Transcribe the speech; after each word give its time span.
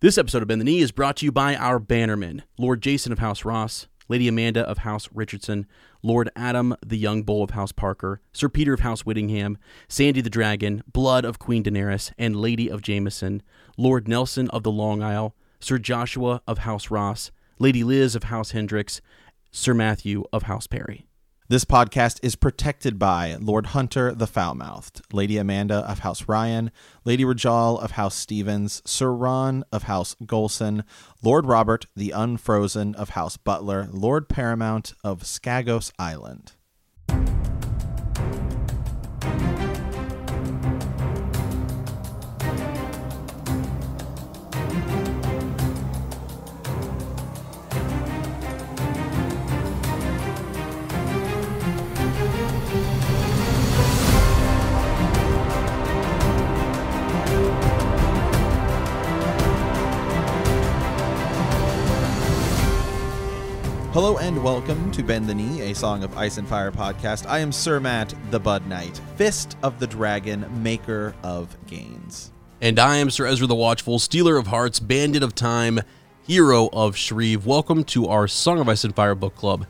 This 0.00 0.16
episode 0.16 0.42
of 0.42 0.48
Bend 0.48 0.60
the 0.60 0.64
Knee 0.64 0.78
is 0.78 0.92
brought 0.92 1.16
to 1.16 1.24
you 1.24 1.32
by 1.32 1.56
our 1.56 1.80
bannermen 1.80 2.42
Lord 2.56 2.80
Jason 2.80 3.10
of 3.10 3.18
House 3.18 3.44
Ross, 3.44 3.88
Lady 4.08 4.28
Amanda 4.28 4.60
of 4.60 4.78
House 4.78 5.08
Richardson, 5.12 5.66
Lord 6.04 6.30
Adam 6.36 6.76
the 6.86 6.96
Young 6.96 7.24
Bull 7.24 7.42
of 7.42 7.50
House 7.50 7.72
Parker, 7.72 8.20
Sir 8.32 8.48
Peter 8.48 8.72
of 8.72 8.78
House 8.78 9.04
Whittingham, 9.04 9.58
Sandy 9.88 10.20
the 10.20 10.30
Dragon, 10.30 10.84
Blood 10.92 11.24
of 11.24 11.40
Queen 11.40 11.64
Daenerys, 11.64 12.12
and 12.16 12.36
Lady 12.36 12.68
of 12.68 12.80
Jameson, 12.80 13.42
Lord 13.76 14.06
Nelson 14.06 14.48
of 14.50 14.62
the 14.62 14.70
Long 14.70 15.02
Isle, 15.02 15.34
Sir 15.58 15.78
Joshua 15.78 16.42
of 16.46 16.58
House 16.58 16.92
Ross, 16.92 17.32
Lady 17.58 17.82
Liz 17.82 18.14
of 18.14 18.22
House 18.22 18.52
Hendricks, 18.52 19.00
Sir 19.50 19.74
Matthew 19.74 20.22
of 20.32 20.44
House 20.44 20.68
Perry. 20.68 21.07
This 21.50 21.64
podcast 21.64 22.18
is 22.22 22.36
protected 22.36 22.98
by 22.98 23.38
Lord 23.40 23.68
Hunter 23.68 24.14
the 24.14 24.26
Foul-Mouthed, 24.26 25.00
Lady 25.14 25.38
Amanda 25.38 25.76
of 25.76 26.00
House 26.00 26.28
Ryan, 26.28 26.70
Lady 27.06 27.24
Rajal 27.24 27.82
of 27.82 27.92
House 27.92 28.14
Stevens, 28.16 28.82
Sir 28.84 29.10
Ron 29.10 29.64
of 29.72 29.84
House 29.84 30.14
Golson, 30.22 30.84
Lord 31.22 31.46
Robert 31.46 31.86
the 31.96 32.10
Unfrozen 32.10 32.94
of 32.96 33.10
House 33.10 33.38
Butler, 33.38 33.88
Lord 33.90 34.28
Paramount 34.28 34.92
of 35.02 35.22
Skagos 35.22 35.90
Island. 35.98 36.52
Hello 63.98 64.16
and 64.18 64.44
welcome 64.44 64.92
to 64.92 65.02
Bend 65.02 65.26
the 65.26 65.34
Knee, 65.34 65.60
a 65.62 65.74
Song 65.74 66.04
of 66.04 66.16
Ice 66.16 66.38
and 66.38 66.46
Fire 66.46 66.70
podcast. 66.70 67.26
I 67.26 67.40
am 67.40 67.50
Sir 67.50 67.80
Matt, 67.80 68.14
the 68.30 68.38
Bud 68.38 68.64
Knight, 68.68 69.00
Fist 69.16 69.56
of 69.64 69.80
the 69.80 69.88
Dragon, 69.88 70.46
maker 70.62 71.16
of 71.24 71.56
gains. 71.66 72.30
And 72.60 72.78
I 72.78 72.98
am 72.98 73.10
Sir 73.10 73.26
Ezra 73.26 73.48
the 73.48 73.56
Watchful, 73.56 73.98
Stealer 73.98 74.36
of 74.36 74.46
Hearts, 74.46 74.78
Bandit 74.78 75.24
of 75.24 75.34
Time, 75.34 75.80
Hero 76.24 76.68
of 76.72 76.96
Shreve. 76.96 77.44
Welcome 77.44 77.82
to 77.86 78.06
our 78.06 78.28
Song 78.28 78.60
of 78.60 78.68
Ice 78.68 78.84
and 78.84 78.94
Fire 78.94 79.16
book 79.16 79.34
club. 79.34 79.66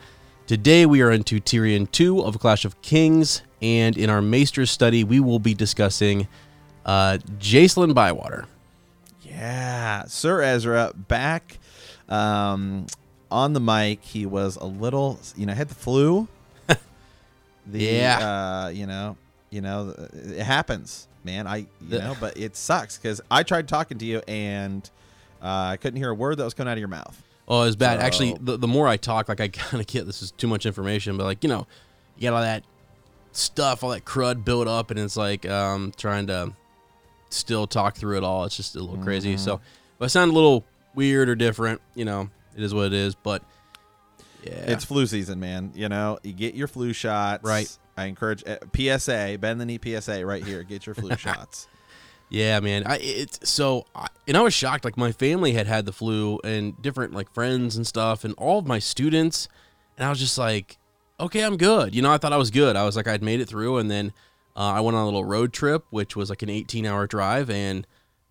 Today 0.47 0.85
we 0.85 1.01
are 1.01 1.11
into 1.11 1.41
Tyrion 1.41 1.91
2 1.91 2.21
of 2.21 2.39
Clash 2.39 2.67
of 2.67 2.83
Kings, 2.83 3.41
and 3.63 3.97
in 3.97 4.11
our 4.11 4.21
Maester's 4.21 4.71
study, 4.71 5.05
we 5.05 5.21
will 5.21 5.39
be 5.39 5.55
discussing 5.55 6.29
uh, 6.85 7.17
Jacelyn 7.39 7.95
Bywater. 7.95 8.45
Yeah, 9.23 10.05
Sir 10.05 10.43
Ezra 10.43 10.93
back 10.95 11.59
um, 12.11 12.85
on 13.31 13.53
the 13.53 13.61
mic. 13.61 14.03
He 14.03 14.27
was 14.27 14.57
a 14.57 14.65
little, 14.67 15.19
you 15.37 15.47
know, 15.47 15.55
had 15.55 15.69
the 15.69 15.75
flu. 15.75 16.29
the, 17.67 17.79
Yeah. 17.85 18.65
uh, 18.67 18.69
you 18.69 18.87
know, 18.87 19.17
you 19.51 19.61
know, 19.61 19.95
it 20.13 20.43
happens, 20.43 21.09
man. 21.25 21.47
I, 21.47 21.57
you 21.59 21.67
The- 21.89 21.99
know, 22.01 22.17
but 22.21 22.37
it 22.37 22.57
sucks 22.57 22.97
because 22.99 23.21
I 23.31 23.43
tried 23.43 23.69
talking 23.69 23.99
to 23.99 24.05
you 24.05 24.23
and 24.29 24.89
uh, 25.43 25.47
I 25.73 25.77
couldn't 25.77 25.99
hear 25.99 26.11
a 26.11 26.15
word 26.15 26.37
that 26.39 26.45
was 26.45 26.55
coming 26.55 26.71
out 26.71 26.75
of 26.75 26.79
your 26.81 26.89
mouth. 26.89 27.23
Oh, 27.47 27.63
it's 27.63 27.77
bad. 27.77 28.01
Actually, 28.01 28.37
the, 28.41 28.59
the 28.59 28.69
more 28.69 28.87
I 28.87 28.97
talk, 28.99 29.29
like 29.29 29.41
I 29.41 29.49
kind 29.49 29.81
of 29.81 29.87
get 29.87 30.05
this 30.07 30.21
is 30.23 30.33
too 30.33 30.47
much 30.49 30.67
information, 30.67 31.17
but 31.17 31.25
like 31.25 31.43
you 31.43 31.49
know, 31.49 31.67
you 32.19 32.29
got 32.29 32.35
all 32.37 32.43
that 32.43 32.63
stuff, 33.33 33.83
all 33.83 33.91
that 33.91 34.05
crud 34.05 34.45
built 34.45 34.69
up, 34.69 34.91
and 34.91 35.01
it's 35.01 35.17
like 35.17 35.49
um, 35.49 35.93
trying 35.97 36.27
to 36.27 36.53
still 37.31 37.67
talk 37.67 37.97
through 37.97 38.19
it 38.19 38.25
all. 38.25 38.45
It's 38.45 38.57
just 38.57 38.77
a 38.77 38.81
little 38.81 39.03
crazy. 39.03 39.37
So 39.39 39.55
if 39.55 40.03
I 40.03 40.07
sound 40.09 40.31
a 40.31 40.35
little 40.35 40.65
weird 40.95 41.29
or 41.31 41.35
different, 41.37 41.81
you 41.95 42.05
know, 42.05 42.29
it 42.59 42.65
is 42.65 42.75
what 42.75 42.87
it 42.87 42.93
is. 42.93 43.15
But 43.15 43.43
yeah, 44.43 44.73
It's 44.73 44.85
flu 44.85 45.07
season, 45.07 45.39
man. 45.41 45.73
You 45.75 45.89
know, 45.89 46.19
you 46.23 46.33
get 46.33 46.55
your 46.55 46.67
flu 46.67 46.93
shots. 46.93 47.45
Right. 47.45 47.75
I 47.97 48.07
encourage 48.07 48.45
uh, 48.47 48.59
PSA, 48.75 49.39
bend 49.41 49.61
the 49.61 49.65
knee 49.67 49.79
PSA 49.83 50.27
right 50.27 50.45
here. 50.45 50.63
Get 50.65 50.85
your 50.85 50.95
flu 50.95 51.17
shots. 51.17 51.69
Yeah, 52.29 52.61
man. 52.61 52.85
I 52.87 52.99
it's 52.99 53.49
so 53.49 53.87
I, 53.95 54.09
and 54.27 54.37
I 54.37 54.41
was 54.43 54.53
shocked. 54.53 54.85
Like 54.85 54.97
my 54.97 55.13
family 55.13 55.53
had 55.53 55.67
had 55.67 55.87
the 55.87 55.93
flu 55.93 56.41
and 56.45 56.81
different 56.83 57.15
like 57.15 57.33
friends 57.33 57.77
and 57.77 57.87
stuff, 57.87 58.25
and 58.25 58.35
all 58.35 58.59
of 58.59 58.67
my 58.67 58.81
students, 58.81 59.49
and 59.97 60.05
I 60.05 60.11
was 60.11 60.19
just 60.19 60.37
like, 60.37 60.79
okay, 61.21 61.43
I'm 61.43 61.57
good. 61.57 61.95
You 61.95 62.03
know, 62.03 62.13
I 62.13 62.19
thought 62.19 62.33
I 62.33 62.37
was 62.37 62.51
good. 62.51 62.77
I 62.77 62.85
was 62.85 62.97
like, 62.97 63.09
I'd 63.09 63.23
made 63.23 63.41
it 63.41 63.49
through, 63.49 63.79
and 63.79 63.91
then 63.91 64.13
uh, 64.57 64.61
I 64.61 64.81
went 64.81 64.97
on 64.97 65.03
a 65.03 65.07
little 65.07 65.25
road 65.25 65.53
trip, 65.53 65.85
which 65.91 66.17
was 66.17 66.29
like 66.29 66.43
an 66.43 66.51
18 66.51 66.85
hour 66.87 67.07
drive, 67.07 67.49
and 67.51 67.87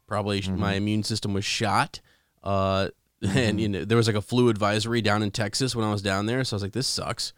probably 0.06 0.42
sh 0.42 0.50
my 0.50 0.74
immune 0.74 1.04
system 1.04 1.34
was 1.34 1.46
shot. 1.46 2.02
Uh, 2.44 2.90
and 3.22 3.60
you 3.60 3.68
know, 3.68 3.86
there 3.86 3.98
was 3.98 4.08
like 4.08 4.16
a 4.16 4.22
flu 4.22 4.50
advisory 4.50 5.02
down 5.02 5.24
in 5.24 5.32
Texas 5.32 5.76
when 5.76 5.86
I 5.86 5.92
was 5.92 6.02
down 6.02 6.26
there, 6.26 6.44
so 6.44 6.56
I 6.56 6.58
was 6.58 6.64
like, 6.64 6.74
this 6.74 6.88
sucks. 6.88 7.34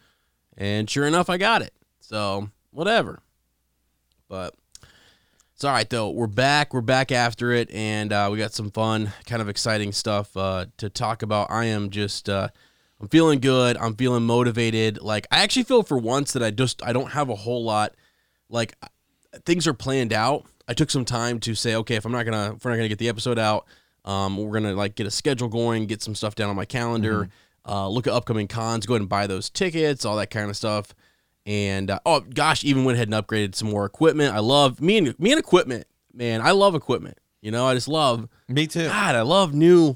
And 0.58 0.90
sure 0.90 1.06
enough, 1.06 1.30
I 1.30 1.38
got 1.38 1.62
it. 1.62 1.74
So 2.02 2.50
whatever. 2.72 3.22
But 4.28 4.56
it's 5.54 5.64
all 5.64 5.72
right 5.72 5.90
though. 5.90 6.10
We're 6.10 6.28
back. 6.28 6.74
We're 6.74 6.82
back 6.82 7.12
after 7.12 7.52
it, 7.52 7.72
and 7.72 8.12
uh, 8.12 8.30
we 8.32 8.38
got 8.38 8.54
some 8.54 8.72
fun, 8.72 9.12
kind 9.26 9.42
of 9.42 9.50
exciting 9.50 9.92
stuff 9.92 10.36
uh, 10.36 10.66
to 10.78 10.90
talk 10.90 11.22
about. 11.22 11.50
I 11.50 11.66
am 11.66 11.90
just, 11.90 12.30
uh, 12.30 12.50
I'm 13.00 13.08
feeling 13.08 13.40
good. 13.40 13.78
I'm 13.78 13.96
feeling 13.96 14.24
motivated. 14.24 15.02
Like 15.02 15.28
I 15.32 15.40
actually 15.40 15.64
feel 15.64 15.84
for 15.84 15.98
once 15.98 16.34
that 16.34 16.44
I 16.44 16.52
just, 16.52 16.84
I 16.84 16.94
don't 16.94 17.12
have 17.12 17.30
a 17.30 17.36
whole 17.36 17.64
lot. 17.64 17.96
Like 18.50 18.76
things 19.46 19.68
are 19.68 19.74
planned 19.74 20.14
out. 20.14 20.46
I 20.68 20.74
took 20.74 20.92
some 20.92 21.06
time 21.06 21.40
to 21.42 21.56
say, 21.56 21.76
okay, 21.76 21.96
if 21.96 22.06
I'm 22.06 22.12
not 22.12 22.26
gonna, 22.26 22.54
if 22.56 22.64
we're 22.64 22.72
not 22.72 22.78
gonna 22.78 22.90
get 22.90 23.00
the 23.00 23.10
episode 23.10 23.40
out, 23.40 23.66
um, 24.10 24.38
we're 24.38 24.60
gonna 24.60 24.74
like 24.74 24.96
get 24.96 25.06
a 25.06 25.12
schedule 25.12 25.48
going, 25.48 25.86
get 25.86 26.02
some 26.02 26.16
stuff 26.16 26.34
down 26.34 26.50
on 26.50 26.56
my 26.56 26.66
calendar, 26.66 27.30
uh, 27.68 27.88
look 27.88 28.08
at 28.08 28.14
upcoming 28.14 28.48
cons, 28.48 28.88
go 28.88 28.96
ahead 28.96 29.02
and 29.02 29.10
buy 29.10 29.28
those 29.28 29.52
tickets, 29.52 30.04
all 30.04 30.16
that 30.16 30.32
kind 30.32 30.50
of 30.50 30.58
stuff. 30.58 30.96
And 31.46 31.92
uh, 31.92 32.00
oh 32.08 32.22
gosh, 32.22 32.64
even 32.64 32.86
went 32.86 32.96
ahead 32.96 33.08
and 33.08 33.28
upgraded 33.28 33.54
some 33.54 33.70
more 33.70 33.86
equipment. 33.86 34.34
I 34.34 34.40
love 34.40 34.82
me 34.82 34.98
and 34.98 35.20
me 35.20 35.32
and 35.32 35.40
equipment, 35.40 35.86
man. 36.12 36.42
I 36.42 36.52
love 36.52 36.74
equipment. 36.74 37.20
You 37.42 37.52
know, 37.52 37.68
I 37.68 37.76
just 37.76 37.88
love 37.88 38.28
Me 38.48 38.66
too. 38.66 38.88
God. 38.88 39.16
I 39.16 39.22
love 39.22 39.54
new 39.54 39.96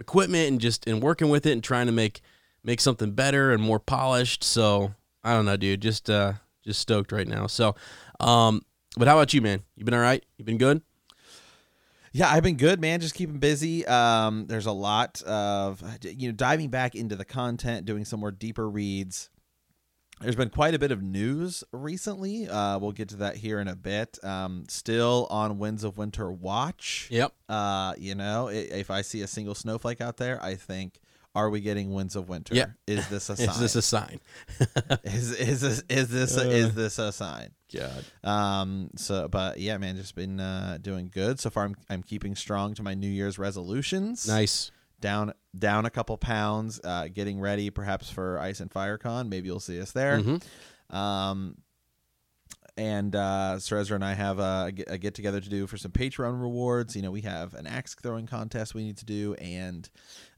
equipment 0.00 0.48
and 0.48 0.60
just 0.60 0.88
and 0.88 1.00
working 1.00 1.28
with 1.28 1.46
it 1.46 1.52
and 1.52 1.62
trying 1.62 1.86
to 1.86 1.92
make 1.92 2.22
make 2.64 2.80
something 2.80 3.12
better 3.12 3.52
and 3.52 3.62
more 3.62 3.78
polished. 3.78 4.42
So 4.42 4.94
I 5.22 5.32
don't 5.32 5.44
know, 5.44 5.56
dude. 5.56 5.80
Just 5.80 6.10
uh, 6.10 6.32
just 6.64 6.80
stoked 6.80 7.12
right 7.12 7.28
now. 7.28 7.46
So, 7.46 7.76
um, 8.18 8.62
but 8.96 9.06
how 9.06 9.16
about 9.16 9.32
you, 9.32 9.40
man? 9.42 9.62
You 9.76 9.84
been 9.84 9.94
all 9.94 10.00
right? 10.00 10.24
You 10.38 10.44
been 10.44 10.58
good? 10.58 10.82
Yeah, 12.14 12.30
I've 12.30 12.44
been 12.44 12.56
good, 12.56 12.80
man. 12.80 13.00
Just 13.00 13.16
keeping 13.16 13.38
busy. 13.38 13.84
Um, 13.86 14.46
there's 14.46 14.66
a 14.66 14.72
lot 14.72 15.20
of 15.22 15.82
you 16.02 16.28
know 16.28 16.32
diving 16.32 16.70
back 16.70 16.94
into 16.94 17.16
the 17.16 17.24
content, 17.24 17.86
doing 17.86 18.04
some 18.04 18.20
more 18.20 18.30
deeper 18.30 18.70
reads. 18.70 19.30
There's 20.20 20.36
been 20.36 20.50
quite 20.50 20.74
a 20.74 20.78
bit 20.78 20.92
of 20.92 21.02
news 21.02 21.64
recently. 21.72 22.48
Uh, 22.48 22.78
we'll 22.78 22.92
get 22.92 23.08
to 23.08 23.16
that 23.16 23.36
here 23.36 23.58
in 23.58 23.66
a 23.66 23.74
bit. 23.74 24.24
Um, 24.24 24.64
still 24.68 25.26
on 25.28 25.58
Winds 25.58 25.82
of 25.82 25.98
Winter 25.98 26.30
watch. 26.30 27.08
Yep. 27.10 27.32
Uh, 27.48 27.94
you 27.98 28.14
know, 28.14 28.46
if 28.46 28.92
I 28.92 29.02
see 29.02 29.22
a 29.22 29.26
single 29.26 29.56
snowflake 29.56 30.00
out 30.00 30.16
there, 30.16 30.40
I 30.40 30.54
think, 30.54 31.00
are 31.34 31.50
we 31.50 31.60
getting 31.60 31.92
Winds 31.92 32.14
of 32.14 32.28
Winter? 32.28 32.54
Yeah. 32.54 32.66
Is 32.86 33.08
this 33.08 33.28
a 33.28 33.36
sign? 33.36 33.48
Is 33.48 33.58
this 33.58 33.74
a 33.74 33.82
sign? 33.82 34.20
is 35.04 35.32
is 35.32 35.60
this 35.60 35.82
is 35.88 36.08
this 36.08 36.36
a, 36.36 36.48
is 36.48 36.74
this 36.76 37.00
a 37.00 37.10
sign? 37.10 37.50
God. 37.74 38.04
Um. 38.28 38.90
So, 38.96 39.28
but 39.28 39.58
yeah, 39.58 39.76
man, 39.78 39.96
just 39.96 40.14
been 40.14 40.40
uh, 40.40 40.78
doing 40.80 41.10
good 41.12 41.40
so 41.40 41.50
far. 41.50 41.64
I'm 41.64 41.76
I'm 41.90 42.02
keeping 42.02 42.34
strong 42.36 42.74
to 42.74 42.82
my 42.82 42.94
New 42.94 43.08
Year's 43.08 43.38
resolutions. 43.38 44.26
Nice. 44.28 44.70
Down 45.00 45.32
down 45.58 45.84
a 45.84 45.90
couple 45.90 46.16
pounds. 46.16 46.80
Uh, 46.82 47.08
getting 47.12 47.38
ready 47.40 47.70
perhaps 47.70 48.08
for 48.10 48.38
Ice 48.38 48.60
and 48.60 48.70
Fire 48.72 48.96
Con. 48.98 49.28
Maybe 49.28 49.46
you'll 49.48 49.60
see 49.60 49.80
us 49.80 49.92
there. 49.92 50.20
Mhm. 50.20 50.42
Um. 50.94 51.56
And 52.76 53.14
uh, 53.14 53.60
Sir 53.60 53.78
Ezra 53.78 53.94
and 53.94 54.04
I 54.04 54.14
have 54.14 54.40
a, 54.40 54.72
a 54.88 54.98
get 54.98 55.14
together 55.14 55.40
to 55.40 55.48
do 55.48 55.68
for 55.68 55.76
some 55.76 55.92
Patreon 55.92 56.40
rewards. 56.42 56.96
You 56.96 57.02
know, 57.02 57.12
we 57.12 57.20
have 57.20 57.54
an 57.54 57.68
axe 57.68 57.94
throwing 57.94 58.26
contest 58.26 58.74
we 58.74 58.82
need 58.82 58.96
to 58.96 59.04
do, 59.04 59.34
and 59.34 59.88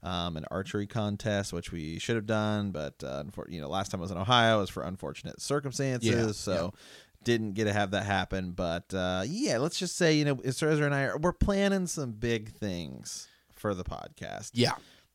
um, 0.03 0.37
an 0.37 0.45
archery 0.51 0.85
contest, 0.85 1.51
which 1.51 1.71
we 1.71 1.97
should 1.97 2.15
have 2.15 2.27
done, 2.27 2.69
but 2.69 3.03
uh, 3.03 3.23
you 3.49 3.59
know, 3.59 3.67
last 3.67 3.89
time 3.89 4.01
I 4.01 4.03
was 4.03 4.11
in 4.11 4.17
Ohio, 4.17 4.57
it 4.57 4.61
was 4.61 4.69
for 4.69 4.83
unfortunate 4.83 5.41
circumstances, 5.41 6.07
Yeah, 6.07 6.31
so 6.31 6.75
didn't 7.23 7.53
get 7.53 7.65
to 7.65 7.73
have 7.73 7.91
that 7.91 8.05
happen. 8.05 8.51
But 8.51 8.93
uh, 8.93 9.23
yeah, 9.27 9.57
let's 9.57 9.77
just 9.79 9.95
say, 9.97 10.13
you 10.15 10.25
know, 10.25 10.39
Sir 10.51 10.69
Ezra 10.69 10.85
and 10.85 10.95
I 10.95 11.03
are 11.03 11.17
we're 11.17 11.33
planning 11.33 11.87
some 11.87 12.11
big 12.11 12.51
things 12.53 13.27
for 13.53 13.73
the 13.73 13.83
podcast. 13.83 14.51
Yeah. 14.53 14.73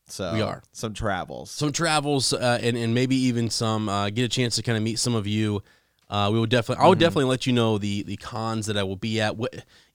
So 0.09 0.35
we 0.35 0.43
are. 0.43 0.63
some 0.73 0.95
travels. 0.95 1.51
some 1.51 1.73
travels 1.73 2.33
uh, 2.33 2.59
and 2.61 2.77
and 2.77 2.93
maybe 2.95 3.17
even 3.17 3.49
some 3.51 3.89
uh, 3.89 4.11
get 4.11 4.25
a 4.25 4.29
chance 4.29 4.57
to 4.57 4.63
kind 4.63 4.77
of 4.77 4.83
meet 4.83 4.99
some 4.99 5.15
of 5.15 5.27
you. 5.27 5.63
Uh, 6.11 6.29
we 6.31 6.39
will 6.39 6.47
definitely. 6.47 6.85
I 6.85 6.89
will 6.89 6.95
definitely 6.95 7.25
let 7.31 7.47
you 7.47 7.55
know 7.55 7.79
the 7.79 8.03
the 8.03 8.17
cons 8.17 8.67
that 8.67 8.77
I 8.77 8.83
will 8.83 8.97
be 8.97 9.21
at. 9.21 9.35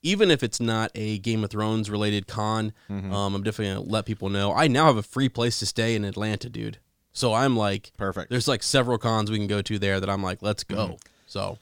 Even 0.01 0.31
if 0.31 0.41
it's 0.41 0.59
not 0.59 0.89
a 0.95 1.19
Game 1.19 1.43
of 1.43 1.51
Thrones 1.51 1.89
related 1.91 2.25
con, 2.25 2.73
Mm-hmm. 2.89 3.13
um, 3.13 3.35
I'm 3.35 3.43
definitely 3.43 3.75
gonna 3.75 3.91
let 3.91 4.05
people 4.05 4.29
know. 4.29 4.53
I 4.53 4.67
now 4.67 4.85
have 4.85 4.97
a 4.97 5.03
free 5.03 5.29
place 5.29 5.59
to 5.59 5.65
stay 5.67 5.93
in 5.93 6.03
Atlanta, 6.05 6.49
dude. 6.49 6.79
So 7.13 7.33
I'm 7.33 7.55
like, 7.57 7.91
Perfect. 7.97 8.29
there's 8.31 8.47
like 8.47 8.63
several 8.63 8.97
cons 8.97 9.29
we 9.29 9.37
can 9.37 9.47
go 9.47 9.61
to 9.61 9.77
there 9.77 9.99
that 9.99 10.09
I'm 10.09 10.23
like, 10.23 10.41
let's 10.41 10.63
go. 10.63 10.75
Mm-hmm. 10.77 10.93
So 11.27 11.57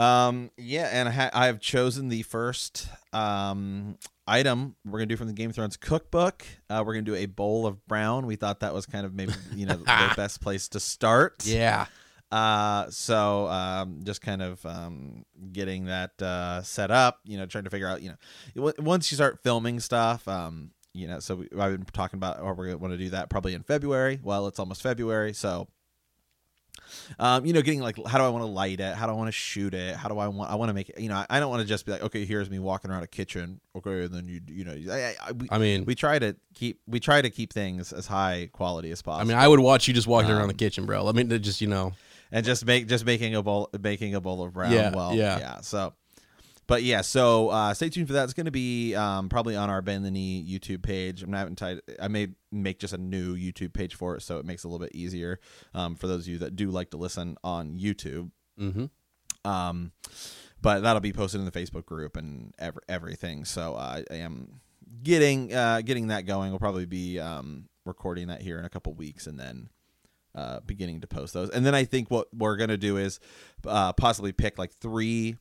Um, 0.00 0.50
yeah, 0.56 0.88
and 0.90 1.08
I, 1.10 1.12
ha- 1.12 1.30
I 1.34 1.46
have 1.46 1.60
chosen 1.60 2.08
the 2.08 2.22
first 2.22 2.88
um, 3.12 3.98
item 4.26 4.76
we're 4.86 4.98
gonna 4.98 5.06
do 5.06 5.16
from 5.16 5.26
the 5.26 5.34
Game 5.34 5.50
of 5.50 5.56
Thrones 5.56 5.76
cookbook. 5.76 6.46
Uh, 6.70 6.82
we're 6.86 6.94
gonna 6.94 7.02
do 7.02 7.14
a 7.14 7.26
bowl 7.26 7.66
of 7.66 7.86
brown. 7.86 8.24
We 8.24 8.36
thought 8.36 8.60
that 8.60 8.72
was 8.72 8.86
kind 8.86 9.04
of 9.04 9.12
maybe 9.12 9.34
you 9.54 9.66
know 9.66 9.76
the 9.76 9.84
best 10.16 10.40
place 10.40 10.68
to 10.68 10.80
start. 10.80 11.44
Yeah. 11.44 11.84
Uh, 12.32 12.88
so 12.88 13.46
um, 13.48 14.00
just 14.02 14.22
kind 14.22 14.40
of 14.40 14.64
um, 14.64 15.26
getting 15.52 15.86
that 15.86 16.20
uh, 16.22 16.62
set 16.62 16.90
up. 16.90 17.20
You 17.24 17.36
know, 17.36 17.44
trying 17.44 17.64
to 17.64 17.70
figure 17.70 17.88
out. 17.88 18.00
You 18.00 18.14
know, 18.56 18.72
once 18.78 19.12
you 19.12 19.16
start 19.16 19.42
filming 19.42 19.80
stuff. 19.80 20.26
Um, 20.26 20.70
you 20.92 21.06
know, 21.06 21.20
so 21.20 21.36
we, 21.36 21.48
I've 21.56 21.70
been 21.70 21.84
talking 21.92 22.16
about, 22.16 22.38
oh, 22.40 22.52
we're 22.52 22.66
gonna 22.66 22.78
want 22.78 22.94
to 22.94 22.98
do 22.98 23.10
that 23.10 23.30
probably 23.30 23.54
in 23.54 23.62
February. 23.62 24.18
Well, 24.24 24.48
it's 24.48 24.58
almost 24.58 24.82
February, 24.82 25.32
so 25.34 25.68
um, 27.18 27.46
you 27.46 27.52
know, 27.52 27.62
getting 27.62 27.80
like, 27.80 27.96
how 28.06 28.18
do 28.18 28.24
I 28.24 28.28
want 28.28 28.42
to 28.42 28.50
light 28.50 28.80
it? 28.80 28.94
How 28.94 29.06
do 29.06 29.12
I 29.12 29.16
want 29.16 29.28
to 29.28 29.32
shoot 29.32 29.74
it? 29.74 29.96
How 29.96 30.08
do 30.08 30.18
I 30.18 30.28
want? 30.28 30.50
I 30.50 30.54
want 30.54 30.68
to 30.70 30.74
make 30.74 30.88
it. 30.88 30.98
You 31.00 31.08
know, 31.08 31.16
I, 31.16 31.26
I 31.28 31.40
don't 31.40 31.50
want 31.50 31.62
to 31.62 31.68
just 31.68 31.86
be 31.86 31.92
like, 31.92 32.02
okay, 32.02 32.24
here's 32.24 32.50
me 32.50 32.58
walking 32.58 32.90
around 32.90 33.02
a 33.02 33.06
kitchen. 33.06 33.60
Okay, 33.76 34.04
and 34.04 34.14
then 34.14 34.28
you, 34.28 34.40
you 34.48 34.64
know, 34.64 34.92
I, 34.92 35.14
I, 35.20 35.32
we, 35.32 35.48
I 35.50 35.58
mean, 35.58 35.84
we 35.84 35.94
try 35.94 36.18
to 36.18 36.36
keep, 36.54 36.80
we 36.86 37.00
try 37.00 37.22
to 37.22 37.30
keep 37.30 37.52
things 37.52 37.92
as 37.92 38.06
high 38.06 38.50
quality 38.52 38.90
as 38.90 39.02
possible. 39.02 39.20
I 39.20 39.24
mean, 39.24 39.42
I 39.42 39.46
would 39.48 39.60
watch 39.60 39.88
you 39.88 39.94
just 39.94 40.06
walking 40.06 40.30
around 40.30 40.42
Um, 40.42 40.48
the 40.48 40.54
kitchen, 40.54 40.86
bro. 40.86 41.08
I 41.08 41.12
mean, 41.12 41.28
just 41.42 41.60
you 41.60 41.68
know, 41.68 41.92
and 42.32 42.44
just 42.44 42.64
make, 42.64 42.86
just 42.86 43.04
making 43.04 43.34
a 43.34 43.42
bowl, 43.42 43.70
making 43.80 44.14
a 44.14 44.20
bowl 44.20 44.42
of 44.42 44.52
brown. 44.52 44.72
Yeah, 44.72 44.94
well, 44.94 45.14
yeah. 45.14 45.38
yeah. 45.38 45.60
So, 45.60 45.94
but 46.70 46.84
yeah, 46.84 47.00
so 47.00 47.48
uh, 47.48 47.74
stay 47.74 47.88
tuned 47.88 48.06
for 48.06 48.12
that. 48.12 48.22
It's 48.22 48.32
going 48.32 48.46
to 48.46 48.52
be 48.52 48.94
um, 48.94 49.28
probably 49.28 49.56
on 49.56 49.68
our 49.68 49.82
Bend 49.82 50.04
the 50.04 50.10
Knee 50.12 50.46
YouTube 50.48 50.84
page. 50.84 51.20
I'm 51.20 51.32
not 51.32 51.42
even 51.42 51.56
tied. 51.56 51.80
I 52.00 52.06
may 52.06 52.28
make 52.52 52.78
just 52.78 52.94
a 52.94 52.98
new 52.98 53.34
YouTube 53.34 53.72
page 53.72 53.96
for 53.96 54.14
it, 54.14 54.22
so 54.22 54.38
it 54.38 54.44
makes 54.44 54.62
it 54.62 54.68
a 54.68 54.70
little 54.70 54.86
bit 54.86 54.94
easier 54.94 55.40
um, 55.74 55.96
for 55.96 56.06
those 56.06 56.20
of 56.20 56.28
you 56.28 56.38
that 56.38 56.54
do 56.54 56.70
like 56.70 56.92
to 56.92 56.96
listen 56.96 57.36
on 57.42 57.76
YouTube. 57.76 58.30
mm-hmm. 58.56 58.84
Um, 59.44 59.90
but 60.62 60.84
that'll 60.84 61.00
be 61.00 61.12
posted 61.12 61.40
in 61.40 61.44
the 61.44 61.50
Facebook 61.50 61.86
group 61.86 62.16
and 62.16 62.54
ev- 62.60 62.78
everything. 62.88 63.44
So 63.44 63.74
uh, 63.74 64.02
I 64.08 64.14
am 64.14 64.60
getting 65.02 65.52
uh, 65.52 65.80
getting 65.80 66.06
that 66.08 66.24
going. 66.24 66.50
We'll 66.50 66.60
probably 66.60 66.86
be 66.86 67.18
um, 67.18 67.68
recording 67.84 68.28
that 68.28 68.42
here 68.42 68.60
in 68.60 68.64
a 68.64 68.68
couple 68.68 68.94
weeks, 68.94 69.26
and 69.26 69.40
then 69.40 69.70
uh, 70.36 70.60
beginning 70.60 71.00
to 71.00 71.08
post 71.08 71.34
those. 71.34 71.50
And 71.50 71.66
then 71.66 71.74
I 71.74 71.82
think 71.82 72.12
what 72.12 72.28
we're 72.32 72.56
gonna 72.56 72.76
do 72.76 72.96
is 72.96 73.18
uh, 73.66 73.92
possibly 73.92 74.30
pick 74.30 74.56
like 74.56 74.72
three 74.74 75.36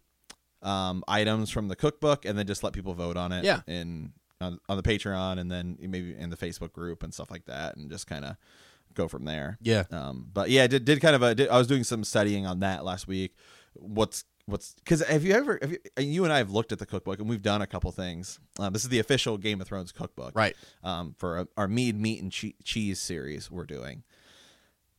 um, 0.61 1.03
items 1.07 1.49
from 1.49 1.67
the 1.67 1.75
cookbook, 1.75 2.25
and 2.25 2.37
then 2.37 2.45
just 2.47 2.63
let 2.63 2.73
people 2.73 2.93
vote 2.93 3.17
on 3.17 3.31
it. 3.31 3.43
Yeah. 3.45 3.61
in 3.67 4.13
on, 4.41 4.59
on 4.69 4.77
the 4.77 4.83
Patreon, 4.83 5.37
and 5.39 5.51
then 5.51 5.77
maybe 5.81 6.15
in 6.17 6.29
the 6.29 6.37
Facebook 6.37 6.71
group 6.71 7.03
and 7.03 7.13
stuff 7.13 7.29
like 7.29 7.45
that, 7.45 7.75
and 7.75 7.89
just 7.89 8.07
kind 8.07 8.23
of 8.25 8.37
go 8.93 9.07
from 9.07 9.25
there. 9.25 9.57
yeah, 9.61 9.83
Um, 9.91 10.27
but 10.33 10.49
yeah, 10.49 10.63
I 10.63 10.67
did, 10.67 10.85
did 10.85 11.01
kind 11.01 11.15
of 11.15 11.21
a. 11.21 11.35
Did, 11.35 11.49
I 11.49 11.57
was 11.57 11.67
doing 11.67 11.83
some 11.83 12.03
studying 12.03 12.45
on 12.45 12.59
that 12.61 12.83
last 12.85 13.07
week. 13.07 13.35
What's 13.73 14.23
what's 14.45 14.73
because 14.73 15.01
have 15.05 15.23
you 15.23 15.33
ever 15.33 15.59
have 15.61 15.71
you, 15.71 15.77
you 15.97 16.23
and 16.23 16.33
I 16.33 16.37
have 16.39 16.49
looked 16.51 16.71
at 16.71 16.79
the 16.79 16.85
cookbook 16.85 17.19
and 17.19 17.29
we've 17.29 17.41
done 17.41 17.61
a 17.61 17.67
couple 17.67 17.91
things. 17.91 18.39
Um, 18.57 18.73
this 18.73 18.83
is 18.83 18.89
the 18.89 18.99
official 18.99 19.37
Game 19.37 19.61
of 19.61 19.67
Thrones 19.67 19.91
cookbook, 19.91 20.35
right. 20.35 20.55
Um, 20.83 21.13
for 21.17 21.37
our, 21.39 21.47
our 21.57 21.67
mead, 21.67 21.99
meat, 21.99 22.21
and 22.21 22.31
che- 22.31 22.55
cheese 22.63 22.99
series 22.99 23.51
we're 23.51 23.65
doing. 23.65 24.03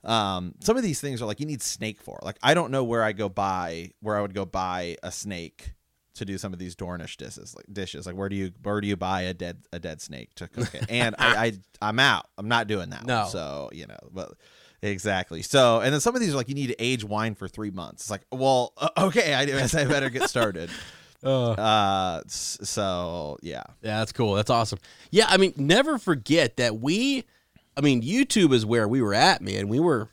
Um, 0.04 0.54
some 0.60 0.76
of 0.76 0.82
these 0.82 1.00
things 1.00 1.20
are 1.20 1.26
like 1.26 1.40
you 1.40 1.46
need 1.46 1.62
snake 1.62 2.00
for. 2.00 2.18
Like 2.22 2.38
I 2.42 2.54
don't 2.54 2.70
know 2.70 2.84
where 2.84 3.02
I 3.02 3.12
go 3.12 3.28
buy 3.28 3.92
where 4.00 4.16
I 4.16 4.22
would 4.22 4.34
go 4.34 4.44
buy 4.44 4.96
a 5.02 5.12
snake 5.12 5.74
to 6.14 6.24
do 6.24 6.38
some 6.38 6.52
of 6.52 6.58
these 6.58 6.74
Dornish 6.74 7.16
dishes. 7.16 7.54
Like 7.54 7.66
dishes, 7.72 8.06
like 8.06 8.16
where 8.16 8.28
do 8.28 8.36
you 8.36 8.52
where 8.62 8.80
do 8.80 8.88
you 8.88 8.96
buy 8.96 9.22
a 9.22 9.34
dead 9.34 9.58
a 9.72 9.78
dead 9.78 10.00
snake 10.00 10.34
to 10.36 10.48
cook 10.48 10.74
it? 10.74 10.84
And 10.88 11.14
I, 11.18 11.46
I 11.46 11.52
I'm 11.82 11.98
out. 11.98 12.26
I'm 12.38 12.48
not 12.48 12.66
doing 12.66 12.90
that. 12.90 13.04
No. 13.04 13.22
One. 13.22 13.30
So 13.30 13.70
you 13.72 13.86
know, 13.86 13.98
but 14.12 14.32
exactly. 14.82 15.42
So 15.42 15.80
and 15.80 15.92
then 15.92 16.00
some 16.00 16.14
of 16.14 16.20
these 16.20 16.32
are 16.32 16.36
like 16.36 16.48
you 16.48 16.54
need 16.54 16.68
to 16.68 16.82
age 16.82 17.04
wine 17.04 17.34
for 17.34 17.48
three 17.48 17.70
months. 17.70 18.04
It's 18.04 18.10
like, 18.10 18.22
well, 18.32 18.72
okay, 18.96 19.34
I 19.34 19.44
guess 19.44 19.74
I 19.74 19.84
better 19.84 20.10
get 20.10 20.28
started. 20.28 20.70
Uh, 21.22 21.50
uh, 21.50 22.22
so 22.26 23.36
yeah. 23.42 23.62
Yeah, 23.82 23.98
that's 23.98 24.12
cool. 24.12 24.32
That's 24.32 24.48
awesome. 24.48 24.78
Yeah, 25.10 25.26
I 25.28 25.36
mean, 25.36 25.52
never 25.56 25.98
forget 25.98 26.56
that 26.56 26.80
we, 26.80 27.24
I 27.80 27.82
mean, 27.82 28.02
YouTube 28.02 28.52
is 28.52 28.66
where 28.66 28.86
we 28.86 29.00
were 29.00 29.14
at, 29.14 29.40
man. 29.40 29.68
We 29.68 29.80
were 29.80 30.10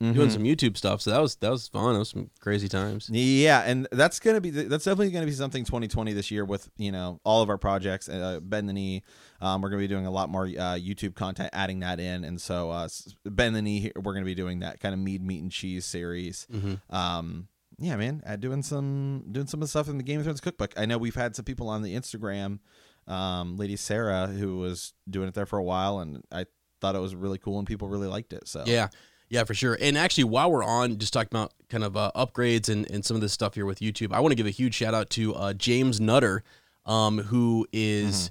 Mm-hmm. 0.00 0.12
doing 0.12 0.30
some 0.30 0.44
YouTube 0.44 0.76
stuff, 0.76 1.00
so 1.00 1.10
that 1.10 1.20
was 1.20 1.34
that 1.40 1.50
was 1.50 1.66
fun. 1.66 1.94
That 1.94 1.98
was 1.98 2.10
some 2.10 2.30
crazy 2.38 2.68
times. 2.68 3.10
Yeah, 3.12 3.62
and 3.66 3.88
that's 3.90 4.20
gonna 4.20 4.40
be 4.40 4.50
that's 4.50 4.84
definitely 4.84 5.10
gonna 5.10 5.26
be 5.26 5.32
something 5.32 5.64
2020 5.64 6.12
this 6.12 6.30
year 6.30 6.44
with 6.44 6.70
you 6.76 6.92
know 6.92 7.18
all 7.24 7.42
of 7.42 7.48
our 7.50 7.58
projects. 7.58 8.08
Uh, 8.08 8.38
Bend 8.40 8.68
the 8.68 8.72
knee, 8.72 9.02
um, 9.40 9.60
we're 9.60 9.70
gonna 9.70 9.82
be 9.82 9.88
doing 9.88 10.06
a 10.06 10.10
lot 10.12 10.28
more 10.28 10.44
uh, 10.44 10.78
YouTube 10.78 11.16
content, 11.16 11.50
adding 11.52 11.80
that 11.80 11.98
in, 11.98 12.22
and 12.22 12.40
so 12.40 12.70
uh, 12.70 12.86
Bend 13.24 13.56
the 13.56 13.60
knee, 13.62 13.90
we're 13.96 14.12
gonna 14.14 14.24
be 14.24 14.36
doing 14.36 14.60
that 14.60 14.78
kind 14.78 14.94
of 14.94 15.00
mead, 15.00 15.20
meat, 15.20 15.42
and 15.42 15.50
cheese 15.50 15.84
series. 15.84 16.46
Mm-hmm. 16.54 16.94
Um, 16.94 17.48
yeah, 17.80 17.96
man, 17.96 18.22
uh, 18.24 18.36
doing 18.36 18.62
some 18.62 19.24
doing 19.32 19.48
some 19.48 19.58
of 19.60 19.62
the 19.66 19.68
stuff 19.70 19.88
in 19.88 19.96
the 19.96 20.04
Game 20.04 20.20
of 20.20 20.26
Thrones 20.26 20.40
cookbook. 20.40 20.74
I 20.76 20.86
know 20.86 20.96
we've 20.96 21.16
had 21.16 21.34
some 21.34 21.44
people 21.44 21.68
on 21.68 21.82
the 21.82 21.96
Instagram, 21.96 22.60
um, 23.08 23.56
Lady 23.56 23.74
Sarah, 23.74 24.28
who 24.28 24.58
was 24.58 24.92
doing 25.10 25.26
it 25.26 25.34
there 25.34 25.44
for 25.44 25.58
a 25.58 25.64
while, 25.64 25.98
and 25.98 26.22
I 26.30 26.44
thought 26.80 26.94
it 26.94 27.00
was 27.00 27.14
really 27.14 27.38
cool, 27.38 27.58
and 27.58 27.66
people 27.66 27.88
really 27.88 28.08
liked 28.08 28.32
it. 28.32 28.48
So 28.48 28.64
Yeah, 28.66 28.88
yeah, 29.28 29.44
for 29.44 29.54
sure. 29.54 29.76
And 29.80 29.98
actually, 29.98 30.24
while 30.24 30.50
we're 30.50 30.64
on 30.64 30.98
just 30.98 31.12
talking 31.12 31.30
about 31.32 31.52
kind 31.68 31.84
of 31.84 31.96
uh, 31.96 32.10
upgrades 32.16 32.68
and, 32.68 32.90
and 32.90 33.04
some 33.04 33.14
of 33.14 33.20
this 33.20 33.32
stuff 33.32 33.54
here 33.54 33.66
with 33.66 33.80
YouTube, 33.80 34.12
I 34.12 34.20
want 34.20 34.32
to 34.32 34.36
give 34.36 34.46
a 34.46 34.50
huge 34.50 34.74
shout 34.74 34.94
out 34.94 35.10
to 35.10 35.34
uh, 35.34 35.52
James 35.52 36.00
Nutter, 36.00 36.42
um, 36.86 37.18
who 37.18 37.66
is 37.72 38.30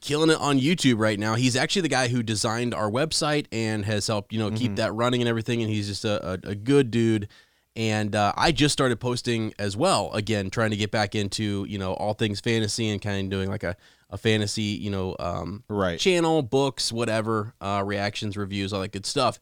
killing 0.00 0.30
it 0.30 0.38
on 0.40 0.58
YouTube 0.58 0.98
right 0.98 1.18
now. 1.18 1.34
He's 1.34 1.54
actually 1.54 1.82
the 1.82 1.88
guy 1.88 2.08
who 2.08 2.22
designed 2.22 2.74
our 2.74 2.90
website 2.90 3.46
and 3.52 3.84
has 3.84 4.06
helped 4.06 4.32
you 4.32 4.38
know 4.38 4.50
keep 4.50 4.76
that 4.76 4.92
running 4.92 5.20
and 5.20 5.28
everything. 5.28 5.62
And 5.62 5.70
he's 5.70 5.88
just 5.88 6.04
a, 6.04 6.32
a, 6.32 6.32
a 6.50 6.54
good 6.54 6.90
dude. 6.90 7.28
And 7.74 8.14
uh, 8.14 8.34
I 8.36 8.52
just 8.52 8.74
started 8.74 9.00
posting 9.00 9.54
as 9.58 9.76
well 9.76 10.12
again, 10.12 10.50
trying 10.50 10.70
to 10.70 10.76
get 10.76 10.90
back 10.90 11.14
into 11.14 11.64
you 11.68 11.78
know 11.78 11.94
all 11.94 12.14
things 12.14 12.40
fantasy 12.40 12.90
and 12.90 13.00
kind 13.00 13.24
of 13.24 13.30
doing 13.30 13.48
like 13.48 13.62
a, 13.62 13.76
a 14.10 14.18
fantasy 14.18 14.62
you 14.62 14.90
know 14.90 15.16
um, 15.18 15.64
right, 15.68 15.98
channel, 15.98 16.42
books, 16.42 16.92
whatever, 16.92 17.54
uh, 17.60 17.82
reactions, 17.84 18.36
reviews, 18.36 18.72
all 18.72 18.80
that 18.82 18.92
good 18.92 19.06
stuff. 19.06 19.40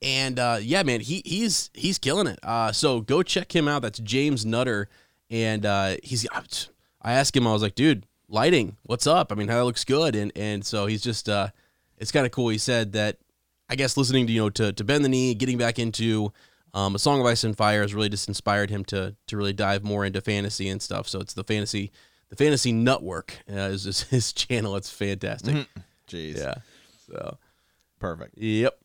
And 0.00 0.38
uh, 0.38 0.58
yeah, 0.60 0.82
man, 0.82 1.00
he 1.00 1.22
he's 1.24 1.70
he's 1.74 1.98
killing 1.98 2.26
it. 2.26 2.38
Uh, 2.42 2.72
so 2.72 3.00
go 3.00 3.22
check 3.22 3.54
him 3.54 3.68
out. 3.68 3.82
That's 3.82 3.98
James 3.98 4.46
Nutter, 4.46 4.88
and 5.28 5.66
uh, 5.66 5.96
he's. 6.02 6.26
I 7.02 7.12
asked 7.12 7.36
him, 7.36 7.46
I 7.46 7.52
was 7.52 7.62
like, 7.62 7.74
dude, 7.74 8.06
lighting, 8.28 8.76
what's 8.82 9.06
up? 9.06 9.30
I 9.30 9.34
mean, 9.34 9.48
how 9.48 9.60
it 9.60 9.64
looks 9.64 9.84
good, 9.84 10.14
and 10.14 10.32
and 10.36 10.64
so 10.64 10.86
he's 10.86 11.02
just. 11.02 11.28
Uh, 11.28 11.48
it's 11.98 12.12
kind 12.12 12.24
of 12.24 12.32
cool. 12.32 12.48
He 12.48 12.58
said 12.58 12.92
that, 12.92 13.18
I 13.68 13.74
guess 13.74 13.96
listening 13.96 14.28
to 14.28 14.32
you 14.32 14.42
know 14.42 14.50
to 14.50 14.72
to 14.72 14.84
bend 14.84 15.04
the 15.04 15.08
knee, 15.08 15.34
getting 15.34 15.58
back 15.58 15.78
into. 15.78 16.32
Um, 16.74 16.94
a 16.94 16.98
Song 16.98 17.20
of 17.20 17.26
Ice 17.26 17.44
and 17.44 17.56
Fire 17.56 17.82
has 17.82 17.94
really 17.94 18.08
just 18.08 18.28
inspired 18.28 18.70
him 18.70 18.84
to 18.86 19.16
to 19.26 19.36
really 19.36 19.52
dive 19.52 19.84
more 19.84 20.04
into 20.04 20.20
fantasy 20.20 20.68
and 20.68 20.82
stuff. 20.82 21.08
So 21.08 21.20
it's 21.20 21.34
the 21.34 21.44
fantasy, 21.44 21.90
the 22.30 22.36
fantasy 22.36 22.72
nutwork 22.72 23.30
uh, 23.50 23.70
is, 23.70 23.86
is 23.86 24.02
his 24.10 24.32
channel. 24.32 24.76
It's 24.76 24.90
fantastic. 24.90 25.66
jeez, 26.08 26.36
Yeah. 26.36 26.54
So. 27.10 27.38
perfect. 27.98 28.36
Yep. 28.38 28.78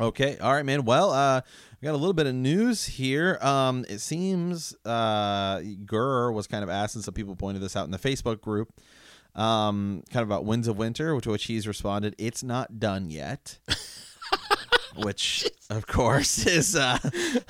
Okay, 0.00 0.38
all 0.38 0.54
right, 0.54 0.64
man. 0.64 0.86
Well, 0.86 1.10
uh, 1.10 1.42
we 1.80 1.84
got 1.84 1.92
a 1.92 1.98
little 1.98 2.14
bit 2.14 2.26
of 2.26 2.34
news 2.34 2.86
here. 2.86 3.36
Um, 3.42 3.84
it 3.86 3.98
seems 3.98 4.74
uh, 4.86 5.60
Gurr 5.84 6.32
was 6.32 6.46
kind 6.46 6.64
of 6.64 6.70
asked, 6.70 6.94
and 6.94 7.04
some 7.04 7.12
people 7.12 7.36
pointed 7.36 7.60
this 7.62 7.76
out 7.76 7.84
in 7.84 7.90
the 7.90 7.98
Facebook 7.98 8.40
group, 8.40 8.72
um, 9.34 10.02
kind 10.10 10.22
of 10.22 10.28
about 10.28 10.46
Winds 10.46 10.68
of 10.68 10.78
Winter, 10.78 11.14
which 11.14 11.26
which 11.26 11.44
he's 11.44 11.68
responded, 11.68 12.14
"It's 12.16 12.42
not 12.42 12.80
done 12.80 13.10
yet." 13.10 13.58
which, 14.96 15.48
of 15.70 15.86
course, 15.86 16.46
is 16.58 16.76
uh, 16.76 16.98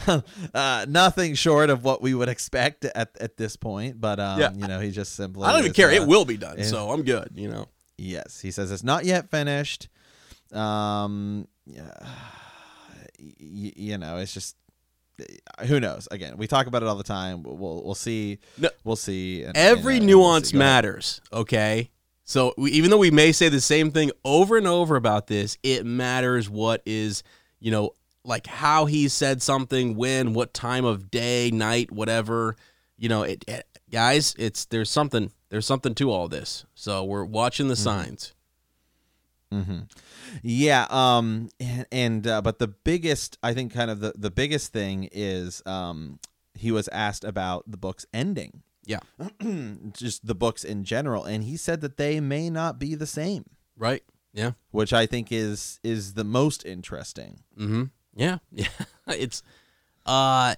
uh, 0.55 0.87
nothing 0.89 1.35
short 1.35 1.71
of 1.71 1.85
what 1.85 2.01
we 2.03 2.15
would 2.15 2.29
expect 2.29 2.85
at, 2.85 3.11
at 3.21 3.37
this 3.37 3.57
point. 3.57 4.01
But 4.01 4.19
um, 4.21 4.41
Yeah. 4.41 4.53
you 4.53 4.67
know, 4.69 4.81
he 4.81 4.91
just 4.91 5.15
simply 5.15 5.45
I 5.45 5.51
don't 5.53 5.61
even 5.61 5.71
is, 5.71 5.77
care. 5.77 5.89
uh, 5.89 5.93
it 5.93 6.07
will 6.07 6.25
be 6.25 6.37
done, 6.37 6.63
so 6.65 6.91
I'm 6.91 7.03
good. 7.03 7.31
You 7.35 7.49
know. 7.49 7.69
Yes, 7.99 8.41
he 8.41 8.51
says 8.51 8.71
it's 8.73 8.83
not 8.85 9.05
yet 9.05 9.31
finished. 9.31 9.89
Um, 10.53 11.47
yeah, 11.67 11.91
y- 13.21 13.73
you 13.77 13.99
know, 13.99 14.17
it's 14.19 14.33
just 14.35 14.57
who 15.67 15.81
knows. 15.81 16.09
Again, 16.11 16.37
we 16.39 16.47
talk 16.47 16.67
about 16.67 16.83
it 16.83 16.89
all 16.89 16.97
the 16.97 17.03
time. 17.05 17.43
We'll 17.43 17.83
we'll 17.85 17.95
see. 17.95 18.39
No. 18.59 18.71
We'll 18.85 18.97
see. 18.97 19.43
and- 19.45 19.57
Every 19.57 19.97
uh, 19.97 19.99
we'll 19.99 20.07
nuance 20.07 20.51
see. 20.51 20.57
Matters. 20.57 21.21
Okay. 21.33 21.91
So 22.31 22.55
we, 22.57 22.71
even 22.71 22.91
though 22.91 22.99
we 22.99 23.11
may 23.11 23.33
say 23.33 23.49
the 23.49 23.61
same 23.61 23.91
thing 23.91 24.13
over 24.25 24.57
and 24.57 24.69
over 24.69 24.95
about 24.95 25.27
this, 25.27 25.59
it 25.65 25.85
matters 25.85 26.49
what 26.49 26.81
is, 26.87 27.25
you 27.59 27.73
know, 27.73 27.95
like 28.23 28.47
how 28.47 28.85
he 28.85 29.09
said 29.09 29.43
something, 29.43 29.97
when, 29.97 30.33
what 30.33 30.55
time 30.55 30.85
of 30.85 31.11
day, 31.11 31.51
night, 31.51 31.91
whatever. 31.91 32.55
You 32.97 33.09
know, 33.09 33.25
it, 33.25 33.45
it 33.49 33.67
guys, 33.91 34.37
it's 34.39 34.67
there's 34.67 34.89
something 34.89 35.33
there's 35.49 35.67
something 35.67 35.93
to 35.97 36.13
all 36.13 36.29
this. 36.29 36.65
So 36.77 37.03
we're 37.03 37.25
watching 37.25 37.67
the 37.67 37.75
signs. 37.75 38.33
Mm-hmm. 39.53 39.81
Yeah. 40.45 40.87
Um. 40.89 41.49
And, 41.59 41.87
and 41.91 42.27
uh, 42.29 42.43
but 42.43 42.61
the 42.61 42.69
biggest, 42.69 43.39
I 43.43 43.55
think, 43.55 43.75
kind 43.75 43.91
of 43.91 43.99
the 43.99 44.13
the 44.17 44.31
biggest 44.31 44.73
thing 44.73 45.09
is 45.11 45.65
um 45.67 46.21
he 46.55 46.71
was 46.71 46.87
asked 46.93 47.25
about 47.25 47.69
the 47.69 47.77
book's 47.77 48.07
ending. 48.15 48.63
Yeah. 48.91 48.99
just 49.93 50.27
the 50.27 50.35
books 50.35 50.65
in 50.65 50.83
general, 50.83 51.25
and 51.25 51.45
he 51.45 51.57
said 51.57 51.81
that 51.83 51.97
they 51.97 52.19
may 52.19 52.51
not 52.51 52.79
be 52.79 52.97
the 52.97 53.07
same, 53.07 53.45
Right? 53.77 54.03
Yeah. 54.33 54.53
which 54.73 54.93
I 54.93 55.07
think 55.07 55.31
is 55.31 55.79
is 55.85 56.15
the 56.15 56.25
most 56.25 56.67
interesting. 56.67 57.41
Mm-hmm. 57.57 57.85
Yeah, 58.15 58.39
yeah. 58.53 58.67
It's 59.07 59.43
uh, 60.07 60.55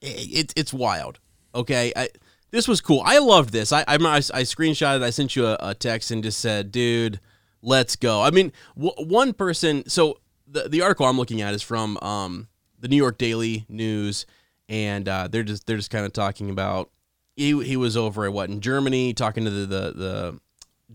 it, 0.00 0.28
it's 0.32 0.54
it's 0.56 0.74
wild. 0.74 1.20
Okay, 1.54 1.92
I 1.94 2.08
this 2.50 2.66
was 2.66 2.80
cool. 2.80 3.02
I 3.04 3.18
loved 3.18 3.50
this. 3.50 3.72
I 3.72 3.82
I, 3.82 3.94
I, 3.94 4.16
I 4.16 4.42
screenshotted. 4.42 5.02
I 5.02 5.10
sent 5.10 5.36
you 5.36 5.46
a, 5.46 5.56
a, 5.60 5.74
text 5.74 6.10
and 6.10 6.24
just 6.24 6.40
said, 6.40 6.72
"Dude, 6.72 7.20
let's 7.62 7.94
go." 7.94 8.22
I 8.22 8.30
mean, 8.30 8.52
w- 8.76 8.94
one 8.98 9.32
person. 9.32 9.88
So 9.88 10.18
the 10.46 10.68
the 10.68 10.82
article 10.82 11.06
I'm 11.06 11.18
looking 11.18 11.40
at 11.40 11.54
is 11.54 11.62
from 11.62 11.98
um, 12.02 12.48
the 12.80 12.88
New 12.88 12.96
York 12.96 13.16
Daily 13.18 13.64
News, 13.68 14.26
and 14.68 15.08
uh, 15.08 15.28
they're 15.28 15.44
just 15.44 15.66
they're 15.66 15.76
just 15.76 15.90
kind 15.90 16.04
of 16.04 16.12
talking 16.12 16.50
about 16.50 16.90
he 17.36 17.62
he 17.62 17.76
was 17.76 17.96
over 17.96 18.24
at 18.24 18.32
what 18.32 18.50
in 18.50 18.60
Germany 18.60 19.12
talking 19.12 19.44
to 19.44 19.50
the 19.50 19.66
the, 19.66 19.92
the 19.92 20.40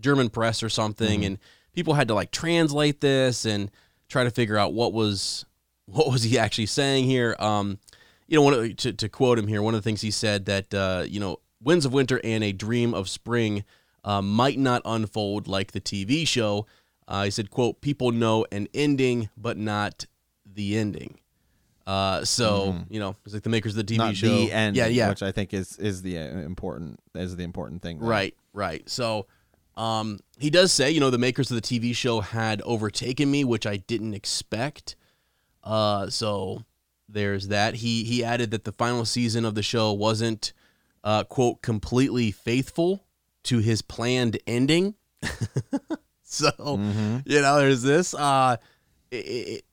German 0.00 0.28
press 0.28 0.62
or 0.62 0.68
something, 0.68 1.20
mm-hmm. 1.20 1.26
and 1.26 1.38
people 1.72 1.94
had 1.94 2.08
to 2.08 2.14
like 2.14 2.30
translate 2.30 3.00
this 3.00 3.44
and 3.44 3.70
try 4.08 4.24
to 4.24 4.30
figure 4.30 4.58
out 4.58 4.74
what 4.74 4.92
was 4.92 5.46
what 5.86 6.10
was 6.10 6.24
he 6.24 6.38
actually 6.38 6.66
saying 6.66 7.04
here. 7.04 7.36
Um, 7.38 7.78
you 8.26 8.38
know, 8.38 8.42
one 8.42 8.74
to, 8.76 8.92
to 8.92 9.08
quote 9.08 9.38
him 9.38 9.46
here, 9.46 9.62
one 9.62 9.74
of 9.74 9.82
the 9.82 9.84
things 9.84 10.00
he 10.00 10.10
said 10.10 10.46
that 10.46 10.74
uh, 10.74 11.04
you 11.06 11.20
know, 11.20 11.38
Winds 11.62 11.84
of 11.84 11.92
Winter 11.92 12.20
and 12.24 12.42
A 12.42 12.52
Dream 12.52 12.92
of 12.92 13.08
Spring 13.08 13.64
uh, 14.04 14.20
might 14.20 14.58
not 14.58 14.82
unfold 14.84 15.46
like 15.46 15.72
the 15.72 15.80
TV 15.80 16.26
show. 16.26 16.66
Uh, 17.06 17.24
he 17.24 17.30
said, 17.30 17.50
"quote 17.50 17.80
People 17.80 18.10
know 18.10 18.46
an 18.50 18.68
ending, 18.74 19.28
but 19.36 19.56
not 19.56 20.06
the 20.44 20.76
ending." 20.76 21.18
Uh, 21.86 22.24
so 22.24 22.72
mm-hmm. 22.72 22.92
you 22.92 23.00
know, 23.00 23.16
it's 23.24 23.34
like 23.34 23.42
the 23.42 23.50
makers 23.50 23.76
of 23.76 23.84
the 23.84 23.94
TV 23.94 23.98
not 23.98 24.16
show. 24.16 24.28
The 24.28 24.52
end, 24.52 24.76
yeah, 24.76 24.86
yeah, 24.86 25.08
which 25.08 25.22
I 25.22 25.32
think 25.32 25.52
is 25.52 25.76
is 25.78 26.02
the 26.02 26.18
uh, 26.18 26.22
important 26.22 27.00
is 27.14 27.36
the 27.36 27.44
important 27.44 27.82
thing. 27.82 27.98
There. 27.98 28.08
Right, 28.08 28.36
right. 28.52 28.88
So, 28.88 29.26
um, 29.76 30.20
he 30.38 30.50
does 30.50 30.72
say, 30.72 30.90
you 30.90 31.00
know, 31.00 31.10
the 31.10 31.18
makers 31.18 31.50
of 31.50 31.60
the 31.60 31.62
TV 31.62 31.94
show 31.94 32.20
had 32.20 32.62
overtaken 32.62 33.30
me, 33.30 33.44
which 33.44 33.66
I 33.66 33.78
didn't 33.78 34.14
expect. 34.14 34.94
Uh, 35.64 36.08
so 36.08 36.64
there's 37.08 37.48
that. 37.48 37.76
He 37.76 38.04
he 38.04 38.22
added 38.22 38.52
that 38.52 38.64
the 38.64 38.72
final 38.72 39.04
season 39.04 39.44
of 39.44 39.54
the 39.56 39.62
show 39.62 39.92
wasn't 39.92 40.52
uh, 41.02 41.24
quote 41.24 41.62
completely 41.62 42.30
faithful 42.30 43.04
to 43.44 43.58
his 43.58 43.82
planned 43.82 44.38
ending. 44.46 44.94
so 46.22 46.50
mm-hmm. 46.50 47.18
you 47.26 47.40
know, 47.40 47.58
there's 47.58 47.82
this. 47.82 48.14
Uh, 48.14 48.56
it, 49.10 49.16
it, 49.16 49.64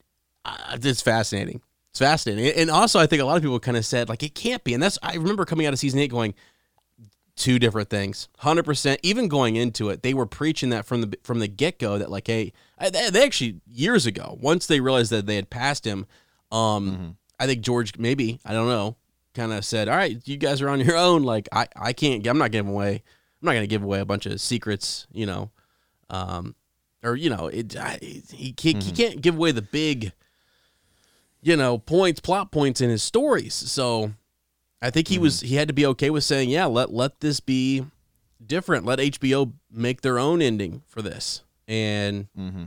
uh, 0.43 0.77
it's 0.81 1.01
fascinating. 1.01 1.61
It's 1.99 2.07
fascinating, 2.07 2.53
and 2.59 2.69
also 2.69 2.99
I 2.99 3.07
think 3.07 3.21
a 3.21 3.25
lot 3.25 3.37
of 3.37 3.43
people 3.43 3.59
kind 3.59 3.77
of 3.77 3.85
said 3.85 4.09
like 4.09 4.23
it 4.23 4.35
can't 4.35 4.63
be, 4.63 4.73
and 4.73 4.81
that's 4.81 4.97
I 5.03 5.15
remember 5.15 5.45
coming 5.45 5.65
out 5.65 5.73
of 5.73 5.79
season 5.79 5.99
eight 5.99 6.11
going 6.11 6.33
two 7.35 7.57
different 7.57 7.89
things 7.89 8.27
100% 8.41 8.97
even 9.01 9.29
going 9.29 9.55
into 9.55 9.87
it 9.87 10.03
they 10.03 10.13
were 10.13 10.25
preaching 10.25 10.71
that 10.71 10.85
from 10.85 10.99
the 10.99 11.17
from 11.23 11.39
the 11.39 11.47
get-go 11.47 11.97
that 11.97 12.11
like 12.11 12.27
hey 12.27 12.51
they 12.91 13.23
actually 13.23 13.61
years 13.65 14.05
ago 14.05 14.37
once 14.41 14.67
they 14.67 14.81
realized 14.81 15.09
that 15.09 15.25
they 15.25 15.37
had 15.37 15.49
passed 15.49 15.87
him 15.87 16.05
um 16.51 16.91
mm-hmm. 16.91 17.09
I 17.39 17.45
think 17.45 17.61
George 17.61 17.97
maybe 17.97 18.41
I 18.43 18.51
don't 18.51 18.67
know 18.67 18.97
kind 19.33 19.53
of 19.53 19.63
said, 19.65 19.87
"All 19.87 19.95
right, 19.95 20.19
you 20.25 20.37
guys 20.37 20.61
are 20.61 20.69
on 20.69 20.79
your 20.79 20.97
own. 20.97 21.23
Like 21.23 21.47
I 21.51 21.67
I 21.75 21.93
can't. 21.93 22.25
I'm 22.27 22.37
not 22.37 22.51
giving 22.51 22.71
away. 22.71 22.95
I'm 22.95 23.45
not 23.45 23.53
going 23.53 23.63
to 23.63 23.67
give 23.67 23.83
away 23.83 23.99
a 23.99 24.05
bunch 24.05 24.25
of 24.25 24.41
secrets. 24.41 25.07
You 25.11 25.25
know, 25.25 25.51
um, 26.09 26.55
or 27.03 27.15
you 27.15 27.29
know, 27.29 27.47
it. 27.47 27.75
I, 27.75 27.97
he 28.01 28.53
can't, 28.53 28.77
mm-hmm. 28.77 28.79
he 28.79 28.91
can't 28.91 29.21
give 29.21 29.35
away 29.35 29.51
the 29.51 29.61
big, 29.61 30.11
you 31.41 31.55
know, 31.55 31.77
points, 31.77 32.19
plot 32.19 32.51
points 32.51 32.81
in 32.81 32.89
his 32.89 33.03
stories. 33.03 33.53
So 33.53 34.13
I 34.81 34.89
think 34.89 35.07
he 35.07 35.15
mm-hmm. 35.15 35.23
was 35.23 35.41
he 35.41 35.55
had 35.55 35.67
to 35.67 35.73
be 35.73 35.85
okay 35.87 36.09
with 36.09 36.23
saying, 36.23 36.49
yeah, 36.49 36.65
let 36.65 36.93
let 36.93 37.19
this 37.19 37.39
be 37.39 37.85
different. 38.45 38.85
Let 38.85 38.99
HBO 38.99 39.53
make 39.71 40.01
their 40.01 40.19
own 40.19 40.41
ending 40.41 40.83
for 40.87 41.01
this. 41.01 41.43
And 41.67 42.27
mm-hmm. 42.37 42.65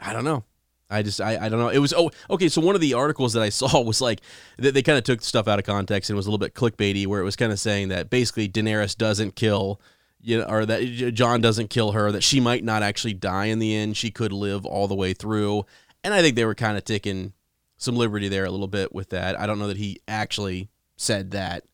I 0.00 0.12
don't 0.12 0.24
know. 0.24 0.44
I 0.90 1.02
just 1.02 1.20
I, 1.20 1.36
I 1.36 1.48
don't 1.48 1.58
know. 1.58 1.68
It 1.68 1.78
was 1.78 1.92
oh 1.92 2.10
okay. 2.30 2.48
So 2.48 2.60
one 2.60 2.74
of 2.74 2.80
the 2.80 2.94
articles 2.94 3.34
that 3.34 3.42
I 3.42 3.48
saw 3.50 3.80
was 3.80 4.00
like 4.00 4.20
they, 4.56 4.70
they 4.70 4.82
kind 4.82 4.98
of 4.98 5.04
took 5.04 5.22
stuff 5.22 5.48
out 5.48 5.58
of 5.58 5.64
context 5.64 6.10
and 6.10 6.16
was 6.16 6.26
a 6.26 6.30
little 6.30 6.38
bit 6.38 6.54
clickbaity, 6.54 7.06
where 7.06 7.20
it 7.20 7.24
was 7.24 7.36
kind 7.36 7.52
of 7.52 7.60
saying 7.60 7.88
that 7.88 8.10
basically 8.10 8.48
Daenerys 8.48 8.96
doesn't 8.96 9.36
kill, 9.36 9.80
you 10.20 10.38
know, 10.38 10.46
or 10.46 10.64
that 10.64 11.12
Jon 11.12 11.40
doesn't 11.40 11.68
kill 11.68 11.92
her, 11.92 12.10
that 12.10 12.22
she 12.22 12.40
might 12.40 12.64
not 12.64 12.82
actually 12.82 13.14
die 13.14 13.46
in 13.46 13.58
the 13.58 13.74
end. 13.74 13.96
She 13.96 14.10
could 14.10 14.32
live 14.32 14.64
all 14.64 14.88
the 14.88 14.94
way 14.94 15.12
through, 15.12 15.66
and 16.02 16.14
I 16.14 16.22
think 16.22 16.36
they 16.36 16.46
were 16.46 16.54
kind 16.54 16.78
of 16.78 16.84
taking 16.84 17.34
some 17.78 17.96
liberty 17.96 18.28
there 18.28 18.44
a 18.44 18.50
little 18.50 18.68
bit 18.68 18.92
with 18.92 19.10
that. 19.10 19.38
I 19.40 19.46
don't 19.46 19.58
know 19.58 19.68
that 19.68 19.76
he 19.76 20.00
actually 20.06 20.68
said 20.96 21.30
that. 21.30 21.64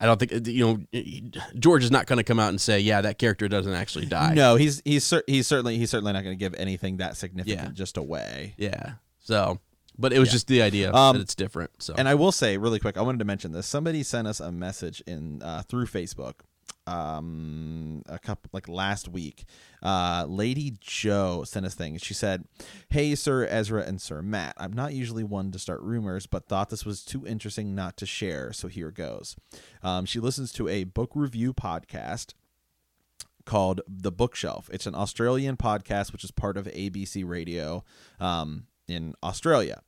I 0.00 0.06
don't 0.06 0.20
think 0.20 0.46
you 0.46 0.64
know 0.92 1.32
George 1.58 1.82
is 1.82 1.90
not 1.90 2.06
going 2.06 2.18
to 2.18 2.24
come 2.24 2.38
out 2.38 2.50
and 2.50 2.60
say, 2.60 2.78
"Yeah, 2.78 3.00
that 3.00 3.18
character 3.18 3.48
doesn't 3.48 3.72
actually 3.72 4.06
die." 4.06 4.34
No, 4.34 4.54
he's 4.54 4.80
he's 4.84 5.12
he's 5.26 5.46
certainly 5.46 5.76
he's 5.76 5.90
certainly 5.90 6.12
not 6.12 6.22
going 6.22 6.36
to 6.36 6.38
give 6.38 6.54
anything 6.54 6.98
that 6.98 7.16
significant 7.16 7.68
yeah. 7.68 7.72
just 7.72 7.96
away. 7.96 8.54
Yeah. 8.58 8.92
So, 9.18 9.58
but 9.98 10.12
it 10.12 10.20
was 10.20 10.28
yeah. 10.28 10.32
just 10.32 10.46
the 10.46 10.62
idea 10.62 10.92
um, 10.92 11.16
that 11.16 11.22
it's 11.22 11.34
different. 11.34 11.82
So, 11.82 11.94
and 11.96 12.08
I 12.08 12.14
will 12.14 12.30
say 12.30 12.58
really 12.58 12.78
quick, 12.78 12.96
I 12.96 13.02
wanted 13.02 13.18
to 13.18 13.24
mention 13.24 13.50
this. 13.50 13.66
Somebody 13.66 14.04
sent 14.04 14.28
us 14.28 14.38
a 14.38 14.52
message 14.52 15.02
in 15.06 15.42
uh, 15.42 15.62
through 15.62 15.86
Facebook 15.86 16.40
um 16.88 18.02
a 18.08 18.18
couple 18.18 18.48
like 18.52 18.68
last 18.68 19.08
week 19.08 19.44
uh 19.82 20.24
lady 20.26 20.74
joe 20.80 21.44
sent 21.44 21.66
us 21.66 21.74
things. 21.74 22.02
She 22.02 22.14
said 22.14 22.44
hey 22.90 23.14
sir 23.14 23.46
ezra 23.46 23.82
and 23.82 24.00
sir 24.00 24.22
matt 24.22 24.54
i'm 24.56 24.72
not 24.72 24.94
usually 24.94 25.24
one 25.24 25.50
to 25.52 25.58
start 25.58 25.80
rumors 25.82 26.26
but 26.26 26.46
thought 26.48 26.70
this 26.70 26.86
was 26.86 27.04
too 27.04 27.26
interesting 27.26 27.74
not 27.74 27.96
to 27.98 28.06
share 28.06 28.52
so 28.52 28.68
here 28.68 28.90
goes. 28.90 29.36
Um 29.82 30.06
she 30.06 30.18
listens 30.18 30.52
to 30.52 30.68
a 30.68 30.84
book 30.84 31.10
review 31.14 31.52
podcast 31.52 32.32
called 33.44 33.80
the 33.86 34.12
bookshelf. 34.12 34.68
It's 34.72 34.86
an 34.86 34.94
australian 34.94 35.56
podcast 35.56 36.12
which 36.12 36.24
is 36.24 36.30
part 36.30 36.56
of 36.56 36.66
abc 36.66 37.28
radio 37.28 37.84
um 38.18 38.66
in 38.88 39.14
australia. 39.22 39.82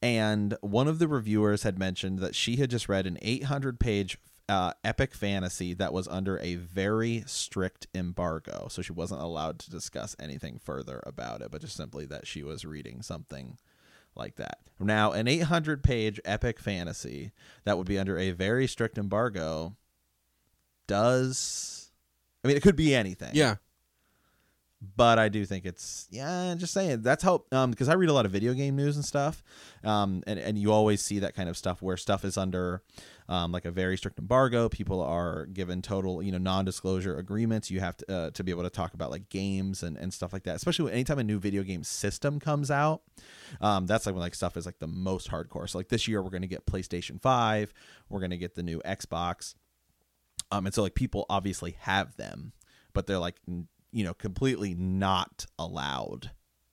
And 0.00 0.56
one 0.62 0.88
of 0.88 0.98
the 0.98 1.06
reviewers 1.06 1.62
had 1.62 1.78
mentioned 1.78 2.18
that 2.18 2.34
she 2.34 2.56
had 2.56 2.70
just 2.70 2.88
read 2.88 3.06
an 3.06 3.18
800 3.22 3.78
page 3.78 4.18
uh, 4.48 4.72
epic 4.84 5.14
fantasy 5.14 5.74
that 5.74 5.92
was 5.92 6.08
under 6.08 6.38
a 6.38 6.56
very 6.56 7.24
strict 7.26 7.86
embargo. 7.94 8.68
So 8.68 8.82
she 8.82 8.92
wasn't 8.92 9.22
allowed 9.22 9.58
to 9.60 9.70
discuss 9.70 10.16
anything 10.18 10.58
further 10.62 11.02
about 11.06 11.42
it, 11.42 11.50
but 11.50 11.60
just 11.60 11.76
simply 11.76 12.06
that 12.06 12.26
she 12.26 12.42
was 12.42 12.64
reading 12.64 13.02
something 13.02 13.58
like 14.14 14.36
that. 14.36 14.58
Now, 14.78 15.12
an 15.12 15.28
800 15.28 15.82
page 15.82 16.20
epic 16.24 16.58
fantasy 16.58 17.32
that 17.64 17.78
would 17.78 17.86
be 17.86 17.98
under 17.98 18.18
a 18.18 18.32
very 18.32 18.66
strict 18.66 18.98
embargo 18.98 19.76
does. 20.86 21.90
I 22.44 22.48
mean, 22.48 22.56
it 22.56 22.62
could 22.62 22.76
be 22.76 22.94
anything. 22.94 23.30
Yeah 23.34 23.56
but 24.96 25.18
I 25.18 25.28
do 25.28 25.44
think 25.44 25.64
it's 25.64 26.06
yeah. 26.10 26.54
Just 26.56 26.72
saying 26.72 27.02
that's 27.02 27.22
how 27.22 27.44
um 27.52 27.70
because 27.70 27.88
I 27.88 27.94
read 27.94 28.08
a 28.08 28.12
lot 28.12 28.26
of 28.26 28.32
video 28.32 28.52
game 28.52 28.76
news 28.76 28.96
and 28.96 29.04
stuff, 29.04 29.42
um 29.84 30.22
and 30.26 30.38
and 30.38 30.58
you 30.58 30.72
always 30.72 31.02
see 31.02 31.20
that 31.20 31.34
kind 31.34 31.48
of 31.48 31.56
stuff 31.56 31.80
where 31.82 31.96
stuff 31.96 32.24
is 32.24 32.36
under 32.36 32.82
um 33.28 33.52
like 33.52 33.64
a 33.64 33.70
very 33.70 33.96
strict 33.96 34.18
embargo. 34.18 34.68
People 34.68 35.00
are 35.00 35.46
given 35.46 35.82
total 35.82 36.22
you 36.22 36.32
know 36.32 36.38
non-disclosure 36.38 37.16
agreements. 37.16 37.70
You 37.70 37.80
have 37.80 37.96
to 37.98 38.14
uh, 38.14 38.30
to 38.30 38.44
be 38.44 38.50
able 38.50 38.64
to 38.64 38.70
talk 38.70 38.94
about 38.94 39.10
like 39.10 39.28
games 39.28 39.82
and 39.82 39.96
and 39.96 40.12
stuff 40.12 40.32
like 40.32 40.44
that. 40.44 40.56
Especially 40.56 40.86
when, 40.86 40.94
anytime 40.94 41.18
a 41.18 41.24
new 41.24 41.38
video 41.38 41.62
game 41.62 41.84
system 41.84 42.38
comes 42.38 42.70
out, 42.70 43.02
um 43.60 43.86
that's 43.86 44.06
like 44.06 44.14
when 44.14 44.22
like 44.22 44.34
stuff 44.34 44.56
is 44.56 44.66
like 44.66 44.78
the 44.78 44.86
most 44.86 45.30
hardcore. 45.30 45.68
So 45.68 45.78
like 45.78 45.88
this 45.88 46.06
year 46.06 46.22
we're 46.22 46.30
gonna 46.30 46.46
get 46.46 46.66
PlayStation 46.66 47.20
Five, 47.20 47.72
we're 48.08 48.20
gonna 48.20 48.36
get 48.36 48.54
the 48.54 48.62
new 48.62 48.80
Xbox, 48.84 49.54
um 50.50 50.66
and 50.66 50.74
so 50.74 50.82
like 50.82 50.94
people 50.94 51.24
obviously 51.30 51.76
have 51.80 52.16
them 52.16 52.52
but 52.94 53.06
they're 53.06 53.18
like 53.18 53.36
you 53.92 54.04
know 54.04 54.14
completely 54.14 54.74
not 54.74 55.46
allowed 55.58 56.30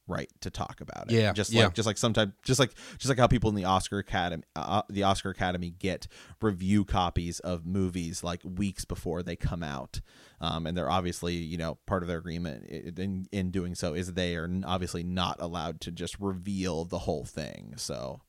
right 0.09 0.29
to 0.41 0.49
talk 0.49 0.81
about 0.81 1.11
it. 1.11 1.13
Yeah 1.13 1.31
just 1.31 1.51
yeah. 1.51 1.65
like 1.65 1.73
just 1.75 1.85
like 1.85 1.97
sometimes 1.97 2.33
just 2.43 2.59
like 2.59 2.73
just 2.97 3.09
like 3.09 3.17
how 3.17 3.27
people 3.27 3.49
in 3.49 3.55
the 3.55 3.65
oscar 3.65 3.99
academy 3.99 4.43
uh, 4.55 4.81
the 4.89 5.03
oscar 5.03 5.29
academy 5.29 5.69
get 5.69 6.07
review 6.41 6.83
copies 6.83 7.39
of 7.41 7.65
movies 7.65 8.23
like 8.23 8.41
weeks 8.43 8.83
before 8.83 9.23
they 9.23 9.35
come 9.35 9.63
out. 9.63 10.01
Um, 10.41 10.65
and 10.65 10.75
they're 10.75 10.89
obviously 10.89 11.35
you 11.35 11.57
know 11.57 11.77
part 11.85 12.01
of 12.01 12.07
their 12.09 12.17
agreement 12.17 12.65
in, 12.65 13.27
in 13.31 13.51
doing 13.51 13.75
so 13.75 13.93
is 13.93 14.13
they 14.13 14.35
are 14.35 14.49
obviously 14.65 15.03
not 15.03 15.37
allowed 15.39 15.79
to 15.81 15.91
just 15.91 16.19
reveal 16.19 16.85
the 16.85 16.99
whole 16.99 17.25
thing. 17.25 17.73
So 17.77 18.21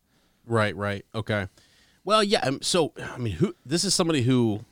right 0.47 0.77
right. 0.77 1.05
Okay. 1.15 1.49
Well 2.05 2.23
yeah 2.25 2.41
um, 2.41 2.61
so 2.63 2.93
i 2.99 3.19
mean 3.19 3.35
who 3.35 3.55
this 3.65 3.85
is 3.85 3.95
somebody 3.95 4.23
who 4.23 4.65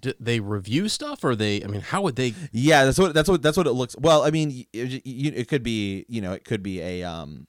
do 0.00 0.12
they 0.18 0.40
review 0.40 0.88
stuff 0.88 1.22
or 1.24 1.34
they 1.36 1.62
i 1.62 1.66
mean 1.66 1.80
how 1.80 2.02
would 2.02 2.16
they 2.16 2.34
yeah 2.52 2.84
that's 2.84 2.98
what 2.98 3.14
that's 3.14 3.28
what 3.28 3.42
that's 3.42 3.56
what 3.56 3.66
it 3.66 3.72
looks 3.72 3.96
well 3.98 4.22
i 4.22 4.30
mean 4.30 4.66
it, 4.72 5.02
it 5.04 5.48
could 5.48 5.62
be 5.62 6.04
you 6.08 6.20
know 6.20 6.32
it 6.32 6.44
could 6.44 6.62
be 6.62 6.80
a 6.80 7.02
um 7.02 7.46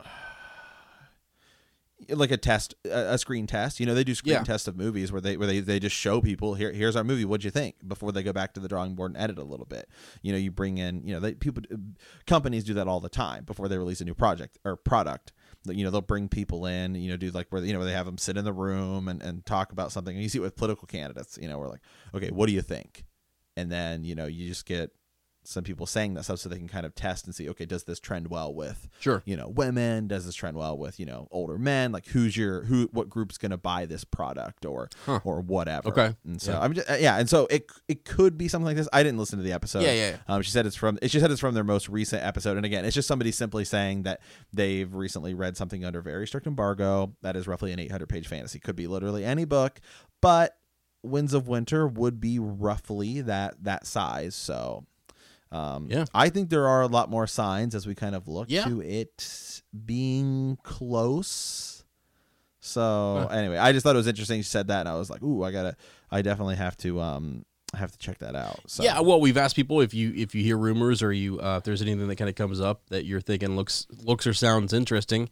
like 2.08 2.30
a 2.30 2.36
test 2.36 2.74
a 2.84 3.16
screen 3.18 3.46
test 3.46 3.80
you 3.80 3.86
know 3.86 3.94
they 3.94 4.04
do 4.04 4.14
screen 4.14 4.34
yeah. 4.34 4.42
tests 4.42 4.66
of 4.66 4.76
movies 4.76 5.12
where 5.12 5.20
they 5.20 5.36
where 5.36 5.46
they, 5.46 5.60
they 5.60 5.78
just 5.78 5.96
show 5.96 6.20
people 6.20 6.54
here 6.54 6.72
here's 6.72 6.96
our 6.96 7.04
movie 7.04 7.24
what'd 7.24 7.44
you 7.44 7.50
think? 7.50 7.76
before 7.86 8.12
they 8.12 8.22
go 8.22 8.32
back 8.32 8.54
to 8.54 8.60
the 8.60 8.68
drawing 8.68 8.94
board 8.94 9.12
and 9.12 9.22
edit 9.22 9.38
a 9.38 9.44
little 9.44 9.66
bit. 9.66 9.88
You 10.22 10.32
know 10.32 10.38
you 10.38 10.50
bring 10.50 10.78
in 10.78 11.06
you 11.06 11.14
know 11.14 11.20
they 11.20 11.34
people 11.34 11.62
companies 12.26 12.64
do 12.64 12.74
that 12.74 12.88
all 12.88 13.00
the 13.00 13.08
time 13.08 13.44
before 13.44 13.68
they 13.68 13.78
release 13.78 14.00
a 14.00 14.04
new 14.04 14.14
project 14.14 14.58
or 14.64 14.76
product 14.76 15.32
you 15.66 15.84
know 15.84 15.90
they'll 15.90 16.00
bring 16.00 16.28
people 16.28 16.66
in 16.66 16.94
you 16.94 17.10
know 17.10 17.16
do 17.16 17.30
like 17.30 17.46
where 17.50 17.62
you 17.62 17.72
know 17.72 17.78
where 17.78 17.88
they 17.88 17.94
have 17.94 18.06
them 18.06 18.18
sit 18.18 18.36
in 18.36 18.44
the 18.44 18.52
room 18.52 19.08
and, 19.08 19.22
and 19.22 19.44
talk 19.44 19.72
about 19.72 19.92
something. 19.92 20.14
And 20.14 20.22
you 20.22 20.28
see 20.28 20.38
it 20.38 20.42
with 20.42 20.56
political 20.56 20.86
candidates 20.86 21.38
you 21.40 21.48
know 21.48 21.58
we're 21.58 21.68
like 21.68 21.82
okay 22.14 22.30
what 22.30 22.46
do 22.46 22.52
you 22.52 22.62
think? 22.62 23.04
And 23.56 23.70
then 23.70 24.04
you 24.04 24.14
know 24.14 24.26
you 24.26 24.48
just 24.48 24.66
get 24.66 24.90
some 25.42 25.64
people 25.64 25.86
saying 25.86 26.14
that 26.14 26.22
stuff 26.24 26.38
so 26.38 26.48
they 26.48 26.58
can 26.58 26.68
kind 26.68 26.84
of 26.84 26.94
test 26.94 27.24
and 27.24 27.34
see 27.34 27.48
okay 27.48 27.64
does 27.64 27.84
this 27.84 27.98
trend 27.98 28.28
well 28.28 28.52
with 28.52 28.88
Sure. 28.98 29.22
you 29.24 29.36
know 29.36 29.48
women 29.48 30.06
does 30.06 30.26
this 30.26 30.34
trend 30.34 30.56
well 30.56 30.76
with 30.76 31.00
you 31.00 31.06
know 31.06 31.28
older 31.30 31.58
men 31.58 31.92
like 31.92 32.06
who's 32.08 32.36
your 32.36 32.64
who 32.64 32.88
what 32.92 33.08
group's 33.08 33.38
going 33.38 33.50
to 33.50 33.56
buy 33.56 33.86
this 33.86 34.04
product 34.04 34.66
or 34.66 34.88
Huh. 35.06 35.20
or 35.24 35.40
whatever 35.40 35.88
Okay. 35.88 36.14
and 36.26 36.40
so 36.42 36.52
Yeah. 36.52 36.60
i'm 36.60 36.74
just 36.74 36.88
yeah 37.00 37.18
and 37.18 37.28
so 37.28 37.46
it 37.50 37.70
it 37.88 38.04
could 38.04 38.36
be 38.36 38.48
something 38.48 38.66
like 38.66 38.76
this 38.76 38.88
i 38.92 39.02
didn't 39.02 39.18
listen 39.18 39.38
to 39.38 39.42
the 39.42 39.52
episode 39.52 39.82
Yeah, 39.82 39.92
yeah, 39.92 40.10
yeah. 40.10 40.16
um, 40.34 40.42
she 40.42 40.50
said 40.50 40.66
it's 40.66 40.76
from 40.76 40.98
she 41.06 41.18
said 41.18 41.30
it's 41.30 41.40
from 41.40 41.54
their 41.54 41.64
most 41.64 41.88
recent 41.88 42.22
episode 42.22 42.56
and 42.58 42.66
again 42.66 42.84
it's 42.84 42.94
just 42.94 43.08
somebody 43.08 43.32
simply 43.32 43.64
saying 43.64 44.02
that 44.02 44.20
they've 44.52 44.92
recently 44.92 45.32
read 45.34 45.56
something 45.56 45.84
under 45.84 46.02
very 46.02 46.26
strict 46.26 46.46
embargo 46.46 47.14
that 47.22 47.34
is 47.34 47.48
roughly 47.48 47.72
an 47.72 47.78
800 47.78 48.08
page 48.08 48.28
fantasy 48.28 48.58
could 48.58 48.76
be 48.76 48.86
literally 48.86 49.24
any 49.24 49.46
book 49.46 49.80
but 50.20 50.56
winds 51.02 51.32
of 51.32 51.48
winter 51.48 51.88
would 51.88 52.20
be 52.20 52.38
roughly 52.38 53.22
that 53.22 53.54
that 53.64 53.86
size 53.86 54.34
so 54.34 54.84
um, 55.52 55.88
Yeah. 55.90 56.04
I 56.14 56.28
think 56.28 56.48
there 56.50 56.68
are 56.68 56.82
a 56.82 56.86
lot 56.86 57.10
more 57.10 57.26
signs 57.26 57.74
as 57.74 57.86
we 57.86 57.94
kind 57.94 58.14
of 58.14 58.28
look 58.28 58.48
Yeah. 58.50 58.64
to 58.64 58.80
it 58.80 59.62
being 59.86 60.58
close. 60.62 61.84
So 62.60 63.26
Huh. 63.28 63.34
anyway, 63.34 63.56
I 63.56 63.72
just 63.72 63.82
thought 63.84 63.96
it 63.96 63.98
was 63.98 64.06
interesting. 64.06 64.40
She 64.42 64.48
said 64.48 64.68
that, 64.68 64.80
and 64.80 64.88
I 64.88 64.94
was 64.94 65.08
like, 65.10 65.22
"Ooh, 65.22 65.42
I 65.42 65.50
gotta, 65.50 65.76
I 66.10 66.22
definitely 66.22 66.56
have 66.56 66.76
to, 66.78 67.00
um, 67.00 67.44
I 67.72 67.78
have 67.78 67.90
to 67.92 67.98
check 67.98 68.18
that 68.18 68.36
out." 68.36 68.60
So 68.66 68.82
Yeah, 68.82 69.00
well, 69.00 69.20
we've 69.20 69.36
asked 69.38 69.56
people 69.56 69.80
if 69.80 69.94
you 69.94 70.12
if 70.14 70.34
you 70.34 70.42
hear 70.42 70.58
rumors 70.58 71.02
or 71.02 71.12
you 71.12 71.40
uh, 71.40 71.56
if 71.58 71.64
there's 71.64 71.80
anything 71.82 72.06
that 72.08 72.16
kind 72.16 72.28
of 72.28 72.34
comes 72.36 72.60
up 72.60 72.82
that 72.90 73.04
you're 73.04 73.20
thinking 73.20 73.56
looks 73.56 73.86
looks 74.04 74.26
or 74.26 74.34
sounds 74.34 74.72
interesting, 74.72 75.30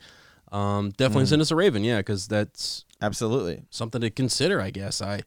um, 0.53 0.91
definitely 0.97 1.25
Mm. 1.25 1.29
send 1.29 1.43
us 1.43 1.51
a 1.51 1.57
raven. 1.57 1.85
Yeah, 1.85 1.99
because 1.99 2.27
that's 2.29 2.85
absolutely. 3.03 3.65
something 3.71 4.01
to 4.01 4.09
consider. 4.11 4.61
I 4.61 4.71
guess 4.71 5.03
I 5.03 5.23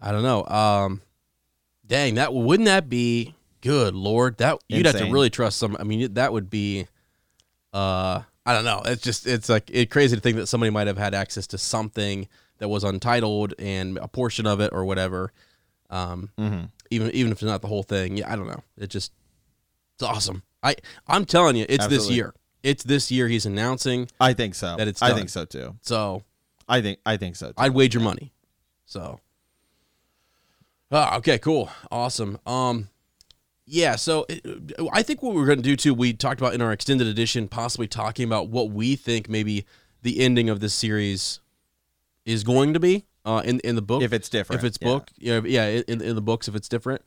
I 0.00 0.10
don't 0.12 0.24
know. 0.24 0.44
Um, 0.46 1.00
dang, 1.86 2.16
that 2.16 2.34
wouldn't 2.34 2.66
that 2.66 2.88
be 2.88 3.34
good, 3.64 3.94
Lord? 3.94 4.36
That 4.38 4.58
you'd 4.68 4.86
have 4.86 4.98
to 4.98 5.10
really 5.10 5.30
trust 5.30 5.58
some. 5.58 5.76
I 5.80 5.82
mean, 5.82 6.14
that 6.14 6.32
would 6.32 6.48
be. 6.50 6.86
Uh, 7.72 8.22
I 8.46 8.52
don't 8.52 8.64
know. 8.64 8.82
It's 8.84 9.02
just 9.02 9.26
it's 9.26 9.48
like 9.48 9.68
it 9.72 9.90
crazy 9.90 10.14
to 10.14 10.20
think 10.22 10.36
that 10.36 10.46
somebody 10.46 10.70
might 10.70 10.86
have 10.86 10.98
had 10.98 11.14
access 11.14 11.46
to 11.48 11.58
something 11.58 12.28
that 12.58 12.68
was 12.68 12.84
untitled 12.84 13.54
and 13.58 13.98
a 13.98 14.06
portion 14.06 14.46
of 14.46 14.60
it 14.60 14.72
or 14.72 14.84
whatever. 14.84 15.32
Um, 15.90 16.30
Mm-hmm. 16.38 16.64
even 16.90 17.10
even 17.12 17.32
if 17.32 17.38
it's 17.38 17.42
not 17.42 17.62
the 17.62 17.68
whole 17.68 17.82
thing. 17.82 18.16
Yeah, 18.16 18.32
I 18.32 18.36
don't 18.36 18.46
know. 18.46 18.62
It 18.78 18.90
just 18.90 19.12
it's 19.94 20.02
awesome. 20.02 20.42
I 20.62 20.76
I'm 21.08 21.24
telling 21.24 21.56
you, 21.56 21.66
it's 21.68 21.86
this 21.88 22.08
year. 22.10 22.34
It's 22.62 22.84
this 22.84 23.10
year. 23.10 23.28
He's 23.28 23.46
announcing. 23.46 24.08
I 24.20 24.32
think 24.34 24.54
so. 24.54 24.76
That 24.76 24.88
it's 24.88 25.02
I 25.02 25.12
think 25.14 25.28
so 25.30 25.44
too. 25.44 25.76
So 25.82 26.22
I 26.68 26.80
think 26.80 26.98
I 27.04 27.16
think 27.16 27.36
so. 27.36 27.48
Too. 27.48 27.54
I'd 27.58 27.72
wager 27.74 28.00
money. 28.00 28.32
So. 28.86 29.20
Ah, 30.92 31.16
okay, 31.16 31.38
cool, 31.38 31.70
awesome. 31.90 32.38
Um, 32.46 32.88
yeah. 33.66 33.96
So 33.96 34.26
I 34.92 35.02
think 35.02 35.22
what 35.22 35.34
we're 35.34 35.46
going 35.46 35.58
to 35.58 35.62
do 35.62 35.76
too. 35.76 35.94
We 35.94 36.12
talked 36.12 36.40
about 36.40 36.54
in 36.54 36.60
our 36.60 36.72
extended 36.72 37.06
edition, 37.06 37.48
possibly 37.48 37.86
talking 37.86 38.24
about 38.24 38.48
what 38.48 38.70
we 38.70 38.96
think 38.96 39.28
maybe 39.28 39.66
the 40.02 40.20
ending 40.20 40.48
of 40.50 40.60
this 40.60 40.74
series 40.74 41.40
is 42.24 42.44
going 42.44 42.74
to 42.74 42.80
be. 42.80 43.04
Uh, 43.26 43.40
in 43.42 43.58
in 43.60 43.74
the 43.74 43.82
book, 43.82 44.02
if 44.02 44.12
it's 44.12 44.28
different, 44.28 44.60
if 44.60 44.66
it's 44.66 44.78
yeah. 44.82 44.88
book, 44.88 45.08
yeah, 45.16 45.40
yeah, 45.44 45.80
in, 45.88 46.02
in 46.02 46.14
the 46.14 46.20
books 46.20 46.46
if 46.46 46.54
it's 46.54 46.68
different. 46.68 47.00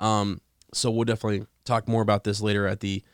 Um, 0.00 0.40
so 0.74 0.90
we'll 0.90 1.04
definitely 1.04 1.46
talk 1.64 1.86
more 1.86 2.02
about 2.02 2.24
this 2.24 2.40
later 2.40 2.66
at 2.66 2.80
the 2.80 3.04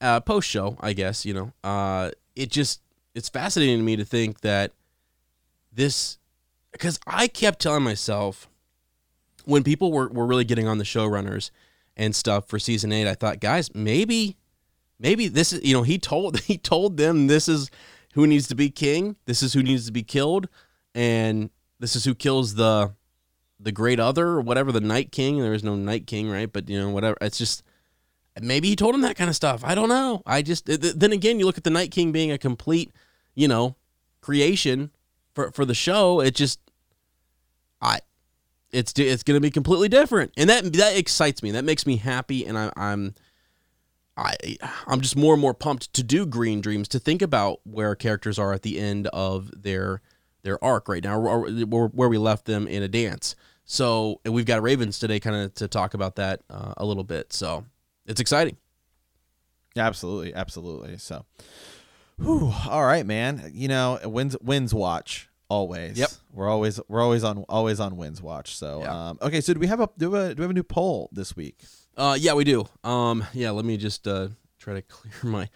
uh, 0.00 0.20
post 0.20 0.48
show, 0.48 0.76
I 0.80 0.92
guess. 0.92 1.26
You 1.26 1.34
know, 1.34 1.52
uh, 1.64 2.12
it 2.36 2.52
just 2.52 2.82
it's 3.16 3.28
fascinating 3.28 3.78
to 3.78 3.82
me 3.82 3.96
to 3.96 4.04
think 4.04 4.42
that 4.42 4.70
this 5.72 6.18
because 6.70 7.00
I 7.04 7.26
kept 7.26 7.60
telling 7.60 7.82
myself 7.82 8.48
when 9.44 9.64
people 9.64 9.90
were 9.90 10.08
were 10.08 10.26
really 10.26 10.44
getting 10.44 10.68
on 10.68 10.78
the 10.78 10.84
showrunners 10.84 11.50
and 11.96 12.14
stuff 12.14 12.48
for 12.48 12.58
season 12.58 12.92
eight, 12.92 13.06
I 13.06 13.14
thought, 13.14 13.40
guys, 13.40 13.74
maybe 13.74 14.36
maybe 14.98 15.28
this 15.28 15.52
is 15.52 15.64
you 15.64 15.74
know 15.74 15.82
he 15.82 15.98
told 15.98 16.40
he 16.40 16.58
told 16.58 16.96
them 16.96 17.26
this 17.26 17.48
is 17.48 17.70
who 18.14 18.26
needs 18.26 18.46
to 18.48 18.54
be 18.54 18.70
king, 18.70 19.16
this 19.26 19.42
is 19.42 19.52
who 19.52 19.62
needs 19.62 19.86
to 19.86 19.92
be 19.92 20.02
killed, 20.02 20.48
and 20.94 21.50
this 21.80 21.96
is 21.96 22.04
who 22.04 22.14
kills 22.14 22.54
the 22.54 22.94
the 23.60 23.72
great 23.72 24.00
other 24.00 24.26
or 24.28 24.40
whatever 24.40 24.72
the 24.72 24.80
night 24.80 25.12
king. 25.12 25.40
There 25.40 25.54
is 25.54 25.64
no 25.64 25.74
night 25.74 26.06
king 26.06 26.30
right? 26.30 26.52
But 26.52 26.68
you 26.68 26.78
know 26.78 26.90
whatever 26.90 27.16
it's 27.20 27.38
just 27.38 27.62
maybe 28.40 28.68
he 28.68 28.76
told 28.76 28.94
him 28.94 29.02
that 29.02 29.16
kind 29.16 29.30
of 29.30 29.36
stuff. 29.36 29.62
I 29.64 29.74
don't 29.74 29.88
know. 29.88 30.22
I 30.26 30.42
just 30.42 30.66
th- 30.66 30.80
th- 30.80 30.94
then 30.94 31.12
again 31.12 31.38
you 31.38 31.46
look 31.46 31.58
at 31.58 31.64
the 31.64 31.70
night 31.70 31.90
king 31.90 32.12
being 32.12 32.32
a 32.32 32.38
complete 32.38 32.92
you 33.34 33.48
know 33.48 33.76
creation 34.20 34.90
for 35.34 35.50
for 35.50 35.64
the 35.64 35.74
show. 35.74 36.20
It 36.20 36.34
just 36.34 36.60
i 37.80 37.98
it's 38.74 38.92
it's 38.98 39.22
going 39.22 39.36
to 39.36 39.40
be 39.40 39.50
completely 39.50 39.88
different 39.88 40.32
and 40.36 40.50
that 40.50 40.72
that 40.72 40.96
excites 40.96 41.42
me 41.42 41.50
that 41.52 41.64
makes 41.64 41.86
me 41.86 41.96
happy 41.96 42.44
and 42.44 42.58
I, 42.58 42.72
i'm 42.76 43.14
I 44.16 44.36
I'm 44.86 45.00
just 45.00 45.16
more 45.16 45.34
and 45.34 45.40
more 45.40 45.54
pumped 45.54 45.92
to 45.94 46.02
do 46.02 46.24
Green 46.26 46.60
Dreams 46.60 46.88
to 46.88 46.98
think 46.98 47.20
about 47.22 47.60
where 47.64 47.94
characters 47.94 48.38
are 48.38 48.52
at 48.52 48.62
the 48.62 48.78
end 48.78 49.08
of 49.08 49.50
their 49.62 50.00
their 50.42 50.62
arc 50.62 50.88
right 50.88 51.02
now, 51.02 51.18
or, 51.18 51.48
or 51.72 51.88
where 51.88 52.08
we 52.08 52.18
left 52.18 52.44
them 52.44 52.68
in 52.68 52.82
a 52.82 52.88
dance. 52.88 53.34
So, 53.64 54.20
we've 54.26 54.44
got 54.44 54.62
Ravens 54.62 54.98
today, 54.98 55.18
kind 55.18 55.36
of 55.36 55.54
to 55.54 55.68
talk 55.68 55.94
about 55.94 56.16
that 56.16 56.42
uh, 56.50 56.74
a 56.76 56.84
little 56.84 57.02
bit. 57.02 57.32
So, 57.32 57.64
it's 58.04 58.20
exciting. 58.20 58.58
Absolutely, 59.74 60.34
absolutely. 60.34 60.98
So, 60.98 61.24
whew, 62.18 62.52
all 62.68 62.84
right, 62.84 63.06
man. 63.06 63.50
You 63.54 63.68
know, 63.68 63.98
Winds 64.04 64.36
Winds 64.40 64.74
watch 64.74 65.28
always. 65.48 65.98
Yep. 65.98 66.10
We're 66.32 66.48
always 66.48 66.80
we're 66.88 67.02
always 67.02 67.24
on 67.24 67.44
always 67.48 67.80
on 67.80 67.96
Winds 67.96 68.20
watch. 68.22 68.56
So, 68.56 68.80
Yeah. 68.80 69.08
um, 69.10 69.18
okay. 69.22 69.40
So, 69.40 69.54
do 69.54 69.60
we 69.60 69.66
have 69.66 69.80
a 69.80 69.88
do 69.98 70.10
we 70.10 70.18
have 70.18 70.30
a, 70.30 70.34
do 70.34 70.40
we 70.40 70.44
have 70.44 70.50
a 70.50 70.54
new 70.54 70.62
poll 70.62 71.08
this 71.12 71.36
week? 71.36 71.62
Uh, 71.96 72.16
yeah, 72.18 72.34
we 72.34 72.44
do. 72.44 72.64
Um, 72.82 73.24
yeah, 73.32 73.50
let 73.50 73.64
me 73.64 73.76
just 73.76 74.06
uh, 74.08 74.28
try 74.58 74.74
to 74.74 74.82
clear 74.88 75.12
my 75.22 75.48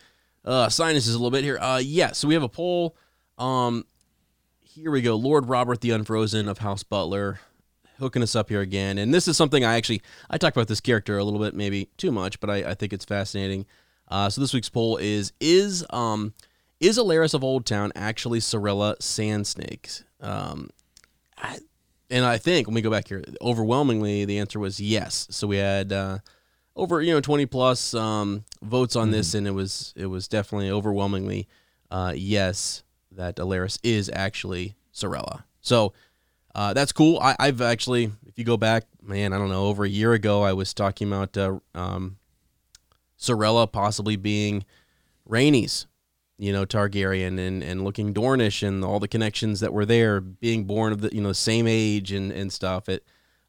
uh, 0.44 0.68
sinuses 0.68 1.14
a 1.14 1.18
little 1.18 1.30
bit 1.30 1.44
here. 1.44 1.58
Uh, 1.58 1.80
yeah, 1.82 2.12
so 2.12 2.28
we 2.28 2.34
have 2.34 2.42
a 2.42 2.48
poll. 2.48 2.96
Um, 3.38 3.84
here 4.60 4.90
we 4.90 5.02
go. 5.02 5.16
Lord 5.16 5.48
Robert 5.48 5.80
the 5.80 5.90
Unfrozen 5.90 6.48
of 6.48 6.58
House 6.58 6.82
Butler 6.82 7.40
hooking 7.98 8.22
us 8.22 8.36
up 8.36 8.48
here 8.48 8.60
again. 8.60 8.96
And 8.98 9.12
this 9.12 9.26
is 9.26 9.36
something 9.36 9.64
I 9.64 9.76
actually 9.76 10.02
I 10.30 10.38
talked 10.38 10.56
about 10.56 10.68
this 10.68 10.80
character 10.80 11.18
a 11.18 11.24
little 11.24 11.40
bit, 11.40 11.54
maybe 11.54 11.88
too 11.96 12.12
much, 12.12 12.38
but 12.38 12.48
I, 12.48 12.56
I 12.70 12.74
think 12.74 12.92
it's 12.92 13.04
fascinating. 13.04 13.66
Uh, 14.06 14.30
so 14.30 14.40
this 14.40 14.54
week's 14.54 14.68
poll 14.68 14.96
is 14.98 15.32
is 15.40 15.84
um 15.90 16.32
is 16.80 16.98
Alleras 16.98 17.34
of 17.34 17.44
Old 17.44 17.66
Town 17.66 17.92
actually 17.94 18.40
Sarella 18.40 18.96
Sandsnake? 18.98 20.04
Um, 20.20 20.70
I, 21.36 21.58
and 22.10 22.24
I 22.24 22.38
think 22.38 22.66
when 22.66 22.74
we 22.74 22.82
go 22.82 22.90
back 22.90 23.08
here, 23.08 23.22
overwhelmingly 23.40 24.24
the 24.24 24.38
answer 24.38 24.58
was 24.58 24.80
yes. 24.80 25.26
So 25.30 25.46
we 25.46 25.56
had 25.56 25.92
uh, 25.92 26.18
over 26.76 27.00
you 27.02 27.12
know 27.12 27.20
twenty 27.20 27.46
plus 27.46 27.94
um, 27.94 28.44
votes 28.62 28.96
on 28.96 29.10
this, 29.10 29.34
and 29.34 29.46
it 29.46 29.52
was 29.52 29.92
it 29.96 30.06
was 30.06 30.28
definitely 30.28 30.70
overwhelmingly 30.70 31.48
uh, 31.90 32.12
yes 32.16 32.82
that 33.12 33.36
Alleras 33.36 33.78
is 33.82 34.10
actually 34.14 34.76
Sarella. 34.92 35.44
So 35.60 35.92
uh, 36.54 36.72
that's 36.72 36.92
cool. 36.92 37.18
I, 37.20 37.36
I've 37.38 37.60
actually, 37.60 38.10
if 38.26 38.38
you 38.38 38.44
go 38.44 38.56
back, 38.56 38.84
man, 39.02 39.32
I 39.32 39.38
don't 39.38 39.50
know, 39.50 39.66
over 39.66 39.84
a 39.84 39.88
year 39.88 40.12
ago, 40.12 40.42
I 40.42 40.52
was 40.52 40.72
talking 40.74 41.08
about 41.08 41.36
uh, 41.36 41.58
um, 41.74 42.18
Sarella 43.18 43.70
possibly 43.70 44.16
being 44.16 44.64
Rhaenys, 45.28 45.86
you 46.38 46.52
know, 46.52 46.64
Targaryen, 46.64 47.38
and 47.38 47.62
and 47.62 47.84
looking 47.84 48.14
Dornish, 48.14 48.66
and 48.66 48.84
all 48.84 49.00
the 49.00 49.08
connections 49.08 49.60
that 49.60 49.72
were 49.72 49.84
there, 49.84 50.20
being 50.20 50.64
born 50.64 50.92
of 50.92 51.00
the 51.00 51.14
you 51.14 51.20
know 51.20 51.32
same 51.32 51.66
age 51.66 52.12
and 52.12 52.30
and 52.32 52.52
stuff. 52.52 52.88
It, 52.88 53.04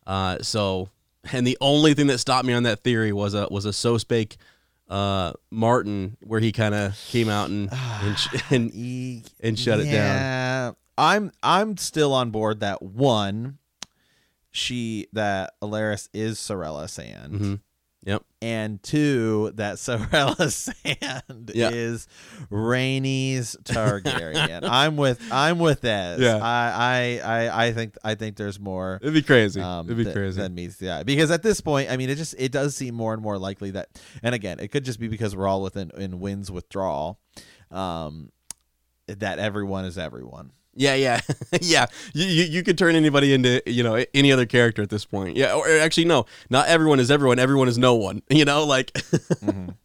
uh, 0.07 0.39
so, 0.41 0.89
and 1.31 1.45
the 1.45 1.57
only 1.61 1.93
thing 1.93 2.07
that 2.07 2.17
stopped 2.17 2.45
me 2.45 2.53
on 2.53 2.63
that 2.63 2.83
theory 2.83 3.13
was 3.13 3.33
a 3.33 3.47
was 3.51 3.65
a 3.65 3.73
so 3.73 3.97
spake. 3.97 4.37
Uh, 4.89 5.33
Martin, 5.51 6.17
where 6.21 6.39
he 6.39 6.51
kind 6.51 6.73
of 6.73 6.97
came 7.09 7.29
out 7.29 7.49
and 7.49 7.69
and, 8.49 8.73
and 8.73 9.31
and 9.39 9.59
shut 9.59 9.79
it 9.79 9.85
down. 9.91 10.75
I'm 10.97 11.31
I'm 11.43 11.77
still 11.77 12.11
on 12.13 12.31
board 12.31 12.59
that 12.61 12.81
one. 12.81 13.59
She 14.51 15.07
that 15.13 15.53
Alleras 15.61 16.09
is 16.13 16.39
Sarella 16.39 16.89
Sand, 16.89 17.33
Mhm. 17.33 17.59
And 18.41 18.81
two 18.81 19.51
that 19.55 19.75
Sarella 19.75 20.49
Sand 20.51 21.51
Yeah. 21.53 21.71
is 21.71 22.07
Rhaenys 22.49 23.57
Targaryen. 23.63 24.61
I'm 24.69 24.95
with 24.95 25.21
I'm 25.31 25.59
with 25.59 25.81
that. 25.81 26.19
Yeah. 26.19 26.37
I, 26.41 27.19
I 27.21 27.47
I 27.47 27.65
I 27.65 27.71
think 27.73 27.95
I 28.03 28.15
think 28.15 28.37
there's 28.37 28.57
more. 28.59 28.99
It'd 29.01 29.13
be 29.13 29.21
crazy. 29.21 29.59
Um, 29.59 29.87
It'd 29.87 29.97
be 29.97 30.03
th- 30.05 30.15
crazy. 30.15 30.39
Than 30.41 30.55
meets 30.55 30.77
the 30.77 30.89
eye. 30.91 31.03
Because 31.03 31.31
at 31.31 31.43
this 31.43 31.59
point, 31.59 31.89
I 31.91 31.97
mean, 31.97 32.09
it 32.09 32.15
just 32.15 32.33
it 32.37 32.51
does 32.53 32.75
seem 32.77 32.95
more 32.95 33.13
and 33.13 33.21
more 33.21 33.37
likely 33.37 33.71
that, 33.71 33.89
and 34.23 34.33
again, 34.33 34.59
it 34.59 34.69
could 34.69 34.85
just 34.85 34.99
be 35.01 35.09
because 35.09 35.35
we're 35.35 35.47
all 35.47 35.61
within 35.61 35.91
in 35.97 36.21
Winds 36.21 36.49
withdrawal, 36.49 37.19
um, 37.71 38.31
that 39.07 39.39
everyone 39.39 39.83
is 39.85 39.97
everyone. 39.97 40.51
Yeah, 40.79 40.95
yeah, 40.95 41.19
yeah. 41.61 41.87
You, 42.13 42.25
you 42.25 42.43
you 42.45 42.63
could 42.63 42.77
turn 42.77 42.95
anybody 42.95 43.33
into 43.33 43.61
you 43.67 43.83
know 43.83 44.03
any 44.13 44.31
other 44.31 44.45
character 44.45 44.81
at 44.81 44.89
this 44.89 45.03
point. 45.03 45.35
Yeah, 45.35 45.53
or 45.53 45.67
actually 45.67 46.05
no, 46.05 46.25
not 46.49 46.67
everyone 46.69 46.99
is 47.01 47.11
everyone. 47.11 47.37
Everyone 47.37 47.67
is 47.67 47.77
no 47.77 47.95
one. 47.95 48.21
You 48.29 48.45
know, 48.45 48.65
like. 48.65 48.97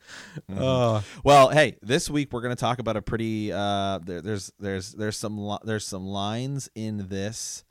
Uh, 0.56 1.00
Well, 1.22 1.48
hey, 1.50 1.76
this 1.82 2.10
week 2.10 2.32
we're 2.32 2.40
going 2.40 2.54
to 2.54 2.60
talk 2.60 2.78
about 2.78 2.96
a 2.96 3.02
pretty. 3.02 3.52
Uh, 3.52 3.98
there, 4.04 4.20
there's 4.20 4.52
there's 4.58 4.92
there's 4.92 5.16
some 5.16 5.38
li- 5.38 5.58
there's 5.64 5.86
some 5.86 6.06
lines 6.06 6.68
in 6.74 7.08
this, 7.08 7.64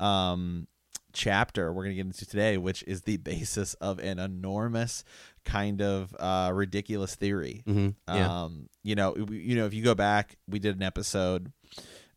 um, 0.00 0.66
chapter 1.12 1.72
we're 1.72 1.84
going 1.84 1.92
to 1.96 2.02
get 2.02 2.06
into 2.06 2.26
today, 2.26 2.56
which 2.56 2.82
is 2.86 3.02
the 3.02 3.16
basis 3.18 3.74
of 3.74 3.98
an 3.98 4.18
enormous 4.18 5.04
kind 5.44 5.82
of 5.82 6.14
uh, 6.18 6.50
ridiculous 6.54 7.14
theory. 7.14 7.62
Mm-hmm. 7.66 7.90
Yeah. 8.16 8.42
Um, 8.44 8.68
you 8.82 8.94
know, 8.94 9.12
we- 9.12 9.38
you 9.40 9.56
know, 9.56 9.66
if 9.66 9.74
you 9.74 9.82
go 9.82 9.94
back, 9.94 10.36
we 10.48 10.58
did 10.58 10.76
an 10.76 10.82
episode. 10.82 11.52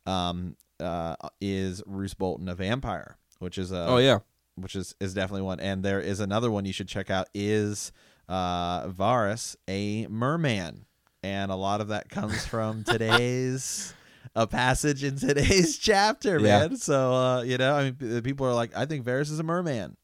Um, 0.08 0.56
uh, 0.80 1.16
is 1.40 1.82
Roose 1.86 2.14
Bolton 2.14 2.48
a 2.48 2.54
vampire? 2.54 3.16
Which 3.38 3.58
is 3.58 3.72
a 3.72 3.86
oh 3.86 3.98
yeah. 3.98 4.18
which 4.56 4.74
is 4.74 4.94
is 5.00 5.14
definitely 5.14 5.42
one. 5.42 5.60
And 5.60 5.82
there 5.82 6.00
is 6.00 6.20
another 6.20 6.50
one 6.50 6.64
you 6.64 6.72
should 6.72 6.88
check 6.88 7.10
out. 7.10 7.28
Is 7.34 7.92
uh, 8.28 8.88
Varys 8.88 9.56
a 9.68 10.06
merman? 10.08 10.86
And 11.22 11.50
a 11.50 11.56
lot 11.56 11.80
of 11.80 11.88
that 11.88 12.08
comes 12.08 12.46
from 12.46 12.84
today's 12.88 13.92
a 14.36 14.46
passage 14.46 15.02
in 15.04 15.16
today's 15.16 15.76
chapter, 15.80 16.38
Yeah. 16.38 16.60
man. 16.68 16.76
So 16.76 17.12
uh, 17.14 17.42
you 17.42 17.58
know, 17.58 17.74
I 17.74 17.90
mean, 17.90 18.22
people 18.22 18.46
are 18.46 18.54
like, 18.54 18.76
I 18.76 18.86
think 18.86 19.04
Varys 19.04 19.30
is 19.30 19.38
a 19.38 19.42
merman. 19.44 19.96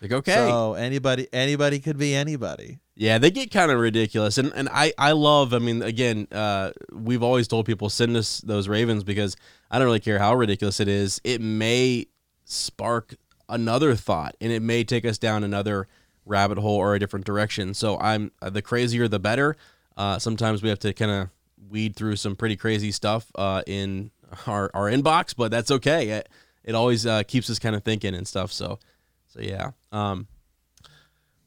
Like 0.00 0.12
okay. 0.12 0.34
So 0.34 0.74
anybody, 0.74 1.28
anybody 1.32 1.78
could 1.80 1.96
be 1.98 2.14
anybody. 2.14 2.78
Yeah, 2.96 3.18
they 3.18 3.32
get 3.32 3.50
kind 3.50 3.72
of 3.72 3.80
ridiculous, 3.80 4.38
and 4.38 4.52
and 4.54 4.68
I 4.70 4.92
I 4.96 5.12
love. 5.12 5.52
I 5.52 5.58
mean, 5.58 5.82
again, 5.82 6.28
uh, 6.30 6.70
we've 6.92 7.24
always 7.24 7.48
told 7.48 7.66
people 7.66 7.90
send 7.90 8.16
us 8.16 8.40
those 8.40 8.68
ravens 8.68 9.02
because 9.02 9.36
I 9.68 9.78
don't 9.78 9.86
really 9.86 9.98
care 10.00 10.20
how 10.20 10.34
ridiculous 10.34 10.78
it 10.78 10.86
is. 10.86 11.20
It 11.24 11.40
may 11.40 12.06
spark 12.44 13.16
another 13.48 13.96
thought, 13.96 14.36
and 14.40 14.52
it 14.52 14.62
may 14.62 14.84
take 14.84 15.04
us 15.04 15.18
down 15.18 15.42
another 15.42 15.88
rabbit 16.24 16.58
hole 16.58 16.76
or 16.76 16.94
a 16.94 17.00
different 17.00 17.26
direction. 17.26 17.74
So 17.74 17.98
I'm 17.98 18.30
uh, 18.40 18.50
the 18.50 18.62
crazier 18.62 19.08
the 19.08 19.18
better. 19.18 19.56
Uh, 19.96 20.20
sometimes 20.20 20.62
we 20.62 20.68
have 20.68 20.78
to 20.80 20.92
kind 20.92 21.10
of 21.10 21.28
weed 21.68 21.96
through 21.96 22.14
some 22.16 22.36
pretty 22.36 22.56
crazy 22.56 22.92
stuff 22.92 23.30
uh, 23.34 23.62
in 23.66 24.12
our 24.46 24.70
our 24.72 24.88
inbox, 24.88 25.34
but 25.36 25.50
that's 25.50 25.72
okay. 25.72 26.10
It, 26.10 26.28
it 26.62 26.74
always 26.76 27.06
uh, 27.06 27.24
keeps 27.24 27.50
us 27.50 27.58
kind 27.58 27.74
of 27.74 27.82
thinking 27.82 28.14
and 28.14 28.26
stuff. 28.28 28.52
So 28.52 28.78
so 29.26 29.40
yeah. 29.40 29.72
Um, 29.90 30.28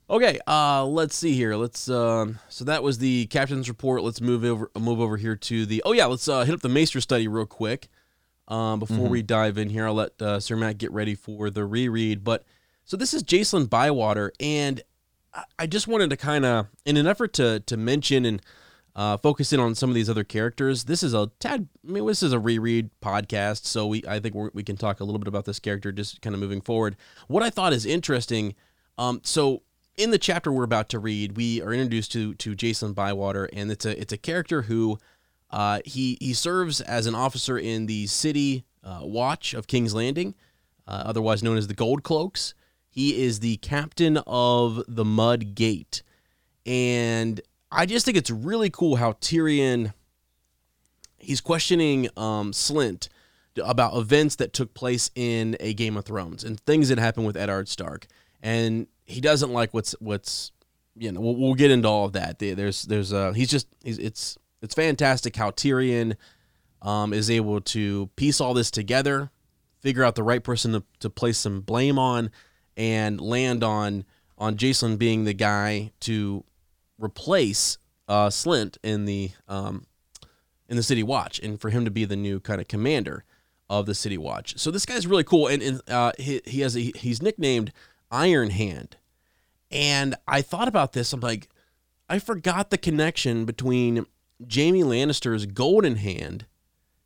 Okay, 0.10 0.40
uh, 0.48 0.86
let's 0.86 1.16
see 1.16 1.34
here. 1.34 1.56
Let's 1.56 1.90
um, 1.90 2.40
so 2.48 2.64
that 2.64 2.82
was 2.82 3.00
the 3.00 3.26
captain's 3.26 3.68
report. 3.68 4.04
Let's 4.04 4.22
move 4.22 4.46
over 4.46 4.72
move 4.80 5.02
over 5.02 5.18
here 5.18 5.36
to 5.36 5.66
the 5.66 5.84
oh 5.86 5.92
yeah, 5.92 6.06
let's 6.06 6.30
uh, 6.30 6.46
hit 6.46 6.56
up 6.56 6.62
the 6.62 6.70
Maester 6.70 7.02
study 7.02 7.28
real 7.28 7.46
quick. 7.46 7.90
Um, 8.48 8.80
before 8.80 9.10
we 9.10 9.22
dive 9.22 9.58
in 9.58 9.70
here, 9.70 9.86
I'll 9.86 9.94
let 9.96 10.22
uh, 10.22 10.40
Sir 10.40 10.56
Matt 10.56 10.78
get 10.78 10.94
ready 10.94 11.14
for 11.14 11.50
the 11.50 11.66
reread. 11.66 12.24
But 12.24 12.46
so 12.86 12.96
this 12.96 13.14
is 13.14 13.22
Jacelyn 13.22 13.70
Bywater, 13.70 14.32
and 14.40 14.82
I, 15.34 15.44
I 15.60 15.68
just 15.68 15.90
wanted 15.90 16.10
to 16.12 16.18
kind 16.18 16.46
of, 16.46 16.68
in 16.86 16.96
an 16.96 17.06
effort 17.06 17.34
to 17.34 17.60
to 17.60 17.76
mention 17.76 18.24
and 18.24 18.42
uh, 18.96 19.18
focus 19.18 19.52
in 19.52 19.60
on 19.60 19.76
some 19.76 19.90
of 19.90 19.94
these 19.94 20.10
other 20.10 20.24
characters. 20.24 20.86
This 20.86 21.04
is 21.04 21.14
a 21.14 21.30
tad. 21.42 21.68
I 21.86 21.92
mean, 21.92 22.08
this 22.08 22.24
is 22.24 22.32
a 22.32 22.40
reread 22.40 22.92
podcast, 23.02 23.66
so 23.66 23.88
we 23.88 24.04
I 24.08 24.22
think 24.22 24.36
we're, 24.36 24.52
we 24.54 24.64
can 24.64 24.78
talk 24.78 25.02
a 25.02 25.04
little 25.04 25.20
bit 25.20 25.28
about 25.28 25.44
this 25.44 25.60
character 25.60 25.92
just 25.92 26.22
kind 26.22 26.34
of 26.34 26.40
moving 26.40 26.62
forward. 26.62 26.96
What 27.28 27.44
I 27.44 27.50
thought 27.50 27.74
is 27.74 27.86
interesting. 27.86 28.56
Um, 28.98 29.20
so 29.24 29.62
in 29.98 30.12
the 30.12 30.20
chapter 30.20 30.52
we're 30.52 30.64
about 30.64 30.90
to 30.90 31.00
read, 31.00 31.36
we 31.36 31.62
are 31.62 31.74
introduced 31.74 32.12
to 32.14 32.36
to 32.36 32.56
Jason 32.56 32.94
Bywater, 32.94 33.50
and 33.52 33.72
it's 33.72 33.86
a 33.86 34.00
it's 34.00 34.14
a 34.14 34.18
character 34.18 34.62
who 34.64 35.00
uh, 35.50 35.82
he 35.84 36.18
he 36.22 36.34
serves 36.34 36.80
as 36.80 37.08
an 37.08 37.16
officer 37.16 37.58
in 37.58 37.88
the 37.88 38.06
city 38.06 38.64
uh, 38.84 39.00
watch 39.02 39.54
of 39.54 39.68
King's 39.68 39.94
Landing, 39.94 40.36
uh, 40.88 41.04
otherwise 41.06 41.44
known 41.44 41.58
as 41.58 41.68
the 41.68 41.74
Gold 41.74 42.04
Cloaks. 42.04 42.54
He 42.90 43.22
is 43.24 43.40
the 43.40 43.58
captain 43.58 44.18
of 44.26 44.84
the 44.88 45.06
Mud 45.06 45.56
Gate, 45.56 46.04
and 46.66 47.42
I 47.72 47.86
just 47.86 48.06
think 48.06 48.18
it's 48.18 48.32
really 48.32 48.70
cool 48.70 48.98
how 48.98 49.14
Tyrion 49.14 49.94
he's 51.18 51.42
questioning 51.42 52.08
um, 52.16 52.52
Slint 52.52 53.10
about 53.64 53.98
events 53.98 54.36
that 54.36 54.54
took 54.54 54.76
place 54.76 55.10
in 55.16 55.58
a 55.60 55.74
Game 55.74 55.98
of 55.98 56.06
Thrones 56.06 56.44
and 56.44 56.60
things 56.60 56.90
that 56.90 57.00
happened 57.00 57.26
with 57.26 57.36
Eddard 57.36 57.68
Stark, 57.68 58.06
and 58.44 58.86
he 59.08 59.22
doesn't 59.22 59.52
like 59.52 59.74
what's 59.74 59.94
what's 60.00 60.52
you 60.96 61.12
know 61.12 61.20
we'll, 61.20 61.36
we'll 61.36 61.54
get 61.56 61.72
into 61.72 61.88
all 61.88 62.06
of 62.06 62.14
that. 62.14 62.38
There's 62.38 62.84
there's 62.84 63.12
uh 63.12 63.32
he's 63.32 63.50
just 63.50 63.68
he's 63.84 63.98
it's 63.98 64.38
it's 64.62 64.76
fantastic 64.76 65.36
how 65.36 65.52
Tyrion 65.52 66.16
um, 66.82 67.14
is 67.14 67.30
able 67.30 67.62
to 67.62 68.08
piece 68.16 68.40
all 68.40 68.54
this 68.54 68.70
together, 68.70 69.32
figure 69.80 70.04
out 70.04 70.16
the 70.16 70.24
right 70.24 70.44
person 70.44 70.74
to, 70.74 70.84
to 71.00 71.10
place 71.10 71.38
some 71.38 71.62
blame 71.62 71.98
on, 71.98 72.30
and 72.76 73.20
land 73.20 73.64
on 73.64 74.06
on 74.38 74.58
Jason 74.58 74.98
being 74.98 75.24
the 75.24 75.34
guy 75.34 75.92
to 76.02 76.44
replace 77.00 77.78
uh, 78.08 78.28
Slint 78.28 78.78
in 78.84 79.06
the 79.06 79.32
um, 79.48 79.86
in 80.68 80.76
the 80.76 80.84
City 80.84 81.04
Watch, 81.04 81.40
and 81.40 81.60
for 81.60 81.70
him 81.70 81.86
to 81.86 81.92
be 81.92 82.06
the 82.06 82.16
new 82.16 82.40
kind 82.40 82.60
of 82.60 82.68
commander 82.68 83.24
of 83.70 83.86
the 83.86 83.96
City 83.96 84.18
Watch. 84.18 84.58
So 84.58 84.72
this 84.72 84.86
guy's 84.86 85.08
really 85.08 85.24
cool, 85.24 85.48
and, 85.48 85.62
and 85.62 85.82
uh, 85.90 86.12
he, 86.18 86.42
he 86.46 86.62
has 86.62 86.76
a, 86.76 86.92
he's 86.96 87.22
nicknamed 87.22 87.74
Iron 88.12 88.52
Hand, 88.52 88.98
and 89.72 90.16
I 90.28 90.42
thought 90.42 90.68
about 90.68 90.94
this. 90.94 91.14
I'm 91.14 91.20
like, 91.20 91.50
I 92.10 92.20
forgot 92.20 92.70
the 92.70 92.78
connection 92.78 93.46
between 93.46 94.06
Jaime 94.42 94.84
Lannister's 94.84 95.46
Golden 95.46 95.96
Hand 95.96 96.46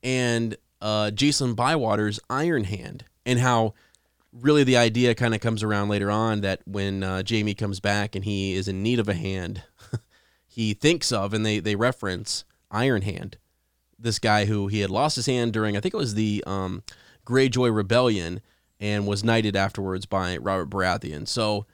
and 0.03 0.55
uh, 0.81 1.11
Jason 1.11 1.53
Bywater's 1.55 2.19
Iron 2.29 2.65
Hand, 2.65 3.05
and 3.25 3.39
how 3.39 3.73
really 4.33 4.63
the 4.63 4.77
idea 4.77 5.13
kind 5.13 5.35
of 5.35 5.41
comes 5.41 5.63
around 5.63 5.89
later 5.89 6.09
on 6.09 6.41
that 6.41 6.61
when 6.65 7.03
uh, 7.03 7.21
Jaime 7.27 7.53
comes 7.53 7.79
back 7.79 8.15
and 8.15 8.23
he 8.23 8.53
is 8.53 8.67
in 8.67 8.81
need 8.81 8.99
of 8.99 9.09
a 9.09 9.13
hand, 9.13 9.63
he 10.47 10.73
thinks 10.73 11.11
of 11.11 11.33
and 11.33 11.45
they 11.45 11.59
they 11.59 11.75
reference 11.75 12.45
Iron 12.69 13.01
Hand, 13.01 13.37
this 13.99 14.19
guy 14.19 14.45
who 14.45 14.67
he 14.67 14.79
had 14.79 14.89
lost 14.89 15.15
his 15.15 15.25
hand 15.25 15.53
during 15.53 15.75
I 15.75 15.79
think 15.79 15.93
it 15.93 15.97
was 15.97 16.15
the 16.15 16.43
um, 16.47 16.83
Greyjoy 17.25 17.75
Rebellion 17.75 18.41
and 18.81 19.05
was 19.05 19.23
knighted 19.23 19.55
afterwards 19.55 20.07
by 20.07 20.35
Robert 20.37 20.69
Baratheon. 20.69 21.27
So 21.27 21.67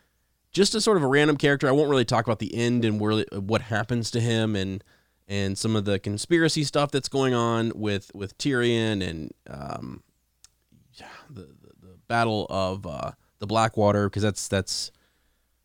just 0.51 0.75
a 0.75 0.81
sort 0.81 0.97
of 0.97 1.03
a 1.03 1.07
random 1.07 1.37
character. 1.37 1.67
I 1.67 1.71
won't 1.71 1.89
really 1.89 2.05
talk 2.05 2.27
about 2.27 2.39
the 2.39 2.53
end 2.53 2.83
and 2.85 2.99
where 2.99 3.23
what 3.31 3.61
happens 3.61 4.11
to 4.11 4.19
him 4.19 4.55
and 4.55 4.83
and 5.29 5.57
some 5.57 5.75
of 5.75 5.85
the 5.85 5.99
conspiracy 5.99 6.63
stuff 6.63 6.91
that's 6.91 7.09
going 7.09 7.33
on 7.33 7.71
with 7.75 8.11
with 8.13 8.37
Tyrion 8.37 9.01
and 9.01 9.31
um, 9.49 10.03
the, 11.29 11.41
the 11.41 11.71
the 11.81 11.97
battle 12.07 12.45
of 12.49 12.85
uh, 12.85 13.11
the 13.39 13.47
Blackwater 13.47 14.09
because 14.09 14.23
that's 14.23 14.47
that's 14.47 14.91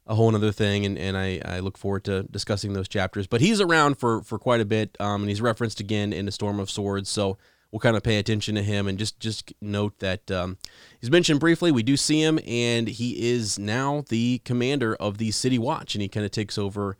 a 0.06 0.14
whole 0.14 0.34
other 0.34 0.50
thing 0.50 0.84
and, 0.84 0.98
and 0.98 1.16
I, 1.16 1.40
I 1.44 1.60
look 1.60 1.78
forward 1.78 2.04
to 2.04 2.24
discussing 2.24 2.72
those 2.72 2.88
chapters 2.88 3.28
but 3.28 3.40
he's 3.40 3.60
around 3.60 3.98
for 3.98 4.20
for 4.22 4.36
quite 4.36 4.60
a 4.60 4.64
bit 4.64 4.96
um, 4.98 5.22
and 5.22 5.28
he's 5.28 5.40
referenced 5.40 5.78
again 5.78 6.12
in 6.12 6.26
the 6.26 6.32
storm 6.32 6.58
of 6.58 6.68
swords 6.68 7.08
so 7.08 7.38
we'll 7.72 7.80
kind 7.80 7.96
of 7.96 8.02
pay 8.04 8.18
attention 8.18 8.54
to 8.54 8.62
him 8.62 8.86
and 8.86 8.98
just 8.98 9.18
just 9.18 9.52
note 9.60 9.98
that 9.98 10.30
um, 10.30 10.58
he's 11.00 11.10
mentioned 11.10 11.40
briefly 11.40 11.72
we 11.72 11.82
do 11.82 11.96
see 11.96 12.20
him 12.22 12.38
and 12.46 12.86
he 12.86 13.30
is 13.32 13.58
now 13.58 14.04
the 14.10 14.40
commander 14.44 14.94
of 14.96 15.18
the 15.18 15.30
city 15.32 15.58
watch 15.58 15.94
and 15.94 16.02
he 16.02 16.08
kind 16.08 16.24
of 16.26 16.30
takes 16.30 16.56
over 16.58 16.96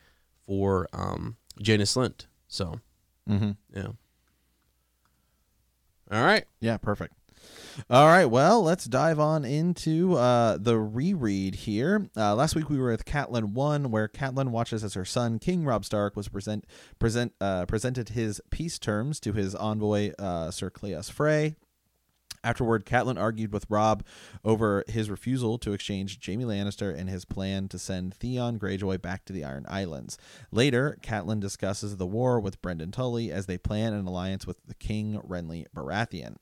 for 0.47 0.89
um, 0.93 1.37
Janos 1.61 1.95
Slint 1.95 2.27
so 2.49 2.81
Mm-hmm. 3.29 3.53
yeah 3.75 3.89
all 6.11 6.25
right 6.25 6.45
Yeah, 6.61 6.77
perfect. 6.77 7.15
All 7.89 8.07
right, 8.07 8.27
well, 8.27 8.63
let's 8.63 8.85
dive 8.85 9.19
on 9.19 9.45
into 9.45 10.15
uh, 10.17 10.59
the 10.59 10.79
reread 10.79 11.55
here. 11.55 12.09
Uh, 12.17 12.35
last 12.35 12.55
week 12.55 12.69
we 12.69 12.79
were 12.79 12.91
with 12.91 13.05
Catelyn 13.05 13.53
one, 13.53 13.91
where 13.91 14.09
Catelyn 14.09 14.51
watches 14.51 14.85
as 14.85 14.95
her 14.95 15.05
son 15.05 15.39
King 15.39 15.65
Robb 15.65 15.85
Stark 15.85 16.17
was 16.17 16.29
present 16.29 16.67
present 16.99 17.33
uh, 17.41 17.67
presented 17.67 18.11
his 18.11 18.41
peace 18.51 18.79
terms 18.79 19.21
to 19.21 19.33
his 19.33 19.55
envoy 19.55 20.13
uh, 20.19 20.51
Sir 20.51 20.71
Cleos 20.71 21.11
Frey. 21.11 21.57
Afterward, 22.45 22.85
Catelyn 22.85 23.19
argued 23.19 23.53
with 23.53 23.67
Robb 23.69 24.05
over 24.45 24.85
his 24.89 25.09
refusal 25.09 25.59
to 25.59 25.73
exchange 25.73 26.19
Jaime 26.25 26.45
Lannister 26.45 26.97
and 26.97 27.09
his 27.09 27.25
plan 27.25 27.69
to 27.69 27.79
send 27.79 28.15
Theon 28.15 28.59
Greyjoy 28.59 29.01
back 29.01 29.25
to 29.27 29.33
the 29.33 29.45
Iron 29.45 29.65
Islands. 29.69 30.19
Later, 30.51 30.99
Catelyn 31.03 31.41
discusses 31.41 31.97
the 31.97 32.07
war 32.07 32.41
with 32.41 32.61
Brynden 32.61 32.93
Tully 32.93 33.31
as 33.31 33.47
they 33.47 33.59
plan 33.59 33.93
an 33.93 34.07
alliance 34.07 34.47
with 34.47 34.59
the 34.67 34.75
King 34.75 35.21
Renly 35.27 35.67
Baratheon. 35.75 36.37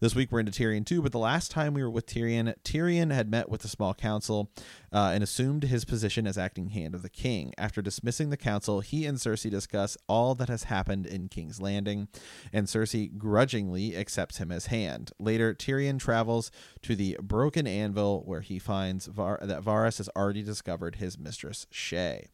This 0.00 0.14
week 0.14 0.30
we're 0.30 0.40
into 0.40 0.52
Tyrion 0.52 0.84
2, 0.84 1.02
but 1.02 1.12
the 1.12 1.18
last 1.18 1.50
time 1.50 1.74
we 1.74 1.82
were 1.82 1.90
with 1.90 2.06
Tyrion, 2.06 2.54
Tyrion 2.62 3.12
had 3.12 3.30
met 3.30 3.48
with 3.48 3.62
the 3.62 3.68
small 3.68 3.94
council 3.94 4.50
uh, 4.92 5.12
and 5.14 5.22
assumed 5.22 5.64
his 5.64 5.84
position 5.84 6.26
as 6.26 6.38
acting 6.38 6.68
hand 6.68 6.94
of 6.94 7.02
the 7.02 7.08
king. 7.08 7.52
After 7.56 7.82
dismissing 7.82 8.30
the 8.30 8.36
council, 8.36 8.80
he 8.80 9.06
and 9.06 9.18
Cersei 9.18 9.50
discuss 9.50 9.96
all 10.08 10.34
that 10.34 10.48
has 10.48 10.64
happened 10.64 11.06
in 11.06 11.28
King's 11.28 11.60
Landing, 11.60 12.08
and 12.52 12.66
Cersei 12.66 13.16
grudgingly 13.16 13.96
accepts 13.96 14.38
him 14.38 14.52
as 14.52 14.66
hand. 14.66 15.12
Later, 15.18 15.35
Tyrion 15.38 15.98
travels 15.98 16.50
to 16.82 16.96
the 16.96 17.16
Broken 17.22 17.66
Anvil, 17.66 18.22
where 18.24 18.40
he 18.40 18.58
finds 18.58 19.06
Var- 19.06 19.40
that 19.42 19.62
Varys 19.62 19.98
has 19.98 20.08
already 20.16 20.42
discovered 20.42 20.96
his 20.96 21.18
mistress, 21.18 21.66
Shae. 21.72 22.26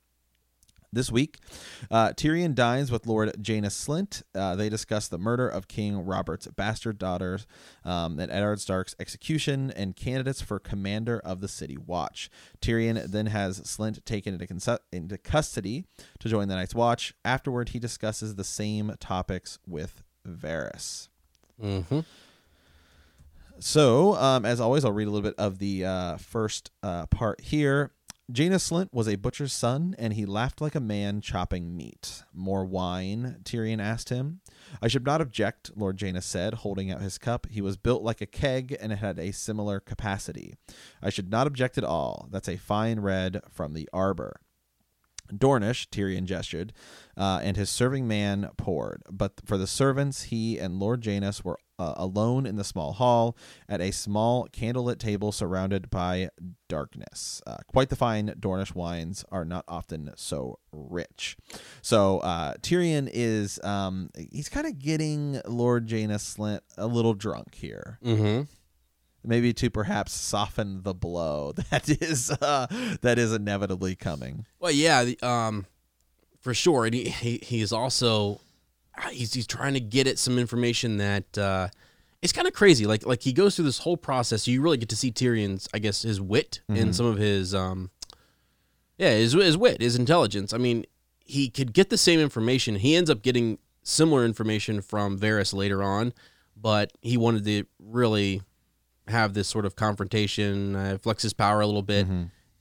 This 0.95 1.11
week, 1.11 1.39
uh, 1.91 2.11
Tyrion 2.11 2.55
dines 2.55 2.93
with 2.93 3.07
Lord 3.07 3.43
Janos 3.43 3.75
Slint. 3.75 4.23
Uh, 4.35 4.55
they 4.57 4.69
discuss 4.69 5.09
the 5.09 5.17
murder 5.17 5.49
of 5.49 5.67
King 5.67 6.05
Robert's 6.05 6.47
bastard 6.49 6.99
daughters 6.99 7.47
um, 7.83 8.19
and 8.19 8.31
Eddard 8.31 8.61
Stark's 8.61 8.95
execution 9.01 9.71
and 9.71 9.97
candidates 9.97 10.43
for 10.43 10.59
commander 10.59 11.19
of 11.21 11.41
the 11.41 11.49
City 11.49 11.79
Watch. 11.79 12.29
Tyrion 12.61 13.03
then 13.07 13.25
has 13.29 13.63
Slint 13.63 14.05
taken 14.05 14.35
into, 14.35 14.47
consu- 14.47 14.81
into 14.93 15.17
custody 15.17 15.87
to 16.19 16.29
join 16.29 16.49
the 16.49 16.57
Night's 16.57 16.75
Watch. 16.75 17.15
Afterward, 17.25 17.71
he 17.71 17.79
discusses 17.79 18.35
the 18.35 18.45
same 18.45 18.95
topics 19.01 19.59
with 19.67 20.03
Varys. 20.29 21.09
mm-hmm. 21.63 22.01
So, 23.65 24.17
um, 24.17 24.45
as 24.45 24.61
always, 24.61 24.85
I'll 24.85 24.91
read 24.91 25.07
a 25.07 25.11
little 25.13 25.23
bit 25.23 25.39
of 25.39 25.61
the 25.61 25.85
uh, 25.85 26.17
first 26.17 26.73
uh, 26.83 27.07
part 27.07 27.41
here. 27.43 27.93
Janos 28.29 28.69
Slint 28.69 28.89
was 28.93 29.07
a 29.07 29.15
butcher's 29.15 29.53
son, 29.53 29.95
and 30.01 30.15
he 30.15 30.27
laughed 30.27 30.61
like 30.61 30.75
a 30.75 30.81
man 30.81 31.21
chopping 31.21 31.77
meat. 31.77 32.25
More 32.35 32.65
wine? 32.65 33.37
Tyrion 33.45 33.81
asked 33.81 34.09
him. 34.09 34.41
I 34.83 34.89
should 34.89 35.07
not 35.07 35.21
object, 35.21 35.71
Lord 35.77 35.97
Janos 35.97 36.27
said, 36.27 36.55
holding 36.55 36.91
out 36.91 37.03
his 37.03 37.19
cup. 37.19 37.47
He 37.51 37.61
was 37.61 37.77
built 37.77 38.03
like 38.03 38.21
a 38.21 38.27
keg 38.27 38.77
and 38.81 38.91
it 38.91 38.97
had 38.97 39.21
a 39.21 39.33
similar 39.33 39.79
capacity. 39.79 40.55
I 41.01 41.11
should 41.11 41.31
not 41.31 41.47
object 41.47 41.79
at 41.79 41.85
all. 41.85 42.27
That's 42.33 42.49
a 42.49 42.57
fine 42.57 42.99
red 42.99 43.43
from 43.49 43.75
the 43.75 43.89
arbor. 43.93 44.41
Dornish, 45.33 45.89
Tyrion 45.89 46.25
gestured, 46.25 46.73
uh, 47.17 47.41
and 47.43 47.57
his 47.57 47.71
serving 47.71 48.09
man 48.09 48.51
poured. 48.57 49.03
But 49.11 49.35
for 49.45 49.57
the 49.57 49.67
servants, 49.67 50.25
he 50.25 50.59
and 50.59 50.81
Lord 50.81 51.01
Janos 51.01 51.45
were 51.45 51.59
uh, 51.83 51.95
alone 51.97 52.47
in 52.47 52.57
the 52.57 52.65
small 52.65 52.93
hall 52.93 53.37
at 53.69 53.81
a 53.81 53.91
small 53.91 54.47
candlelit 54.49 54.99
table 54.99 55.33
surrounded 55.33 55.91
by 55.91 56.29
darkness. 56.69 57.43
Uh, 57.47 57.59
quite 57.67 57.89
the 57.89 57.97
fine 57.97 58.29
Dornish 58.39 58.75
wines 58.75 59.25
are 59.33 59.45
not 59.45 59.65
often 59.67 60.11
so 60.17 60.59
rich. 60.73 61.37
So 61.81 62.21
uh, 62.21 62.55
Tyrion 62.63 63.11
is 63.13 63.59
um, 63.65 64.11
he's 64.31 64.49
kind 64.49 64.67
of 64.67 64.79
getting 64.79 65.41
Lord 65.47 65.87
Janos 65.87 66.37
Slint 66.37 66.61
a 66.79 66.87
little 66.87 67.15
drunk 67.15 67.55
here. 67.55 67.99
Mm-hmm. 68.05 68.43
Maybe 69.25 69.53
to 69.55 69.71
perhaps 69.71 70.13
soften 70.13 70.83
the 70.83 70.95
blow 70.95 71.53
that 71.71 71.89
is 71.89 72.31
uh, 72.31 72.67
that 73.03 73.19
is 73.19 73.33
inevitably 73.33 73.97
coming. 73.97 74.47
Well, 74.59 74.73
yeah, 74.73 75.05
the, 75.05 75.21
um, 75.23 75.67
for 76.41 76.55
sure, 76.55 76.87
and 76.87 76.95
he, 76.95 77.09
he 77.09 77.39
he's 77.43 77.73
also 77.73 78.41
he's 79.11 79.33
he's 79.35 79.47
trying 79.47 79.75
to 79.75 79.81
get 79.81 80.07
at 80.07 80.19
some 80.19 80.39
information 80.39 80.99
that 80.99 81.39
uh, 81.39 81.69
it's 82.21 82.33
kind 82.33 82.47
of 82.47 82.55
crazy. 82.55 82.87
Like 82.87 83.07
like 83.07 83.23
he 83.23 83.33
goes 83.33 83.57
through 83.57 83.65
this 83.67 83.79
whole 83.79 83.97
process. 83.97 84.45
So 84.45 84.51
you 84.51 84.63
really 84.63 84.77
get 84.77 84.89
to 84.91 84.97
see 84.97 85.11
Tyrion's, 85.11 85.69
I 85.75 85.79
guess, 85.79 86.03
his 86.03 86.21
wit 86.21 86.61
and 86.69 86.95
some 86.95 87.07
of 87.07 87.17
his 87.17 87.55
um, 87.55 87.91
yeah, 88.99 89.11
his 89.15 89.33
his 89.33 89.57
wit, 89.57 89.81
his 89.81 89.97
intelligence. 89.97 90.53
I 90.53 90.59
mean, 90.59 90.85
he 91.25 91.49
could 91.49 91.73
get 91.73 91.91
the 91.91 91.99
same 91.99 92.21
information. 92.21 92.77
He 92.77 92.95
ends 92.97 93.11
up 93.11 93.23
getting 93.23 93.59
similar 93.83 94.25
information 94.25 94.81
from 94.81 95.19
Varys 95.19 95.53
later 95.53 95.83
on, 95.83 96.13
but 96.57 96.93
he 97.01 97.17
wanted 97.17 97.45
to 97.45 97.65
really 97.81 98.43
have 99.09 99.35
this 99.35 99.49
sort 99.49 99.67
of 99.67 99.75
confrontation, 99.75 100.77
uh, 100.77 100.99
flex 101.01 101.25
his 101.25 101.33
power 101.33 101.61
a 101.61 101.67
little 101.67 101.83
bit, 101.83 102.07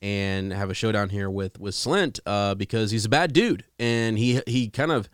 and 0.02 0.52
have 0.52 0.72
a 0.72 0.74
showdown 0.74 1.10
here 1.10 1.30
with 1.30 1.60
with 1.60 1.76
Slint 1.76 2.20
uh, 2.26 2.56
because 2.56 2.90
he's 2.90 3.06
a 3.06 3.10
bad 3.10 3.34
dude, 3.34 3.66
and 3.78 4.18
he 4.18 4.42
he 4.48 4.68
kind 4.70 4.92
of 4.92 5.08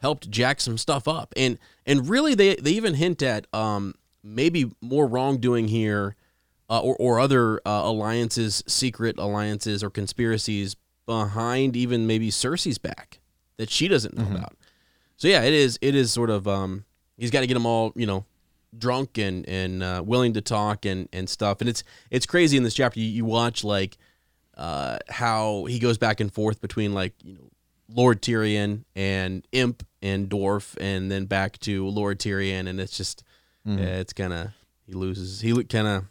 helped 0.00 0.30
jack 0.30 0.60
some 0.60 0.78
stuff 0.78 1.08
up, 1.08 1.32
and 1.36 1.58
and 1.86 2.08
really 2.08 2.34
they 2.34 2.56
they 2.56 2.72
even 2.72 2.94
hint 2.94 3.22
at 3.22 3.46
um, 3.52 3.94
maybe 4.22 4.70
more 4.80 5.06
wrongdoing 5.06 5.68
here, 5.68 6.16
uh, 6.70 6.80
or 6.80 6.96
or 6.96 7.20
other 7.20 7.60
uh, 7.66 7.82
alliances, 7.84 8.62
secret 8.66 9.18
alliances 9.18 9.82
or 9.82 9.90
conspiracies 9.90 10.76
behind 11.06 11.74
even 11.74 12.06
maybe 12.06 12.30
Cersei's 12.30 12.78
back 12.78 13.20
that 13.56 13.70
she 13.70 13.88
doesn't 13.88 14.16
know 14.16 14.24
about. 14.36 14.56
So 15.16 15.28
yeah, 15.28 15.42
it 15.42 15.52
is 15.52 15.78
it 15.82 15.94
is 15.94 16.12
sort 16.12 16.30
of 16.30 16.46
um, 16.46 16.84
he's 17.16 17.30
got 17.30 17.40
to 17.40 17.46
get 17.46 17.54
them 17.54 17.66
all 17.66 17.92
you 17.96 18.06
know 18.06 18.24
drunk 18.76 19.18
and 19.18 19.48
and 19.48 19.82
uh, 19.82 20.02
willing 20.04 20.34
to 20.34 20.40
talk 20.40 20.84
and 20.84 21.08
and 21.12 21.28
stuff. 21.28 21.60
And 21.60 21.68
it's 21.68 21.82
it's 22.10 22.26
crazy 22.26 22.56
in 22.56 22.62
this 22.62 22.74
chapter. 22.74 23.00
You, 23.00 23.08
you 23.08 23.24
watch 23.24 23.64
like 23.64 23.96
uh, 24.56 24.98
how 25.08 25.64
he 25.64 25.78
goes 25.78 25.98
back 25.98 26.20
and 26.20 26.32
forth 26.32 26.60
between 26.60 26.92
like 26.92 27.14
you 27.24 27.34
know 27.34 27.47
Lord 27.92 28.20
Tyrion 28.22 28.84
and 28.94 29.46
Imp 29.52 29.84
and 30.02 30.28
Dwarf, 30.28 30.76
and 30.80 31.10
then 31.10 31.24
back 31.26 31.58
to 31.60 31.86
Lord 31.88 32.18
Tyrion, 32.18 32.68
and 32.68 32.80
it's 32.80 32.96
just 32.96 33.24
Mm-hmm. 33.66 33.78
yeah, 33.80 33.96
it's 33.96 34.12
kind 34.14 34.32
of 34.32 34.48
he 34.86 34.92
loses. 34.94 35.40
He 35.40 35.52
kind 35.64 35.86
of 35.88 36.04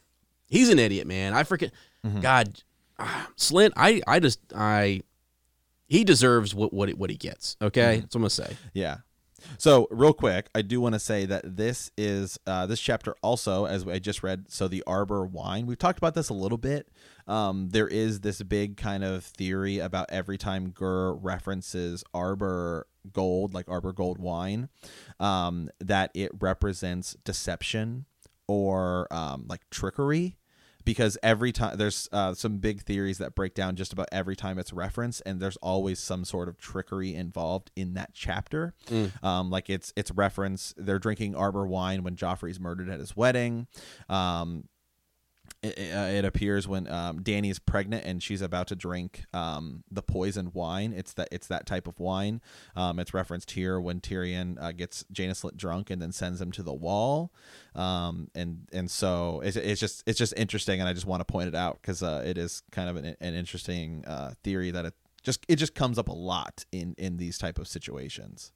he's 0.47 0.69
an 0.69 0.77
idiot, 0.79 1.07
man. 1.07 1.33
I 1.33 1.43
freaking 1.43 1.71
Mm-hmm. 2.05 2.19
God, 2.21 2.61
ah, 2.99 3.27
Slint. 3.37 3.71
I 3.75 4.01
I 4.05 4.19
just 4.19 4.39
I 4.55 5.01
he 5.87 6.03
deserves 6.03 6.53
what 6.53 6.71
what 6.73 6.89
what 6.91 7.09
he 7.09 7.17
gets. 7.17 7.55
Okay, 7.61 8.01
that's 8.01 8.13
what 8.13 8.19
I'm 8.19 8.21
gonna 8.23 8.29
say. 8.29 8.55
Yeah. 8.73 8.97
So 9.57 9.87
real 9.91 10.13
quick, 10.13 10.49
I 10.55 10.61
do 10.61 10.81
want 10.81 10.93
to 10.93 10.99
say 10.99 11.25
that 11.25 11.57
this 11.57 11.91
is 11.97 12.39
uh, 12.47 12.65
this 12.65 12.79
chapter 12.79 13.15
also, 13.21 13.65
as 13.65 13.87
I 13.87 13.99
just 13.99 14.23
read. 14.23 14.45
So 14.49 14.67
the 14.67 14.83
Arbor 14.85 15.25
wine. 15.25 15.65
We've 15.65 15.77
talked 15.77 15.97
about 15.97 16.15
this 16.15 16.29
a 16.29 16.33
little 16.33 16.57
bit. 16.57 16.89
Um, 17.27 17.69
there 17.69 17.87
is 17.87 18.21
this 18.21 18.41
big 18.41 18.77
kind 18.77 19.03
of 19.03 19.23
theory 19.23 19.79
about 19.79 20.07
every 20.09 20.37
time 20.37 20.71
Gur 20.71 21.13
references 21.13 22.03
Arbor 22.13 22.87
Gold, 23.11 23.53
like 23.53 23.67
Arbor 23.69 23.93
Gold 23.93 24.17
wine, 24.19 24.69
um, 25.19 25.69
that 25.79 26.11
it 26.13 26.31
represents 26.39 27.15
deception 27.23 28.05
or 28.47 29.07
um, 29.11 29.45
like 29.47 29.69
trickery 29.69 30.37
because 30.87 31.17
every 31.21 31.51
time 31.51 31.77
there's 31.77 32.07
uh, 32.13 32.33
some 32.33 32.59
big 32.59 32.81
theories 32.81 33.17
that 33.17 33.35
break 33.35 33.53
down 33.53 33.75
just 33.75 33.91
about 33.91 34.07
every 34.09 34.37
time 34.37 34.57
it's 34.57 34.71
referenced 34.71 35.21
and 35.25 35.41
there's 35.41 35.57
always 35.57 35.99
some 35.99 36.23
sort 36.23 36.47
of 36.47 36.57
trickery 36.57 37.13
involved 37.13 37.71
in 37.75 37.93
that 37.95 38.11
chapter. 38.13 38.73
Um, 39.21 39.49
like 39.49 39.69
it's 39.69 39.91
it's 39.97 40.11
reference 40.11 40.73
they're 40.77 40.97
drinking 40.97 41.35
arbor 41.35 41.67
wine 41.67 42.03
when 42.03 42.15
joffrey's 42.15 42.57
murdered 42.57 42.89
at 42.89 42.99
his 43.01 43.17
wedding. 43.17 43.67
Um, 44.07 44.69
it, 45.63 45.77
it, 45.77 45.95
uh, 45.95 46.07
it 46.07 46.25
appears 46.25 46.67
when 46.67 46.87
um, 46.87 47.21
Dany 47.21 47.49
is 47.49 47.59
pregnant 47.59 48.05
and 48.05 48.21
she's 48.21 48.41
about 48.41 48.67
to 48.67 48.75
drink 48.75 49.25
um, 49.33 49.83
the 49.89 50.01
poisoned 50.01 50.53
wine. 50.53 50.93
It's 50.95 51.13
that 51.13 51.29
it's 51.31 51.47
that 51.47 51.65
type 51.65 51.87
of 51.87 51.99
wine. 51.99 52.41
Um, 52.75 52.99
it's 52.99 53.13
referenced 53.13 53.51
here 53.51 53.79
when 53.79 53.99
Tyrion 53.99 54.61
uh, 54.61 54.71
gets 54.71 55.05
Janos 55.11 55.41
Slint 55.41 55.57
drunk 55.57 55.89
and 55.89 56.01
then 56.01 56.11
sends 56.11 56.39
him 56.39 56.51
to 56.53 56.63
the 56.63 56.73
wall. 56.73 57.31
Um, 57.75 58.29
and 58.35 58.67
and 58.71 58.89
so 58.89 59.41
it's, 59.43 59.57
it's 59.57 59.79
just 59.79 60.03
it's 60.05 60.17
just 60.17 60.33
interesting, 60.37 60.79
and 60.79 60.87
I 60.87 60.93
just 60.93 61.07
want 61.07 61.21
to 61.21 61.25
point 61.25 61.47
it 61.47 61.55
out 61.55 61.79
because 61.81 62.03
uh, 62.03 62.23
it 62.25 62.37
is 62.37 62.61
kind 62.71 62.89
of 62.89 62.95
an, 62.95 63.15
an 63.19 63.33
interesting 63.33 64.03
uh, 64.05 64.33
theory 64.43 64.71
that 64.71 64.85
it 64.85 64.93
just 65.23 65.45
it 65.47 65.55
just 65.55 65.75
comes 65.75 65.97
up 65.97 66.07
a 66.07 66.13
lot 66.13 66.65
in 66.71 66.93
in 66.97 67.17
these 67.17 67.37
type 67.37 67.57
of 67.57 67.67
situations. 67.67 68.51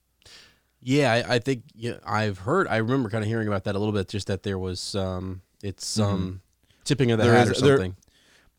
Yeah, 0.83 1.11
I, 1.11 1.35
I 1.35 1.39
think 1.39 1.63
yeah, 1.75 1.97
I've 2.05 2.39
heard. 2.39 2.67
I 2.67 2.77
remember 2.77 3.09
kind 3.09 3.23
of 3.23 3.27
hearing 3.27 3.47
about 3.47 3.65
that 3.65 3.75
a 3.75 3.79
little 3.79 3.93
bit. 3.93 4.07
Just 4.07 4.27
that 4.27 4.43
there 4.43 4.57
was 4.57 4.95
um, 4.95 5.41
it's 5.63 5.85
some 5.85 6.41
tipping 6.83 7.11
of 7.11 7.17
the. 7.19 7.25
There 7.25 7.33
hat 7.33 7.47
or 7.47 7.51
is- 7.51 7.61
there- 7.61 7.77
something. 7.77 7.95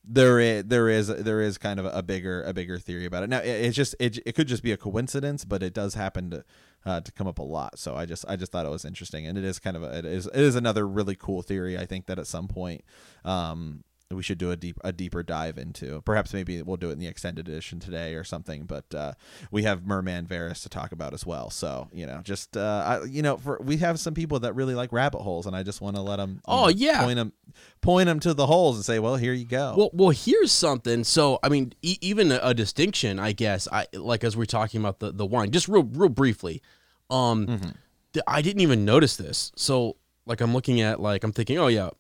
there 0.05 0.41
is 0.41 0.65
there 0.65 0.89
is 0.89 1.07
there 1.09 1.41
is 1.41 1.59
kind 1.59 1.79
of 1.79 1.87
a 1.87 2.03
bigger 2.03 2.43
a 2.43 2.53
bigger 2.53 2.79
theory 2.79 3.05
about 3.07 3.23
it. 3.23 3.31
Now 3.31 3.39
it, 3.39 3.47
it's 3.49 3.77
just 3.77 3.95
it, 4.01 4.19
it 4.27 4.35
could 4.35 4.49
just 4.49 4.63
be 4.63 4.73
a 4.73 4.77
coincidence, 4.77 5.45
but 5.45 5.63
it 5.63 5.73
does 5.75 5.95
happen 5.95 6.31
to 6.31 6.45
uh, 6.85 7.01
to 7.03 7.13
come 7.13 7.29
up 7.29 7.39
a 7.39 7.43
lot. 7.45 7.79
So 7.79 7.95
I 7.95 8.05
just 8.07 8.25
I 8.29 8.35
just 8.37 8.51
thought 8.51 8.67
it 8.67 8.71
was 8.71 8.85
interesting, 8.85 9.27
and 9.27 9.39
it 9.39 9.45
is 9.45 9.59
kind 9.61 9.77
of 9.77 9.85
a, 9.85 9.99
it 9.99 10.05
is 10.05 10.27
it 10.27 10.35
is 10.41 10.57
another 10.57 10.87
really 10.89 11.15
cool 11.15 11.43
theory. 11.43 11.79
I 11.79 11.87
think 11.87 12.07
that 12.07 12.19
at 12.19 12.27
some 12.27 12.49
point 12.49 12.83
um, 13.25 13.85
we 14.15 14.23
should 14.23 14.39
do 14.39 14.51
a 14.51 14.57
deep 14.57 14.79
a 14.85 14.93
deeper 14.93 15.23
dive 15.23 15.59
into. 15.59 16.01
Perhaps 16.03 16.33
maybe 16.35 16.61
we'll 16.63 16.77
do 16.77 16.91
it 16.91 16.93
in 16.93 16.99
the 16.99 17.07
extended 17.07 17.49
edition 17.49 17.81
today 17.81 18.15
or 18.15 18.25
something. 18.25 18.65
But 18.65 18.95
uh, 18.95 19.13
we 19.51 19.63
have 19.65 19.87
Merman 19.87 20.27
Varys 20.27 20.63
to 20.63 20.69
talk 20.69 20.93
about 20.93 21.15
as 21.15 21.25
well. 21.27 21.51
So 21.51 21.89
you 21.93 22.07
know, 22.07 22.21
just 22.23 22.57
uh, 22.57 23.01
I, 23.03 23.05
you 23.05 23.23
know, 23.23 23.37
for 23.37 23.59
we 23.63 23.79
have 23.79 23.99
some 24.01 24.15
people 24.15 24.41
that 24.41 24.55
really 24.55 24.75
like 24.75 24.93
rabbit 24.93 25.21
holes, 25.21 25.47
and 25.47 25.55
I 25.57 25.63
just 25.63 25.81
want 25.81 25.97
to 25.97 26.03
let 26.03 26.17
them. 26.17 26.41
Oh, 26.47 26.69
yeah. 26.69 27.03
point 27.05 27.17
them 27.17 27.33
point 27.81 28.07
them 28.07 28.21
to 28.21 28.35
the 28.35 28.47
holes 28.47 28.77
and 28.77 28.85
say, 28.85 28.99
well, 28.99 29.17
here 29.17 29.33
you 29.33 29.45
go. 29.45 29.75
Well, 29.77 29.91
well, 29.93 30.11
here's 30.11 30.53
something. 30.53 31.05
So, 31.05 31.39
I 31.43 31.49
mean, 31.49 31.73
e- 31.83 31.99
even 32.01 32.33
a, 32.33 32.41
a 32.43 32.55
distinction, 32.55 33.19
I 33.19 33.33
guess. 33.33 33.69
I 33.71 33.87
like 33.93 34.25
as 34.25 34.37
we're 34.37 34.45
talking 34.45 34.81
about 34.81 34.99
the 35.01 35.13
the 35.13 35.27
wine, 35.27 35.51
just 35.51 35.69
real 35.69 35.85
real 35.85 36.09
briefly. 36.09 36.63
Um, 37.11 37.75
th- 38.13 38.25
I 38.27 38.43
didn't 38.43 38.63
even 38.63 38.85
notice 38.85 39.17
this. 39.17 39.53
So, 39.57 39.97
like, 40.27 40.41
I'm 40.41 40.55
looking 40.55 40.81
at 40.81 41.01
like 41.01 41.25
I'm 41.25 41.33
thinking, 41.33 41.59
oh 41.59 41.67
yeah, 41.67 41.91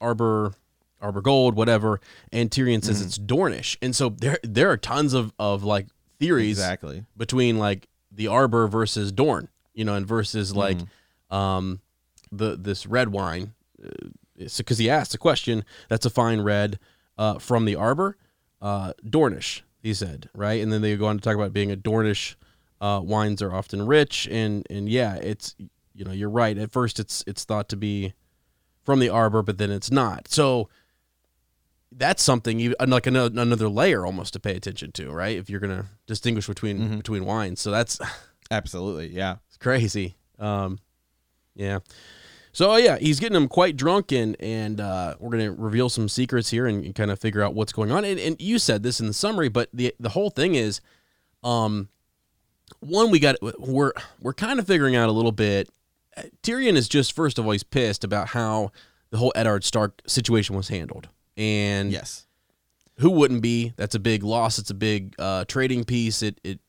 Arbor, 0.00 0.54
Arbor 1.00 1.20
Gold, 1.20 1.54
whatever. 1.54 2.00
And 2.32 2.50
Tyrion 2.50 2.82
says 2.84 3.00
it's 3.00 3.18
Dornish, 3.18 3.76
and 3.82 3.94
so 3.96 4.10
there 4.10 4.38
there 4.42 4.70
are 4.70 4.76
tons 4.76 5.14
of 5.14 5.32
of 5.38 5.64
like 5.64 5.86
theories 6.18 6.58
exactly. 6.58 7.04
between 7.16 7.58
like 7.58 7.88
the 8.12 8.26
Arbor 8.26 8.66
versus 8.68 9.12
Dorn, 9.12 9.48
you 9.74 9.84
know, 9.84 9.94
and 9.94 10.06
versus 10.06 10.54
like 10.54 10.78
Mm-hmm. 10.78 11.34
um 11.34 11.80
the 12.32 12.56
this 12.56 12.86
red 12.86 13.08
wine. 13.10 13.54
Because 14.36 14.78
he 14.78 14.88
asked 14.88 15.14
a 15.14 15.18
question, 15.18 15.64
that's 15.88 16.06
a 16.06 16.10
fine 16.10 16.40
red 16.40 16.78
uh, 17.18 17.38
from 17.38 17.66
the 17.66 17.76
Arbor, 17.76 18.16
uh, 18.62 18.94
Dornish. 19.04 19.60
He 19.82 19.92
said 19.94 20.28
right, 20.34 20.62
and 20.62 20.72
then 20.72 20.80
they 20.82 20.96
go 20.96 21.06
on 21.06 21.16
to 21.16 21.22
talk 21.22 21.34
about 21.34 21.52
being 21.52 21.70
a 21.72 21.76
Dornish. 21.76 22.36
Uh, 22.80 23.00
wines 23.02 23.42
are 23.42 23.52
often 23.54 23.84
rich, 23.86 24.26
and 24.30 24.66
and 24.70 24.88
yeah, 24.88 25.16
it's 25.16 25.54
you 25.94 26.04
know 26.04 26.12
you're 26.12 26.30
right. 26.30 26.56
At 26.56 26.70
first, 26.70 26.98
it's 27.00 27.22
it's 27.26 27.44
thought 27.44 27.68
to 27.70 27.76
be 27.76 28.14
from 28.82 28.98
the 29.00 29.10
Arbor, 29.10 29.42
but 29.42 29.58
then 29.58 29.70
it's 29.70 29.90
not. 29.90 30.28
So 30.28 30.68
that's 31.92 32.22
something 32.22 32.60
you 32.60 32.74
like 32.86 33.06
another, 33.06 33.40
another 33.40 33.68
layer 33.68 34.06
almost 34.06 34.32
to 34.34 34.40
pay 34.40 34.54
attention 34.56 34.92
to, 34.92 35.10
right? 35.10 35.36
If 35.36 35.50
you're 35.50 35.60
gonna 35.60 35.86
distinguish 36.06 36.46
between 36.46 36.98
between 36.98 37.24
wines, 37.24 37.60
so 37.60 37.70
that's 37.70 37.98
Absolutely. 38.50 39.08
Yeah. 39.08 39.36
it's 39.48 39.56
crazy. 39.56 40.16
Um, 40.38 40.78
yeah. 41.54 41.80
So 42.52 42.74
yeah, 42.76 42.98
he's 42.98 43.20
getting 43.20 43.34
them 43.34 43.48
quite 43.48 43.76
drunk, 43.76 44.10
and 44.12 44.36
and 44.40 44.80
uh, 44.80 45.14
we're 45.20 45.30
gonna 45.30 45.52
reveal 45.52 45.88
some 45.88 46.08
secrets 46.08 46.50
here 46.50 46.66
and, 46.66 46.94
kind 46.94 47.10
of 47.10 47.18
figure 47.18 47.42
out 47.42 47.54
what's 47.54 47.72
going 47.72 47.92
on. 47.92 48.04
And, 48.04 48.18
and 48.18 48.40
you 48.40 48.58
said 48.58 48.82
this 48.82 49.00
in 49.00 49.06
the 49.06 49.12
summary, 49.12 49.48
but 49.48 49.68
the 49.72 49.94
the 50.00 50.10
whole 50.10 50.30
thing 50.30 50.56
is, 50.56 50.80
um, 51.44 51.88
one 52.80 53.10
we 53.10 53.20
got 53.20 53.36
we're 53.40 53.92
we're 54.20 54.34
kind 54.34 54.58
of 54.58 54.66
figuring 54.66 54.96
out 54.96 55.08
a 55.08 55.12
little 55.12 55.32
bit. 55.32 55.68
Tyrion 56.42 56.74
is 56.74 56.88
just 56.88 57.12
first 57.12 57.38
of 57.38 57.46
all 57.46 57.52
he's 57.52 57.62
pissed 57.62 58.02
about 58.02 58.28
how 58.28 58.72
the 59.10 59.18
whole 59.18 59.32
Eddard 59.36 59.62
Stark 59.62 60.02
situation 60.06 60.56
was 60.56 60.68
handled. 60.68 61.08
And 61.40 61.90
Yes. 61.90 62.26
who 62.98 63.10
wouldn't 63.10 63.40
be? 63.42 63.72
That's 63.76 63.94
a 63.94 63.98
big 63.98 64.22
loss. 64.22 64.58
It's 64.58 64.70
a 64.70 64.74
big 64.74 65.14
uh, 65.18 65.44
trading 65.46 65.84
piece. 65.84 66.22
It 66.22 66.38
it 66.44 66.60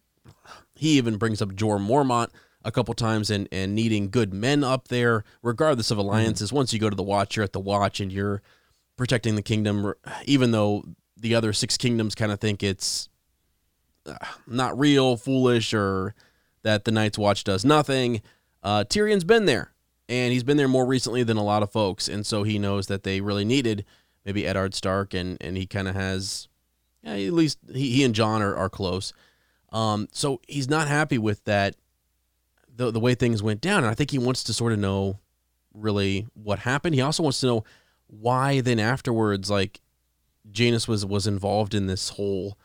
he 0.76 0.98
even 0.98 1.18
brings 1.18 1.42
up 1.42 1.50
Jorah 1.50 1.86
Mormont 1.86 2.30
a 2.64 2.72
couple 2.72 2.94
times 2.94 3.30
and 3.30 3.48
and 3.52 3.76
needing 3.76 4.10
good 4.10 4.34
men 4.34 4.64
up 4.64 4.88
there, 4.88 5.24
regardless 5.44 5.92
of 5.92 5.98
alliances. 5.98 6.54
Once 6.54 6.72
you 6.74 6.80
go 6.80 6.90
to 6.90 6.96
the 6.96 7.04
Watch, 7.04 7.36
you're 7.36 7.44
at 7.44 7.54
the 7.54 7.60
Watch 7.60 8.00
and 8.00 8.12
you're 8.12 8.42
protecting 8.98 9.36
the 9.36 9.42
kingdom, 9.42 9.94
even 10.26 10.52
though 10.52 10.84
the 11.18 11.36
other 11.36 11.52
six 11.54 11.76
kingdoms 11.76 12.16
kind 12.16 12.32
of 12.32 12.40
think 12.40 12.64
it's 12.64 13.10
uh, 14.06 14.16
not 14.48 14.78
real, 14.80 15.18
foolish, 15.18 15.74
or 15.74 16.16
that 16.64 16.86
the 16.86 16.92
Night's 16.92 17.18
Watch 17.18 17.44
does 17.44 17.66
nothing. 17.66 18.22
Uh, 18.64 18.84
Tyrion's 18.88 19.24
been 19.24 19.46
there, 19.46 19.74
and 20.08 20.32
he's 20.32 20.44
been 20.44 20.58
there 20.58 20.68
more 20.68 20.86
recently 20.86 21.24
than 21.24 21.38
a 21.38 21.44
lot 21.44 21.62
of 21.64 21.72
folks, 21.72 22.08
and 22.08 22.26
so 22.26 22.44
he 22.44 22.58
knows 22.58 22.88
that 22.88 23.04
they 23.04 23.22
really 23.22 23.44
needed 23.46 23.86
maybe 24.26 24.46
Eddard 24.46 24.74
Stark, 24.74 25.14
and 25.14 25.38
and 25.42 25.58
he 25.58 25.66
kind 25.66 25.88
of 25.88 25.96
has, 25.96 26.48
yeah, 27.04 27.14
at 27.14 27.34
least 27.34 27.60
he, 27.74 27.92
he 27.92 28.04
and 28.04 28.14
Jon 28.16 28.42
are, 28.42 28.56
are 28.56 28.70
close. 28.70 29.14
Um, 29.72 30.08
so 30.12 30.42
he's 30.48 30.70
not 30.70 30.88
happy 30.88 31.18
with 31.18 31.44
that, 31.46 31.76
the 32.76 32.92
the 32.92 33.00
way 33.00 33.16
things 33.16 33.42
went 33.42 33.62
down, 33.62 33.80
and 33.84 33.88
I 33.88 33.94
think 33.94 34.12
he 34.12 34.20
wants 34.20 34.44
to 34.46 34.54
sort 34.54 34.74
of 34.74 34.80
know 34.80 35.20
really 35.74 36.28
what 36.34 36.60
happened. 36.60 36.96
He 36.96 37.02
also 37.02 37.24
wants 37.24 37.40
to 37.42 37.46
know 37.48 37.64
why 38.08 38.60
then 38.62 38.80
afterwards, 38.80 39.50
like 39.50 39.80
Janos 40.52 40.88
was 40.88 41.06
was 41.06 41.28
involved 41.28 41.74
in 41.74 41.88
this 41.88 42.10
whole 42.10 42.58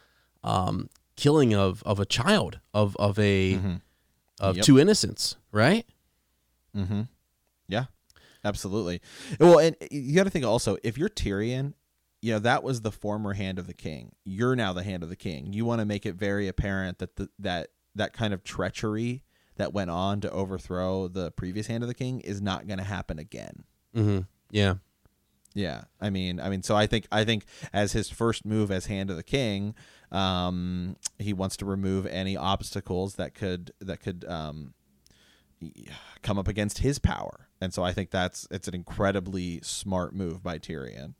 um, 0.43 0.89
killing 1.15 1.55
of 1.55 1.83
of 1.85 2.01
a 2.01 2.07
child 2.07 2.59
of 2.75 2.97
of 2.97 3.19
a 3.19 3.55
Mhm. 3.55 3.81
of 4.41 4.57
Yep. 4.57 4.65
two 4.65 4.79
innocents, 4.79 5.37
right? 5.53 5.87
Mm-hmm. 6.77 7.03
Yeah, 7.69 7.85
absolutely. 8.47 9.01
Well, 9.41 9.59
and 9.59 9.77
you 9.91 10.15
got 10.15 10.25
to 10.25 10.31
think 10.31 10.45
also 10.45 10.77
if 10.83 10.97
you're 10.97 11.09
Tyrion, 11.09 11.75
you 12.23 12.33
know 12.33 12.39
that 12.41 12.63
was 12.63 12.81
the 12.81 12.93
former 12.93 13.35
hand 13.35 13.59
of 13.59 13.67
the 13.67 13.75
king. 13.75 14.13
You're 14.25 14.57
now 14.57 14.73
the 14.73 14.83
hand 14.83 15.03
of 15.03 15.09
the 15.09 15.17
king. 15.17 15.53
You 15.53 15.65
want 15.65 15.81
to 15.81 15.85
make 15.85 16.07
it 16.07 16.15
very 16.15 16.49
apparent 16.49 16.99
that 16.99 17.17
the, 17.17 17.29
that 17.39 17.69
that 17.95 18.13
kind 18.13 18.33
of 18.33 18.43
treachery 18.43 19.23
that 19.57 19.73
went 19.73 19.91
on 19.91 20.21
to 20.21 20.31
overthrow 20.31 21.09
the 21.09 21.31
previous 21.31 21.67
hand 21.67 21.83
of 21.83 21.89
the 21.89 21.95
king 21.95 22.21
is 22.21 22.41
not 22.41 22.67
going 22.67 22.79
to 22.79 22.85
happen 22.85 23.19
again. 23.19 23.65
Mm-hmm. 23.95 24.21
Yeah. 24.51 24.75
Yeah, 25.55 25.85
I 26.03 26.11
mean, 26.11 26.39
I 26.39 26.51
mean, 26.51 26.63
so 26.63 26.77
I 26.77 26.87
think 26.87 27.07
I 27.11 27.25
think 27.25 27.47
as 27.73 27.93
his 27.93 28.11
first 28.11 28.45
move 28.45 28.71
as 28.71 28.87
hand 28.87 29.09
of 29.09 29.17
the 29.17 29.23
king, 29.23 29.75
um, 30.13 30.97
he 31.19 31.33
wants 31.33 31.57
to 31.57 31.65
remove 31.65 32.07
any 32.07 32.37
obstacles 32.37 33.15
that 33.15 33.35
could 33.35 33.73
that 33.81 34.01
could 34.01 34.27
um, 34.29 34.75
come 36.23 36.39
up 36.39 36.47
against 36.47 36.81
his 36.81 36.99
power, 36.99 37.46
and 37.61 37.73
so 37.73 37.83
I 37.83 37.93
think 37.93 38.11
that's 38.11 38.47
it's 38.51 38.69
an 38.69 38.75
incredibly 38.75 39.61
smart 39.63 40.15
move 40.15 40.43
by 40.43 40.59
Tyrion. 40.59 41.15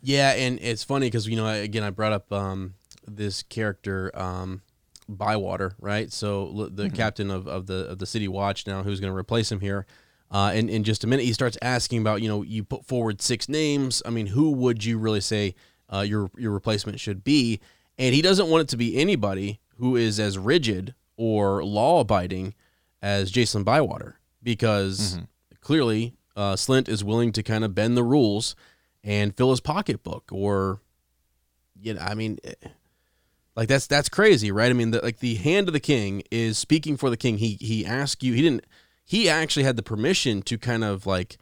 Yeah, 0.00 0.32
and 0.32 0.58
it's 0.60 0.84
funny 0.84 1.06
because 1.06 1.28
you 1.28 1.36
know 1.36 1.46
again 1.46 1.82
I 1.82 1.90
brought 1.90 2.12
up 2.12 2.32
um, 2.32 2.74
this 3.06 3.42
character 3.42 4.10
um, 4.14 4.62
Bywater, 5.08 5.74
right? 5.78 6.12
So 6.12 6.68
the 6.72 6.90
captain 6.90 7.30
of, 7.30 7.46
of 7.46 7.66
the 7.66 7.86
of 7.88 7.98
the 7.98 8.06
city 8.06 8.28
watch 8.28 8.66
now, 8.66 8.82
who's 8.82 9.00
going 9.00 9.12
to 9.12 9.16
replace 9.16 9.50
him 9.50 9.60
here. 9.60 9.86
Uh, 10.30 10.50
and 10.54 10.70
in 10.70 10.82
just 10.82 11.04
a 11.04 11.06
minute, 11.06 11.26
he 11.26 11.32
starts 11.34 11.58
asking 11.60 12.00
about 12.00 12.22
you 12.22 12.28
know 12.28 12.42
you 12.42 12.64
put 12.64 12.84
forward 12.86 13.20
six 13.20 13.48
names. 13.48 14.02
I 14.06 14.10
mean, 14.10 14.26
who 14.26 14.50
would 14.52 14.84
you 14.84 14.98
really 14.98 15.20
say 15.20 15.54
uh, 15.92 16.00
your 16.00 16.30
your 16.36 16.52
replacement 16.52 16.98
should 17.00 17.22
be? 17.22 17.60
And 17.98 18.14
he 18.14 18.22
doesn't 18.22 18.48
want 18.48 18.62
it 18.62 18.68
to 18.68 18.76
be 18.76 18.96
anybody 18.96 19.60
who 19.78 19.96
is 19.96 20.18
as 20.18 20.38
rigid 20.38 20.94
or 21.16 21.62
law 21.62 22.00
abiding 22.00 22.54
as 23.02 23.30
Jason 23.30 23.62
Bywater, 23.64 24.18
because 24.42 25.18
clearly 25.62 26.14
uh, 26.36 26.54
Slint 26.54 26.88
is 26.88 27.02
willing 27.02 27.32
to 27.32 27.42
kind 27.42 27.64
of 27.64 27.74
bend 27.74 27.96
the 27.96 28.04
rules 28.04 28.54
and 29.02 29.36
fill 29.36 29.50
his 29.50 29.60
pocketbook 29.60 30.30
or 30.30 30.80
you 31.80 31.94
know 31.94 32.00
i 32.00 32.14
mean 32.14 32.38
eh, 32.44 32.54
like 33.56 33.68
that's 33.68 33.86
that's 33.86 34.08
crazy 34.08 34.52
right 34.52 34.70
i 34.70 34.72
mean 34.72 34.92
the, 34.92 35.00
like 35.00 35.18
the 35.18 35.34
hand 35.36 35.68
of 35.68 35.72
the 35.72 35.80
king 35.80 36.22
is 36.30 36.56
speaking 36.56 36.96
for 36.96 37.10
the 37.10 37.16
king 37.16 37.38
he 37.38 37.58
he 37.60 37.84
asked 37.84 38.22
you 38.22 38.32
he 38.32 38.42
didn't 38.42 38.64
he 39.04 39.28
actually 39.28 39.64
had 39.64 39.76
the 39.76 39.82
permission 39.82 40.40
to 40.42 40.56
kind 40.56 40.84
of 40.84 41.06
like 41.06 41.36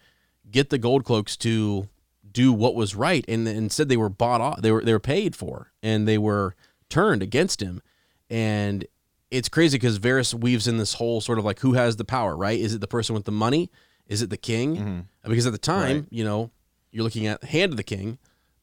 get 0.51 0.71
the 0.71 0.79
gold 0.79 1.05
cloaks 1.05 1.37
to 1.37 1.89
do 2.33 2.53
what 2.53 2.75
was 2.75 2.95
right 2.95 3.25
and 3.29 3.47
instead 3.47 3.89
they 3.89 3.97
were 3.97 4.09
bought 4.09 4.41
off 4.41 4.63
they 4.63 4.73
were 4.73 4.83
they 4.83 4.93
were 4.93 4.99
paid 5.01 5.37
for 5.37 5.73
and 5.83 6.09
they 6.09 6.19
were 6.19 6.55
turned 6.89 7.23
against 7.23 7.61
him 7.61 7.83
and 8.31 8.87
it's 9.31 9.49
crazy 9.49 9.77
because 9.77 9.99
Varys 9.99 10.35
weaves 10.35 10.67
in 10.67 10.79
this 10.79 10.95
whole 10.95 11.21
sort 11.21 11.39
of 11.39 11.45
like 11.45 11.61
who 11.61 11.75
has 11.75 11.97
the 11.97 12.05
power, 12.05 12.37
right? 12.37 12.59
Is 12.59 12.75
it 12.75 12.81
the 12.81 12.89
person 12.89 13.15
with 13.15 13.25
the 13.25 13.33
money? 13.33 13.71
Is 14.11 14.21
it 14.23 14.29
the 14.29 14.37
king? 14.37 15.07
Because 15.25 15.47
at 15.47 15.53
the 15.53 15.59
time, 15.59 15.97
Right. 15.97 16.07
you 16.11 16.25
know, 16.25 16.51
you're 16.91 17.05
looking 17.05 17.27
at 17.27 17.43
hand 17.45 17.73
of 17.73 17.77
the 17.79 17.83
king, 17.83 18.19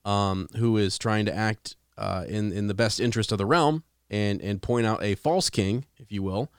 um, 0.06 0.48
who 0.58 0.78
is 0.78 0.98
trying 1.00 1.26
to 1.26 1.34
act 1.36 1.76
uh, 1.98 2.26
in 2.28 2.52
in 2.52 2.68
the 2.68 2.74
best 2.76 3.00
interest 3.00 3.32
of 3.32 3.40
the 3.40 3.46
realm 3.46 3.84
and 4.10 4.42
and 4.42 4.62
point 4.62 4.86
out 4.86 5.02
a 5.02 5.16
false 5.16 5.50
king, 5.50 5.86
if 5.98 6.12
you 6.12 6.22
will. 6.22 6.52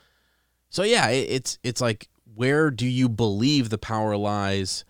So 0.70 0.82
yeah, 0.82 1.08
it, 1.08 1.28
it's 1.30 1.58
it's 1.62 1.80
like 1.80 2.08
where 2.34 2.70
do 2.70 2.86
you 2.86 3.08
believe 3.08 3.68
the 3.70 3.78
power 3.78 4.16
lies? 4.16 4.84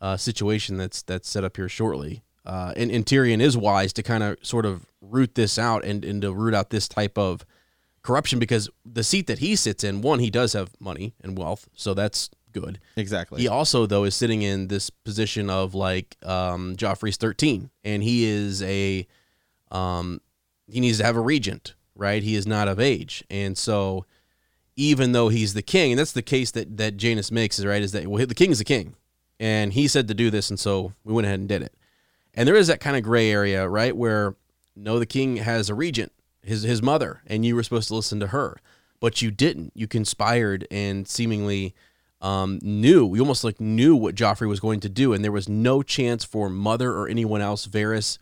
Uh, 0.00 0.16
situation 0.18 0.76
that's 0.76 1.00
that's 1.02 1.30
set 1.30 1.44
up 1.44 1.56
here 1.56 1.68
shortly. 1.68 2.22
Uh, 2.44 2.74
and, 2.76 2.90
and 2.90 3.06
Tyrion 3.06 3.40
is 3.40 3.56
wise 3.56 3.90
to 3.94 4.02
kind 4.02 4.22
of 4.22 4.36
sort 4.42 4.66
of 4.66 4.84
root 5.00 5.34
this 5.34 5.58
out 5.58 5.82
and, 5.82 6.04
and 6.04 6.20
to 6.20 6.30
root 6.30 6.52
out 6.52 6.68
this 6.68 6.86
type 6.88 7.16
of 7.16 7.46
corruption 8.02 8.38
because 8.38 8.68
the 8.84 9.02
seat 9.02 9.26
that 9.28 9.38
he 9.38 9.56
sits 9.56 9.82
in, 9.82 10.02
one, 10.02 10.18
he 10.18 10.28
does 10.28 10.52
have 10.52 10.72
money 10.78 11.14
and 11.22 11.38
wealth, 11.38 11.68
so 11.74 11.94
that's 11.94 12.28
good. 12.54 12.80
Exactly. 12.96 13.42
He 13.42 13.48
also 13.48 13.84
though 13.84 14.04
is 14.04 14.14
sitting 14.14 14.40
in 14.40 14.68
this 14.68 14.88
position 14.88 15.50
of 15.50 15.74
like 15.74 16.16
um, 16.22 16.76
Joffrey's 16.76 17.18
thirteen, 17.18 17.68
and 17.84 18.02
he 18.02 18.24
is 18.24 18.62
a 18.62 19.06
um, 19.70 20.22
he 20.66 20.80
needs 20.80 20.98
to 20.98 21.04
have 21.04 21.16
a 21.16 21.20
regent, 21.20 21.74
right? 21.94 22.22
He 22.22 22.34
is 22.34 22.46
not 22.46 22.68
of 22.68 22.80
age, 22.80 23.22
and 23.28 23.58
so 23.58 24.06
even 24.76 25.12
though 25.12 25.28
he's 25.28 25.54
the 25.54 25.62
king, 25.62 25.92
and 25.92 25.98
that's 25.98 26.12
the 26.12 26.22
case 26.22 26.50
that 26.52 26.78
that 26.78 26.96
Janos 26.96 27.30
makes 27.30 27.58
is 27.58 27.66
right 27.66 27.82
is 27.82 27.92
that 27.92 28.06
well 28.06 28.26
the 28.26 28.34
king 28.34 28.50
is 28.50 28.58
the 28.58 28.64
king, 28.64 28.94
and 29.38 29.74
he 29.74 29.86
said 29.86 30.08
to 30.08 30.14
do 30.14 30.30
this, 30.30 30.48
and 30.48 30.58
so 30.58 30.92
we 31.04 31.12
went 31.12 31.26
ahead 31.26 31.40
and 31.40 31.48
did 31.48 31.62
it. 31.62 31.74
And 32.34 32.48
there 32.48 32.56
is 32.56 32.66
that 32.68 32.80
kind 32.80 32.96
of 32.96 33.02
gray 33.02 33.30
area, 33.30 33.68
right, 33.68 33.96
where 33.96 34.34
no, 34.76 34.98
the 34.98 35.06
king 35.06 35.36
has 35.36 35.70
a 35.70 35.74
regent, 35.74 36.12
his 36.42 36.62
his 36.62 36.82
mother, 36.82 37.22
and 37.26 37.44
you 37.44 37.54
were 37.54 37.62
supposed 37.62 37.88
to 37.88 37.94
listen 37.94 38.20
to 38.20 38.28
her, 38.28 38.56
but 39.00 39.22
you 39.22 39.30
didn't. 39.30 39.72
You 39.74 39.86
conspired 39.86 40.66
and 40.70 41.06
seemingly 41.06 41.74
um, 42.24 42.58
knew. 42.62 43.14
You 43.14 43.20
almost 43.20 43.44
like 43.44 43.60
knew 43.60 43.94
what 43.94 44.14
Joffrey 44.14 44.48
was 44.48 44.58
going 44.58 44.80
to 44.80 44.88
do, 44.88 45.12
and 45.12 45.22
there 45.22 45.30
was 45.30 45.48
no 45.48 45.82
chance 45.82 46.24
for 46.24 46.48
mother 46.48 46.90
or 46.90 47.06
anyone 47.06 47.42
else, 47.42 47.66
Varys, 47.66 48.16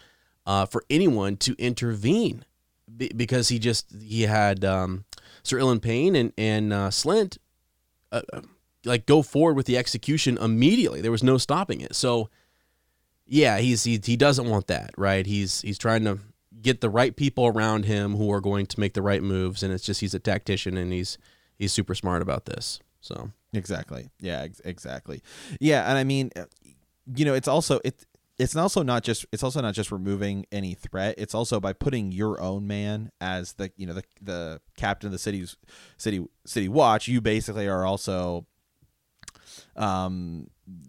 uh, 0.44 0.66
for 0.66 0.84
anyone 0.90 1.36
to 1.36 1.54
intervene, 1.56 2.44
be- 2.94 3.12
because 3.16 3.48
he 3.48 3.60
just 3.60 3.94
he 4.02 4.22
had 4.22 4.64
um, 4.64 5.04
Sir 5.44 5.58
Ilyn 5.58 5.80
Payne 5.80 6.16
and 6.16 6.32
and 6.36 6.72
uh, 6.72 6.88
Slint 6.88 7.38
uh, 8.10 8.22
uh, 8.32 8.40
like 8.84 9.06
go 9.06 9.22
forward 9.22 9.56
with 9.56 9.66
the 9.66 9.78
execution 9.78 10.36
immediately. 10.36 11.00
There 11.00 11.12
was 11.12 11.22
no 11.22 11.38
stopping 11.38 11.80
it. 11.80 11.94
So 11.94 12.28
yeah, 13.24 13.58
he's 13.58 13.84
he, 13.84 14.00
he 14.04 14.16
doesn't 14.16 14.50
want 14.50 14.66
that, 14.66 14.90
right? 14.98 15.24
He's 15.24 15.60
he's 15.62 15.78
trying 15.78 16.02
to 16.04 16.18
get 16.60 16.80
the 16.80 16.90
right 16.90 17.14
people 17.14 17.46
around 17.46 17.84
him 17.84 18.16
who 18.16 18.32
are 18.32 18.40
going 18.40 18.66
to 18.66 18.80
make 18.80 18.94
the 18.94 19.02
right 19.02 19.22
moves, 19.22 19.62
and 19.62 19.72
it's 19.72 19.84
just 19.84 20.00
he's 20.00 20.14
a 20.14 20.18
tactician 20.18 20.76
and 20.76 20.92
he's 20.92 21.18
he's 21.56 21.72
super 21.72 21.94
smart 21.94 22.20
about 22.20 22.46
this. 22.46 22.80
So 23.00 23.30
Exactly. 23.52 24.10
Yeah. 24.20 24.42
Ex- 24.42 24.60
exactly. 24.64 25.22
Yeah, 25.60 25.88
and 25.88 25.98
I 25.98 26.04
mean, 26.04 26.30
uh, 26.36 26.44
you 27.14 27.24
know, 27.24 27.34
it's 27.34 27.48
also 27.48 27.80
it. 27.84 28.04
It's 28.38 28.56
also 28.56 28.82
not 28.82 29.04
just 29.04 29.26
it's 29.30 29.42
also 29.44 29.60
not 29.60 29.74
just 29.74 29.92
removing 29.92 30.46
any 30.50 30.74
threat. 30.74 31.14
It's 31.18 31.34
also 31.34 31.60
by 31.60 31.74
putting 31.74 32.10
your 32.10 32.40
own 32.40 32.66
man 32.66 33.10
as 33.20 33.52
the 33.52 33.70
you 33.76 33.86
know 33.86 33.92
the 33.92 34.02
the 34.20 34.60
captain 34.76 35.06
of 35.08 35.12
the 35.12 35.18
city's 35.18 35.56
city 35.98 36.24
city 36.46 36.68
watch. 36.68 37.06
You 37.08 37.20
basically 37.20 37.68
are 37.68 37.84
also 37.84 38.46
um 39.76 40.48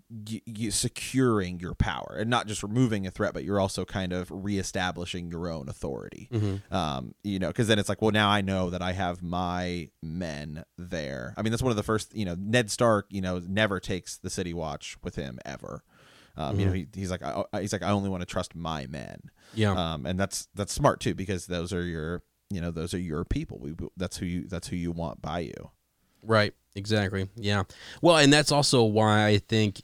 y- 0.10 0.42
y- 0.48 0.70
securing 0.70 1.60
your 1.60 1.74
power 1.76 2.18
and 2.20 2.30
not 2.30 2.48
just 2.48 2.64
removing 2.64 3.06
a 3.08 3.12
threat 3.12 3.34
but 3.34 3.44
you're 3.44 3.60
also 3.60 3.86
kind 3.86 4.14
of 4.14 4.30
reestablishing 4.32 5.30
your 5.32 5.48
own 5.50 5.68
authority. 5.70 6.30
Um 6.72 7.16
you 7.24 7.40
know 7.40 7.48
because 7.48 7.68
then 7.68 7.80
it's 7.80 7.90
like 7.90 8.02
well 8.02 8.12
now 8.12 8.30
i 8.30 8.42
know 8.42 8.70
that 8.70 8.82
i 8.82 8.92
have 8.94 9.22
my 9.22 9.90
men 10.02 10.64
there. 10.78 11.34
I 11.38 11.42
mean 11.42 11.52
that's 11.52 11.64
one 11.64 11.72
of 11.72 11.78
the 11.78 11.84
first 11.84 12.16
you 12.16 12.26
know 12.26 12.36
ned 12.38 12.72
stark 12.72 13.08
you 13.10 13.22
know 13.22 13.40
never 13.40 13.80
takes 13.80 14.18
the 14.18 14.30
city 14.30 14.54
watch 14.54 14.98
with 15.04 15.16
him 15.16 15.40
ever. 15.46 15.84
Um, 16.36 16.60
you 16.60 16.66
know 16.66 16.72
he, 16.72 16.88
he's 16.96 17.12
like 17.12 17.22
I, 17.22 17.44
I- 17.54 17.62
he's 17.62 17.74
like 17.74 17.84
i 17.84 17.92
only 17.92 18.10
want 18.10 18.22
to 18.22 18.26
trust 18.26 18.56
my 18.56 18.88
men. 18.88 19.20
Yeah, 19.54 19.72
um 19.94 20.06
and 20.06 20.20
that's 20.20 20.48
that's 20.56 20.74
smart 20.74 21.00
too 21.00 21.14
because 21.14 21.46
those 21.48 21.72
are 21.74 21.84
your 21.86 22.24
you 22.50 22.60
know 22.62 22.72
those 22.72 22.94
are 22.94 23.00
your 23.00 23.24
people. 23.26 23.60
We 23.60 23.76
that's 23.98 24.18
who 24.18 24.26
you 24.26 24.48
that's 24.48 24.68
who 24.68 24.76
you 24.76 24.92
want 24.92 25.22
by 25.22 25.40
you. 25.40 25.72
Right. 26.24 26.54
Exactly. 26.76 27.30
Yeah. 27.36 27.64
Well, 28.02 28.18
and 28.18 28.32
that's 28.34 28.52
also 28.52 28.84
why 28.84 29.26
I 29.28 29.38
think 29.38 29.82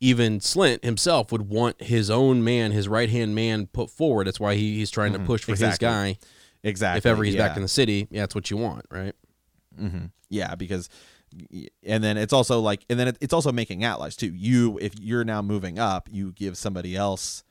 even 0.00 0.38
Slint 0.38 0.84
himself 0.84 1.32
would 1.32 1.48
want 1.48 1.82
his 1.82 2.10
own 2.10 2.44
man, 2.44 2.70
his 2.70 2.86
right 2.88 3.10
hand 3.10 3.34
man, 3.34 3.66
put 3.66 3.90
forward. 3.90 4.26
That's 4.28 4.38
why 4.38 4.54
he, 4.54 4.76
he's 4.76 4.90
trying 4.90 5.12
to 5.14 5.18
push 5.18 5.42
for 5.44 5.56
his 5.56 5.78
guy. 5.78 6.18
exactly 6.62 6.98
If 6.98 7.06
ever 7.06 7.24
he's 7.24 7.34
yeah. 7.34 7.48
back 7.48 7.56
in 7.56 7.62
the 7.62 7.68
city, 7.68 8.06
yeah, 8.10 8.22
that's 8.22 8.34
what 8.34 8.50
you 8.50 8.56
want, 8.56 8.86
right? 8.90 9.14
Mm-hmm. 9.80 10.06
Yeah, 10.28 10.54
because 10.54 10.88
and 11.84 12.02
then 12.02 12.16
it's 12.16 12.32
also 12.32 12.60
like 12.60 12.84
and 12.88 12.98
then 12.98 13.14
it's 13.20 13.34
also 13.34 13.52
making 13.52 13.84
allies 13.84 14.16
too. 14.16 14.32
You 14.32 14.78
if 14.80 14.98
you're 14.98 15.24
now 15.24 15.42
moving 15.42 15.78
up, 15.78 16.08
you 16.10 16.32
give 16.32 16.56
somebody 16.56 16.94
else 16.96 17.42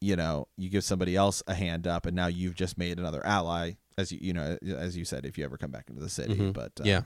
you 0.00 0.14
know, 0.14 0.46
you 0.56 0.68
give 0.70 0.84
somebody 0.84 1.16
else 1.16 1.42
a 1.48 1.54
hand 1.54 1.86
up 1.88 2.06
and 2.06 2.14
now 2.14 2.28
you've 2.28 2.54
just 2.54 2.78
made 2.78 2.98
another 3.00 3.24
ally 3.26 3.72
as 3.96 4.12
you 4.12 4.18
you 4.22 4.32
know 4.32 4.56
as 4.76 4.96
you 4.96 5.04
said 5.04 5.26
if 5.26 5.36
you 5.36 5.44
ever 5.44 5.56
come 5.56 5.70
back 5.72 5.86
into 5.88 6.00
the 6.02 6.08
city, 6.08 6.36
Mhm. 6.36 6.52
but 6.52 6.72
uh, 6.80 6.84
Yeah. 6.84 7.02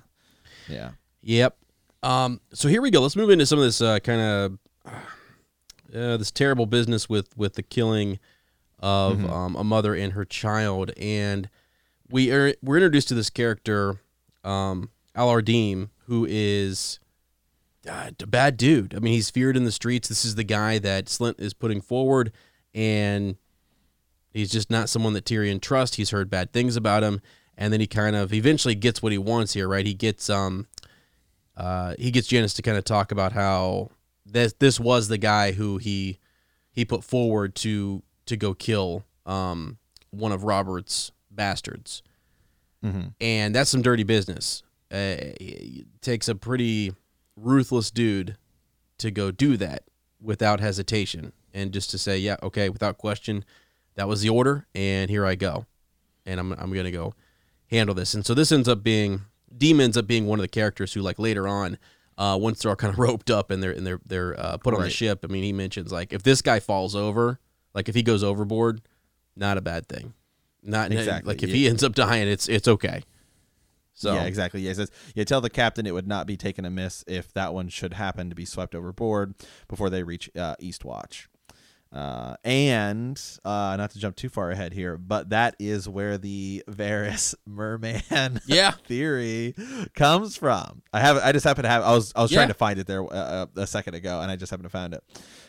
Yeah. 0.68 0.90
Yep. 1.22 1.56
Um, 2.02 2.40
so 2.52 2.68
here 2.68 2.82
we 2.82 2.90
go. 2.90 3.00
Let's 3.00 3.16
move 3.16 3.30
into 3.30 3.46
some 3.46 3.58
of 3.58 3.64
this 3.64 3.80
uh, 3.80 3.98
kind 4.00 4.20
of 4.20 4.58
uh, 5.94 6.16
this 6.16 6.30
terrible 6.30 6.66
business 6.66 7.08
with 7.08 7.36
with 7.36 7.54
the 7.54 7.62
killing 7.62 8.18
of 8.80 9.18
Mhm. 9.18 9.30
um, 9.30 9.56
a 9.56 9.62
mother 9.64 9.94
and 9.94 10.12
her 10.14 10.24
child, 10.24 10.90
and 10.96 11.48
we 12.10 12.30
are 12.32 12.54
we're 12.62 12.76
introduced 12.78 13.08
to 13.08 13.14
this 13.14 13.30
character, 13.30 14.00
um, 14.42 14.90
Allar 15.14 15.44
Deem, 15.44 15.90
who 16.06 16.26
is 16.28 16.98
uh, 17.88 18.10
a 18.20 18.26
bad 18.26 18.56
dude. 18.56 18.94
I 18.94 18.98
mean, 18.98 19.12
he's 19.12 19.30
feared 19.30 19.56
in 19.56 19.64
the 19.64 19.72
streets. 19.72 20.08
This 20.08 20.24
is 20.24 20.34
the 20.34 20.44
guy 20.44 20.78
that 20.78 21.06
Slint 21.06 21.40
is 21.40 21.54
putting 21.54 21.80
forward, 21.80 22.32
and 22.74 23.36
he's 24.32 24.50
just 24.50 24.70
not 24.70 24.88
someone 24.88 25.12
that 25.12 25.24
Tyrion 25.24 25.60
trusts. 25.60 25.96
He's 25.96 26.10
heard 26.10 26.30
bad 26.30 26.52
things 26.52 26.74
about 26.76 27.02
him, 27.04 27.20
and 27.56 27.72
then 27.72 27.80
he 27.80 27.86
kind 27.86 28.16
of 28.16 28.32
eventually 28.32 28.74
gets 28.74 29.02
what 29.02 29.12
he 29.12 29.18
wants 29.18 29.52
here, 29.52 29.68
right? 29.68 29.84
He 29.86 29.94
gets 29.94 30.28
um, 30.30 30.66
uh, 31.56 31.94
he 31.98 32.10
gets 32.10 32.28
Janos 32.28 32.54
to 32.54 32.62
kind 32.62 32.76
of 32.78 32.84
talk 32.84 33.12
about 33.12 33.32
how 33.32 33.90
this 34.26 34.54
this 34.58 34.78
was 34.80 35.08
the 35.08 35.18
guy 35.18 35.52
who 35.52 35.78
he 35.78 36.18
he 36.70 36.84
put 36.84 37.04
forward 37.04 37.54
to 37.56 38.02
to 38.26 38.36
go 38.36 38.54
kill 38.54 39.04
um 39.26 39.78
one 40.10 40.32
of 40.32 40.44
Robert's 40.44 41.12
bastards, 41.30 42.02
Mm-hmm. 42.84 43.08
and 43.20 43.54
that's 43.54 43.70
some 43.70 43.82
dirty 43.82 44.02
business. 44.02 44.62
Uh, 44.92 45.32
it 45.40 45.86
takes 46.02 46.28
a 46.28 46.34
pretty 46.34 46.92
ruthless 47.36 47.90
dude 47.90 48.36
to 48.98 49.10
go 49.10 49.30
do 49.30 49.56
that 49.56 49.84
without 50.20 50.60
hesitation 50.60 51.32
and 51.54 51.72
just 51.72 51.90
to 51.90 51.98
say, 51.98 52.18
yeah, 52.18 52.36
okay, 52.42 52.68
without 52.68 52.98
question, 52.98 53.44
that 53.94 54.06
was 54.08 54.20
the 54.20 54.28
order, 54.28 54.66
and 54.74 55.08
here 55.10 55.24
I 55.24 55.34
go, 55.36 55.64
and 56.26 56.40
I'm 56.40 56.52
I'm 56.54 56.72
gonna 56.72 56.90
go 56.90 57.14
handle 57.72 57.94
this. 57.94 58.14
And 58.14 58.24
so 58.24 58.34
this 58.34 58.52
ends 58.52 58.68
up 58.68 58.82
being 58.82 59.22
Deem 59.56 59.80
ends 59.80 59.96
up 59.96 60.06
being 60.06 60.26
one 60.26 60.38
of 60.38 60.42
the 60.42 60.48
characters 60.48 60.92
who, 60.92 61.02
like 61.02 61.18
later 61.18 61.46
on, 61.46 61.78
uh, 62.16 62.38
once 62.40 62.60
they're 62.60 62.70
all 62.70 62.76
kind 62.76 62.92
of 62.92 62.98
roped 63.00 63.30
up 63.30 63.50
and 63.50 63.62
they're 63.62 63.72
and 63.72 63.86
they're 63.86 64.00
they're 64.06 64.38
uh, 64.38 64.56
put 64.58 64.74
on 64.74 64.82
the 64.82 64.90
ship. 64.90 65.24
I 65.24 65.32
mean, 65.32 65.42
he 65.42 65.52
mentions 65.52 65.92
like 65.92 66.12
if 66.12 66.22
this 66.22 66.42
guy 66.42 66.60
falls 66.60 66.94
over, 66.94 67.40
like 67.74 67.88
if 67.88 67.94
he 67.94 68.02
goes 68.02 68.22
overboard, 68.22 68.82
not 69.36 69.58
a 69.58 69.60
bad 69.60 69.88
thing. 69.88 70.14
Not 70.62 70.92
Exactly, 70.92 71.32
like 71.32 71.42
if 71.42 71.48
yeah. 71.48 71.56
he 71.56 71.68
ends 71.68 71.82
up 71.82 71.94
dying, 71.94 72.28
it's 72.28 72.48
it's 72.48 72.68
okay. 72.68 73.02
So 73.94 74.14
yeah, 74.14 74.24
exactly. 74.24 74.60
Yeah, 74.62 74.72
says, 74.72 74.90
yeah, 75.14 75.24
tell 75.24 75.40
the 75.40 75.50
captain 75.50 75.86
it 75.86 75.92
would 75.92 76.08
not 76.08 76.26
be 76.26 76.36
taken 76.36 76.64
amiss 76.64 77.04
if 77.06 77.32
that 77.34 77.52
one 77.52 77.68
should 77.68 77.94
happen 77.94 78.30
to 78.30 78.34
be 78.34 78.44
swept 78.44 78.74
overboard 78.74 79.34
before 79.68 79.90
they 79.90 80.02
reach 80.02 80.30
uh, 80.36 80.56
Eastwatch. 80.62 81.26
Uh, 81.92 82.36
and 82.42 83.20
uh, 83.44 83.74
not 83.76 83.90
to 83.90 83.98
jump 83.98 84.16
too 84.16 84.30
far 84.30 84.50
ahead 84.50 84.72
here, 84.72 84.96
but 84.96 85.28
that 85.28 85.54
is 85.58 85.86
where 85.86 86.16
the 86.16 86.62
Varys 86.70 87.34
merman 87.46 88.00
yeah, 88.46 88.70
theory 88.86 89.54
comes 89.94 90.36
from. 90.36 90.82
I 90.92 91.00
have, 91.00 91.18
I 91.18 91.32
just 91.32 91.44
happen 91.44 91.64
to 91.64 91.68
have. 91.68 91.82
I 91.82 91.92
was, 91.92 92.10
I 92.16 92.22
was 92.22 92.32
Yeah. 92.32 92.38
trying 92.38 92.48
to 92.48 92.54
find 92.54 92.78
it 92.78 92.86
there 92.86 93.02
uh, 93.02 93.06
uh, 93.06 93.46
a 93.56 93.66
second 93.66 93.94
ago, 93.94 94.20
and 94.22 94.30
I 94.30 94.36
just 94.36 94.50
happened 94.50 94.64
to 94.64 94.70
find 94.70 94.94
it. 94.94 95.04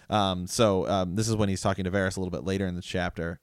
Um, 0.09 0.45
so 0.45 0.85
um, 0.89 1.15
this 1.15 1.29
is 1.29 1.35
when 1.37 1.47
he's 1.47 1.61
talking 1.61 1.85
to 1.85 1.91
Varys 1.91 2.17
a 2.17 2.19
little 2.19 2.29
bit 2.31 2.43
later 2.43 2.67
in 2.67 2.75
the 2.75 2.81
chapter. 2.81 3.39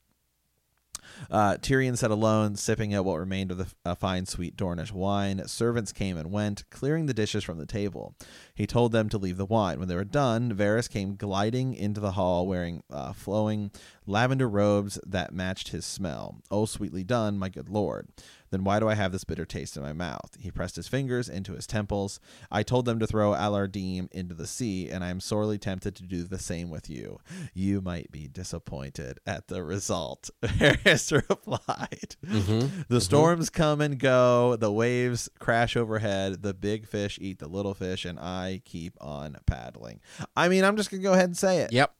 Uh, 1.30 1.56
Tyrion 1.56 1.96
sat 1.96 2.10
alone, 2.10 2.56
sipping 2.56 2.94
at 2.94 3.04
what 3.04 3.18
remained 3.18 3.50
of 3.50 3.74
the 3.84 3.96
fine, 3.96 4.26
sweet 4.26 4.56
Dornish 4.56 4.92
wine. 4.92 5.42
Servants 5.46 5.92
came 5.92 6.16
and 6.16 6.30
went, 6.30 6.68
clearing 6.70 7.06
the 7.06 7.14
dishes 7.14 7.42
from 7.42 7.58
the 7.58 7.66
table. 7.66 8.14
He 8.54 8.66
told 8.66 8.92
them 8.92 9.08
to 9.08 9.18
leave 9.18 9.36
the 9.36 9.44
wine. 9.44 9.78
When 9.78 9.88
they 9.88 9.96
were 9.96 10.04
done, 10.04 10.52
Varys 10.54 10.88
came 10.88 11.16
gliding 11.16 11.74
into 11.74 12.00
the 12.00 12.12
hall, 12.12 12.46
wearing 12.46 12.82
uh, 12.90 13.12
flowing 13.12 13.70
lavender 14.06 14.48
robes 14.48 14.98
that 15.06 15.34
matched 15.34 15.68
his 15.68 15.84
smell. 15.84 16.36
Oh, 16.50 16.66
sweetly 16.66 17.04
done, 17.04 17.38
my 17.38 17.48
good 17.48 17.68
lord. 17.68 18.08
Then 18.50 18.64
why 18.64 18.80
do 18.80 18.88
I 18.88 18.94
have 18.94 19.12
this 19.12 19.24
bitter 19.24 19.44
taste 19.44 19.76
in 19.76 19.82
my 19.82 19.92
mouth? 19.92 20.36
He 20.40 20.50
pressed 20.50 20.76
his 20.76 20.88
fingers 20.88 21.28
into 21.28 21.52
his 21.54 21.66
temples. 21.66 22.18
I 22.50 22.62
told 22.62 22.84
them 22.84 22.98
to 22.98 23.06
throw 23.06 23.30
Allar 23.32 23.70
Deem 23.70 24.08
into 24.12 24.34
the 24.34 24.46
sea, 24.46 24.88
and 24.90 25.04
I 25.04 25.10
am 25.10 25.20
sorely 25.20 25.56
tempted 25.58 25.94
to 25.96 26.02
do 26.02 26.24
the 26.24 26.38
same 26.38 26.68
with 26.70 26.90
you. 26.90 27.18
You 27.54 27.80
might 27.80 28.10
be 28.10 28.26
disappointed 28.26 29.18
at 29.26 29.48
the 29.48 29.62
result. 29.62 30.30
Varys 30.42 31.12
replied. 31.12 32.16
Mhm. 32.26 32.86
The 32.88 33.00
storms 33.00 33.50
come 33.50 33.80
and 33.80 33.98
go, 33.98 34.56
the 34.56 34.72
waves 34.72 35.28
crash 35.38 35.76
overhead, 35.76 36.42
the 36.42 36.54
big 36.54 36.86
fish 36.88 37.18
eat 37.22 37.38
the 37.38 37.48
little 37.48 37.74
fish, 37.74 38.04
and 38.04 38.18
I 38.18 38.62
keep 38.64 38.94
on 39.00 39.36
paddling. 39.46 40.00
I 40.36 40.48
mean, 40.48 40.64
I'm 40.64 40.76
just 40.76 40.90
gonna 40.90 41.02
go 41.02 41.12
ahead 41.12 41.26
and 41.26 41.36
say 41.36 41.58
it. 41.58 41.72
yep. 41.72 41.94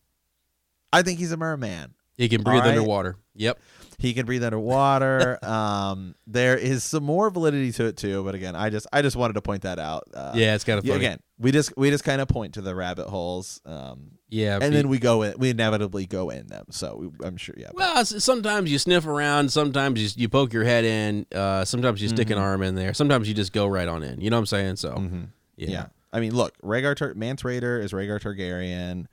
I 0.93 1.03
think 1.03 1.21
he's 1.21 1.31
a 1.31 1.37
merman. 1.37 1.95
He 2.21 2.29
can 2.29 2.43
breathe 2.43 2.61
right. 2.61 2.69
underwater. 2.69 3.17
Yep. 3.35 3.59
He 3.99 4.13
can 4.15 4.25
breathe 4.27 4.45
underwater. 4.45 5.39
um, 5.45 6.15
there 6.27 6.57
is 6.57 6.85
some 6.85 7.03
more 7.03 7.31
validity 7.31 7.73
to 7.73 7.87
it 7.87 7.97
too, 7.97 8.23
but 8.25 8.35
again, 8.35 8.55
I 8.55 8.69
just 8.71 8.87
I 8.93 9.03
just 9.03 9.17
wanted 9.17 9.35
to 9.35 9.43
point 9.43 9.63
that 9.63 9.79
out. 9.79 10.05
Uh, 10.15 10.33
Yeah, 10.35 10.55
it's 10.55 10.65
kind 10.65 10.79
of 10.79 10.85
funny. 10.85 10.97
again, 10.97 11.19
we 11.39 11.51
just 11.53 11.77
we 11.77 11.91
just 11.91 12.05
kind 12.05 12.21
of 12.21 12.29
point 12.29 12.55
to 12.55 12.61
the 12.61 12.75
rabbit 12.75 13.09
holes, 13.09 13.61
um, 13.67 14.13
Yeah, 14.29 14.59
and 14.61 14.71
be- 14.71 14.77
then 14.77 14.89
we 14.89 14.99
go 14.99 15.23
in. 15.23 15.35
We 15.39 15.51
inevitably 15.51 16.07
go 16.07 16.31
in 16.31 16.47
them. 16.47 16.67
So 16.71 16.97
we, 16.97 17.27
I'm 17.27 17.37
sure, 17.39 17.55
yeah. 17.59 17.71
Well, 17.75 17.99
s- 17.99 18.23
sometimes 18.25 18.71
you 18.73 18.79
sniff 18.79 19.07
around. 19.07 19.51
Sometimes 19.53 20.03
you, 20.17 20.23
you 20.23 20.29
poke 20.29 20.53
your 20.53 20.65
head 20.65 20.85
in. 20.85 21.27
Uh, 21.35 21.65
sometimes 21.65 22.01
you 22.03 22.09
stick 22.09 22.31
an 22.31 22.39
Mhm. 22.39 22.43
arm 22.43 22.63
in 22.63 22.75
there. 22.75 22.93
Sometimes 22.95 23.29
you 23.29 23.35
just 23.35 23.53
go 23.53 23.67
right 23.67 23.89
on 23.89 24.03
in. 24.03 24.21
You 24.21 24.31
know 24.31 24.37
what 24.37 24.41
I'm 24.41 24.47
saying? 24.47 24.77
So, 24.77 24.93
Mhm. 24.93 25.29
yeah. 25.57 25.69
yeah. 25.71 25.87
I 26.13 26.21
mean, 26.21 26.35
look, 26.35 26.55
Rhaegar 26.63 26.97
Tar- 26.97 27.15
Mance 27.15 27.43
Rayder 27.43 27.83
is 27.83 27.93
Rhaegar 27.93 28.19
Targaryen. 28.21 29.07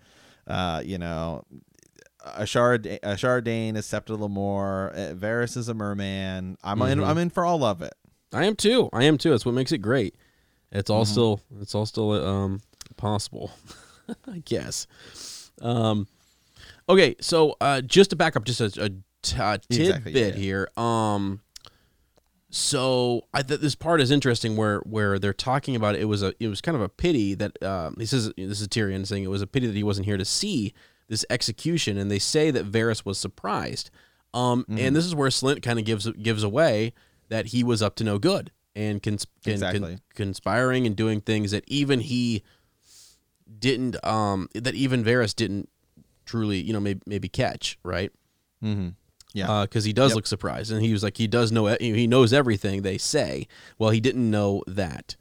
Uh, 0.47 0.81
you 0.83 0.97
know, 0.97 1.43
Ashara 2.37 2.81
Da- 2.81 2.99
Ashara 2.99 3.43
Dayne 3.43 3.75
is 3.75 3.85
Septa 3.85 4.13
Lemore. 4.13 4.91
Uh, 4.93 5.13
Varys 5.15 5.55
is 5.57 5.69
a 5.69 5.73
merman. 5.73 6.57
I'm 6.63 6.81
in. 6.81 6.99
Mhm. 6.99 7.07
I'm 7.07 7.17
in 7.17 7.29
for 7.29 7.45
all 7.45 7.63
of 7.63 7.81
it. 7.81 7.93
I 8.33 8.45
am 8.45 8.55
too. 8.55 8.89
I 8.93 9.03
am 9.05 9.17
too. 9.17 9.29
That's 9.31 9.45
what 9.45 9.55
makes 9.55 9.71
it 9.71 9.77
great. 9.79 10.15
It's 10.71 10.89
all 10.89 11.05
Mhm. 11.05 11.07
still 11.11 11.41
it's 11.61 11.73
all 11.75 11.85
still 11.85 12.11
um 12.11 12.61
possible, 12.97 13.51
I 14.27 14.39
guess. 14.45 14.87
Um, 15.61 16.07
okay, 16.89 17.15
so 17.21 17.55
uh, 17.61 17.81
just 17.81 18.09
to 18.11 18.15
back 18.15 18.35
up, 18.35 18.43
just 18.45 18.59
a, 18.61 18.65
a 18.83 18.89
t- 19.21 19.67
tidbit 19.75 20.13
yeah, 20.13 20.25
yeah. 20.27 20.31
here. 20.33 20.69
Um, 20.77 21.41
so 22.49 23.23
I 23.33 23.41
th- 23.41 23.59
this 23.59 23.75
part 23.75 23.99
is 24.01 24.09
interesting 24.11 24.55
where 24.55 24.79
where 24.79 25.19
they're 25.19 25.33
talking 25.33 25.75
about 25.75 25.95
it. 25.95 26.01
it 26.01 26.05
was 26.05 26.23
a 26.23 26.33
it 26.39 26.47
was 26.47 26.61
kind 26.61 26.75
of 26.75 26.81
a 26.81 26.89
pity 26.89 27.33
that 27.35 27.61
uh, 27.61 27.91
he 27.97 28.05
says 28.05 28.31
this 28.37 28.61
is 28.61 28.67
Tyrion 28.67 29.05
saying 29.05 29.23
it 29.23 29.29
was 29.29 29.41
a 29.41 29.47
pity 29.47 29.67
that 29.67 29.75
he 29.75 29.83
wasn't 29.83 30.05
here 30.05 30.17
to 30.17 30.25
see 30.25 30.73
this 31.07 31.25
execution, 31.29 31.97
and 31.97 32.09
they 32.11 32.19
say 32.19 32.51
that 32.51 32.71
Varys 32.71 33.05
was 33.05 33.17
surprised. 33.17 33.89
Um, 34.33 34.65
Mhm. 34.69 34.79
and 34.79 34.95
this 34.95 35.05
is 35.05 35.15
where 35.15 35.29
Slint 35.29 35.61
kind 35.61 35.79
of 35.79 35.85
gives 35.85 36.09
gives 36.21 36.43
away 36.43 36.93
that 37.29 37.47
he 37.47 37.63
was 37.63 37.81
up 37.81 37.95
to 37.95 38.03
no 38.03 38.17
good 38.19 38.51
and 38.75 39.01
cons- 39.01 39.25
con- 39.43 39.53
Exactly. 39.53 39.79
con- 39.79 40.01
conspiring 40.15 40.85
and 40.85 40.95
doing 40.95 41.21
things 41.21 41.51
that 41.51 41.63
even 41.67 42.01
he 42.01 42.43
didn't 43.59 43.95
um 44.05 44.49
that 44.53 44.75
even 44.75 45.03
Varys 45.03 45.35
didn't 45.35 45.69
truly 46.25 46.59
you 46.61 46.73
know 46.73 46.79
maybe 46.79 47.01
maybe 47.05 47.29
catch 47.29 47.77
right 47.83 48.11
Mm-hmm. 48.63 48.89
Yeah. 49.33 49.61
because 49.65 49.83
he 49.85 49.93
does 49.93 50.11
Yep. 50.11 50.15
look 50.15 50.27
surprised 50.27 50.71
and 50.71 50.81
he 50.81 50.91
was 50.91 51.03
like 51.03 51.17
he 51.17 51.27
does 51.27 51.51
know 51.51 51.67
he 51.79 52.07
knows 52.07 52.33
everything 52.33 52.81
they 52.81 52.97
say 52.97 53.47
well 53.77 53.91
he 53.91 53.99
didn't 54.01 54.29
know 54.29 54.63
that 54.67 55.15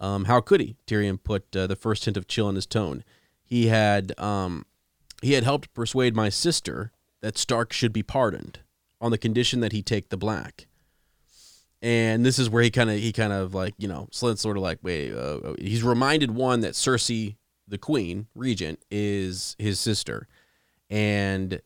um 0.00 0.24
how 0.24 0.40
could 0.40 0.60
he 0.60 0.76
Tyrion 0.86 1.22
put 1.22 1.54
uh, 1.54 1.66
the 1.66 1.76
first 1.76 2.04
hint 2.06 2.16
of 2.16 2.26
chill 2.26 2.48
in 2.48 2.54
his 2.56 2.66
tone 2.66 3.04
he 3.44 3.66
had 3.68 4.18
um 4.18 4.64
he 5.22 5.32
had 5.32 5.44
helped 5.44 5.72
persuade 5.74 6.14
my 6.14 6.28
sister 6.28 6.92
that 7.20 7.36
Stark 7.38 7.72
should 7.72 7.92
be 7.92 8.02
pardoned 8.02 8.60
on 9.00 9.10
the 9.10 9.18
condition 9.18 9.60
that 9.60 9.72
he 9.72 9.82
take 9.82 10.08
the 10.08 10.16
black. 10.16 10.66
And 11.80 12.26
this 12.26 12.38
is 12.38 12.50
where 12.50 12.62
he 12.62 12.70
kind 12.70 12.90
of 12.90 12.96
he 12.98 13.12
kind 13.12 13.32
of 13.32 13.54
like 13.54 13.74
you 13.78 13.86
know 13.86 14.08
Slint's 14.10 14.40
sort 14.40 14.56
of 14.56 14.62
like 14.62 14.78
wait 14.82 15.12
uh, 15.12 15.54
he's 15.58 15.82
reminded 15.84 16.32
one 16.32 16.60
that 16.60 16.74
Cersei 16.74 17.36
the 17.68 17.78
queen 17.78 18.26
regent 18.34 18.80
is 18.90 19.54
his 19.58 19.78
sister. 19.78 20.26
And 20.90 21.60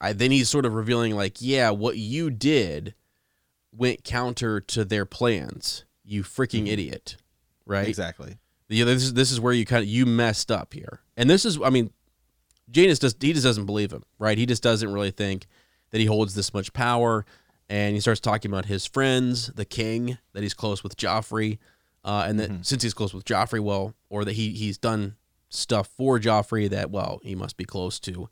I, 0.00 0.12
then 0.12 0.30
he's 0.30 0.48
sort 0.50 0.66
of 0.66 0.74
revealing 0.74 1.14
like 1.14 1.36
yeah 1.40 1.70
what 1.70 1.96
you 1.96 2.30
did 2.30 2.94
went 3.72 4.04
counter 4.04 4.60
to 4.60 4.84
their 4.84 5.06
plans 5.06 5.84
you 6.04 6.22
freaking 6.22 6.64
Mhm. 6.66 6.72
idiot. 6.72 7.16
Right? 7.66 7.88
Exactly. 7.88 8.36
yeah, 8.68 8.84
this 8.84 9.04
is 9.04 9.14
this 9.14 9.32
is 9.32 9.40
where 9.40 9.54
you 9.54 9.64
kind 9.64 9.82
of 9.82 9.88
you 9.88 10.04
messed 10.04 10.50
up 10.50 10.74
here, 10.74 11.00
and 11.16 11.30
this 11.30 11.46
is 11.46 11.58
I 11.64 11.70
mean, 11.70 11.90
Janos 12.70 12.98
does 12.98 13.14
he 13.20 13.32
just 13.32 13.44
doesn't 13.44 13.66
believe 13.66 13.92
him, 13.92 14.02
right? 14.18 14.38
He 14.38 14.46
just 14.46 14.62
doesn't 14.62 14.92
really 14.92 15.10
think 15.10 15.46
that 15.90 16.00
he 16.00 16.06
holds 16.06 16.34
this 16.34 16.52
much 16.54 16.72
power, 16.72 17.24
and 17.68 17.94
he 17.94 18.00
starts 18.00 18.20
talking 18.20 18.50
about 18.50 18.66
his 18.66 18.86
friends, 18.86 19.48
the 19.48 19.64
king, 19.64 20.18
that 20.32 20.42
he's 20.42 20.54
close 20.54 20.82
with 20.82 20.96
Joffrey, 20.96 21.58
uh, 22.04 22.24
and 22.26 22.38
that 22.40 22.50
Mhm. 22.50 22.64
since 22.66 22.82
he's 22.82 22.94
close 22.94 23.12
with 23.14 23.24
Joffrey, 23.24 23.60
well, 23.60 23.94
or 24.08 24.24
that 24.24 24.32
he 24.32 24.50
he's 24.52 24.78
done 24.78 25.16
stuff 25.48 25.88
for 25.96 26.18
Joffrey, 26.18 26.68
that 26.70 26.90
well, 26.90 27.20
he 27.22 27.34
must 27.34 27.56
be 27.56 27.64
close 27.64 28.00
to 28.00 28.28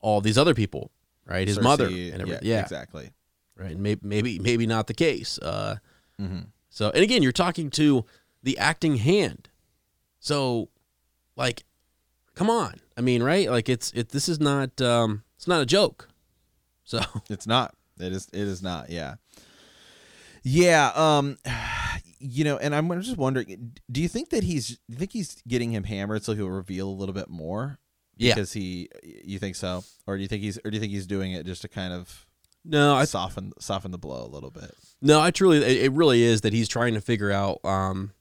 all 0.00 0.20
these 0.20 0.36
other 0.38 0.54
people, 0.54 0.90
right? 1.26 1.46
His 1.46 1.60
mother 1.60 1.86
and 1.86 2.20
everything, 2.20 2.40
yeah, 2.48 2.60
Exactly. 2.62 3.10
right. 3.56 3.78
Maybe 3.78 4.00
maybe 4.02 4.38
maybe 4.38 4.66
not 4.66 4.86
the 4.86 4.94
case. 4.94 5.38
Uh, 5.38 5.76
Mm-hmm. 6.20 6.40
So, 6.70 6.90
and 6.90 7.02
again, 7.02 7.22
you're 7.22 7.32
talking 7.32 7.70
to 7.70 8.04
the 8.42 8.56
acting 8.58 8.96
hand. 8.98 9.48
So, 10.20 10.68
like, 11.36 11.64
come 12.34 12.50
on. 12.50 12.74
I 12.96 13.00
mean, 13.00 13.22
right? 13.22 13.50
Like, 13.50 13.68
it's 13.68 13.92
it. 13.92 14.10
This 14.10 14.28
is 14.28 14.40
not. 14.40 14.80
um 14.80 15.22
It's 15.36 15.48
not 15.48 15.60
a 15.62 15.66
joke. 15.66 16.08
So, 16.84 17.00
It's 17.30 17.46
not. 17.46 17.74
It 17.98 18.12
is. 18.12 18.28
It 18.32 18.40
is 18.48 18.62
not. 18.62 18.90
Yeah. 18.90 19.14
Yeah. 20.42 20.90
Um. 20.94 21.38
You 22.26 22.42
know, 22.44 22.56
and 22.56 22.74
I'm 22.74 22.88
just 23.02 23.18
wondering. 23.18 23.76
Do 23.92 24.00
you 24.00 24.08
think 24.08 24.30
that 24.30 24.42
he's? 24.44 24.68
Do 24.68 24.76
you 24.88 24.96
think 24.96 25.12
he's 25.12 25.42
getting 25.46 25.72
him 25.72 25.84
hammered 25.84 26.24
so 26.24 26.32
he'll 26.34 26.48
reveal 26.48 26.88
a 26.88 26.90
little 26.90 27.12
bit 27.12 27.28
more? 27.28 27.78
yeah. 28.16 28.32
Because 28.34 28.54
he. 28.54 28.88
You 29.02 29.38
think 29.38 29.56
so, 29.56 29.84
or 30.06 30.16
do 30.16 30.22
you 30.22 30.28
think 30.28 30.40
he's? 30.42 30.56
Or 30.64 30.70
do 30.70 30.76
you 30.76 30.80
think 30.80 30.92
he's 30.92 31.06
doing 31.06 31.32
it 31.32 31.44
just 31.44 31.60
to 31.62 31.68
kind 31.68 31.92
of 31.92 32.24
No, 32.64 32.94
I 32.94 33.04
soften 33.04 33.52
soften 33.60 33.90
the 33.90 33.98
blow 33.98 34.24
a 34.24 34.30
little 34.32 34.50
bit? 34.50 34.74
no, 35.02 35.20
I 35.20 35.32
truly. 35.32 35.58
It, 35.58 35.84
it 35.84 35.92
really 35.92 36.22
is 36.22 36.40
that 36.42 36.54
he's 36.54 36.66
trying 36.68 36.94
to 36.94 37.02
figure 37.02 37.30
out. 37.30 37.62
Um, 37.62 38.12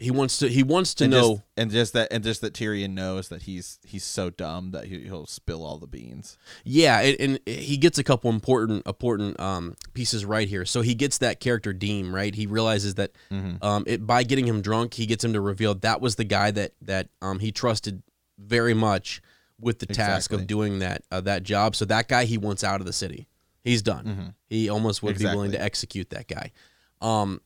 he 0.00 0.10
wants 0.12 0.38
to. 0.38 0.48
He 0.48 0.62
wants 0.62 0.94
to 0.94 1.04
and 1.04 1.10
know. 1.12 1.30
just, 1.34 1.42
and 1.56 1.70
just 1.72 1.92
that 1.94 2.08
and 2.12 2.22
just 2.22 2.40
that 2.42 2.52
Tyrion 2.54 2.90
knows 2.90 3.28
that 3.30 3.42
he's 3.42 3.78
he's 3.84 4.04
so 4.04 4.30
dumb 4.30 4.70
that 4.70 4.84
he, 4.84 5.00
he'll 5.04 5.26
spill 5.26 5.64
all 5.64 5.76
the 5.78 5.88
beans. 5.88 6.38
Yeah, 6.64 7.00
and, 7.00 7.16
and 7.20 7.40
he 7.46 7.76
gets 7.76 7.98
a 7.98 8.04
couple 8.04 8.30
important 8.30 8.86
important 8.86 9.40
um, 9.40 9.74
pieces 9.94 10.24
right 10.24 10.46
here. 10.48 10.64
So 10.64 10.82
he 10.82 10.94
gets 10.94 11.18
that 11.18 11.40
character 11.40 11.72
Deem 11.72 12.14
right. 12.14 12.34
He 12.34 12.46
realizes 12.46 12.94
that 12.94 13.10
Mm-hmm. 13.32 13.62
um, 13.64 13.84
it, 13.88 14.06
by 14.06 14.22
getting 14.22 14.46
him 14.46 14.60
drunk, 14.62 14.94
he 14.94 15.04
gets 15.06 15.24
him 15.24 15.32
to 15.32 15.40
reveal 15.40 15.74
that 15.74 16.00
was 16.00 16.14
the 16.14 16.24
guy 16.24 16.50
that 16.52 16.72
that 16.82 17.08
um, 17.20 17.40
he 17.40 17.50
trusted 17.50 18.02
very 18.38 18.74
much 18.74 19.20
with 19.60 19.80
the 19.80 19.86
task 19.86 20.30
Exactly. 20.30 20.38
of 20.42 20.46
doing 20.46 20.78
that 20.78 21.02
uh, 21.10 21.20
that 21.22 21.42
job. 21.42 21.74
So 21.74 21.84
that 21.86 22.06
guy 22.06 22.24
he 22.24 22.38
wants 22.38 22.62
out 22.62 22.80
of 22.80 22.86
the 22.86 22.92
city. 22.92 23.26
He's 23.64 23.82
done. 23.82 24.04
Mhm. 24.04 24.34
He 24.48 24.68
almost 24.68 25.02
would 25.02 25.18
be 25.18 25.24
willing 25.24 25.50
to 25.50 25.60
execute 25.60 26.10
that 26.10 26.28
guy. 26.28 26.52
Um, 27.00 27.40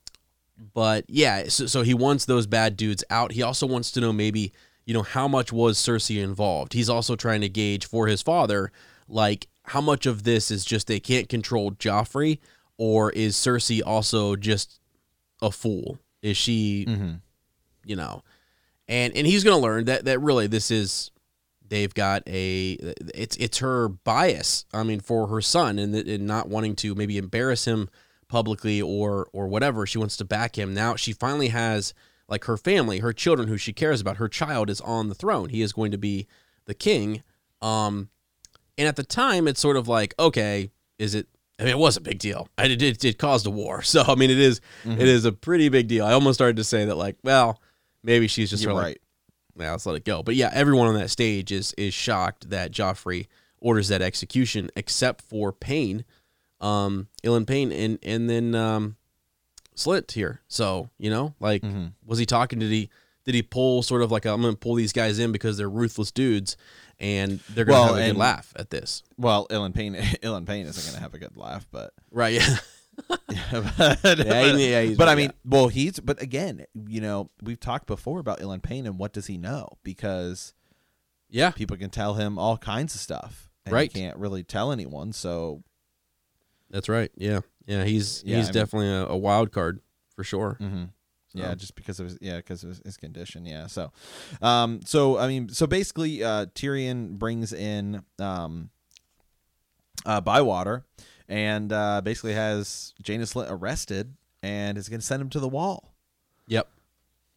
but 0.75 1.05
yeah, 1.09 1.45
so, 1.49 1.67
so 1.67 1.83
he 1.83 1.95
wants 1.95 2.25
those 2.25 2.47
bad 2.47 2.77
dudes 2.77 3.03
out. 3.11 3.33
He 3.33 3.43
also 3.43 3.67
wants 3.67 3.91
to 3.93 4.01
know 4.01 4.13
maybe 4.13 4.53
you 4.85 4.95
know 4.95 5.03
how 5.03 5.29
much 5.29 5.53
was 5.53 5.79
Cersei 5.79 6.23
involved. 6.23 6.73
He's 6.73 6.89
also 6.91 7.17
trying 7.17 7.41
to 7.43 7.49
gauge 7.49 7.87
for 7.87 8.07
his 8.07 8.23
father, 8.23 8.73
like 9.09 9.47
how 9.65 9.81
much 9.81 10.07
of 10.07 10.25
this 10.25 10.51
is 10.51 10.65
just 10.65 10.87
they 10.87 11.01
can't 11.01 11.29
control 11.29 11.73
Joffrey, 11.73 12.39
or 12.79 13.11
is 13.13 13.37
Cersei 13.37 13.81
also 13.85 14.37
just 14.37 14.81
a 15.41 15.51
fool? 15.51 15.99
Is 16.21 16.37
she, 16.37 16.85
Mm-hmm. 16.89 17.13
you 17.85 17.97
know, 17.97 18.23
and 18.89 19.17
and 19.17 19.27
he's 19.27 19.45
gonna 19.45 19.59
learn 19.59 19.85
that 19.87 20.05
that 20.05 20.21
really 20.21 20.47
this 20.47 20.71
is 20.71 21.11
they've 21.67 21.95
got 21.95 22.23
a 22.27 22.73
it's 23.15 23.37
it's 23.37 23.59
her 23.59 23.89
bias. 23.89 24.67
I 24.73 24.83
mean, 24.83 25.01
for 25.01 25.27
her 25.29 25.41
son 25.41 25.79
and, 25.79 25.95
and 25.95 26.27
not 26.27 26.49
wanting 26.49 26.77
to 26.77 26.95
maybe 26.95 27.19
embarrass 27.19 27.65
him 27.67 27.89
publicly 28.33 28.81
or 28.83 29.29
or 29.33 29.47
whatever. 29.47 29.87
She 29.87 29.99
wants 29.99 30.17
to 30.17 30.25
back 30.25 30.57
him. 30.59 30.73
Now 30.75 30.97
she 30.97 31.13
finally 31.13 31.49
has 31.49 31.93
like 32.29 32.45
her 32.47 32.57
family, 32.57 32.99
her 33.01 33.13
children, 33.13 33.47
who 33.49 33.59
she 33.59 33.73
cares 33.75 34.01
about. 34.01 34.17
Her 34.17 34.29
child 34.29 34.71
is 34.71 34.81
on 34.81 35.09
the 35.11 35.15
throne. 35.15 35.51
He 35.51 35.61
is 35.63 35.73
going 35.75 35.91
to 35.93 35.99
be 35.99 36.27
the 36.65 36.75
king. 36.75 37.23
Um, 37.61 38.09
and 38.79 38.89
at 38.89 38.97
the 38.97 39.05
time, 39.05 39.47
it's 39.47 39.61
sort 39.61 39.77
of 39.77 39.87
like, 39.87 40.15
okay, 40.19 40.71
is 40.99 41.15
it? 41.15 41.29
I 41.61 41.65
mean, 41.65 41.73
it 41.73 41.79
was 41.79 41.97
a 41.99 42.01
big 42.01 42.19
deal. 42.19 42.49
I 42.57 42.67
did 42.69 42.83
it, 42.83 43.05
it 43.05 43.19
caused 43.19 43.47
a 43.47 43.51
war. 43.51 43.83
So 43.93 44.03
I 44.03 44.15
mean, 44.15 44.31
it 44.31 44.41
is- 44.41 44.61
Mm-hmm. 44.85 45.01
it 45.01 45.07
is 45.09 45.25
a 45.27 45.33
pretty 45.33 45.69
big 45.69 45.87
deal. 45.89 46.05
I 46.07 46.13
almost 46.13 46.39
started 46.39 46.57
to 46.57 46.65
say 46.65 46.87
that 46.87 46.97
like, 46.97 47.17
well, 47.23 47.61
maybe 48.03 48.27
she's 48.27 48.51
just 48.51 48.63
You're 48.65 48.73
sort 48.73 48.81
of 48.83 48.87
right. 48.87 48.99
like, 49.59 49.65
yeah, 49.67 49.71
let's 49.73 49.85
let 49.87 49.95
it 49.97 50.05
go. 50.05 50.23
But 50.23 50.35
yeah, 50.35 50.51
everyone 50.55 50.89
on 50.89 50.95
that 50.95 51.11
stage 51.11 51.53
is 51.53 51.75
is 51.77 51.93
shocked 51.93 52.49
that 52.51 52.73
Joffrey 52.73 53.27
orders 53.61 53.89
that 53.89 54.01
execution, 54.03 54.71
except 54.75 55.21
for 55.23 55.53
Payne, 55.53 56.05
um, 56.63 57.09
Ilyn 57.23 57.47
Payne, 57.47 57.71
and 57.73 57.99
and 58.03 58.31
then 58.31 58.55
um, 58.55 58.97
Slint 59.77 60.13
here. 60.13 60.41
So 60.49 60.89
you 60.99 61.11
know, 61.11 61.35
like, 61.41 61.63
Mm-hmm. 61.63 61.87
was 62.07 62.19
he 62.19 62.25
talking? 62.27 62.59
Did 62.61 62.71
he 62.71 62.89
did 63.25 63.35
he 63.35 63.43
pull 63.43 63.83
sort 63.83 64.03
of 64.03 64.11
like 64.11 64.27
i 64.27 64.33
I'm 64.33 64.41
gonna 64.43 64.57
pull 64.57 64.75
these 64.75 64.93
guys 64.93 65.19
in 65.19 65.31
because 65.33 65.57
they're 65.57 65.69
ruthless 65.71 66.11
dudes, 66.11 66.57
and 66.99 67.41
they're 67.51 67.65
gonna 67.65 67.79
Well, 67.79 67.95
have 67.95 68.05
a 68.05 68.09
good 68.11 68.17
laugh 68.17 68.53
at 68.57 68.71
this, 68.71 69.03
Well, 69.17 69.47
Ilyn 69.51 69.73
Payne, 69.75 69.95
Ilyn 70.23 70.47
Payne 70.47 70.67
isn't 70.67 70.83
going 70.85 70.97
to 70.97 71.01
have 71.03 71.15
a 71.15 71.19
good 71.19 71.37
laugh, 71.37 71.67
but 71.71 71.93
right? 72.11 72.41
Yeah, 73.31 73.65
but, 74.03 74.19
Yeah, 74.19 74.53
he- 74.57 74.71
yeah, 74.71 74.83
he's- 74.83 74.97
but 74.99 75.09
I 75.09 75.13
yeah. 75.13 75.17
mean, 75.17 75.33
well, 75.47 75.69
he's 75.69 75.99
but 75.99 76.21
again, 76.21 76.67
you 76.75 77.01
know, 77.01 77.31
we've 77.43 77.59
talked 77.59 77.87
before 77.87 78.19
about 78.21 78.41
Ilyn 78.41 78.63
Payne 78.63 78.87
and 78.87 78.99
what 78.99 79.13
does 79.15 79.27
he 79.29 79.39
know? 79.39 79.69
Because 79.83 80.53
yeah, 81.31 81.51
people 81.53 81.77
can 81.79 81.89
tell 81.91 82.15
him 82.15 82.39
all 82.39 82.59
kinds 82.59 82.95
of 82.95 83.01
stuff, 83.01 83.49
and 83.65 83.73
Right. 83.73 83.91
He 83.91 84.01
can't 84.01 84.19
really 84.19 84.43
tell 84.45 84.71
anyone, 84.73 85.13
so 85.15 85.63
that's 86.73 86.89
right. 86.89 87.11
Yeah, 87.17 87.41
yeah, 87.67 87.85
he's 87.85 88.23
Yeah, 88.27 88.39
he's 88.39 88.47
I 88.47 88.49
mean- 88.49 88.55
definitely 88.55 88.89
a, 88.89 89.07
a 89.07 89.17
wild 89.17 89.53
card 89.53 89.81
for 90.17 90.25
sure. 90.25 90.57
mhm. 90.61 90.91
yeah, 91.35 91.55
just 91.55 91.75
because 91.77 92.01
of 92.01 92.07
his 92.07 92.19
yeah, 92.21 92.37
because 92.39 92.63
of 92.65 92.71
his, 92.71 92.81
his 92.85 92.97
condition, 92.97 93.47
yeah. 93.47 93.67
So, 93.69 93.93
um, 94.43 94.81
so 94.85 95.19
I 95.19 95.29
mean, 95.29 95.49
so 95.49 95.67
basically, 95.67 96.25
uh, 96.25 96.47
Tyrion 96.55 97.19
brings 97.19 97.53
in 97.53 98.03
um, 98.19 98.71
uh, 100.05 100.21
Bywater, 100.21 100.85
and 101.29 101.73
uh, 101.73 102.01
basically 102.03 102.35
has 102.35 102.95
Slynt 103.03 103.47
arrested, 103.51 104.15
and 104.43 104.77
is 104.77 104.89
going 104.89 105.01
to 105.01 105.07
send 105.07 105.23
him 105.23 105.31
to 105.31 105.41
the 105.41 105.49
wall. 105.49 105.95
Yep, 106.49 106.69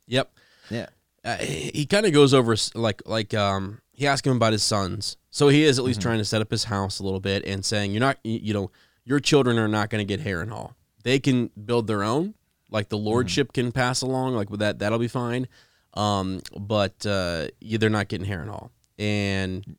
yep. 0.07 0.31
Yeah. 0.69 0.87
uh, 1.23 1.37
he, 1.37 1.85
kind 1.85 2.05
of 2.07 2.11
goes 2.11 2.33
over 2.33 2.55
like 2.73 3.03
like 3.05 3.33
um 3.35 3.79
he 3.93 4.07
asked 4.07 4.25
him 4.25 4.35
about 4.35 4.51
his 4.51 4.63
sons 4.63 5.15
so 5.29 5.47
he 5.49 5.63
is 5.63 5.77
at 5.77 5.85
least 5.85 5.99
Mhm. 5.99 6.03
trying 6.03 6.17
to 6.17 6.25
set 6.25 6.41
up 6.41 6.49
his 6.49 6.63
house 6.65 6.97
a 6.99 7.03
little 7.03 7.19
bit 7.19 7.45
and 7.45 7.63
saying 7.63 7.91
you're 7.91 7.99
not 7.99 8.17
you, 8.23 8.39
you 8.41 8.53
know 8.53 8.71
your 9.05 9.19
children 9.19 9.57
are 9.57 9.67
not 9.67 9.89
going 9.89 10.05
to 10.05 10.17
get 10.17 10.25
Harrenhal 10.25 10.73
they 11.03 11.19
can 11.19 11.49
build 11.65 11.87
their 11.87 12.03
own 12.03 12.33
like 12.71 12.89
the 12.89 12.97
lordship 12.97 13.53
can 13.53 13.71
pass 13.71 14.01
along 14.01 14.33
like 14.35 14.49
with 14.49 14.59
that 14.59 14.79
that'll 14.79 14.99
be 14.99 15.07
fine 15.07 15.47
um 15.93 16.41
but 16.59 17.05
uh 17.05 17.47
yeah, 17.61 17.77
they're 17.77 17.89
not 17.89 18.07
getting 18.07 18.27
Harrenhal 18.27 18.69
and 18.97 19.77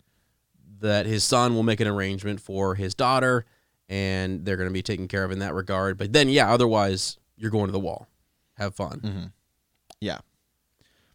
that 0.80 1.06
his 1.06 1.24
son 1.24 1.54
will 1.54 1.62
make 1.62 1.80
an 1.80 1.88
arrangement 1.88 2.40
for 2.40 2.74
his 2.74 2.94
daughter 2.94 3.44
and 3.88 4.44
they're 4.44 4.56
going 4.56 4.68
to 4.68 4.72
be 4.72 4.82
taken 4.82 5.08
care 5.08 5.24
of 5.24 5.30
in 5.30 5.38
that 5.40 5.54
regard 5.54 5.96
but 5.98 6.12
then 6.12 6.28
yeah 6.28 6.52
otherwise 6.52 7.18
you're 7.36 7.50
going 7.50 7.66
to 7.66 7.72
the 7.72 7.80
wall 7.80 8.06
have 8.54 8.74
fun 8.74 9.00
Mm-hmm. 9.00 9.24
Yeah. 10.00 10.18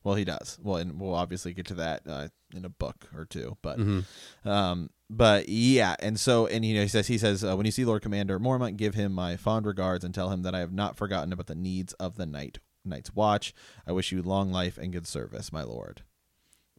Well, 0.04 0.16
he 0.16 0.26
does. 0.26 0.58
Well, 0.62 0.78
and 0.78 1.00
we'll 1.00 1.14
obviously 1.14 1.54
get 1.54 1.68
to 1.68 1.76
that 1.76 2.02
uh, 2.08 2.30
in 2.56 2.66
a 2.66 2.70
book 2.70 3.08
or 3.16 3.26
two, 3.26 3.58
but 3.62 3.78
Mhm. 3.78 4.04
um, 4.44 4.90
but 5.14 5.50
yeah, 5.50 5.96
and 6.00 6.18
so 6.20 6.48
and 6.48 6.64
you 6.64 6.74
know 6.76 6.82
he 6.82 6.88
says 6.88 7.08
he 7.08 7.18
says 7.18 7.44
uh, 7.44 7.56
when 7.58 7.66
you 7.66 7.72
see 7.72 7.84
Lord 7.86 8.02
Commander 8.02 8.40
Mormont, 8.40 8.78
give 8.78 8.96
him 8.96 9.12
my 9.12 9.36
fond 9.36 9.66
regards 9.66 10.04
and 10.06 10.16
tell 10.16 10.30
him 10.30 10.42
that 10.44 10.56
I 10.56 10.60
have 10.60 10.72
not 10.72 10.96
forgotten 10.96 11.34
about 11.34 11.48
the 11.48 11.56
needs 11.56 11.94
of 11.94 12.16
the 12.16 12.26
night 12.26 12.60
night's 12.86 13.14
watch. 13.14 13.54
I 13.86 13.92
wish 13.92 14.12
you 14.12 14.22
long 14.24 14.52
life 14.52 14.78
and 14.78 14.92
good 14.94 15.06
service, 15.06 15.52
my 15.52 15.64
lord. 15.64 16.04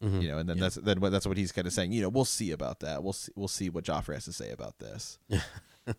Mhm. 0.03 0.21
You 0.21 0.27
know, 0.29 0.37
and 0.39 0.49
then 0.49 0.57
Yeah. 0.57 0.63
that's 0.63 0.75
then 0.75 0.99
what 0.99 1.11
that's 1.11 1.27
what 1.27 1.37
he's 1.37 1.51
kind 1.51 1.67
of 1.67 1.73
saying. 1.73 1.91
You 1.93 2.01
know, 2.01 2.09
we'll 2.09 2.25
see 2.25 2.51
about 2.51 2.79
that. 2.81 3.03
We'll 3.03 3.13
see, 3.13 3.31
we'll 3.35 3.47
see 3.47 3.69
what 3.69 3.85
Joffrey 3.85 4.15
has 4.15 4.25
to 4.25 4.33
say 4.33 4.49
about 4.49 4.79
this. 4.79 5.17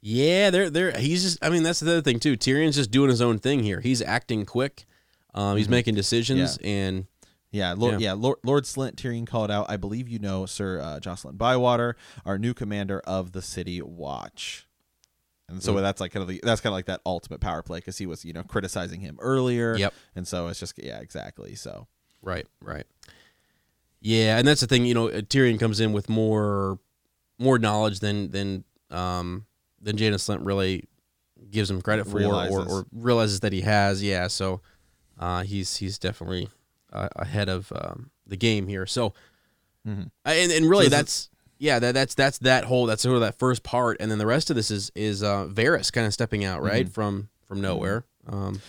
Yeah, 0.00 0.50
they're 0.50 0.70
they're 0.70 0.96
he's 0.96 1.24
just 1.24 1.44
I 1.44 1.48
mean 1.50 1.64
that's 1.64 1.80
the 1.80 1.90
other 1.90 2.02
thing 2.02 2.20
too. 2.20 2.36
Tyrion's 2.36 2.76
just 2.76 2.90
doing 2.92 3.10
his 3.10 3.20
own 3.20 3.38
thing 3.40 3.64
here. 3.64 3.80
He's 3.80 4.00
acting 4.00 4.46
quick. 4.46 4.86
Um, 5.34 5.56
he's 5.56 5.66
Mhm. 5.66 5.70
making 5.70 5.94
decisions 5.96 6.56
and 6.62 7.06
Yeah, 7.50 7.72
Lord, 7.72 7.94
Yeah. 7.94 8.08
yeah, 8.08 8.12
Lord, 8.12 8.38
Lord 8.44 8.64
Slint 8.64 8.96
Tyrion 8.96 9.26
called 9.26 9.50
out. 9.50 9.66
I 9.70 9.76
believe 9.78 10.08
you 10.08 10.18
know 10.18 10.44
Sir 10.46 10.80
uh, 10.80 11.00
Jacelyn 11.00 11.38
Bywater, 11.38 11.96
our 12.26 12.38
new 12.38 12.52
commander 12.54 13.00
of 13.00 13.32
the 13.32 13.40
City 13.42 13.80
Watch. 13.80 14.66
And 15.48 15.62
so 15.62 15.72
Mm. 15.74 15.80
that's 15.80 15.98
like 16.00 16.12
kind 16.12 16.20
of 16.22 16.28
the, 16.28 16.40
that's 16.42 16.60
kind 16.60 16.72
of 16.72 16.76
like 16.76 16.84
that 16.86 17.00
ultimate 17.06 17.40
power 17.40 17.62
play 17.62 17.78
because 17.78 17.96
he 17.96 18.04
was 18.06 18.22
you 18.22 18.34
know 18.34 18.42
criticizing 18.42 19.00
him 19.00 19.16
earlier. 19.20 19.76
Yep. 19.76 19.94
And 20.14 20.28
so 20.28 20.48
it's 20.48 20.60
just 20.60 20.74
yeah, 20.82 20.98
exactly. 21.00 21.54
So 21.54 21.86
right, 22.20 22.46
right. 22.60 22.84
Yeah, 24.00 24.38
and 24.38 24.46
that's 24.46 24.60
the 24.60 24.66
thing, 24.66 24.84
you 24.84 24.94
know, 24.94 25.08
uh, 25.08 25.20
Tyrion 25.22 25.58
comes 25.58 25.80
in 25.80 25.92
with 25.92 26.08
more 26.08 26.78
more 27.38 27.58
knowledge 27.58 28.00
than 28.00 28.30
than 28.30 28.64
um 28.90 29.46
than 29.80 29.96
Janos 29.96 30.26
Slint 30.28 30.44
really 30.44 30.84
gives 31.50 31.70
him 31.70 31.80
credit 31.80 32.04
for 32.06 32.16
or, 32.16 32.20
Realizes. 32.20 32.72
or 32.72 32.86
realizes 32.92 33.40
that 33.40 33.52
he 33.54 33.62
has. 33.62 34.02
Yeah, 34.02 34.26
so 34.28 34.60
uh, 35.18 35.42
he's 35.44 35.76
he's 35.78 35.98
definitely 35.98 36.48
uh, 36.92 37.08
ahead 37.16 37.48
of 37.48 37.72
um, 37.74 38.10
the 38.26 38.36
game 38.36 38.66
here. 38.68 38.86
So 38.86 39.14
Mhm. 39.86 40.10
Uh, 40.26 40.30
and 40.30 40.52
and 40.52 40.68
really 40.68 40.84
So 40.86 40.90
that's 40.90 41.30
yeah 41.58 41.78
that 41.78 41.92
that's 41.92 42.14
that's 42.14 42.38
that 42.38 42.64
whole 42.64 42.86
that's 42.86 43.02
sort 43.02 43.14
of 43.14 43.22
that 43.22 43.38
first 43.38 43.62
part, 43.62 43.96
and 44.00 44.10
then 44.10 44.18
the 44.18 44.26
rest 44.26 44.50
of 44.50 44.56
this 44.56 44.70
is 44.70 44.90
is 44.94 45.22
uh, 45.22 45.46
Varys 45.46 45.90
kind 45.92 46.06
of 46.06 46.12
stepping 46.12 46.44
out 46.44 46.62
right 46.62 46.86
Mhm. 46.86 46.92
from 46.92 47.28
from 47.46 47.60
nowhere. 47.60 48.04
Um, 48.26 48.60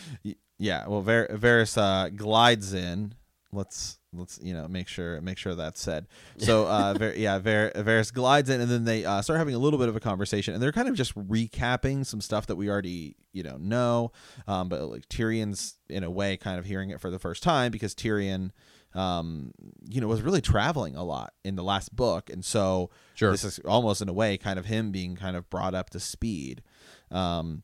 yeah, 0.58 0.88
well, 0.88 1.02
Var- 1.02 1.28
Varys 1.34 1.78
uh, 1.78 2.10
glides 2.10 2.74
in. 2.74 3.14
Let's 3.52 3.99
let's 4.14 4.40
you 4.42 4.54
know 4.54 4.68
make 4.68 4.88
sure 4.88 5.20
make 5.22 5.38
sure 5.38 5.56
that's 5.56 5.82
said. 5.82 6.08
So 6.38 6.66
uh, 6.66 6.94
Var- 6.98 7.14
yeah, 7.16 7.40
Var- 7.40 7.72
Varys 7.76 8.14
glides 8.14 8.50
in, 8.50 8.62
and 8.62 8.70
then 8.70 8.86
they 8.86 9.06
uh, 9.06 9.22
start 9.22 9.40
having 9.40 9.56
a 9.56 9.60
little 9.60 9.80
bit 9.80 9.90
of 9.90 9.96
a 9.96 10.00
conversation, 10.00 10.54
and 10.54 10.62
they're 10.62 10.72
kind 10.72 10.88
of 10.88 10.96
just 10.96 11.16
recapping 11.16 12.06
some 12.06 12.22
stuff 12.22 12.48
that 12.48 12.56
we 12.56 12.70
already 12.70 13.16
you 13.34 13.44
know 13.44 13.58
know. 13.58 14.12
Um, 14.48 14.70
but 14.70 14.82
like 14.84 15.08
Tyrion's 15.10 15.78
in 15.90 16.04
a 16.04 16.10
way 16.10 16.38
kind 16.38 16.60
of 16.60 16.66
hearing 16.66 16.90
it 16.90 17.00
for 17.00 17.10
the 17.10 17.20
first 17.20 17.44
time 17.44 17.72
because 17.72 17.94
Tyrion, 17.94 18.52
um, 18.94 19.52
you 19.88 20.02
know, 20.02 20.08
was 20.08 20.22
really 20.22 20.42
traveling 20.42 20.96
a 20.96 21.04
lot 21.04 21.34
in 21.44 21.56
the 21.56 21.64
last 21.64 21.96
book, 21.96 22.30
and 22.30 22.44
so 22.44 22.90
sure. 23.14 23.32
this 23.32 23.44
is 23.44 23.60
almost 23.60 24.02
in 24.02 24.10
a 24.10 24.14
way 24.14 24.38
kind 24.38 24.58
of 24.58 24.66
him 24.66 24.92
being 24.92 25.16
kind 25.16 25.36
of 25.36 25.50
brought 25.50 25.76
up 25.76 25.90
to 25.92 26.00
speed. 26.00 26.64
Um, 27.12 27.64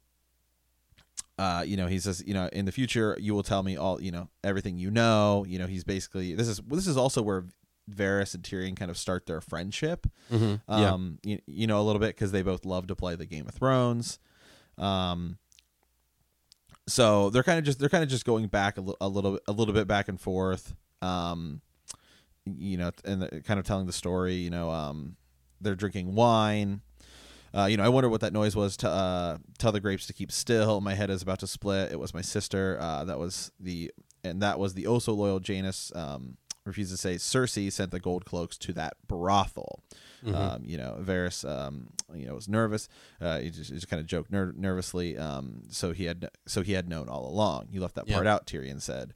uh, 1.37 1.63
you 1.65 1.75
know, 1.77 1.87
he 1.87 1.99
says, 1.99 2.23
you 2.25 2.33
know, 2.33 2.47
in 2.53 2.65
the 2.65 2.71
future 2.71 3.17
you 3.19 3.33
will 3.33 3.43
tell 3.43 3.61
me 3.63 3.75
all, 3.77 4.01
you 4.01 4.11
know, 4.11 4.29
everything 4.43 4.77
you 4.77 4.89
know. 4.91 5.45
You 5.47 5.59
know, 5.59 5.67
he's 5.67 5.83
basically 5.83 6.33
this 6.33 6.47
is 6.47 6.61
this 6.67 6.87
is 6.87 6.95
also 6.97 7.21
where 7.21 7.45
Varys 7.91 8.33
and 8.33 8.43
Tyrion 8.43 8.75
kind 8.75 8.89
of 8.89 8.97
start 8.97 9.25
their 9.25 9.41
friendship. 9.41 10.07
Mhm. 10.31 10.61
Yeah. 10.69 10.91
Um, 10.93 11.19
you, 11.23 11.39
you 11.45 11.67
know, 11.67 11.79
a 11.79 11.83
little 11.83 11.99
bit 11.99 12.15
because 12.15 12.31
they 12.31 12.41
both 12.41 12.65
love 12.65 12.87
to 12.87 12.95
play 12.95 13.15
the 13.15 13.25
Game 13.25 13.47
of 13.47 13.53
Thrones. 13.53 14.17
Um, 14.77 15.37
so 16.87 17.29
they're 17.29 17.43
kind 17.43 17.59
of 17.59 17.65
just 17.65 17.79
they're 17.79 17.89
kind 17.89 18.03
of 18.03 18.09
just 18.09 18.25
going 18.25 18.47
back 18.47 18.77
a, 18.77 18.81
li- 18.81 18.95
a 19.01 19.07
little 19.07 19.39
a 19.47 19.51
little 19.51 19.73
bit 19.73 19.87
back 19.87 20.07
and 20.07 20.19
forth. 20.19 20.75
Um, 21.01 21.61
you 22.45 22.77
know, 22.77 22.91
and 23.03 23.21
the- 23.23 23.41
kind 23.41 23.59
of 23.59 23.65
telling 23.65 23.87
the 23.87 23.93
story. 23.93 24.35
You 24.35 24.49
know, 24.51 24.69
um, 24.69 25.15
they're 25.61 25.75
drinking 25.75 26.13
wine. 26.15 26.81
Uh, 27.55 27.65
you 27.65 27.77
know, 27.77 27.83
I 27.83 27.89
wonder 27.89 28.09
what 28.09 28.21
that 28.21 28.33
noise 28.33 28.55
was. 28.55 28.75
To 28.77 28.89
uh, 28.89 29.37
tell 29.57 29.71
the 29.71 29.79
grapes 29.79 30.07
to 30.07 30.13
keep 30.13 30.31
still. 30.31 30.81
My 30.81 30.93
head 30.93 31.09
is 31.09 31.21
about 31.21 31.39
to 31.39 31.47
split. 31.47 31.91
It 31.91 31.99
was 31.99 32.13
my 32.13 32.21
sister. 32.21 32.77
Uh, 32.81 33.05
that 33.05 33.17
was 33.17 33.51
the 33.59 33.91
and 34.23 34.41
that 34.41 34.59
was 34.59 34.73
the 34.73 34.87
oh 34.87 34.99
so 34.99 35.13
loyal 35.13 35.39
Janos. 35.39 35.91
Um, 35.95 36.37
refused 36.65 36.89
to 36.91 36.97
say 36.97 37.13
Cersei 37.15 37.71
sent 37.71 37.91
the 37.91 37.99
gold 37.99 38.25
cloaks 38.25 38.57
to 38.57 38.73
that 38.73 38.95
brothel. 39.07 39.81
Um, 40.25 40.63
you 40.65 40.75
know, 40.75 40.97
Varys, 40.99 41.47
um, 41.47 41.89
you 42.11 42.25
know, 42.25 42.33
was 42.33 42.49
nervous. 42.49 42.89
Uh, 43.21 43.37
he 43.37 43.51
just, 43.51 43.69
he 43.69 43.75
just 43.75 43.87
kind 43.87 43.99
of 43.99 44.07
joked 44.07 44.31
ner- 44.31 44.55
nervously. 44.57 45.15
Um, 45.19 45.61
so 45.69 45.91
he 45.91 46.05
had 46.05 46.27
so 46.47 46.63
he 46.63 46.73
had 46.73 46.89
known 46.89 47.07
all 47.07 47.27
along. 47.29 47.67
You 47.69 47.79
left 47.79 47.93
that 47.93 48.07
Yeah. 48.07 48.15
part 48.15 48.25
out. 48.25 48.47
Tyrion 48.47 48.81
said. 48.81 49.13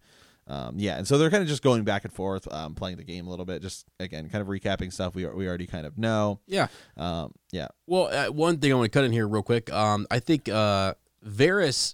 Um, 0.49 0.75
yeah, 0.77 0.97
and 0.97 1.07
so 1.07 1.19
they're 1.19 1.29
kind 1.29 1.43
of 1.43 1.47
just 1.47 1.61
going 1.61 1.83
back 1.83 2.05
and 2.05 2.11
forth, 2.11 2.51
um, 2.51 2.73
playing 2.73 2.97
the 2.97 3.03
game 3.03 3.27
a 3.27 3.29
little 3.29 3.45
bit. 3.45 3.61
Just 3.61 3.85
again, 3.99 4.29
kind 4.29 4.41
of 4.41 4.47
recapping 4.47 4.91
stuff 4.91 5.13
we 5.13 5.25
we 5.27 5.47
already 5.47 5.67
kind 5.67 5.85
of 5.85 5.97
know. 5.97 6.39
Yeah. 6.47 6.67
Um, 6.97 7.33
yeah, 7.51 7.67
Well, 7.85 8.07
uh, 8.11 8.31
one 8.31 8.57
thing 8.57 8.71
I 8.71 8.75
want 8.75 8.91
to 8.91 8.97
cut 8.97 9.05
in 9.05 9.11
here 9.11 9.27
real 9.27 9.43
quick. 9.43 9.71
Um, 9.71 10.07
I 10.09 10.19
think 10.19 10.49
uh, 10.49 10.95
Varys, 11.25 11.93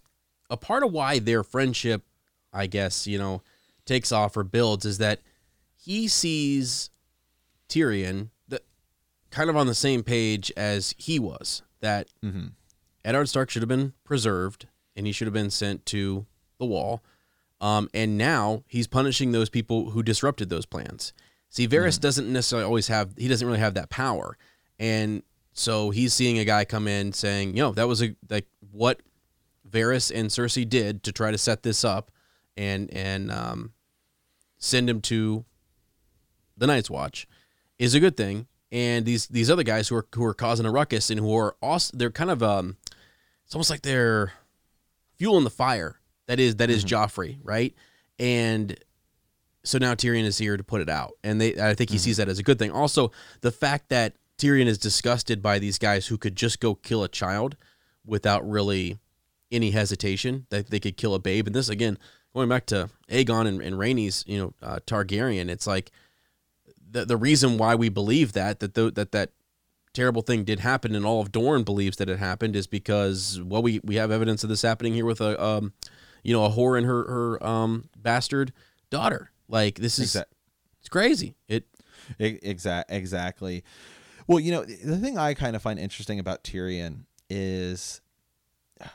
a 0.50 0.56
part 0.56 0.84
of 0.84 0.94
why 0.94 1.20
their 1.20 1.44
friendship, 1.44 2.04
I 2.54 2.68
guess 2.68 3.06
you 3.06 3.18
know, 3.18 3.42
takes 3.86 4.14
off 4.14 4.38
or 4.38 4.44
builds 4.46 4.86
is 4.86 5.00
that 5.00 5.20
he 5.76 6.08
sees 6.08 6.90
Tyrion 7.68 8.30
the, 8.48 8.62
kind 9.32 9.50
of 9.50 9.58
on 9.58 9.68
the 9.68 9.76
same 9.76 10.02
page 10.02 10.52
as 10.56 10.96
he 10.98 11.20
was. 11.20 11.62
That 11.82 12.08
mm-hmm. 12.24 12.48
Eddard 13.04 13.28
Stark 13.28 13.50
should 13.50 13.62
have 13.62 13.70
been 13.70 13.94
preserved 14.06 14.68
and 14.96 15.06
he 15.06 15.12
should 15.12 15.28
have 15.28 15.34
been 15.34 15.52
sent 15.52 15.86
to 15.88 16.26
the 16.58 16.66
wall. 16.66 17.04
Um, 17.62 17.90
and 17.94 18.18
now 18.18 18.64
he's 18.68 18.88
punishing 18.88 19.32
those 19.32 19.50
people 19.50 19.92
who 19.92 20.04
disrupted 20.04 20.50
those 20.50 20.66
plans. 20.66 21.14
See, 21.50 21.68
Varys 21.68 22.00
doesn't 22.00 22.32
necessarily 22.32 22.66
always 22.66 22.88
have, 22.90 23.14
he 23.18 23.28
doesn't 23.28 23.48
really 23.48 23.60
have 23.60 23.76
that 23.76 23.90
power. 23.90 24.38
And 24.78 25.24
so 25.54 25.90
he's 25.90 26.14
seeing 26.14 26.38
a 26.38 26.46
guy 26.46 26.66
come 26.66 26.88
in 26.88 27.14
saying, 27.14 27.56
you 27.56 27.64
know, 27.64 27.72
that 27.72 27.88
was 27.88 28.04
a, 28.04 28.16
like 28.30 28.48
what 28.72 29.02
Varys 29.70 30.12
and 30.14 30.30
Cersei 30.30 30.68
did 30.68 31.04
to 31.04 31.12
try 31.12 31.32
to 31.32 31.38
set 31.38 31.64
this 31.64 31.86
up 31.86 32.12
and, 32.58 32.92
and, 32.94 33.32
um, 33.32 33.72
send 34.58 34.90
him 34.90 35.00
to 35.02 35.46
the 36.58 36.68
Night's 36.68 36.90
Watch 36.90 37.28
is 37.78 37.94
a 37.96 38.00
good 38.00 38.18
thing. 38.18 38.48
And 38.72 39.06
these 39.06 39.28
these 39.28 39.50
other 39.50 39.64
guys 39.64 39.88
who 39.88 39.96
are 39.96 40.08
who 40.14 40.26
are 40.26 40.34
causing 40.34 40.66
a 40.66 40.72
ruckus 40.72 41.10
and 41.10 41.20
who 41.20 41.36
are 41.36 41.56
also 41.62 41.96
they're 41.96 42.12
kind 42.12 42.32
of 42.32 42.42
um 42.44 42.78
it's 43.46 43.56
almost 43.56 43.70
like 43.70 43.84
they're 43.84 44.34
fueling 45.18 45.44
the 45.44 45.50
fire. 45.50 46.00
That 46.28 46.40
is 46.40 46.56
that 46.58 46.70
is 46.70 46.84
Joffrey, 46.84 47.38
right? 47.44 47.74
And 48.20 48.78
so 49.64 49.78
now 49.78 49.94
Tyrion 49.94 50.24
is 50.24 50.38
here 50.38 50.58
to 50.58 50.64
put 50.64 50.82
it 50.82 50.90
out. 50.90 51.14
And 51.24 51.40
they 51.40 51.60
I 51.60 51.74
think 51.74 51.90
he 51.90 51.98
sees 51.98 52.18
that 52.18 52.30
as 52.30 52.40
a 52.40 52.44
good 52.44 52.60
thing. 52.60 52.72
Also, 52.72 53.12
the 53.42 53.52
fact 53.52 53.90
that 53.90 54.16
Tyrion 54.38 54.68
is 54.68 54.78
disgusted 54.78 55.42
by 55.42 55.60
these 55.60 55.78
guys 55.78 56.08
who 56.08 56.18
could 56.18 56.36
just 56.36 56.60
go 56.60 56.76
kill 56.76 57.04
a 57.04 57.08
child 57.08 57.56
without 58.06 58.48
really 58.48 58.98
any 59.52 59.72
hesitation 59.72 60.46
that 60.50 60.70
they 60.70 60.80
could 60.80 60.98
kill 60.98 61.14
a 61.14 61.20
babe. 61.20 61.48
And 61.48 61.56
this 61.56 61.70
again, 61.70 61.98
going 62.34 62.50
back 62.50 62.66
to 62.68 62.90
Aegon 63.10 63.48
and, 63.48 63.62
and 63.62 63.76
Rhaenys, 63.76 64.28
you 64.28 64.38
know, 64.40 64.54
uh, 64.62 64.80
Targaryen, 64.86 65.50
it's 65.50 65.68
like 65.68 65.92
the 66.92 67.06
the 67.06 67.18
reason 67.18 67.58
why 67.58 67.76
we 67.76 67.90
believe 67.90 68.34
that 68.34 68.60
that 68.60 68.74
the, 68.74 68.92
that 68.92 69.12
that 69.12 69.32
terrible 69.94 70.22
thing 70.22 70.44
did 70.44 70.60
happen 70.60 70.94
and 70.94 71.06
all 71.06 71.22
of 71.22 71.32
Dorne 71.32 71.64
believes 71.64 71.98
that 71.98 72.10
it 72.10 72.20
happened 72.20 72.56
is 72.56 72.68
because 72.68 73.42
well 73.42 73.62
we 73.62 73.80
we 73.84 73.96
have 73.96 74.12
evidence 74.12 74.44
of 74.44 74.50
this 74.50 74.62
happening 74.62 74.94
here 74.94 75.06
with 75.06 75.22
a 75.22 75.42
um 75.42 75.72
you 76.26 76.34
know 76.34 76.44
a 76.44 76.50
whore 76.50 76.78
and 76.78 76.86
her 76.86 77.04
her 77.04 77.46
um 77.46 77.90
bastard 77.96 78.52
daughter. 78.90 79.32
Like 79.48 79.76
this 79.76 80.00
is 80.00 80.08
Exact- 80.08 80.34
it's 80.80 80.90
crazy. 80.90 81.36
It 81.48 81.66
Exact 82.20 82.92
exactly. 82.92 83.64
Well, 84.28 84.40
you 84.40 84.52
know, 84.52 84.66
the 84.66 84.98
thing 84.98 85.18
I 85.18 85.36
kind 85.36 85.56
of 85.56 85.62
find 85.62 85.80
interesting 85.80 86.20
about 86.20 86.44
Tyrion 86.44 87.06
is 87.30 88.02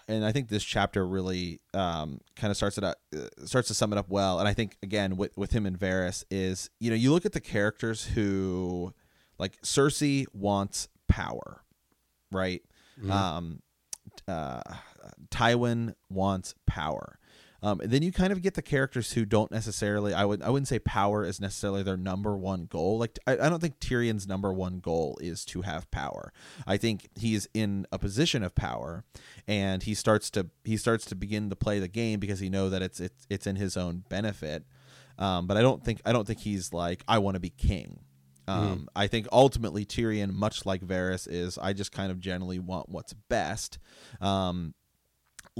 and 0.09 0.24
I 0.24 0.33
think 0.33 0.49
this 0.49 0.64
chapter 0.64 1.07
really 1.07 1.61
um, 1.72 2.20
kind 2.37 2.51
of 2.51 2.57
starts 2.57 2.76
it 2.78 2.85
up, 2.85 2.99
uh, 3.16 3.47
starts 3.47 3.68
to 3.68 3.74
sum 3.74 3.93
it 3.93 3.99
up 3.99 4.09
well. 4.09 4.39
And 4.41 4.47
I 4.49 4.53
think 4.53 4.76
again 4.83 5.16
with 5.16 5.37
with 5.37 5.53
him 5.53 5.66
and 5.66 5.78
Varys 5.78 6.24
is 6.31 6.68
you 6.81 6.91
know 6.91 6.97
you 6.97 7.12
look 7.12 7.24
at 7.24 7.33
the 7.33 7.41
characters 7.41 8.05
who 8.05 8.93
like 9.39 9.61
Cersei 9.62 10.26
wants 10.33 10.89
power, 11.09 11.62
right? 12.33 12.62
Um, 13.11 13.62
uh, 14.28 14.62
Tywin 15.31 15.95
wants 16.11 16.55
power. 16.66 17.18
Um, 17.63 17.81
and 17.81 17.91
then 17.91 18.03
you 18.03 18.13
kind 18.13 18.33
of 18.33 18.43
get 18.43 18.55
the 18.55 18.63
characters 18.63 19.13
who 19.13 19.25
don't 19.25 19.51
necessarily. 19.51 20.15
I 20.15 20.25
would. 20.25 20.43
I 20.43 20.51
wouldn't 20.51 20.69
say 20.69 20.79
power 20.79 21.25
is 21.25 21.41
necessarily 21.41 21.83
their 21.83 21.97
number 21.97 22.37
one 22.37 22.67
goal. 22.67 22.99
Like 22.99 23.19
I, 23.27 23.33
I 23.33 23.49
don't 23.49 23.61
think 23.61 23.81
Tyrion's 23.81 24.27
number 24.27 24.53
one 24.53 24.79
goal 24.79 25.19
is 25.21 25.45
to 25.47 25.63
have 25.63 25.91
power. 25.91 26.33
I 26.67 26.77
think 26.77 27.09
he's 27.15 27.49
in 27.53 27.87
a 27.93 27.99
position 27.99 28.43
of 28.43 28.55
power, 28.55 29.05
and 29.47 29.83
he 29.83 29.95
starts 29.95 30.31
to 30.31 30.49
he 30.65 30.77
starts 30.77 31.05
to 31.07 31.15
begin 31.15 31.51
to 31.51 31.57
play 31.57 31.79
the 31.79 31.89
game 31.89 32.19
because 32.21 32.41
he 32.41 32.49
know 32.49 32.71
that 32.71 32.83
it's 32.83 33.01
it's 33.01 33.27
it's 33.29 33.47
in 33.47 33.57
his 33.57 33.77
own 33.77 34.05
benefit. 34.09 34.65
Um, 35.19 35.47
but 35.47 35.57
I 35.57 35.61
don't 35.61 35.85
think 35.85 36.01
I 36.05 36.13
don't 36.13 36.27
think 36.27 36.41
he's 36.41 36.73
like 36.73 37.05
I 37.07 37.19
want 37.19 37.35
to 37.35 37.41
be 37.41 37.51
king. 37.51 38.01
Um, 38.49 38.89
I 38.97 39.07
think 39.07 39.29
ultimately 39.31 39.85
Tyrion, 39.85 40.33
much 40.33 40.67
like 40.67 40.83
Varys, 40.83 41.29
is 41.31 41.57
I 41.57 41.73
just 41.73 41.93
kind 41.93 42.11
of 42.11 42.19
generally 42.19 42.59
want 42.59 42.89
what's 42.89 43.13
best. 43.13 43.79
Um, 44.21 44.75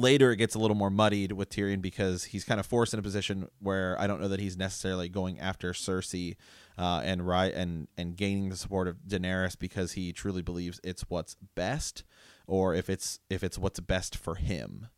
later, 0.01 0.33
it 0.33 0.37
gets 0.37 0.55
a 0.55 0.59
little 0.59 0.77
more 0.77 0.91
muddied 0.91 1.33
with 1.33 1.51
Tyrion 1.51 1.81
because 1.83 2.25
he's 2.25 2.45
kind 2.45 2.59
of 2.59 2.67
forced 2.67 2.93
in 2.93 2.99
a 2.99 3.03
position 3.03 3.49
where 3.61 3.97
I 4.01 4.07
don't 4.07 4.21
know 4.21 4.29
that 4.29 4.41
he's 4.41 4.57
necessarily 4.57 5.09
going 5.09 5.39
after 5.39 5.73
Cersei 5.73 6.37
uh, 6.79 7.03
and 7.05 7.27
right 7.27 7.53
and 7.55 7.89
and 7.97 8.17
gaining 8.17 8.49
the 8.49 8.57
support 8.57 8.89
of 8.89 8.97
Daenerys 9.07 9.59
because 9.59 9.93
he 9.93 10.13
truly 10.13 10.43
believes 10.43 10.81
it's 10.83 11.03
what's 11.09 11.37
best, 11.55 12.05
or 12.47 12.75
if 12.75 12.89
it's 12.91 13.21
if 13.29 13.43
it's 13.45 13.59
what's 13.59 13.81
best 13.81 14.17
for 14.17 14.35
him. 14.37 14.89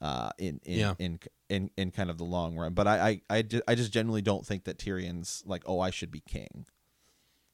Uh, 0.00 0.30
in 0.38 0.60
in, 0.64 0.78
Yeah. 0.78 0.94
in 0.98 1.18
in 1.48 1.70
in 1.76 1.90
kind 1.90 2.10
of 2.10 2.18
the 2.18 2.24
long 2.24 2.56
run, 2.56 2.74
but 2.74 2.86
I 2.86 3.08
I 3.30 3.36
I, 3.38 3.42
ju- 3.42 3.62
I 3.66 3.74
just 3.74 3.92
generally 3.92 4.20
don't 4.22 4.44
think 4.44 4.64
that 4.64 4.76
Tyrion's 4.78 5.42
like 5.46 5.62
oh 5.66 5.80
I 5.80 5.90
should 5.90 6.10
be 6.10 6.20
king. 6.20 6.66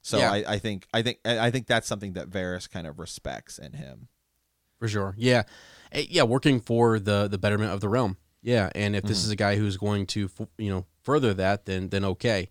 So 0.03 0.19
Yeah. 0.19 0.33
I, 0.33 0.45
I 0.55 0.59
think 0.59 0.87
I 0.93 1.03
think 1.03 1.19
I 1.25 1.39
I 1.47 1.51
think 1.51 1.67
that's 1.69 1.87
something 1.87 2.15
that 2.15 2.29
Varys 2.31 2.69
kind 2.69 2.87
of 2.89 2.99
respects 2.99 3.59
in 3.59 3.75
him. 3.75 4.09
For 4.81 4.89
sure. 4.89 5.15
Yeah. 5.17 5.45
Eh, 5.93 6.07
Yeah, 6.11 6.25
working 6.25 6.61
for 6.61 6.99
the 6.99 7.29
the 7.29 7.39
betterment 7.39 7.73
of 7.73 7.81
the 7.81 7.89
realm. 7.89 8.17
Yeah, 8.43 8.71
and 8.75 8.97
if 8.97 9.05
this 9.05 9.23
is 9.25 9.31
a 9.31 9.37
guy 9.37 9.57
who's 9.57 9.77
going 9.77 10.07
to 10.09 10.29
you 10.59 10.71
know 10.71 10.87
further 11.03 11.33
that 11.35 11.67
then 11.67 11.91
then 11.91 12.05
okay. 12.05 12.49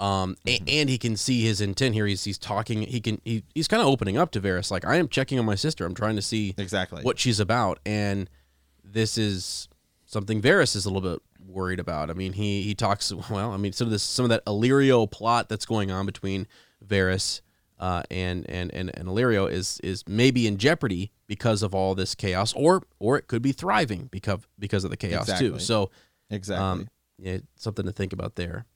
Um 0.00 0.36
a- 0.46 0.60
and 0.66 0.88
he 0.88 0.98
can 0.98 1.16
see 1.16 1.42
his 1.42 1.60
intent 1.60 1.94
here. 1.94 2.06
He's 2.06 2.24
he's 2.24 2.38
talking 2.38 2.82
he 2.82 3.00
can 3.00 3.20
he, 3.24 3.44
he's 3.54 3.68
kind 3.68 3.80
of 3.80 3.88
opening 3.88 4.16
up 4.16 4.30
to 4.32 4.40
Varys 4.40 4.70
like 4.70 4.84
I 4.84 4.96
am 4.96 5.08
checking 5.08 5.38
on 5.38 5.44
my 5.44 5.54
sister. 5.56 5.84
I'm 5.84 5.94
trying 5.94 6.16
to 6.16 6.22
see 6.22 6.54
Exactly. 6.58 7.02
what 7.02 7.18
she's 7.18 7.38
about 7.40 7.78
and 7.86 8.28
this 8.84 9.16
is 9.18 9.68
something 10.06 10.40
Varys 10.42 10.74
is 10.76 10.84
a 10.84 10.90
little 10.90 11.08
bit 11.12 11.22
worried 11.46 11.78
about. 11.80 12.10
I 12.10 12.12
mean, 12.14 12.32
he 12.34 12.62
he 12.62 12.74
talks 12.74 13.12
well, 13.30 13.52
I 13.52 13.56
mean 13.56 13.72
some 13.72 13.86
of 13.88 13.92
this 13.92 14.02
some 14.02 14.24
of 14.24 14.28
that 14.30 14.44
Illyrio 14.46 15.10
plot 15.10 15.48
that's 15.48 15.66
going 15.66 15.90
on 15.90 16.06
between 16.06 16.46
Varys 16.84 17.40
uh, 17.78 18.02
and 18.10 18.48
and 18.48 18.72
and 18.72 18.90
and 18.96 19.08
Illyrio 19.08 19.50
is 19.50 19.80
is 19.82 20.04
maybe 20.06 20.46
in 20.46 20.56
jeopardy 20.58 21.12
because 21.26 21.62
of 21.62 21.74
all 21.74 21.94
this 21.94 22.14
chaos, 22.14 22.52
or 22.54 22.82
or 22.98 23.16
it 23.16 23.26
could 23.26 23.42
be 23.42 23.52
thriving 23.52 24.08
because 24.10 24.40
because 24.58 24.84
of 24.84 24.90
the 24.90 24.96
chaos 24.96 25.26
too. 25.38 25.58
So 25.58 25.90
Exactly. 26.30 26.64
um, 26.64 26.88
yeah, 27.18 27.38
something 27.56 27.84
to 27.84 27.92
think 27.92 28.12
about 28.12 28.36
there. 28.36 28.66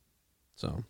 So 0.56 0.84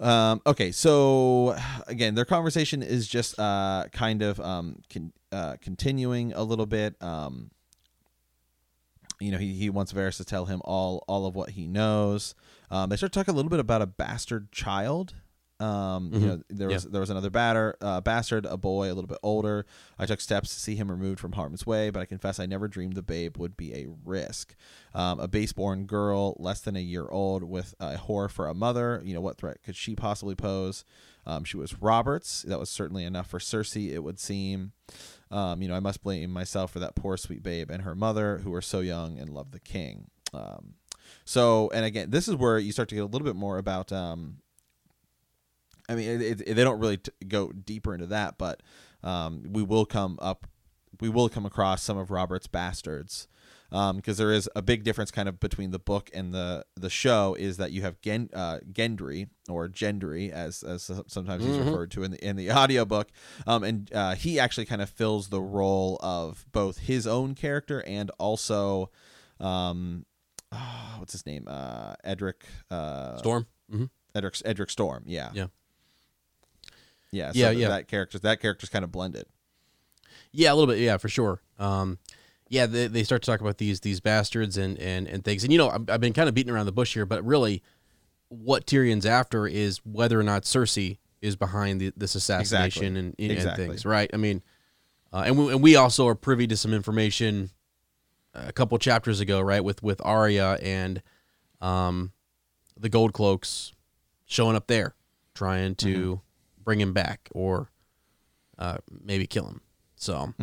Um, 0.00 0.42
okay, 0.44 0.72
so 0.72 1.56
again, 1.86 2.16
their 2.16 2.24
conversation 2.24 2.82
is 2.82 3.06
just 3.06 3.38
uh, 3.38 3.84
kind 3.92 4.20
of 4.22 4.40
um, 4.40 4.82
con- 4.92 5.12
uh, 5.30 5.56
continuing 5.60 6.32
a 6.32 6.42
little 6.42 6.66
bit. 6.66 7.00
Um, 7.00 7.52
you 9.20 9.30
know, 9.30 9.38
he, 9.38 9.54
he 9.54 9.70
wants 9.70 9.92
Varys 9.92 10.16
to 10.16 10.24
tell 10.24 10.46
him 10.46 10.60
all 10.64 11.04
all 11.06 11.26
of 11.26 11.36
what 11.36 11.50
he 11.50 11.68
knows. 11.68 12.34
Um, 12.68 12.90
they 12.90 12.96
start 12.96 13.12
talking 13.12 13.32
a 13.32 13.36
little 13.36 13.50
bit 13.50 13.60
about 13.60 13.80
a 13.80 13.86
bastard 13.86 14.50
child. 14.50 15.14
Um, 15.62 16.10
Mhm. 16.10 16.20
You 16.20 16.26
know, 16.26 16.42
there 16.48 16.68
was 16.68 16.84
there 16.84 17.00
was 17.00 17.10
another 17.10 17.30
batter, 17.30 17.76
uh, 17.80 18.00
bastard, 18.00 18.44
a 18.46 18.56
boy 18.56 18.88
a 18.90 18.94
little 18.94 19.06
bit 19.08 19.18
older. 19.22 19.64
I 19.98 20.06
took 20.06 20.20
steps 20.20 20.52
to 20.54 20.60
see 20.60 20.74
him 20.74 20.90
removed 20.90 21.20
from 21.20 21.32
harm's 21.32 21.64
way, 21.66 21.90
but 21.90 22.00
I 22.00 22.04
confess 22.06 22.40
I 22.40 22.46
never 22.46 22.66
dreamed 22.68 22.94
the 22.94 23.02
babe 23.02 23.36
would 23.36 23.56
be 23.56 23.72
a 23.74 23.86
risk. 24.04 24.56
Um, 24.94 25.20
a 25.20 25.28
baseborn 25.28 25.86
girl, 25.86 26.36
less 26.38 26.60
than 26.60 26.74
a 26.74 26.80
year 26.80 27.06
old, 27.08 27.44
with 27.44 27.74
a 27.78 27.96
whore 27.96 28.28
for 28.30 28.48
a 28.48 28.54
mother. 28.54 29.00
You 29.04 29.14
know, 29.14 29.20
what 29.20 29.38
threat 29.38 29.62
could 29.62 29.76
she 29.76 29.94
possibly 29.94 30.34
pose? 30.34 30.84
Um, 31.24 31.44
she 31.44 31.56
was 31.56 31.80
Roberts. 31.80 32.42
That 32.42 32.58
was 32.58 32.68
certainly 32.68 33.04
enough 33.04 33.28
for 33.28 33.38
Cersei, 33.38 33.90
it 33.92 34.00
would 34.00 34.18
seem. 34.18 34.72
Um, 35.30 35.62
you 35.62 35.68
know, 35.68 35.74
I 35.76 35.80
must 35.80 36.02
blame 36.02 36.30
myself 36.30 36.72
for 36.72 36.80
that 36.80 36.96
poor 36.96 37.16
sweet 37.16 37.42
babe 37.42 37.70
and 37.70 37.82
her 37.84 37.94
mother, 37.94 38.38
who 38.38 38.50
were 38.50 38.60
so 38.60 38.80
young 38.80 39.18
and 39.18 39.30
loved 39.30 39.52
the 39.52 39.60
king. 39.60 40.08
Um, 40.34 40.74
so, 41.24 41.70
and 41.72 41.84
again, 41.84 42.10
this 42.10 42.26
is 42.26 42.34
where 42.34 42.58
you 42.58 42.72
start 42.72 42.88
to 42.88 42.94
get 42.96 43.02
a 43.02 43.06
little 43.06 43.24
bit 43.24 43.36
more 43.36 43.58
about. 43.58 43.92
Um, 43.92 44.38
I 45.92 45.94
mean, 45.94 46.08
it, 46.20 46.40
it, 46.40 46.54
they 46.56 46.64
don't 46.64 46.80
really 46.80 46.96
t- 46.98 47.10
go 47.28 47.52
deeper 47.52 47.94
into 47.94 48.06
that, 48.06 48.38
but 48.38 48.62
um, 49.04 49.44
we 49.50 49.62
will 49.62 49.84
come 49.86 50.18
up, 50.22 50.46
we 51.00 51.08
will 51.08 51.28
come 51.28 51.46
across 51.46 51.82
some 51.82 51.96
of 51.98 52.10
Robert's 52.10 52.46
bastards, 52.46 53.28
because 53.70 54.18
there 54.18 54.32
is 54.32 54.48
a 54.54 54.60
big 54.62 54.84
difference 54.84 55.10
kind 55.10 55.28
of 55.28 55.40
between 55.40 55.70
the 55.70 55.78
book 55.78 56.10
and 56.12 56.34
the 56.34 56.64
the 56.76 56.90
show. 56.90 57.34
Is 57.38 57.56
that 57.56 57.72
you 57.72 57.82
have 57.82 58.00
Gen, 58.00 58.28
uh, 58.34 58.58
Gendry 58.70 59.28
or 59.48 59.68
Gendry 59.68 60.30
as 60.30 60.62
as 60.62 60.90
sometimes 61.06 61.44
he's 61.44 61.56
Mhm. 61.56 61.66
referred 61.66 61.90
to 61.92 62.02
in 62.04 62.10
the 62.12 62.24
in 62.24 62.36
the 62.36 62.50
audiobook, 62.52 63.08
um, 63.46 63.64
and 63.64 63.90
uh, 63.94 64.14
he 64.14 64.38
actually 64.38 64.66
kind 64.66 64.82
of 64.82 64.90
fills 64.90 65.28
the 65.28 65.40
role 65.40 65.98
of 66.02 66.44
both 66.52 66.78
his 66.78 67.06
own 67.06 67.34
character 67.34 67.82
and 67.86 68.10
also. 68.18 68.90
Um, 69.40 70.04
ah, 70.52 70.96
what's 70.98 71.12
his 71.12 71.26
name? 71.26 71.46
Uh, 71.48 71.94
Edric. 72.04 72.44
Uh, 72.70 73.16
Storm. 73.18 73.46
hmm 73.70 73.86
Edric 74.14 74.36
Edric 74.44 74.70
Storm. 74.70 75.02
Yeah. 75.06 75.30
Yeah. 75.34 75.46
Yeah. 77.12 77.30
So 77.32 77.38
Yeah, 77.38 77.50
yeah. 77.50 77.68
That 77.68 77.86
character. 77.88 78.18
That 78.18 78.40
character's 78.40 78.70
kind 78.70 78.84
of 78.84 78.90
blended. 78.90 79.26
Yeah, 80.32 80.52
a 80.52 80.54
little 80.54 80.72
bit. 80.72 80.80
Yeah, 80.80 80.96
for 80.96 81.08
sure. 81.08 81.40
Um, 81.58 81.98
yeah, 82.48 82.66
they, 82.66 82.86
they 82.86 83.04
start 83.04 83.22
to 83.22 83.30
talk 83.30 83.40
about 83.40 83.58
these 83.58 83.80
these 83.80 84.00
bastards 84.00 84.56
and 84.56 84.78
and 84.78 85.06
and 85.06 85.24
things. 85.24 85.44
And 85.44 85.52
you 85.52 85.58
know, 85.58 85.70
I've, 85.70 85.88
I've 85.88 86.00
been 86.00 86.12
kind 86.12 86.28
of 86.28 86.34
beating 86.34 86.52
around 86.52 86.66
the 86.66 86.72
bush 86.72 86.94
here, 86.94 87.06
but 87.06 87.24
really, 87.24 87.62
what 88.28 88.66
Tyrion's 88.66 89.06
after 89.06 89.46
is 89.46 89.78
whether 89.84 90.18
or 90.18 90.22
not 90.22 90.42
Cersei 90.42 90.98
is 91.20 91.36
behind 91.36 91.80
the, 91.80 91.92
this 91.96 92.14
assassination 92.14 92.96
Exactly. 92.96 92.98
and, 92.98 93.14
and 93.18 93.30
Exactly. 93.30 93.66
things, 93.68 93.86
right? 93.86 94.10
I 94.12 94.16
mean, 94.16 94.42
uh, 95.12 95.22
and 95.24 95.38
we, 95.38 95.52
and 95.52 95.62
we 95.62 95.76
also 95.76 96.08
are 96.08 96.14
privy 96.16 96.46
to 96.48 96.56
some 96.56 96.74
information 96.74 97.50
a 98.34 98.52
couple 98.52 98.76
chapters 98.78 99.20
ago, 99.20 99.40
right, 99.40 99.62
with 99.62 99.82
with 99.82 100.00
Arya 100.04 100.58
and 100.62 101.02
um, 101.60 102.12
the 102.78 102.88
Gold 102.88 103.12
Cloaks 103.12 103.72
showing 104.26 104.56
up 104.56 104.66
there, 104.66 104.94
trying 105.34 105.74
to 105.76 106.20
bring 106.64 106.80
him 106.80 106.92
back 106.92 107.28
or 107.32 107.70
uh, 108.58 108.78
maybe 108.90 109.26
kill 109.26 109.46
him. 109.46 109.60
So. 109.96 110.34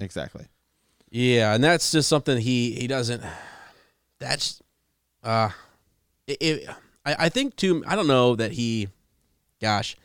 Exactly. 0.00 0.46
Yeah, 1.10 1.54
and 1.54 1.64
that's 1.64 1.92
just 1.92 2.08
something 2.08 2.36
he 2.36 2.72
he 2.72 2.86
doesn't. 2.86 3.22
That's, 4.18 4.60
uh, 5.22 5.50
it, 6.26 6.36
it, 6.40 6.68
I 7.04 7.16
I 7.18 7.28
think 7.28 7.56
too. 7.56 7.82
I 7.86 7.96
don't 7.96 8.08
know 8.08 8.36
that 8.36 8.52
he, 8.52 8.88
gosh, 9.60 9.96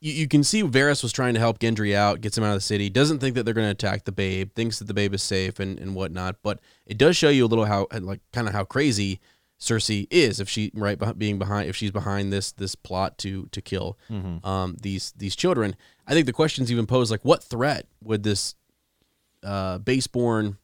you, 0.00 0.12
you 0.12 0.26
can 0.26 0.42
see 0.42 0.62
Varys 0.62 1.02
was 1.02 1.12
trying 1.12 1.34
to 1.34 1.40
help 1.40 1.58
Gendry 1.58 1.94
out, 1.94 2.20
gets 2.20 2.36
him 2.36 2.44
out 2.44 2.50
of 2.50 2.56
the 2.56 2.60
city. 2.62 2.88
Doesn't 2.88 3.18
think 3.18 3.34
that 3.36 3.44
they're 3.44 3.54
going 3.54 3.66
to 3.66 3.72
attack 3.72 4.04
the 4.04 4.12
babe. 4.12 4.52
Thinks 4.54 4.78
that 4.78 4.86
the 4.86 4.94
babe 4.94 5.14
is 5.14 5.22
safe 5.22 5.60
and 5.60 5.78
and 5.78 5.94
whatnot. 5.94 6.36
But 6.42 6.60
it 6.86 6.98
does 6.98 7.16
show 7.16 7.28
you 7.28 7.44
a 7.44 7.48
little 7.48 7.66
how 7.66 7.86
like 8.00 8.20
kind 8.32 8.48
of 8.48 8.54
how 8.54 8.64
crazy 8.64 9.20
Cersei 9.58 10.06
is 10.10 10.38
if 10.40 10.48
she 10.48 10.70
right 10.74 10.98
being 11.18 11.38
behind 11.38 11.68
if 11.68 11.76
she's 11.76 11.90
behind 11.90 12.32
this 12.32 12.52
this 12.52 12.74
plot 12.74 13.16
to 13.18 13.46
to 13.52 13.60
kill 13.62 13.98
um 14.44 14.76
these 14.82 15.12
these 15.16 15.34
children. 15.34 15.74
I 16.06 16.12
think 16.12 16.26
the 16.26 16.32
questions 16.32 16.70
even 16.70 16.86
posed 16.86 17.10
like 17.10 17.24
what 17.24 17.42
threat 17.42 17.86
would 18.02 18.22
this 18.22 18.54
uh 19.42 19.78
baseborn 19.78 20.56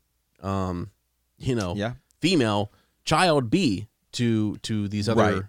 um 0.43 0.90
you 1.38 1.55
know 1.55 1.74
Yeah. 1.74 1.95
female 2.20 2.72
child 3.05 3.51
be 3.51 3.88
to 4.12 4.57
to 4.59 4.88
these 4.88 5.09
other 5.09 5.22
Right. 5.22 5.43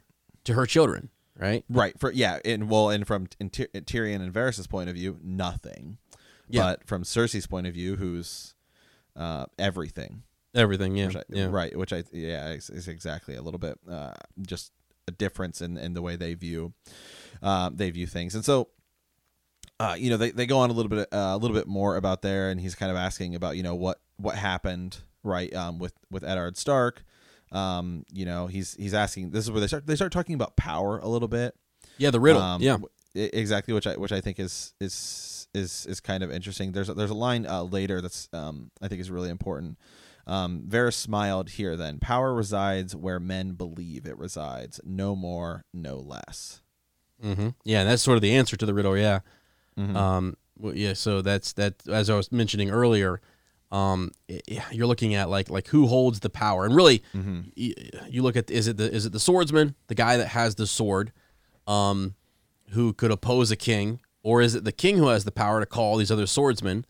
to 0.46 0.54
her 0.54 0.66
children, 0.66 1.10
right? 1.38 1.66
Right. 1.70 2.00
For 2.00 2.12
yeah. 2.12 2.40
And 2.46 2.70
well, 2.70 2.90
and 2.90 3.06
from 3.06 3.28
Tyrion 3.28 4.22
and 4.22 4.34
Varys' 4.34 4.70
point 4.70 4.90
of 4.90 4.96
view, 4.96 5.20
nothing. 5.22 5.98
Yeah. 6.50 6.62
But 6.62 6.88
from 6.88 7.04
Cersei's 7.04 7.48
point 7.48 7.68
of 7.68 7.74
view, 7.74 7.96
who's 7.98 8.56
uh, 9.16 9.46
everything. 9.60 10.24
Everything, 10.56 10.96
yeah. 10.96 11.08
Which 11.08 11.16
I, 11.16 11.24
yeah. 11.30 11.48
Right. 11.50 11.78
Which 11.78 11.94
I 11.94 12.04
yeah 12.12 12.50
exactly 12.50 13.36
a 13.36 13.42
little 13.42 13.60
bit 13.60 13.80
uh, 13.90 14.14
just 14.42 14.72
a 15.08 15.12
difference 15.12 15.62
in 15.62 15.78
in 15.78 15.94
the 15.94 16.02
way 16.02 16.16
they 16.16 16.34
view 16.34 16.74
um, 17.42 17.76
they 17.76 17.90
view 17.90 18.08
things, 18.08 18.36
and 18.36 18.46
so. 18.46 18.70
Uh, 19.80 19.96
you 19.98 20.10
know 20.10 20.18
they, 20.18 20.30
they 20.30 20.46
go 20.46 20.60
on 20.60 20.70
a 20.70 20.74
little 20.74 20.90
bit 20.90 21.08
uh, 21.12 21.32
a 21.34 21.38
little 21.38 21.58
bit 21.58 21.68
more 21.68 21.98
about 21.98 22.22
there 22.22 22.52
and 22.52 22.62
he's 22.62 22.76
kind 22.76 22.92
of 22.92 22.96
asking 22.96 23.34
about 23.34 23.58
you 23.58 23.64
know 23.64 23.74
what 23.74 24.00
what 24.18 24.36
happened 24.36 25.00
right 25.24 25.54
um, 25.56 25.80
with 25.80 25.94
with 26.12 26.24
Eddard 26.24 26.56
Stark 26.58 27.04
um, 27.52 28.06
you 28.12 28.24
know 28.24 28.46
he's 28.48 28.76
he's 28.76 28.94
asking 28.94 29.32
this 29.32 29.44
is 29.44 29.52
where 29.52 29.60
they 29.60 29.68
start 29.68 29.88
they 29.88 29.96
start 29.96 30.12
talking 30.12 30.36
about 30.36 30.56
power 30.56 31.00
a 31.00 31.08
little 31.08 31.28
bit 31.28 31.56
Yeah, 31.98 32.12
the 32.12 32.20
riddle. 32.20 32.42
um, 32.42 32.62
yeah. 32.62 32.78
exactly, 33.16 33.74
which 33.74 33.88
I 33.88 33.98
which 33.98 34.12
I 34.12 34.22
think 34.22 34.40
is 34.40 34.74
is 34.80 35.48
is 35.54 35.86
is 35.88 36.00
kind 36.00 36.24
of 36.24 36.32
interesting. 36.32 36.72
There's 36.72 36.90
a, 36.90 36.94
there's 36.94 37.10
a 37.12 37.16
line 37.16 37.46
uh, 37.48 37.64
later 37.64 38.00
that's 38.00 38.30
um, 38.32 38.70
I 38.82 38.88
think 38.88 39.02
is 39.02 39.12
really 39.12 39.30
important. 39.30 39.78
Um, 40.26 40.64
Varys 40.68 40.94
smiled 40.94 41.50
here. 41.52 41.76
Then 41.76 42.00
power 42.00 42.34
resides 42.34 42.96
where 42.96 43.20
men 43.20 43.54
believe 43.54 44.06
it 44.06 44.18
resides. 44.18 44.80
No 44.84 45.16
more, 45.16 45.64
no 45.74 45.98
less. 45.98 46.62
Mm-hmm. 47.24 47.50
Yeah, 47.66 47.82
and 47.82 47.90
that's 47.90 48.02
sort 48.04 48.16
of 48.18 48.22
the 48.22 48.36
answer 48.36 48.56
to 48.58 48.66
the 48.66 48.74
riddle. 48.74 48.98
Yeah. 48.98 49.20
Mhm. 49.78 49.96
Um. 49.96 50.38
well, 50.58 50.76
yeah. 50.76 50.94
So 50.94 51.22
that's 51.22 51.54
that. 51.54 51.88
As 51.88 52.10
I 52.10 52.16
was 52.16 52.32
mentioning 52.32 52.70
earlier, 52.70 53.22
um, 53.72 54.12
i- 54.30 54.42
you're 54.72 54.88
looking 54.88 55.16
at 55.16 55.30
like 55.30 55.50
like 55.50 55.68
who 55.68 55.88
holds 55.88 56.20
the 56.20 56.30
power, 56.30 56.66
and 56.66 56.76
really, 56.76 57.02
Mhm. 57.14 57.52
y- 57.58 58.08
you 58.10 58.22
look 58.24 58.36
at 58.36 58.50
is 58.52 58.68
it 58.68 58.78
the 58.78 58.92
is 58.94 59.06
it 59.06 59.12
the 59.14 59.20
swordsman, 59.20 59.76
the 59.88 59.96
guy 59.96 60.16
that 60.18 60.28
has 60.30 60.56
the 60.56 60.68
sword, 60.68 61.12
um, 61.68 62.16
who 62.70 62.94
could 62.94 63.12
oppose 63.12 63.52
a 63.52 63.56
king, 63.56 64.00
or 64.22 64.42
is 64.42 64.54
it 64.56 64.64
the 64.64 64.72
king 64.72 64.98
who 64.98 65.08
has 65.08 65.24
the 65.26 65.32
power 65.32 65.60
to 65.60 65.66
call 65.66 65.98
these 65.98 66.12
other 66.12 66.28
swordsmen, 66.28 66.86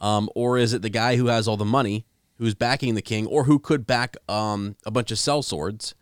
um, 0.00 0.28
or 0.34 0.58
is 0.58 0.72
it 0.72 0.82
the 0.82 0.90
guy 0.90 1.16
who 1.16 1.26
has 1.28 1.48
all 1.48 1.56
the 1.56 1.64
money 1.64 2.04
who's 2.38 2.54
backing 2.54 2.94
the 2.94 3.02
king, 3.02 3.26
or 3.26 3.44
who 3.44 3.58
could 3.58 3.86
back 3.86 4.16
um 4.28 4.76
a 4.84 4.90
bunch 4.90 5.10
of 5.10 5.18
sell 5.18 5.42
swords, 5.42 5.94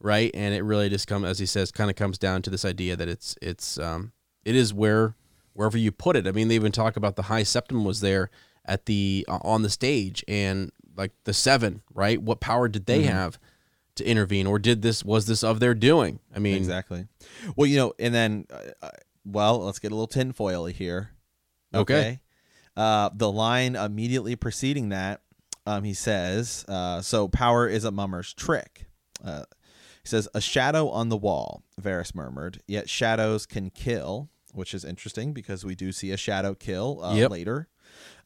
right? 0.00 0.30
And 0.34 0.54
it 0.54 0.62
really 0.62 0.88
just 0.88 1.06
comes, 1.06 1.24
as 1.26 1.38
he 1.38 1.46
says, 1.46 1.70
kind 1.70 1.90
of 1.90 1.96
comes 1.96 2.18
down 2.18 2.42
to 2.42 2.50
this 2.50 2.64
idea 2.64 2.96
that 2.96 3.08
it's 3.08 3.36
it's 3.42 3.78
um 3.78 4.12
it 4.44 4.54
is 4.54 4.72
where 4.72 5.14
wherever 5.52 5.78
you 5.78 5.90
put 5.90 6.16
it. 6.16 6.26
I 6.26 6.32
mean, 6.32 6.48
they 6.48 6.54
even 6.54 6.72
talk 6.72 6.96
about 6.96 7.16
the 7.16 7.22
high 7.22 7.42
septon 7.42 7.84
was 7.84 8.00
there 8.00 8.30
at 8.64 8.86
the 8.86 9.24
uh, 9.28 9.38
on 9.42 9.62
the 9.62 9.70
stage, 9.70 10.24
and 10.28 10.70
like 10.96 11.12
the 11.24 11.34
seven, 11.34 11.82
right? 11.94 12.20
What 12.20 12.40
power 12.40 12.68
did 12.68 12.86
they 12.86 13.02
have 13.02 13.38
to 13.96 14.04
intervene, 14.04 14.46
or 14.46 14.58
did 14.58 14.82
this 14.82 15.04
was 15.04 15.26
this 15.26 15.42
of 15.42 15.60
their 15.60 15.74
doing? 15.74 16.20
I 16.34 16.38
mean, 16.38 16.56
exactly. 16.56 17.06
Well, 17.56 17.66
you 17.66 17.76
know, 17.76 17.92
and 17.98 18.14
then 18.14 18.46
uh, 18.50 18.86
uh, 18.86 18.90
well, 19.24 19.64
let's 19.64 19.78
get 19.78 19.92
a 19.92 19.94
little 19.94 20.08
tinfoily 20.08 20.72
here. 20.72 21.10
Okay. 21.74 22.20
Uh, 22.76 23.10
the 23.14 23.30
line 23.30 23.74
immediately 23.74 24.36
preceding 24.36 24.90
that, 24.90 25.22
um, 25.66 25.84
he 25.84 25.94
says, 25.94 26.64
uh, 26.68 27.00
"So 27.02 27.28
power 27.28 27.68
is 27.68 27.84
a 27.84 27.90
mummer's 27.90 28.32
trick." 28.32 28.86
Uh, 29.24 29.44
he 30.02 30.08
says, 30.08 30.28
"A 30.34 30.40
shadow 30.40 30.88
on 30.88 31.08
the 31.08 31.16
wall." 31.16 31.62
Varys 31.80 32.14
murmured. 32.14 32.62
Yet 32.66 32.88
shadows 32.88 33.44
can 33.46 33.70
kill, 33.70 34.30
which 34.52 34.72
is 34.74 34.84
interesting 34.84 35.32
because 35.32 35.64
we 35.64 35.74
do 35.74 35.92
see 35.92 36.10
a 36.12 36.16
shadow 36.16 36.54
kill 36.54 37.02
uh, 37.04 37.14
Yep. 37.14 37.30
later. 37.30 37.68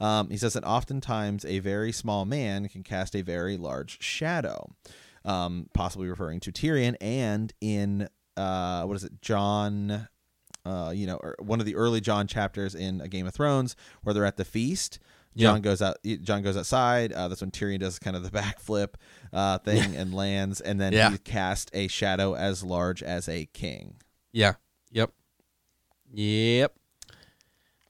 Um, 0.00 0.30
he 0.30 0.36
says 0.36 0.54
that 0.54 0.64
oftentimes 0.64 1.44
a 1.44 1.58
very 1.58 1.92
small 1.92 2.24
man 2.24 2.68
can 2.68 2.82
cast 2.82 3.14
a 3.14 3.22
very 3.22 3.56
large 3.56 4.02
shadow, 4.02 4.70
um, 5.24 5.68
possibly 5.74 6.08
referring 6.08 6.40
to 6.40 6.52
Tyrion. 6.52 6.96
And 7.00 7.52
in 7.60 8.08
uh, 8.36 8.84
what 8.84 8.96
is 8.96 9.04
it, 9.04 9.20
Jon? 9.22 10.08
Uh, 10.64 10.92
you 10.94 11.06
know, 11.06 11.16
or 11.16 11.36
one 11.40 11.58
of 11.60 11.66
the 11.66 11.74
early 11.74 12.00
Jon 12.02 12.26
chapters 12.26 12.74
in 12.74 13.00
A 13.00 13.08
Game 13.08 13.26
of 13.26 13.32
Thrones, 13.34 13.74
where 14.02 14.12
they're 14.12 14.26
at 14.26 14.36
the 14.36 14.44
feast. 14.44 14.98
Yeah. 15.34 15.50
Jon 15.52 15.60
goes 15.62 15.80
out. 15.82 15.96
Jon 16.22 16.42
goes 16.42 16.56
outside. 16.56 17.12
Uh, 17.12 17.28
that's 17.28 17.40
when 17.40 17.50
Tyrion 17.52 17.78
does 17.78 17.98
kind 17.98 18.16
of 18.16 18.22
the 18.24 18.30
backflip 18.38 18.94
uh, 19.32 19.58
thing 19.58 19.94
and 19.96 20.12
lands, 20.12 20.60
and 20.60 20.80
then 20.80 20.92
Yeah. 20.92 21.10
he 21.10 21.18
cast 21.18 21.70
a 21.72 21.86
shadow 21.88 22.34
as 22.34 22.64
large 22.64 23.02
as 23.02 23.28
a 23.28 23.46
king. 23.46 23.94
yeah, 24.32 24.54
yep, 24.90 25.12
yep. 26.12 26.74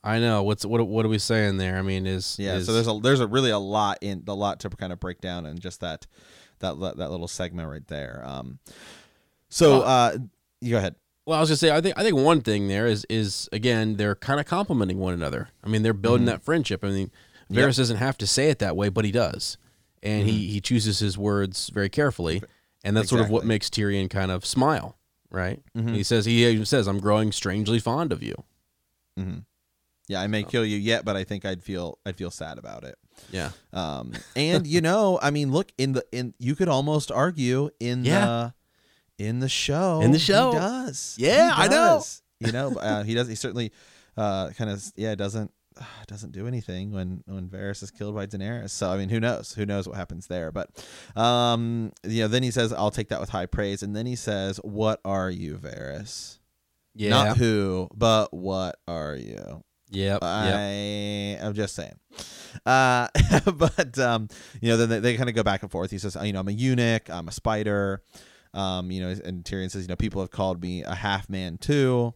I 0.03 0.18
know. 0.18 0.43
What's 0.43 0.64
what? 0.64 0.86
What 0.86 1.05
are 1.05 1.11
we 1.11 1.18
saying 1.18 1.59
there? 1.59 1.76
I 1.76 1.82
mean, 1.82 2.07
is 2.07 2.36
Yeah, 2.38 2.57
is- 2.57 2.66
so 2.66 2.72
there's 2.72 2.88
a 2.88 2.99
there's 3.03 3.20
a 3.20 3.26
really 3.26 3.51
a 3.51 3.59
lot 3.59 3.99
in 4.01 4.24
a 4.26 4.34
lot 4.34 4.61
to 4.61 4.70
kind 4.70 4.93
of 4.93 5.01
break 5.01 5.20
down 5.20 5.45
in 5.47 5.59
just 5.59 5.80
that 5.80 6.07
that 6.61 6.78
that, 6.80 6.97
that 6.97 7.11
little 7.11 7.28
segment 7.28 7.68
right 7.68 7.86
there. 7.86 8.22
Um, 8.24 8.59
so 9.51 9.80
Well- 9.80 9.82
uh, 9.88 10.18
you 10.61 10.70
go 10.72 10.78
ahead. 10.78 10.95
Well, 11.26 11.36
I 11.36 11.41
was 11.41 11.51
gonna 11.51 11.59
say, 11.59 11.70
I 11.70 11.80
think 11.82 11.99
I 11.99 12.03
think 12.03 12.16
one 12.16 12.41
thing 12.41 12.68
there 12.68 12.86
is 12.86 13.05
is 13.11 13.49
again 13.53 13.97
they're 13.97 14.14
kind 14.16 14.41
of 14.41 14.47
complimenting 14.47 14.99
one 14.99 15.12
another. 15.14 15.51
I 15.62 15.68
mean, 15.68 15.82
they're 15.82 15.93
building 15.93 16.24
that 16.26 16.43
friendship. 16.43 16.82
I 16.82 16.88
mean, 16.88 17.11
Varys 17.51 17.55
Mm-hmm. 17.55 17.59
Yep. 17.59 17.74
doesn't 17.76 17.96
have 17.96 18.18
to 18.18 18.26
say 18.26 18.48
it 18.51 18.59
that 18.61 18.76
way, 18.76 18.88
but 18.88 19.05
he 19.05 19.12
does, 19.12 19.59
and 20.03 20.28
he 20.28 20.46
he 20.48 20.61
chooses 20.61 20.98
his 21.01 21.18
words 21.18 21.68
very 21.70 21.88
carefully, 21.88 22.42
and 22.84 22.96
that's 22.96 23.09
sort 23.09 23.20
of 23.20 23.28
what 23.30 23.40
Mm-hmm. 23.40 23.48
Makes 23.48 23.70
Tyrion 23.70 24.09
kind 24.11 24.30
of 24.30 24.46
smile, 24.46 24.96
right? 25.30 25.61
Mhm. 25.76 25.94
He 25.94 26.03
says 26.03 26.24
he 26.26 26.46
even 26.46 26.64
says, 26.64 26.86
"I'm 26.86 27.01
growing 27.01 27.32
strangely 27.32 27.78
fond 27.80 28.12
of 28.12 28.22
you." 28.22 28.34
hmm 29.16 29.38
Yeah, 30.09 30.20
I 30.22 30.26
may 30.28 30.42
kill 30.44 30.64
you 30.64 30.76
yet, 30.76 31.05
but 31.05 31.16
I 31.16 31.24
think 31.24 31.44
I'd 31.44 31.62
feel 31.62 31.98
I'd 32.07 32.16
feel 32.16 32.30
sad 32.30 32.59
about 32.59 32.84
it. 32.84 32.96
Yeah, 33.30 33.51
Um, 33.72 34.12
and 34.36 34.66
you 34.66 34.80
know, 34.80 35.18
I 35.20 35.30
mean, 35.30 35.51
look 35.53 35.72
in 35.76 35.92
the 35.92 36.05
in 36.12 36.34
you 36.38 36.55
could 36.55 36.68
almost 36.68 37.11
argue 37.12 37.70
in 37.80 38.05
Yeah. 38.05 38.24
the 38.26 38.55
in 39.24 39.40
the 39.40 39.48
show 39.48 40.01
In 40.01 40.12
the 40.12 40.18
show. 40.18 40.53
he 40.53 40.57
does 40.57 41.16
Yeah, 41.18 41.55
He 41.55 41.62
I 41.62 41.66
know. 41.68 41.96
does. 41.98 42.22
you 42.40 42.53
know 42.53 42.72
uh, 42.76 43.03
he 43.05 43.12
does 43.14 43.28
he 43.28 43.34
certainly 43.34 43.70
uh 44.16 44.48
kind 44.57 44.70
of 44.70 44.82
yeah 44.96 45.14
doesn't 45.14 45.53
doesn't 46.06 46.32
do 46.32 46.46
anything 46.46 46.92
when 46.92 47.22
when 47.26 47.48
Varys 47.48 47.82
is 47.82 47.90
killed 47.90 48.14
by 48.14 48.26
Daenerys 48.26 48.70
so 48.70 48.90
I 48.90 48.96
mean 48.96 49.08
who 49.08 49.20
knows 49.20 49.52
who 49.52 49.66
knows 49.66 49.86
what 49.86 49.96
happens 49.96 50.26
there 50.26 50.52
but 50.52 50.70
um 51.16 51.92
you 52.04 52.22
know 52.22 52.28
then 52.28 52.42
he 52.42 52.50
says 52.50 52.72
I'll 52.72 52.90
take 52.90 53.08
that 53.08 53.20
with 53.20 53.30
high 53.30 53.46
praise 53.46 53.82
and 53.82 53.94
then 53.94 54.06
he 54.06 54.16
says 54.16 54.58
what 54.58 55.00
are 55.04 55.30
you 55.30 55.56
Varys 55.56 56.38
yeah, 56.94 57.10
not 57.10 57.36
who 57.36 57.88
but 57.94 58.32
what 58.32 58.78
are 58.88 59.14
you 59.14 59.62
yep, 59.90 60.22
I 60.22 60.48
yep. 60.48 61.44
I'm 61.44 61.54
just 61.54 61.74
saying. 61.74 61.98
Uh, 62.66 63.08
but 63.54 63.98
um, 63.98 64.28
you 64.60 64.68
know, 64.68 64.76
then 64.76 64.88
they, 64.88 64.98
they 64.98 65.16
kind 65.16 65.28
of 65.28 65.34
go 65.34 65.42
back 65.42 65.62
and 65.62 65.70
forth. 65.70 65.90
He 65.90 65.98
says, 65.98 66.16
you 66.22 66.32
know, 66.32 66.40
I'm 66.40 66.48
a 66.48 66.52
eunuch, 66.52 67.08
I'm 67.08 67.28
a 67.28 67.32
spider. 67.32 68.02
Um, 68.52 68.90
you 68.90 69.00
know, 69.00 69.14
and 69.24 69.44
Tyrion 69.44 69.70
says, 69.70 69.82
you 69.82 69.88
know, 69.88 69.96
people 69.96 70.20
have 70.20 70.30
called 70.30 70.60
me 70.60 70.82
a 70.82 70.94
half 70.94 71.28
man 71.28 71.58
too. 71.58 72.14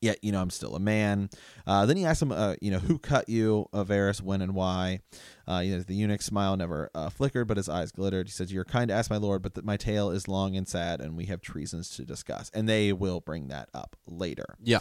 Yet, 0.00 0.18
you 0.22 0.32
know, 0.32 0.40
I'm 0.40 0.50
still 0.50 0.76
a 0.76 0.80
man. 0.80 1.28
Uh, 1.66 1.84
then 1.84 1.98
he 1.98 2.06
asks 2.06 2.22
him, 2.22 2.32
uh, 2.32 2.54
you 2.62 2.70
know, 2.70 2.78
who 2.78 2.98
cut 2.98 3.28
you, 3.28 3.66
Varys, 3.74 4.22
when 4.22 4.40
and 4.40 4.54
why? 4.54 5.00
Uh, 5.46 5.58
you 5.58 5.76
know, 5.76 5.82
the 5.82 5.94
eunuch's 5.94 6.24
smile 6.24 6.56
never 6.56 6.90
uh, 6.94 7.10
flickered, 7.10 7.46
but 7.46 7.58
his 7.58 7.68
eyes 7.68 7.92
glittered. 7.92 8.28
He 8.28 8.32
says, 8.32 8.52
"You're 8.52 8.64
kind 8.64 8.88
to 8.88 8.94
ask, 8.94 9.10
my 9.10 9.18
lord, 9.18 9.42
but 9.42 9.54
that 9.54 9.64
my 9.64 9.76
tale 9.76 10.10
is 10.10 10.28
long 10.28 10.56
and 10.56 10.66
sad, 10.66 11.00
and 11.00 11.16
we 11.16 11.26
have 11.26 11.40
treasons 11.40 11.90
to 11.96 12.04
discuss." 12.04 12.50
And 12.54 12.68
they 12.68 12.92
will 12.92 13.20
bring 13.20 13.48
that 13.48 13.68
up 13.74 13.96
later 14.06 14.56
yeah. 14.62 14.80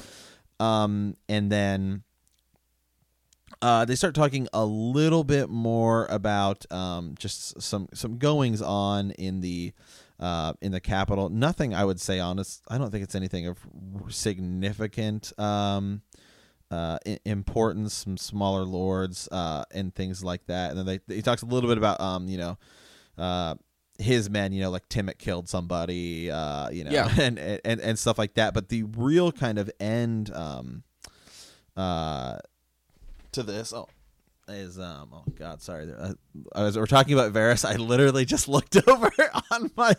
um, 0.59 1.15
and 1.28 1.51
then 1.51 2.03
uh, 3.61 3.86
they 3.86 3.95
start 3.95 4.15
talking 4.15 4.47
a 4.53 4.65
little 4.65 5.24
bit 5.24 5.49
more 5.49 6.05
about 6.05 6.65
um, 6.72 7.15
just 7.17 7.61
some 7.61 7.88
some 7.93 8.17
goings 8.17 8.61
on 8.61 9.11
in 9.11 9.41
the 9.41 9.74
uh, 10.20 10.53
in 10.61 10.72
the 10.72 10.80
capital. 10.80 11.30
Nothing 11.30 11.74
I 11.74 11.86
would 11.86 11.99
say 11.99 12.20
honest. 12.20 12.61
I 12.67 12.78
don't 12.78 12.91
think 12.91 13.03
it's 13.03 13.15
anything 13.15 13.47
of 13.47 13.57
significant 14.09 15.32
um, 15.39 16.01
uh, 16.72 16.99
importance. 17.26 17.93
Some 17.93 18.17
smaller 18.17 18.63
lords 18.63 19.28
uh, 19.32 19.63
and 19.72 19.93
things 19.93 20.24
like 20.24 20.45
that. 20.47 20.72
And 20.72 20.80
then 20.80 20.86
they 21.07 21.15
he 21.15 21.22
talks 21.22 21.41
a 21.41 21.45
little 21.45 21.70
bit 21.70 21.78
about 21.78 21.99
um, 22.01 22.28
you 22.28 22.38
know. 22.38 22.57
Uh, 23.17 23.55
his 23.97 24.30
men, 24.30 24.53
you 24.53 24.61
know, 24.61 24.70
like 24.70 24.88
Timmet 24.88 25.17
killed 25.17 25.49
somebody, 25.49 26.32
uh, 26.32 26.70
you 26.70 26.86
know, 26.86 26.91
Yeah. 26.91 27.13
and, 27.20 27.38
and 27.38 27.82
and 27.82 27.99
stuff 27.99 28.17
like 28.17 28.36
that. 28.36 28.53
But 28.53 28.70
the 28.70 28.84
real 28.84 29.34
kind 29.34 29.57
of 29.57 29.70
end, 29.78 30.34
um, 30.34 30.84
uh, 31.76 32.38
to 33.34 33.43
this, 33.43 33.74
oh, 33.74 33.89
is 34.50 34.80
um, 34.80 35.10
oh 35.14 35.24
God, 35.38 35.62
sorry, 35.62 35.91
uh, 35.97 36.14
as 36.56 36.78
we're 36.78 36.86
talking 36.86 37.14
about 37.14 37.34
Varys, 37.34 37.64
I 37.68 37.76
literally 37.76 38.26
just 38.26 38.47
looked 38.47 38.76
over 38.88 39.12
on 39.52 39.72
my 39.76 39.93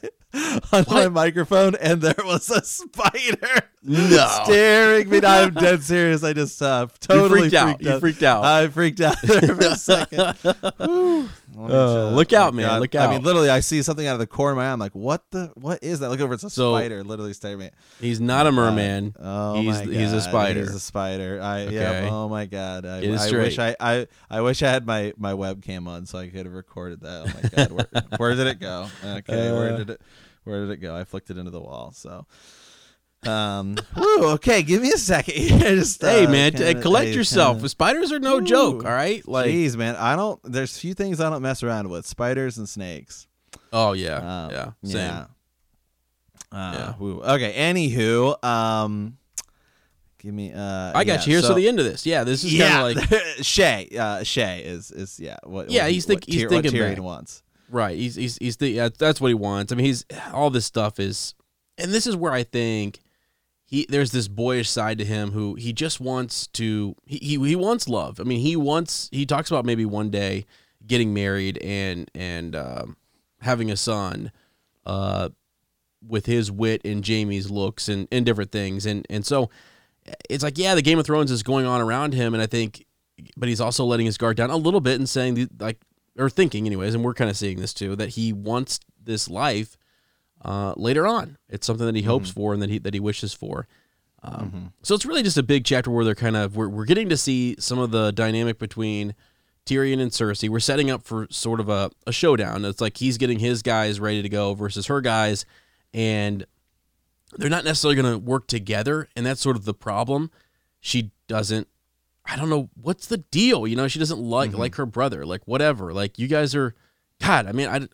on 0.73 0.85
my 0.89 1.09
microphone, 1.09 1.75
and 1.77 2.01
there 2.03 2.15
was 2.25 2.51
a 2.51 2.63
spider 2.65 3.61
No. 3.83 4.29
staring 4.45 5.09
me. 5.09 5.21
down. 5.21 5.49
I'm 5.49 5.55
dead 5.55 5.83
serious. 5.83 6.23
I 6.23 6.33
just 6.33 6.61
uh, 6.63 6.87
totally 7.01 7.45
you 7.45 7.51
freaked 7.51 7.55
out. 7.55 7.83
You 7.83 7.99
freaked 8.01 8.23
out. 8.23 8.45
I 8.45 8.69
freaked 8.69 9.01
out 9.01 9.17
there 9.23 9.55
for 9.55 9.67
a 9.67 9.77
second. 9.77 10.35
Whew. 10.79 11.29
Let 11.57 11.69
me 11.69 11.75
Oh, 11.75 12.05
just- 12.07 12.17
look 12.17 12.33
out, 12.33 12.55
man, 12.55 12.81
look 12.81 12.95
I 12.95 13.11
mean, 13.11 13.23
literally, 13.23 13.51
I 13.51 13.59
see 13.61 13.83
something 13.83 14.07
out 14.07 14.13
of 14.15 14.19
the 14.21 14.27
corner 14.27 14.53
of 14.53 14.57
my 14.59 14.69
eye. 14.69 14.73
I'm 14.73 14.79
like, 14.79 14.95
what 14.95 15.25
the? 15.31 15.51
What 15.57 15.83
is 15.83 15.99
that? 16.01 16.09
Look 16.09 16.21
over. 16.21 16.35
It's 16.35 16.45
a 16.45 16.51
So- 16.51 16.75
spider 16.77 17.03
literally 17.03 17.33
staring 17.33 17.61
at 17.63 17.73
me. 17.73 17.79
He's 18.01 18.21
not 18.21 18.47
a 18.47 18.53
merman. 18.53 19.15
Oh 19.19 19.61
He's- 19.61 19.79
my 19.81 19.85
god, 19.85 19.95
he's 19.95 20.13
a 20.13 20.21
spider. 20.21 20.61
He's 20.61 20.75
a 20.75 20.81
spider. 20.81 21.41
I 21.43 21.65
yeah. 21.65 22.09
Oh 22.11 22.29
my 22.29 22.47
god. 22.47 22.87
I, 22.87 22.99
I 22.99 23.31
wish 23.33 23.59
I. 23.59 23.75
I 23.81 24.07
I 24.41 24.43
wish 24.43 24.63
I 24.63 24.71
had 24.71 24.87
my 24.87 25.13
my 25.19 25.33
webcam 25.33 25.87
on 25.87 26.07
so 26.07 26.19
I 26.19 26.29
could 26.29 26.47
have 26.47 26.55
recorded 26.55 27.01
that. 27.03 27.23
Oh 27.23 27.41
my 27.43 27.49
god. 27.49 27.73
Where, 27.73 28.03
where 28.17 28.35
did 28.35 28.47
it 28.47 28.59
go? 28.61 28.89
Okay. 29.05 29.53
where 29.53 29.75
Uh. 29.75 29.77
did 29.77 29.91
it? 29.91 30.01
Where 30.45 30.61
did 30.67 30.71
it 30.71 30.79
go? 30.79 30.97
I 30.97 31.05
flicked 31.05 31.31
it 31.31 31.37
into 31.39 31.51
the 31.51 31.61
wall. 31.61 31.93
So. 31.95 32.27
Um. 33.27 33.77
whew, 33.95 34.25
okay. 34.31 34.63
Give 34.63 34.81
me 34.81 34.89
a 34.93 34.97
second. 34.97 35.35
Just, 35.61 36.01
hey, 36.01 36.25
uh, 36.25 36.31
man, 36.31 36.53
kinda- 36.53 36.81
collect 36.81 37.09
hey, 37.09 37.15
yourself. 37.15 37.57
kinda- 37.59 37.69
Spiders 37.69 38.13
are 38.13 38.19
no 38.19 38.41
joke. 38.41 38.83
All 38.87 38.91
right, 38.91 39.27
like, 39.29 39.51
Jeez, 39.51 39.77
man. 39.77 39.95
I 39.97 40.17
don't. 40.17 40.41
There's 40.43 40.75
a 40.75 40.81
few 40.81 40.95
things 40.95 41.21
I 41.21 41.29
don't 41.29 41.43
mess 41.43 41.63
around 41.63 41.91
with: 41.91 42.07
spiders 42.07 42.57
and 42.57 42.67
snakes. 42.67 43.29
oh 43.75 43.93
yeah, 43.93 44.17
Um, 44.47 44.51
yeah, 44.53 44.71
same. 44.85 44.97
Yeah. 44.97 45.25
Uh, 46.51 46.73
Yeah. 46.75 46.93
whew. 46.95 47.23
Okay. 47.23 47.53
Anywho, 47.53 48.43
um, 48.43 49.19
give 50.21 50.35
me. 50.35 50.53
Uh, 50.53 50.93
I 50.95 51.05
got 51.05 51.21
yeah, 51.21 51.25
you 51.25 51.33
here. 51.33 51.41
So, 51.43 51.49
so 51.49 51.55
the 51.55 51.69
end 51.69 51.79
of 51.79 51.85
this, 51.85 52.07
yeah, 52.07 52.25
this 52.25 52.45
is 52.45 52.55
yeah, 52.55 52.71
kind 52.71 52.99
of 52.99 53.05
like 53.05 53.21
Shae. 53.39 53.97
Uh, 53.97 54.21
Shae 54.21 54.63
is 54.63 54.91
is 54.91 55.19
yeah. 55.19 55.37
What? 55.43 55.71
Yeah, 55.71 55.85
what 55.85 55.93
he's 55.93 56.05
think- 56.07 56.21
what 56.23 56.33
he's 56.33 56.43
what 56.45 56.51
thinking 56.51 56.73
Tyrion 56.73 56.97
back. 56.97 57.03
wants. 57.05 57.43
Right. 57.69 57.97
He's 57.97 58.15
he's 58.17 58.37
he's 58.39 58.57
the 58.59 58.69
yeah, 58.69 58.89
that's 58.97 59.21
what 59.21 59.29
he 59.29 59.35
wants. 59.35 59.73
I 59.73 59.77
mean, 59.77 59.87
he's 59.87 60.05
all 60.33 60.51
this 60.51 60.67
stuff 60.67 60.99
is, 61.01 61.35
and 61.79 61.93
this 61.93 62.07
is 62.07 62.17
where 62.17 62.33
I 62.33 62.43
think 62.43 63.01
he 63.65 63.87
there's 63.89 64.11
this 64.11 64.27
boyish 64.29 64.69
side 64.69 64.99
to 64.99 65.05
him 65.05 65.31
who 65.31 65.55
he 65.55 65.73
just 65.73 66.01
wants 66.01 66.49
to 66.49 66.97
he 67.07 67.19
he, 67.19 67.49
he 67.49 67.57
wants 67.57 67.89
love. 67.89 68.19
I 68.21 68.25
mean, 68.25 68.41
he 68.41 68.57
wants 68.57 69.09
he 69.13 69.25
talks 69.25 69.51
about 69.51 69.65
maybe 69.65 69.85
one 69.85 70.11
day 70.11 70.47
getting 70.87 71.15
married 71.15 71.59
and 71.59 72.11
and 72.15 72.57
um, 72.57 72.97
having 73.41 73.71
a 73.71 73.77
son, 73.77 74.33
uh, 74.85 75.29
with 76.07 76.27
his 76.27 76.51
wit 76.51 76.81
and 76.85 77.05
Jaime's 77.05 77.51
looks 77.51 77.89
and 77.89 78.09
and 78.11 78.27
different 78.27 78.51
things 78.51 78.87
and 78.87 79.07
and 79.11 79.25
so 79.25 79.51
it's 80.29 80.43
like 80.43 80.59
yeah, 80.59 80.75
the 80.75 80.83
Game 80.83 80.99
of 80.99 81.07
Thrones 81.07 81.31
is 81.31 81.43
going 81.43 81.67
on 81.67 81.81
around 81.81 82.15
him, 82.15 82.35
and 82.35 82.43
I 82.43 82.47
think, 82.47 82.85
but 83.37 83.49
he's 83.49 83.61
also 83.61 83.85
letting 83.85 84.07
his 84.07 84.17
guard 84.19 84.37
down 84.37 84.51
a 84.51 84.57
little 84.57 84.81
bit 84.81 84.99
and 84.99 85.09
saying 85.09 85.49
like 85.59 85.79
or 86.19 86.29
thinking 86.31 86.67
anyways, 86.67 86.95
and 86.95 87.05
we're 87.05 87.15
kind 87.15 87.31
of 87.31 87.37
seeing 87.37 87.61
this 87.61 87.73
too 87.75 87.97
that 87.97 88.11
he 88.11 88.33
wants 88.33 88.81
this 89.03 89.29
life 89.29 89.77
uh, 90.45 90.75
later 90.77 91.07
on. 91.07 91.39
It's 91.49 91.67
something 91.67 91.87
that 91.87 91.97
he 91.97 92.03
hopes 92.03 92.31
for 92.31 92.53
and 92.53 92.63
that 92.63 92.71
he 92.71 92.79
that 92.79 92.95
he 92.95 93.01
wishes 93.01 93.33
for. 93.33 93.67
Um, 94.23 94.73
So 94.83 94.95
it's 94.95 95.07
really 95.07 95.23
just 95.23 95.39
a 95.39 95.43
big 95.43 95.65
chapter 95.65 95.91
where 95.91 96.05
they're 96.05 96.15
kind 96.15 96.37
of 96.37 96.57
we're 96.57 96.69
we're 96.69 96.85
getting 96.85 97.09
to 97.09 97.17
see 97.17 97.57
some 97.59 97.79
of 97.79 97.91
the 97.91 98.13
dynamic 98.13 98.59
between 98.59 99.15
Tyrion 99.67 100.01
and 100.01 100.11
Cersei. 100.11 100.49
We're 100.49 100.61
setting 100.61 100.91
up 100.91 101.03
for 101.03 101.27
sort 101.31 101.61
of 101.61 101.69
a, 101.69 101.91
a 102.07 102.13
showdown. 102.13 102.65
It's 102.65 102.81
like 102.81 102.97
he's 102.99 103.17
getting 103.19 103.39
his 103.39 103.63
guys 103.63 104.01
ready 104.01 104.21
to 104.23 104.29
go 104.29 104.55
versus 104.55 104.87
her 104.87 105.01
guys, 105.01 105.45
and 105.95 106.45
they're 107.37 107.51
not 107.51 107.65
necessarily 107.65 108.01
going 108.01 108.13
to 108.13 108.19
work 108.19 108.47
together, 108.47 109.09
and 109.17 109.25
that's 109.25 109.41
sort 109.41 109.57
of 109.57 109.65
the 109.65 109.75
problem. 109.75 110.31
She 110.81 111.13
doesn't. 111.29 111.69
I 112.27 112.37
don't 112.37 112.51
know 112.51 112.71
what's 112.81 113.07
the 113.07 113.19
deal. 113.19 113.67
You 113.67 113.77
know, 113.77 113.89
she 113.89 113.99
doesn't 113.99 114.21
like 114.21 114.53
like 114.53 114.77
her 114.77 114.87
brother. 114.87 115.25
Like 115.25 115.47
whatever. 115.47 115.93
Like 115.93 116.19
you 116.19 116.29
guys 116.29 116.55
are. 116.55 116.75
God, 117.21 117.47
I 117.47 117.53
mean, 117.53 117.69
I. 117.69 117.89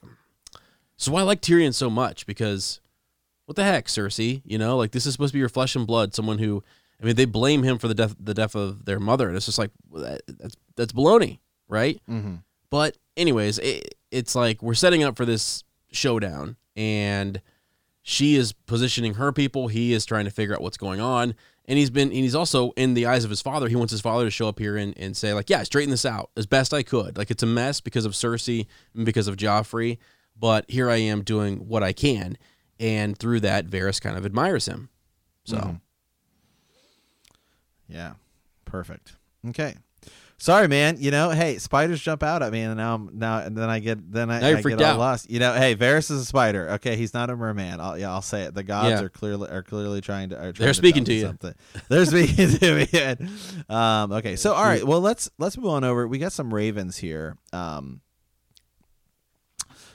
So 0.97 1.13
why 1.13 1.21
I 1.21 1.25
like 1.25 1.43
Tyrion 1.43 1.75
so 1.75 1.91
much 1.91 2.27
because, 2.27 2.81
what 3.45 3.57
the 3.57 3.65
heck, 3.65 3.87
Cersei? 3.87 4.43
You 4.45 4.59
know, 4.59 4.77
like 4.77 4.93
this 4.93 5.05
is 5.05 5.13
supposed 5.13 5.33
to 5.33 5.35
be 5.35 5.41
your 5.41 5.49
flesh 5.49 5.77
and 5.77 5.87
blood. 5.87 6.15
Someone 6.15 6.39
who, 6.39 6.63
I 7.01 7.05
mean, 7.05 7.17
they 7.17 7.25
blame 7.25 7.63
him 7.63 7.79
for 7.79 7.89
the 7.89 7.95
death 7.95 8.17
the 8.19 8.35
death 8.35 8.55
of 8.55 8.85
their 8.85 9.01
mother, 9.01 9.29
and 9.29 9.37
it's 9.37 9.47
just 9.47 9.59
like 9.59 9.71
that, 9.95 10.23
that's 10.27 10.57
that's 10.77 10.93
baloney, 10.93 11.39
right? 11.69 12.01
Mm-hmm. 12.09 12.37
But 12.71 12.97
anyways, 13.17 13.59
it, 13.59 13.97
it's 14.11 14.35
like 14.35 14.63
we're 14.63 14.75
setting 14.75 15.03
up 15.03 15.17
for 15.17 15.25
this 15.25 15.65
showdown, 15.93 16.57
and 16.77 17.41
she 18.09 18.37
is 18.37 18.53
positioning 18.53 19.15
her 19.15 19.33
people. 19.33 19.67
He 19.67 19.93
is 19.93 20.07
trying 20.07 20.27
to 20.27 20.31
figure 20.31 20.55
out 20.55 20.61
what's 20.63 20.77
going 20.77 21.01
on, 21.01 21.35
and 21.65 21.77
he's 21.77 21.91
been 21.91 22.09
and 22.11 22.13
he's 22.19 22.37
also 22.37 22.71
in 22.77 22.95
the 22.95 23.05
eyes 23.07 23.25
of 23.25 23.31
his 23.31 23.43
father. 23.43 23.69
He 23.69 23.75
wants 23.75 23.91
his 23.91 24.01
father 24.01 24.25
to 24.25 24.31
show 24.31 24.47
up 24.49 24.61
here 24.61 24.77
and, 24.77 24.97
and 24.97 25.17
say 25.17 25.35
like, 25.35 25.51
yeah, 25.51 25.65
straighten 25.65 25.91
this 25.91 26.07
out 26.07 26.31
as 26.37 26.47
best 26.47 26.73
I 26.73 26.85
could. 26.85 27.19
Like 27.19 27.33
it's 27.33 27.43
a 27.43 27.47
mess 27.47 27.81
because 27.81 28.05
of 28.05 28.13
Cersei 28.13 28.67
and 28.95 29.05
because 29.05 29.27
of 29.27 29.37
Joffrey, 29.37 29.99
but 30.39 30.71
here 30.71 30.89
I 30.89 30.99
am 30.99 31.23
doing 31.23 31.67
what 31.69 31.83
I 31.83 31.93
can, 31.93 32.39
and 32.79 33.19
through 33.19 33.41
that, 33.41 33.67
Varys 33.67 34.01
kind 34.01 34.17
of 34.17 34.25
admires 34.25 34.67
him. 34.67 34.89
So 35.45 35.57
Mhm. 35.57 35.81
Yeah. 37.89 38.13
Perfect. 38.67 39.15
Okay. 39.49 39.75
Sorry, 40.39 40.69
man. 40.69 40.97
You 40.99 41.11
know, 41.11 41.31
hey, 41.31 41.57
spiders 41.57 42.01
jump 42.01 42.23
out 42.23 42.43
at 42.43 42.53
me, 42.53 42.61
and 42.61 42.77
now 42.77 42.95
I'm 42.97 43.11
now 43.15 43.39
and 43.39 43.57
then 43.57 43.71
I 43.71 43.79
get 43.79 44.13
then 44.13 44.31
I, 44.31 44.37
I 44.59 44.61
get 44.61 44.81
all 44.83 44.87
out. 44.87 44.99
lost. 44.99 45.31
You 45.31 45.39
know, 45.41 45.55
hey, 45.55 45.75
Varys 45.75 46.11
is 46.11 46.21
a 46.21 46.25
spider. 46.27 46.71
Okay, 46.73 46.95
he's 46.97 47.15
not 47.15 47.31
a 47.31 47.37
merman. 47.37 47.81
I'll, 47.81 47.97
yeah, 47.99 48.11
I'll 48.11 48.21
say 48.21 48.43
it. 48.43 48.53
The 48.55 48.63
gods 48.63 49.01
Yeah. 49.01 49.07
are 49.07 49.09
clearly 49.09 49.49
are 49.49 49.63
clearly 49.63 50.03
trying 50.03 50.29
to. 50.31 50.37
Are 50.37 50.53
trying 50.53 50.55
They're 50.55 50.69
to 50.69 50.75
speaking 50.75 51.05
to 51.05 51.15
you. 51.15 51.23
Something. 51.23 51.55
They're 51.89 52.05
speaking 52.05 52.51
to 52.59 52.75
me. 52.75 53.27
Um, 53.71 54.13
okay, 54.13 54.37
so 54.37 54.53
all 54.53 54.65
right. 54.65 54.85
Well, 54.85 55.01
let's 55.01 55.31
let's 55.39 55.57
move 55.57 55.69
on 55.71 55.85
over. 55.85 56.07
We 56.07 56.19
got 56.19 56.33
some 56.33 56.53
ravens 56.53 56.99
here. 56.99 57.39
Um, 57.55 58.03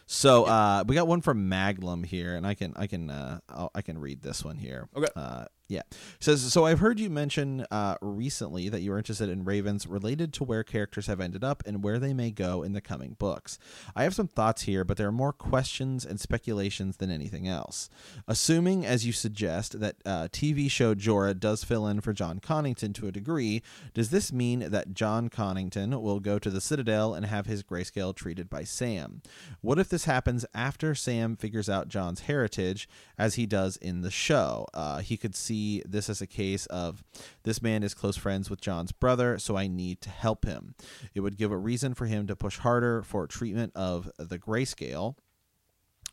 so 0.07 0.43
uh, 0.45 0.83
we 0.87 0.95
got 0.95 1.07
one 1.07 1.21
from 1.21 1.49
Maglum 1.49 2.05
here, 2.05 2.35
and 2.35 2.45
I 2.45 2.53
can 2.55 2.73
I 2.75 2.87
can 2.87 3.09
uh, 3.09 3.39
I'll, 3.47 3.71
I 3.75 3.81
can 3.81 3.97
read 3.99 4.21
this 4.21 4.43
one 4.43 4.57
here. 4.57 4.89
Okay. 4.95 5.07
Uh, 5.15 5.45
Yeah. 5.71 5.83
Says 6.19 6.51
so. 6.51 6.65
I've 6.65 6.79
heard 6.79 6.99
you 6.99 7.09
mention 7.09 7.65
uh, 7.71 7.95
recently 8.01 8.67
that 8.67 8.81
you 8.81 8.91
are 8.91 8.97
interested 8.97 9.29
in 9.29 9.45
ravens 9.45 9.87
related 9.87 10.33
to 10.33 10.43
where 10.43 10.65
characters 10.65 11.07
have 11.07 11.21
ended 11.21 11.45
up 11.45 11.63
and 11.65 11.81
where 11.81 11.97
they 11.97 12.13
may 12.13 12.29
go 12.29 12.61
in 12.61 12.73
the 12.73 12.81
coming 12.81 13.15
books. 13.17 13.57
I 13.95 14.03
have 14.03 14.13
some 14.13 14.27
thoughts 14.27 14.63
here, 14.63 14.83
but 14.83 14.97
there 14.97 15.07
are 15.07 15.13
more 15.13 15.31
questions 15.31 16.05
and 16.05 16.19
speculations 16.19 16.97
than 16.97 17.09
anything 17.09 17.47
else. 17.47 17.89
Assuming, 18.27 18.85
as 18.85 19.05
you 19.05 19.13
suggest, 19.13 19.79
that 19.79 19.95
uh, 20.05 20.27
TV 20.27 20.69
show 20.69 20.93
Jorah 20.93 21.39
does 21.39 21.63
fill 21.63 21.87
in 21.87 22.01
for 22.01 22.11
Jon 22.11 22.41
Connington 22.41 22.93
to 22.95 23.07
a 23.07 23.11
degree, 23.13 23.61
does 23.93 24.09
this 24.09 24.33
mean 24.33 24.71
that 24.71 24.93
Jon 24.93 25.29
Connington 25.29 26.01
will 26.01 26.19
go 26.19 26.37
to 26.37 26.49
the 26.49 26.59
Citadel 26.59 27.13
and 27.13 27.25
have 27.25 27.45
his 27.45 27.63
grayscale 27.63 28.13
treated 28.13 28.49
by 28.49 28.65
Sam? 28.65 29.21
What 29.61 29.79
if 29.79 29.87
this 29.87 30.03
happens 30.03 30.45
after 30.53 30.93
Sam 30.95 31.37
figures 31.37 31.69
out 31.69 31.87
Jon's 31.87 32.21
heritage, 32.21 32.89
as 33.17 33.35
he 33.35 33.45
does 33.45 33.77
in 33.77 34.01
the 34.01 34.11
show? 34.11 34.67
Uh, 34.73 34.99
he 34.99 35.15
could 35.15 35.33
see 35.33 35.60
this 35.85 36.09
as 36.09 36.21
a 36.21 36.27
case 36.27 36.65
of 36.67 37.03
this 37.43 37.61
man 37.61 37.83
is 37.83 37.93
close 37.93 38.17
friends 38.17 38.49
with 38.49 38.61
Jon's 38.61 38.91
brother, 38.91 39.37
so 39.39 39.57
I 39.57 39.67
need 39.67 40.01
to 40.01 40.09
help 40.09 40.45
him. 40.45 40.75
It 41.13 41.21
would 41.21 41.37
give 41.37 41.51
a 41.51 41.57
reason 41.57 41.93
for 41.93 42.05
him 42.05 42.27
to 42.27 42.35
push 42.35 42.57
harder 42.57 43.03
for 43.03 43.27
treatment 43.27 43.71
of 43.75 44.11
the 44.17 44.39
grayscale. 44.39 45.15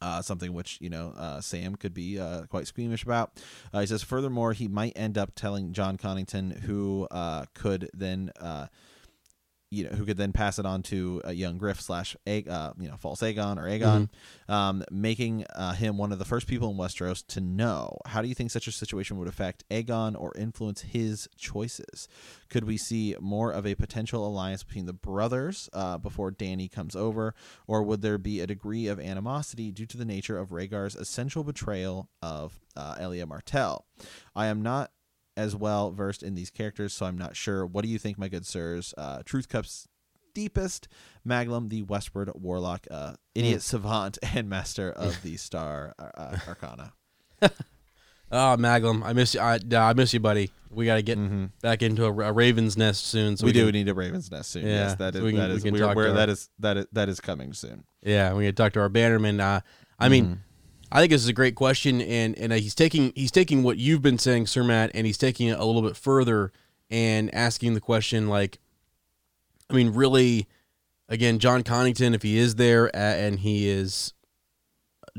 Uh, 0.00 0.22
something 0.22 0.52
which 0.52 0.78
you 0.80 0.88
know 0.88 1.12
uh, 1.16 1.40
Sam 1.40 1.74
could 1.74 1.92
be 1.92 2.20
uh, 2.20 2.44
quite 2.44 2.68
squeamish 2.68 3.02
about. 3.02 3.32
Uh, 3.72 3.80
he 3.80 3.86
says, 3.86 4.02
furthermore, 4.02 4.52
he 4.52 4.68
might 4.68 4.92
end 4.94 5.18
up 5.18 5.32
telling 5.34 5.72
Jon 5.72 5.96
Connington, 5.96 6.60
who 6.60 7.08
uh, 7.10 7.46
could 7.52 7.90
then 7.92 8.30
uh, 8.40 8.68
you 9.70 9.84
know, 9.84 9.90
who 9.90 10.06
could 10.06 10.16
then 10.16 10.32
pass 10.32 10.58
it 10.58 10.64
on 10.64 10.82
to 10.82 11.20
a 11.24 11.32
young 11.32 11.58
Griff 11.58 11.80
slash, 11.80 12.16
uh, 12.26 12.72
you 12.78 12.88
know, 12.88 12.96
false 12.98 13.20
Aegon 13.20 13.58
or 13.58 13.64
Aegon, 13.64 14.08
mm-hmm. 14.08 14.52
um, 14.52 14.84
making 14.90 15.44
uh, 15.54 15.72
him 15.72 15.98
one 15.98 16.10
of 16.10 16.18
the 16.18 16.24
first 16.24 16.46
people 16.46 16.70
in 16.70 16.76
Westeros 16.76 17.26
to 17.28 17.40
know. 17.40 17.98
How 18.06 18.22
do 18.22 18.28
you 18.28 18.34
think 18.34 18.50
such 18.50 18.66
a 18.66 18.72
situation 18.72 19.18
would 19.18 19.28
affect 19.28 19.68
Aegon 19.70 20.18
or 20.18 20.32
influence 20.38 20.82
his 20.82 21.28
choices? 21.36 22.08
Could 22.48 22.64
we 22.64 22.78
see 22.78 23.14
more 23.20 23.52
of 23.52 23.66
a 23.66 23.74
potential 23.74 24.26
alliance 24.26 24.62
between 24.62 24.86
the 24.86 24.94
brothers 24.94 25.68
uh, 25.74 25.98
before 25.98 26.32
Dany 26.32 26.70
comes 26.70 26.96
over, 26.96 27.34
or 27.66 27.82
would 27.82 28.00
there 28.00 28.18
be 28.18 28.40
a 28.40 28.46
degree 28.46 28.86
of 28.86 28.98
animosity 28.98 29.70
due 29.70 29.86
to 29.86 29.98
the 29.98 30.06
nature 30.06 30.38
of 30.38 30.48
Rhaegar's 30.48 30.96
essential 30.96 31.44
betrayal 31.44 32.08
of 32.22 32.58
uh, 32.74 32.96
Elia 32.98 33.26
Martell? 33.26 33.84
I 34.34 34.46
am 34.46 34.62
not 34.62 34.92
as 35.38 35.54
well 35.54 35.92
versed 35.92 36.22
in 36.22 36.34
these 36.34 36.50
characters, 36.50 36.92
so 36.92 37.06
I'm 37.06 37.16
not 37.16 37.36
sure. 37.36 37.64
What 37.64 37.84
do 37.84 37.88
you 37.88 37.98
think, 37.98 38.18
my 38.18 38.28
good 38.28 38.44
sirs? 38.44 38.92
Uh, 38.98 39.22
Truth 39.24 39.48
Cup's 39.48 39.86
deepest, 40.34 40.88
Maglum, 41.26 41.70
the 41.70 41.82
Westward 41.82 42.30
Warlock, 42.34 42.86
uh, 42.90 43.14
idiot 43.34 43.58
mm. 43.58 43.62
savant, 43.62 44.18
and 44.34 44.50
master 44.50 44.90
of 44.90 45.20
the 45.22 45.36
Star 45.36 45.94
uh, 45.98 46.10
uh 46.16 46.38
Arcana. 46.48 46.92
oh, 47.42 47.48
Maglum, 48.58 49.04
I 49.04 49.12
miss 49.12 49.34
you. 49.34 49.40
I, 49.40 49.60
I 49.72 49.92
miss 49.94 50.12
you, 50.12 50.20
buddy. 50.20 50.50
We 50.70 50.86
got 50.86 50.96
to 50.96 51.02
get 51.02 51.18
mm-hmm. 51.18 51.46
back 51.62 51.82
into 51.82 52.04
a, 52.04 52.10
a, 52.10 52.32
Raven's 52.32 52.76
Nest 52.76 53.06
soon. 53.06 53.36
So 53.36 53.46
we, 53.46 53.50
we 53.50 53.52
do 53.52 53.66
can, 53.66 53.72
need 53.72 53.88
a 53.88 53.94
Raven's 53.94 54.30
Nest 54.30 54.50
soon. 54.50 54.66
Yeah, 54.66 54.88
yes, 54.88 54.96
that 54.96 55.14
is 55.14 55.22
so 55.22 55.26
can, 55.28 55.36
that 55.36 55.50
is 55.50 55.64
we 55.64 55.70
where, 55.70 56.12
that 56.12 56.28
is 56.28 56.50
that 56.58 56.76
is 56.76 56.86
that 56.92 57.08
is 57.08 57.20
coming 57.20 57.52
soon. 57.54 57.84
Yeah, 58.02 58.34
we 58.34 58.44
can 58.44 58.54
talk 58.56 58.72
to 58.72 58.80
our 58.80 58.88
bannerman. 58.88 59.40
Uh, 59.40 59.60
I 60.00 60.08
mm-hmm. 60.08 60.34
I 60.90 61.00
think 61.00 61.10
this 61.10 61.22
is 61.22 61.28
a 61.28 61.34
great 61.34 61.54
question, 61.54 62.00
and 62.00 62.36
and 62.38 62.52
he's 62.52 62.74
taking 62.74 63.12
he's 63.14 63.30
taking 63.30 63.62
what 63.62 63.78
you've 63.78 64.02
been 64.02 64.18
saying, 64.18 64.46
Sir 64.46 64.64
Matt, 64.64 64.90
and 64.94 65.06
he's 65.06 65.18
taking 65.18 65.48
it 65.48 65.58
a 65.58 65.64
little 65.64 65.82
bit 65.82 65.96
further 65.96 66.52
and 66.90 67.34
asking 67.34 67.74
the 67.74 67.80
question 67.80 68.28
like, 68.28 68.58
I 69.68 69.74
mean, 69.74 69.90
really, 69.90 70.46
again, 71.08 71.38
Jon 71.38 71.62
Connington, 71.62 72.14
if 72.14 72.22
he 72.22 72.38
is 72.38 72.54
there 72.54 72.94
and 72.96 73.40
he 73.40 73.68
is 73.68 74.14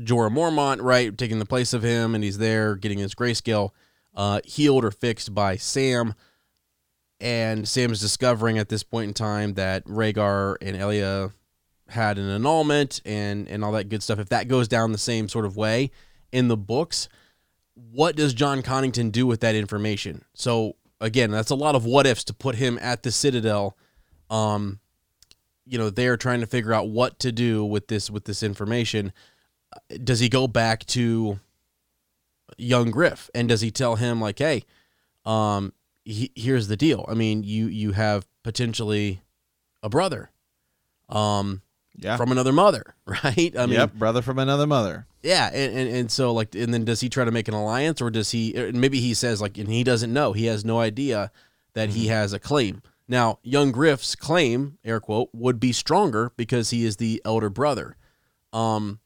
Jorah 0.00 0.32
Mormont, 0.32 0.82
right, 0.82 1.16
taking 1.16 1.38
the 1.38 1.46
place 1.46 1.72
of 1.72 1.82
him, 1.82 2.14
and 2.14 2.24
he's 2.24 2.38
there 2.38 2.74
getting 2.74 2.98
his 2.98 3.14
grayscale 3.14 3.70
uh, 4.14 4.40
healed 4.44 4.84
or 4.84 4.90
fixed 4.90 5.34
by 5.34 5.56
Sam, 5.56 6.14
and 7.20 7.68
Sam 7.68 7.92
is 7.92 8.00
discovering 8.00 8.58
at 8.58 8.68
this 8.68 8.82
point 8.82 9.08
in 9.08 9.14
time 9.14 9.54
that 9.54 9.84
Rhaegar 9.84 10.56
and 10.60 10.76
Elia 10.76 11.32
had 11.90 12.18
an 12.18 12.28
annulment 12.28 13.00
and 13.04 13.48
and 13.48 13.64
all 13.64 13.72
that 13.72 13.88
good 13.88 14.02
stuff 14.02 14.18
if 14.18 14.28
that 14.28 14.48
goes 14.48 14.68
down 14.68 14.92
the 14.92 14.98
same 14.98 15.28
sort 15.28 15.44
of 15.44 15.56
way 15.56 15.90
in 16.32 16.48
the 16.48 16.56
books 16.56 17.08
what 17.92 18.16
does 18.16 18.34
jon 18.34 18.62
connington 18.62 19.10
do 19.10 19.26
with 19.26 19.40
that 19.40 19.54
information? 19.54 20.24
So 20.34 20.76
again 21.00 21.30
that's 21.30 21.50
a 21.50 21.54
lot 21.54 21.74
of 21.74 21.84
what 21.84 22.06
ifs 22.06 22.24
to 22.24 22.34
put 22.34 22.56
him 22.56 22.78
at 22.80 23.02
the 23.02 23.12
citadel. 23.12 23.76
Um 24.28 24.80
you 25.66 25.78
know 25.78 25.90
they're 25.90 26.16
trying 26.16 26.40
to 26.40 26.46
figure 26.46 26.72
out 26.72 26.88
what 26.88 27.18
to 27.20 27.32
do 27.32 27.64
with 27.64 27.88
this 27.88 28.10
with 28.10 28.24
this 28.24 28.42
information. 28.42 29.12
Does 30.02 30.20
he 30.20 30.28
go 30.28 30.46
back 30.46 30.84
to 30.86 31.38
young 32.58 32.90
griff? 32.90 33.30
And 33.34 33.48
does 33.48 33.60
he 33.60 33.70
tell 33.70 33.96
him 33.96 34.20
like 34.20 34.38
hey 34.38 34.64
um 35.24 35.72
he, 36.04 36.32
here's 36.34 36.68
the 36.68 36.76
deal. 36.76 37.04
I 37.08 37.14
mean 37.14 37.44
you 37.44 37.66
you 37.66 37.92
have 37.92 38.26
potentially 38.42 39.22
a 39.82 39.88
brother. 39.88 40.30
Um 41.08 41.62
yeah. 42.00 42.16
from 42.16 42.32
another 42.32 42.52
mother, 42.52 42.94
right? 43.06 43.54
I 43.58 43.66
mean, 43.66 43.76
yep, 43.76 43.94
brother 43.94 44.22
from 44.22 44.38
another 44.38 44.66
mother. 44.66 45.06
Yeah, 45.22 45.50
and, 45.52 45.76
and, 45.76 45.88
and 45.88 46.10
so 46.10 46.32
like, 46.32 46.54
and 46.54 46.72
then 46.72 46.84
does 46.84 47.00
he 47.00 47.08
try 47.08 47.24
to 47.24 47.30
make 47.30 47.48
an 47.48 47.54
alliance, 47.54 48.00
or 48.00 48.10
does 48.10 48.30
he? 48.30 48.56
Uh, 48.56 48.72
maybe 48.74 49.00
he 49.00 49.14
says 49.14 49.40
like, 49.40 49.58
and 49.58 49.68
he 49.68 49.84
doesn't 49.84 50.12
know. 50.12 50.32
He 50.32 50.46
has 50.46 50.64
no 50.64 50.80
idea 50.80 51.30
that 51.74 51.90
mm-hmm. 51.90 51.98
he 51.98 52.06
has 52.08 52.32
a 52.32 52.38
claim. 52.38 52.82
Now, 53.08 53.40
young 53.42 53.72
Griff's 53.72 54.14
claim, 54.14 54.78
air 54.84 55.00
quote, 55.00 55.30
would 55.32 55.58
be 55.58 55.72
stronger 55.72 56.32
because 56.36 56.70
he 56.70 56.84
is 56.84 56.96
the 56.96 57.20
elder 57.24 57.50
brother. 57.50 57.96
Um, 58.52 59.00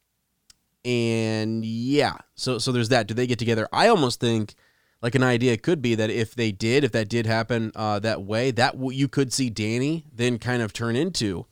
and 0.85 1.65
yeah, 1.65 2.19
so 2.35 2.59
so 2.59 2.71
there's 2.71 2.91
that. 2.91 3.07
Do 3.07 3.15
they 3.15 3.27
get 3.27 3.39
together? 3.39 3.69
I 3.73 3.89
almost 3.89 4.21
think 4.21 4.55
like 5.01 5.15
an 5.15 5.23
idea 5.23 5.57
could 5.57 5.83
be 5.83 5.95
that 5.95 6.11
if 6.11 6.35
they 6.35 6.53
did, 6.53 6.85
if 6.85 6.93
that 6.93 7.09
did 7.09 7.27
happen 7.27 7.73
uh, 7.75 7.99
that 8.01 8.23
way, 8.23 8.51
that 8.51 8.73
w- 8.73 8.97
you 8.97 9.09
could 9.09 9.33
see 9.33 9.51
Dany 9.51 10.05
then 10.13 10.39
kind 10.39 10.63
of 10.63 10.73
turn 10.73 10.97
into 10.97 11.47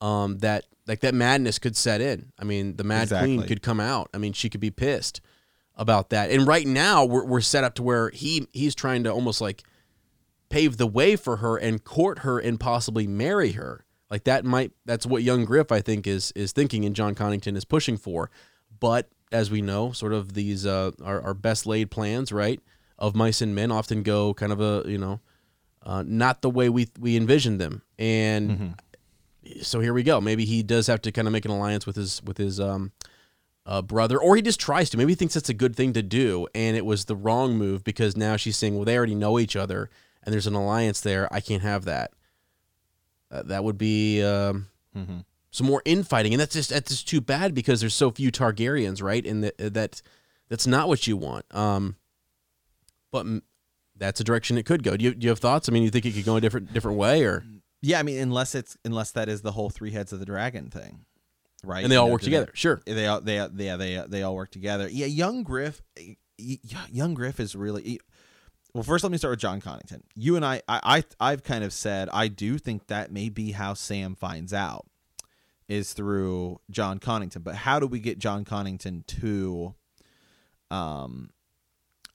um, 0.00 0.38
that 0.38 0.66
like 0.86 1.00
that 1.00 1.14
madness 1.14 1.58
could 1.58 1.76
set 1.76 2.00
in. 2.00 2.32
I 2.38 2.44
mean, 2.44 2.76
the 2.76 2.84
Mad 2.84 3.04
exactly. 3.04 3.36
Queen 3.36 3.48
could 3.48 3.62
come 3.62 3.80
out. 3.80 4.10
I 4.14 4.18
mean, 4.18 4.32
she 4.32 4.48
could 4.48 4.60
be 4.60 4.70
pissed 4.70 5.20
about 5.76 6.10
that. 6.10 6.30
And 6.30 6.46
right 6.46 6.66
now, 6.66 7.04
we're 7.04 7.24
we're 7.24 7.40
set 7.40 7.64
up 7.64 7.74
to 7.76 7.82
where 7.82 8.10
he 8.10 8.46
he's 8.52 8.74
trying 8.74 9.04
to 9.04 9.12
almost 9.12 9.40
like 9.40 9.62
pave 10.48 10.76
the 10.76 10.86
way 10.86 11.16
for 11.16 11.36
her 11.36 11.56
and 11.56 11.82
court 11.84 12.20
her 12.20 12.38
and 12.38 12.58
possibly 12.58 13.06
marry 13.06 13.52
her. 13.52 13.84
Like 14.10 14.24
that 14.24 14.44
might 14.44 14.72
that's 14.84 15.06
what 15.06 15.22
young 15.22 15.44
Griff 15.44 15.70
I 15.70 15.80
think 15.80 16.06
is 16.06 16.32
is 16.32 16.52
thinking 16.52 16.84
and 16.84 16.94
Jon 16.94 17.14
Connington 17.14 17.56
is 17.56 17.64
pushing 17.64 17.96
for. 17.96 18.30
But 18.78 19.08
as 19.32 19.50
we 19.50 19.62
know, 19.62 19.92
sort 19.92 20.12
of 20.12 20.34
these 20.34 20.66
uh, 20.66 20.90
our, 21.02 21.20
our 21.20 21.34
best 21.34 21.66
laid 21.66 21.90
plans, 21.90 22.32
right, 22.32 22.60
of 22.98 23.14
mice 23.14 23.40
and 23.40 23.54
men 23.54 23.70
often 23.70 24.02
go 24.02 24.34
kind 24.34 24.52
of 24.52 24.60
a 24.60 24.82
you 24.88 24.98
know 24.98 25.20
uh, 25.82 26.02
not 26.06 26.42
the 26.42 26.50
way 26.50 26.68
we 26.68 26.88
we 26.98 27.16
envisioned 27.16 27.60
them. 27.60 27.82
And 27.98 28.50
mm-hmm 28.50 28.68
so 29.62 29.80
here 29.80 29.92
we 29.92 30.02
go. 30.02 30.20
Maybe 30.20 30.44
he 30.44 30.62
does 30.62 30.86
have 30.86 31.02
to 31.02 31.12
kind 31.12 31.28
of 31.28 31.32
make 31.32 31.44
an 31.44 31.50
alliance 31.50 31.86
with 31.86 31.96
his 31.96 32.22
with 32.22 32.38
his 32.38 32.60
um, 32.60 32.92
uh, 33.66 33.82
brother, 33.82 34.18
or 34.18 34.36
he 34.36 34.42
just 34.42 34.60
tries 34.60 34.90
to. 34.90 34.96
Maybe 34.96 35.12
he 35.12 35.16
thinks 35.16 35.34
that's 35.34 35.48
a 35.48 35.54
good 35.54 35.76
thing 35.76 35.92
to 35.94 36.02
do, 36.02 36.46
and 36.54 36.76
it 36.76 36.84
was 36.84 37.04
the 37.04 37.16
wrong 37.16 37.56
move 37.56 37.84
because 37.84 38.16
now 38.16 38.36
she's 38.36 38.56
saying, 38.56 38.74
"Well, 38.76 38.84
they 38.84 38.96
already 38.96 39.14
know 39.14 39.38
each 39.38 39.56
other, 39.56 39.90
and 40.22 40.32
there's 40.32 40.46
an 40.46 40.54
alliance 40.54 41.00
there. 41.00 41.32
I 41.32 41.40
can't 41.40 41.62
have 41.62 41.84
that." 41.84 42.12
Uh, 43.30 43.42
that 43.44 43.62
would 43.62 43.78
be 43.78 44.22
um, 44.22 44.68
mm-hmm. 44.96 45.18
some 45.50 45.66
more 45.66 45.82
infighting, 45.84 46.32
and 46.34 46.40
that's 46.40 46.54
just 46.54 46.70
that's 46.70 46.90
just 46.90 47.08
too 47.08 47.20
bad 47.20 47.54
because 47.54 47.80
there's 47.80 47.94
so 47.94 48.10
few 48.10 48.32
Targaryens, 48.32 49.02
right? 49.02 49.24
And 49.24 49.44
that 49.44 49.56
that 49.58 50.02
that's 50.48 50.66
not 50.66 50.88
what 50.88 51.06
you 51.06 51.16
want. 51.16 51.44
Um, 51.54 51.96
but 53.12 53.26
that's 53.96 54.20
a 54.20 54.24
direction 54.24 54.58
it 54.58 54.66
could 54.66 54.82
go. 54.82 54.96
Do 54.96 55.04
you, 55.04 55.14
do 55.14 55.24
you 55.24 55.28
have 55.28 55.38
thoughts? 55.38 55.68
I 55.68 55.72
mean, 55.72 55.82
you 55.82 55.90
think 55.90 56.06
it 56.06 56.14
could 56.14 56.24
go 56.24 56.36
a 56.36 56.40
different 56.40 56.72
different 56.72 56.98
way, 56.98 57.22
or 57.22 57.44
yeah, 57.82 57.98
I 57.98 58.02
mean, 58.02 58.18
unless 58.20 58.54
it's 58.54 58.76
unless 58.84 59.10
that 59.12 59.28
is 59.28 59.42
the 59.42 59.52
whole 59.52 59.70
three 59.70 59.90
heads 59.90 60.12
of 60.12 60.18
the 60.18 60.26
dragon 60.26 60.70
thing, 60.70 61.04
right? 61.64 61.82
And 61.82 61.90
they 61.90 61.96
you 61.96 62.00
all 62.00 62.06
know, 62.08 62.12
work 62.12 62.22
together. 62.22 62.46
They, 62.46 62.52
sure. 62.54 62.80
They 62.86 63.06
all 63.06 63.20
they 63.20 63.36
yeah 63.56 63.76
they 63.76 64.04
they 64.08 64.22
all 64.22 64.34
work 64.34 64.50
together. 64.50 64.88
Yeah, 64.88 65.06
young 65.06 65.42
Griff, 65.42 65.82
young 66.38 67.14
Griff 67.14 67.40
is 67.40 67.54
really. 67.54 68.00
Well, 68.72 68.84
first 68.84 69.02
let 69.02 69.10
me 69.10 69.18
start 69.18 69.32
with 69.32 69.40
Jon 69.40 69.60
Connington. 69.60 70.02
You 70.14 70.36
and 70.36 70.44
I, 70.44 70.62
I, 70.68 70.80
I 70.84 71.04
I've 71.18 71.42
kind 71.42 71.64
of 71.64 71.72
said 71.72 72.08
I 72.12 72.28
do 72.28 72.56
think 72.56 72.86
that 72.86 73.10
may 73.10 73.28
be 73.28 73.50
how 73.50 73.74
Sam 73.74 74.14
finds 74.14 74.52
out, 74.52 74.86
is 75.68 75.92
through 75.92 76.60
Jon 76.70 77.00
Connington. 77.00 77.42
But 77.42 77.56
how 77.56 77.80
do 77.80 77.88
we 77.88 77.98
get 77.98 78.20
Jon 78.20 78.44
Connington 78.44 79.04
to, 79.06 79.74
um, 80.70 81.30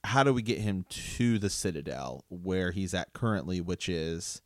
how 0.04 0.22
do 0.22 0.32
we 0.32 0.40
get 0.40 0.58
him 0.58 0.86
to 0.88 1.38
the 1.38 1.50
Citadel 1.50 2.24
where 2.30 2.70
he's 2.70 2.94
at 2.94 3.12
currently, 3.12 3.60
which 3.60 3.86
is 3.88 4.40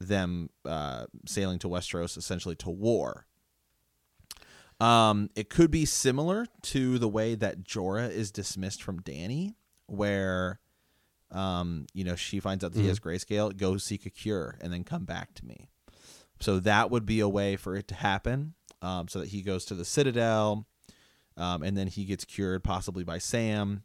them 0.00 0.50
uh, 0.64 1.04
sailing 1.26 1.58
to 1.60 1.68
Westeros 1.68 2.16
essentially 2.16 2.56
to 2.56 2.70
war. 2.70 3.26
Um, 4.80 5.28
it 5.36 5.50
could 5.50 5.70
be 5.70 5.84
similar 5.84 6.46
to 6.62 6.98
the 6.98 7.08
way 7.08 7.34
that 7.34 7.62
Jorah 7.64 8.10
is 8.10 8.30
dismissed 8.30 8.82
from 8.82 9.00
Dany, 9.00 9.54
where, 9.86 10.58
um, 11.30 11.86
you 11.92 12.02
know, 12.02 12.16
she 12.16 12.40
finds 12.40 12.64
out 12.64 12.72
that 12.72 12.78
mm-hmm. 12.78 12.84
he 12.84 12.88
has 12.88 12.98
grayscale, 12.98 13.54
go 13.54 13.76
seek 13.76 14.06
a 14.06 14.10
cure, 14.10 14.56
and 14.62 14.72
then 14.72 14.84
come 14.84 15.04
back 15.04 15.34
to 15.34 15.44
me. 15.44 15.68
So 16.40 16.60
that 16.60 16.90
would 16.90 17.04
be 17.04 17.20
a 17.20 17.28
way 17.28 17.56
for 17.56 17.76
it 17.76 17.88
to 17.88 17.94
happen, 17.94 18.54
um, 18.80 19.06
so 19.08 19.18
that 19.18 19.28
he 19.28 19.42
goes 19.42 19.66
to 19.66 19.74
the 19.74 19.84
Citadel, 19.84 20.66
um, 21.36 21.62
and 21.62 21.76
then 21.76 21.86
he 21.86 22.06
gets 22.06 22.24
cured 22.24 22.64
possibly 22.64 23.04
by 23.04 23.18
Sam, 23.18 23.82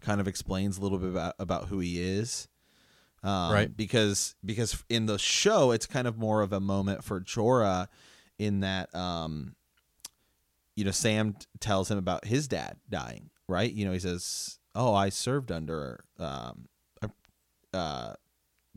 kind 0.00 0.20
of 0.20 0.26
explains 0.26 0.78
a 0.78 0.80
little 0.80 0.98
bit 0.98 1.10
about 1.10 1.34
about 1.38 1.68
who 1.68 1.78
he 1.78 2.02
is. 2.02 2.48
Um, 3.22 3.52
Right. 3.52 3.76
Because 3.76 4.34
because 4.44 4.82
in 4.88 5.06
the 5.06 5.18
show, 5.18 5.70
it's 5.70 5.86
kind 5.86 6.06
of 6.06 6.18
more 6.18 6.42
of 6.42 6.52
a 6.52 6.60
moment 6.60 7.04
for 7.04 7.20
Jorah, 7.20 7.88
in 8.38 8.60
that 8.60 8.94
um, 8.94 9.54
you 10.76 10.84
know, 10.84 10.90
Sam 10.90 11.36
tells 11.60 11.90
him 11.90 11.98
about 11.98 12.24
his 12.24 12.48
dad 12.48 12.78
dying. 12.88 13.30
Right. 13.48 13.72
You 13.72 13.84
know, 13.84 13.92
he 13.92 13.98
says, 13.98 14.58
"Oh, 14.74 14.94
I 14.94 15.08
served 15.10 15.52
under 15.52 16.04
um, 16.18 16.68
uh, 17.72 18.14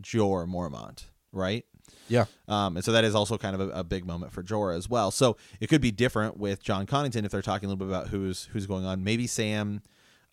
Jeor 0.01 0.47
Mormont." 0.47 1.05
Right. 1.31 1.65
Yeah. 2.07 2.25
Um, 2.47 2.77
and 2.77 2.85
so 2.85 2.91
that 2.93 3.03
is 3.03 3.13
also 3.13 3.37
kind 3.37 3.59
of 3.59 3.69
a, 3.69 3.79
a 3.79 3.83
big 3.83 4.05
moment 4.05 4.31
for 4.31 4.41
Jorah 4.41 4.77
as 4.77 4.89
well. 4.89 5.11
So 5.11 5.37
it 5.59 5.67
could 5.67 5.81
be 5.81 5.91
different 5.91 6.37
with 6.37 6.63
Jon 6.63 6.85
Connington 6.85 7.25
if 7.25 7.31
they're 7.31 7.41
talking 7.41 7.67
a 7.67 7.71
little 7.71 7.85
bit 7.85 7.93
about 7.93 8.07
who's 8.09 8.45
who's 8.53 8.65
going 8.65 8.85
on. 8.85 9.03
Maybe 9.03 9.27
Sam 9.27 9.81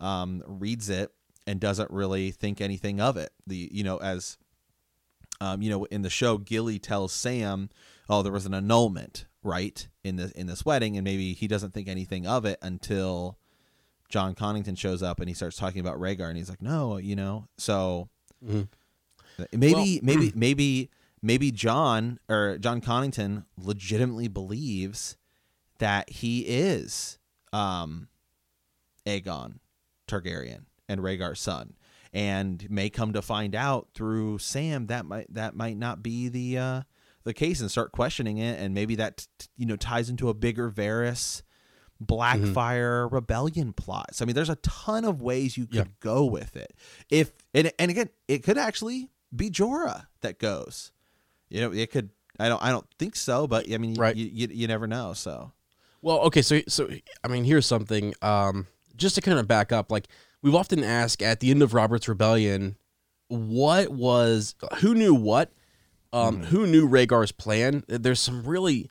um, 0.00 0.42
reads 0.46 0.88
it 0.88 1.10
and 1.46 1.60
doesn't 1.60 1.90
really 1.90 2.30
think 2.30 2.60
anything 2.60 3.00
of 3.00 3.16
it. 3.16 3.32
The 3.46 3.68
you 3.72 3.84
know 3.84 3.98
as 3.98 4.38
um, 5.40 5.62
you 5.62 5.70
know 5.70 5.84
in 5.86 6.02
the 6.02 6.10
show, 6.10 6.38
Gilly 6.38 6.78
tells 6.78 7.12
Sam, 7.12 7.70
"Oh, 8.08 8.22
there 8.22 8.32
was 8.32 8.46
an 8.46 8.54
annulment 8.54 9.26
right 9.42 9.88
in 10.04 10.16
this 10.16 10.30
in 10.32 10.46
this 10.46 10.64
wedding," 10.64 10.96
and 10.96 11.04
maybe 11.04 11.32
he 11.32 11.46
doesn't 11.48 11.72
think 11.72 11.88
anything 11.88 12.26
of 12.26 12.44
it 12.44 12.58
until 12.62 13.38
Jon 14.08 14.34
Connington 14.34 14.76
shows 14.78 15.02
up 15.02 15.20
and 15.20 15.28
he 15.28 15.34
starts 15.34 15.56
talking 15.56 15.80
about 15.80 15.98
Rhaegar, 15.98 16.28
and 16.28 16.36
he's 16.36 16.50
like, 16.50 16.62
"No, 16.62 16.96
you 16.98 17.16
know." 17.16 17.48
So 17.58 18.08
Mhm. 18.44 18.68
maybe 19.52 20.00
maybe 20.02 20.32
maybe 20.36 20.90
maybe 21.22 21.50
Jon 21.50 22.18
or 22.28 22.58
Jon 22.58 22.80
Connington 22.80 23.44
legitimately 23.56 24.28
believes 24.28 25.16
that 25.78 26.08
he 26.10 26.40
is 26.40 27.18
um 27.52 28.08
Aegon 29.06 29.58
Targaryen 30.06 30.66
and 30.92 31.00
Rhaegar's 31.00 31.40
son 31.40 31.74
and 32.12 32.68
may 32.70 32.90
come 32.90 33.12
to 33.14 33.22
find 33.22 33.54
out 33.54 33.88
through 33.94 34.38
Sam 34.38 34.86
that 34.88 35.04
might 35.06 35.32
that 35.34 35.56
might 35.56 35.76
not 35.76 36.02
be 36.02 36.28
the 36.28 36.58
uh 36.58 36.82
the 37.24 37.32
case 37.34 37.60
and 37.60 37.70
start 37.70 37.92
questioning 37.92 38.38
it 38.38 38.58
and 38.60 38.74
maybe 38.74 38.94
that 38.96 39.26
you 39.56 39.66
know 39.66 39.76
ties 39.76 40.08
into 40.10 40.28
a 40.28 40.34
bigger 40.34 40.70
Varys 40.70 41.42
Blackfyre 42.06 43.10
rebellion 43.10 43.72
plots. 43.72 44.20
I 44.20 44.24
mean 44.24 44.34
there's 44.34 44.50
a 44.50 44.56
ton 44.56 45.04
of 45.04 45.22
ways 45.22 45.56
you 45.56 45.66
could 45.66 45.76
Yeah. 45.76 45.84
go 46.00 46.24
with 46.24 46.56
it. 46.56 46.74
If 47.10 47.32
and 47.54 47.72
and 47.78 47.90
again 47.90 48.08
it 48.28 48.42
could 48.42 48.58
actually 48.58 49.10
be 49.34 49.50
Jorah 49.50 50.06
that 50.20 50.38
goes. 50.38 50.92
You 51.48 51.60
know, 51.62 51.72
it 51.72 51.90
could. 51.90 52.10
I 52.40 52.48
don't. 52.48 52.62
I 52.62 52.70
don't 52.70 52.86
think 52.98 53.14
so, 53.14 53.46
but 53.46 53.70
I 53.70 53.76
mean, 53.78 53.94
Right. 53.94 54.16
you, 54.16 54.26
you 54.32 54.48
you 54.50 54.66
never 54.66 54.86
know. 54.86 55.12
So 55.12 55.52
Well, 56.00 56.18
okay, 56.20 56.42
so 56.42 56.60
so 56.66 56.88
I 57.22 57.28
mean, 57.28 57.44
here's 57.44 57.66
something. 57.66 58.14
Um, 58.22 58.66
just 58.96 59.14
to 59.16 59.20
kind 59.20 59.38
of 59.38 59.46
back 59.46 59.70
up, 59.72 59.90
like 59.92 60.08
we've 60.42 60.54
often 60.54 60.82
asked 60.84 61.22
at 61.22 61.40
the 61.40 61.50
end 61.50 61.62
of 61.62 61.74
Robert's 61.74 62.08
Rebellion, 62.08 62.76
what 63.28 63.88
was 63.88 64.54
who 64.80 64.94
knew 64.94 65.14
what, 65.14 65.52
um, 66.12 66.42
who 66.44 66.66
knew 66.66 66.86
Rhaegar's 66.88 67.32
plan? 67.32 67.84
There's 67.86 68.20
some 68.20 68.42
really, 68.44 68.90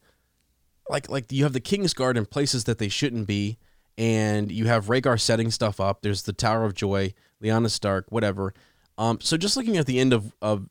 like 0.90 1.10
like 1.10 1.32
you 1.32 1.44
have 1.44 1.54
the 1.54 1.60
King's 1.60 1.94
Guard 1.94 2.18
in 2.18 2.26
places 2.26 2.64
that 2.64 2.80
they 2.80 2.90
shouldn't 2.90 3.28
be, 3.28 3.58
and 3.98 4.52
you 4.52 4.66
have 4.66 4.88
Rhaegar 4.88 5.20
setting 5.20 5.52
stuff 5.52 5.80
up. 5.80 6.02
There's 6.02 6.24
the 6.24 6.34
Tower 6.34 6.66
of 6.66 6.74
Joy, 6.74 7.14
Lyanna 7.44 7.70
Stark, 7.70 8.06
whatever. 8.10 8.54
Um, 8.98 9.20
so 9.22 9.38
just 9.38 9.56
looking 9.58 9.78
at 9.78 9.86
the 9.86 10.00
end 10.00 10.14
of 10.14 10.34
of 10.42 10.70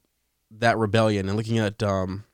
that 0.50 0.76
rebellion 0.76 1.28
and 1.28 1.36
looking 1.36 1.58
at 1.58 1.80
um, 1.82 2.24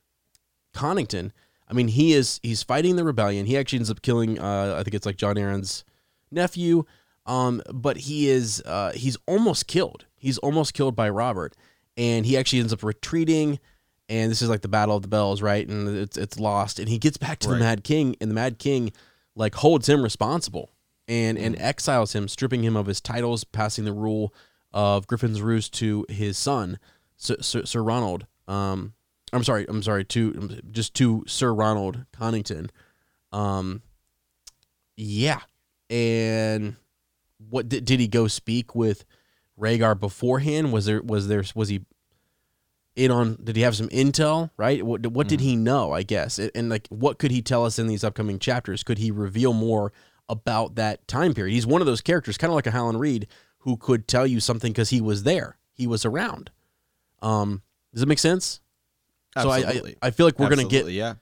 Connington, 0.74 1.32
I 1.68 1.74
mean, 1.74 1.88
he 1.88 2.12
is 2.12 2.40
he's 2.42 2.62
fighting 2.62 2.96
the 2.96 3.04
rebellion. 3.04 3.46
He 3.46 3.58
actually 3.58 3.80
ends 3.80 3.90
up 3.90 4.02
killing, 4.02 4.38
uh, 4.38 4.76
I 4.78 4.82
think 4.82 4.94
it's 4.94 5.06
like 5.06 5.16
Jon 5.16 5.36
Arryn's 5.36 5.84
nephew. 6.30 6.84
Um, 7.26 7.60
but 7.72 7.96
he 7.96 8.28
is 8.28 8.62
uh, 8.64 8.92
he's 8.92 9.16
almost 9.26 9.66
killed. 9.66 10.06
He's 10.16 10.38
almost 10.38 10.74
killed 10.74 10.94
by 10.96 11.08
Robert, 11.10 11.54
and 11.96 12.24
he 12.24 12.36
actually 12.36 12.60
ends 12.60 12.72
up 12.72 12.82
retreating. 12.82 13.58
And 14.08 14.30
this 14.30 14.40
is 14.40 14.48
like 14.48 14.60
the 14.62 14.68
Battle 14.68 14.94
of 14.94 15.02
the 15.02 15.08
Bells, 15.08 15.42
right? 15.42 15.66
And 15.66 15.88
it's 15.88 16.16
it's 16.16 16.38
lost, 16.38 16.78
and 16.78 16.88
he 16.88 16.98
gets 16.98 17.16
back 17.16 17.40
to 17.40 17.48
Right. 17.48 17.54
the 17.58 17.64
Mad 17.64 17.82
King, 17.84 18.14
and 18.20 18.30
the 18.30 18.34
Mad 18.34 18.58
King 18.58 18.92
like 19.34 19.56
holds 19.56 19.88
him 19.88 20.02
responsible 20.02 20.70
and 21.08 21.36
and 21.36 21.58
exiles 21.60 22.14
him, 22.14 22.28
stripping 22.28 22.62
him 22.62 22.76
of 22.76 22.86
his 22.86 23.00
titles, 23.00 23.42
passing 23.44 23.84
the 23.84 23.92
rule 23.92 24.32
of 24.72 25.06
Griffin's 25.08 25.42
Roost 25.42 25.72
to 25.74 26.06
his 26.08 26.38
son, 26.38 26.78
Sir, 27.16 27.36
Sir, 27.40 27.64
Sir 27.64 27.82
Ronald. 27.82 28.26
Um, 28.46 28.92
I'm 29.32 29.42
sorry, 29.42 29.66
I'm 29.68 29.82
sorry, 29.82 30.04
to 30.04 30.60
just 30.70 30.94
to 30.94 31.24
Sir 31.26 31.52
Ronald 31.52 32.06
Connington. 32.16 32.70
Um, 33.32 33.82
yeah, 34.96 35.40
and 35.90 36.76
what 37.38 37.68
did, 37.68 37.84
did 37.84 38.00
he 38.00 38.08
go 38.08 38.28
speak 38.28 38.74
with 38.74 39.04
Rhaegar 39.58 39.98
beforehand? 39.98 40.72
Was 40.72 40.86
there 40.86 41.02
was 41.02 41.28
there 41.28 41.44
was 41.54 41.68
he 41.68 41.82
in 42.94 43.10
on? 43.10 43.38
Did 43.42 43.56
he 43.56 43.62
have 43.62 43.76
some 43.76 43.88
intel? 43.88 44.50
Right? 44.56 44.84
What 44.84 45.06
what 45.06 45.28
did 45.28 45.40
he 45.40 45.56
know? 45.56 45.92
I 45.92 46.02
guess, 46.02 46.38
and, 46.38 46.50
and 46.54 46.68
like 46.68 46.86
what 46.88 47.18
could 47.18 47.30
he 47.30 47.42
tell 47.42 47.64
us 47.64 47.78
in 47.78 47.86
these 47.86 48.04
upcoming 48.04 48.38
chapters? 48.38 48.82
Could 48.82 48.98
he 48.98 49.10
reveal 49.10 49.52
more 49.52 49.92
about 50.28 50.74
that 50.74 51.06
time 51.06 51.34
period? 51.34 51.54
He's 51.54 51.66
one 51.66 51.80
of 51.80 51.86
those 51.86 52.00
characters, 52.00 52.38
kind 52.38 52.50
of 52.50 52.54
like 52.54 52.66
a 52.66 52.72
Howland 52.72 53.00
Reed, 53.00 53.26
who 53.58 53.76
could 53.76 54.08
tell 54.08 54.26
you 54.26 54.40
something 54.40 54.72
because 54.72 54.90
he 54.90 55.00
was 55.00 55.22
there, 55.22 55.58
he 55.72 55.86
was 55.86 56.04
around. 56.04 56.50
Um, 57.22 57.62
does 57.92 58.02
it 58.02 58.08
make 58.08 58.18
sense? 58.18 58.60
So 59.40 59.50
I, 59.50 59.58
I 59.58 59.94
I 60.02 60.10
feel 60.10 60.26
like 60.26 60.38
we're 60.38 60.48
gonna 60.48 60.64
get 60.64 60.88
yeah. 60.90 61.14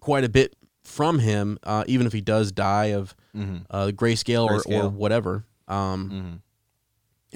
quite 0.00 0.24
a 0.24 0.28
bit 0.28 0.54
from 0.82 1.18
him, 1.18 1.58
uh, 1.62 1.84
even 1.86 2.06
if 2.06 2.12
he 2.12 2.20
does 2.20 2.52
die 2.52 2.86
of 2.86 3.14
Mhm. 3.38 3.64
uh, 3.70 3.86
grayscale, 3.94 4.46
or, 4.46 4.62
or 4.74 4.88
whatever. 4.88 5.44
Um, 5.68 6.10
Mhm. 6.10 6.40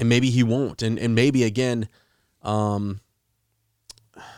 and 0.00 0.08
maybe 0.08 0.30
he 0.30 0.42
won't, 0.42 0.82
and 0.82 0.98
and 0.98 1.14
maybe 1.14 1.44
again, 1.44 1.88
um, 2.42 3.00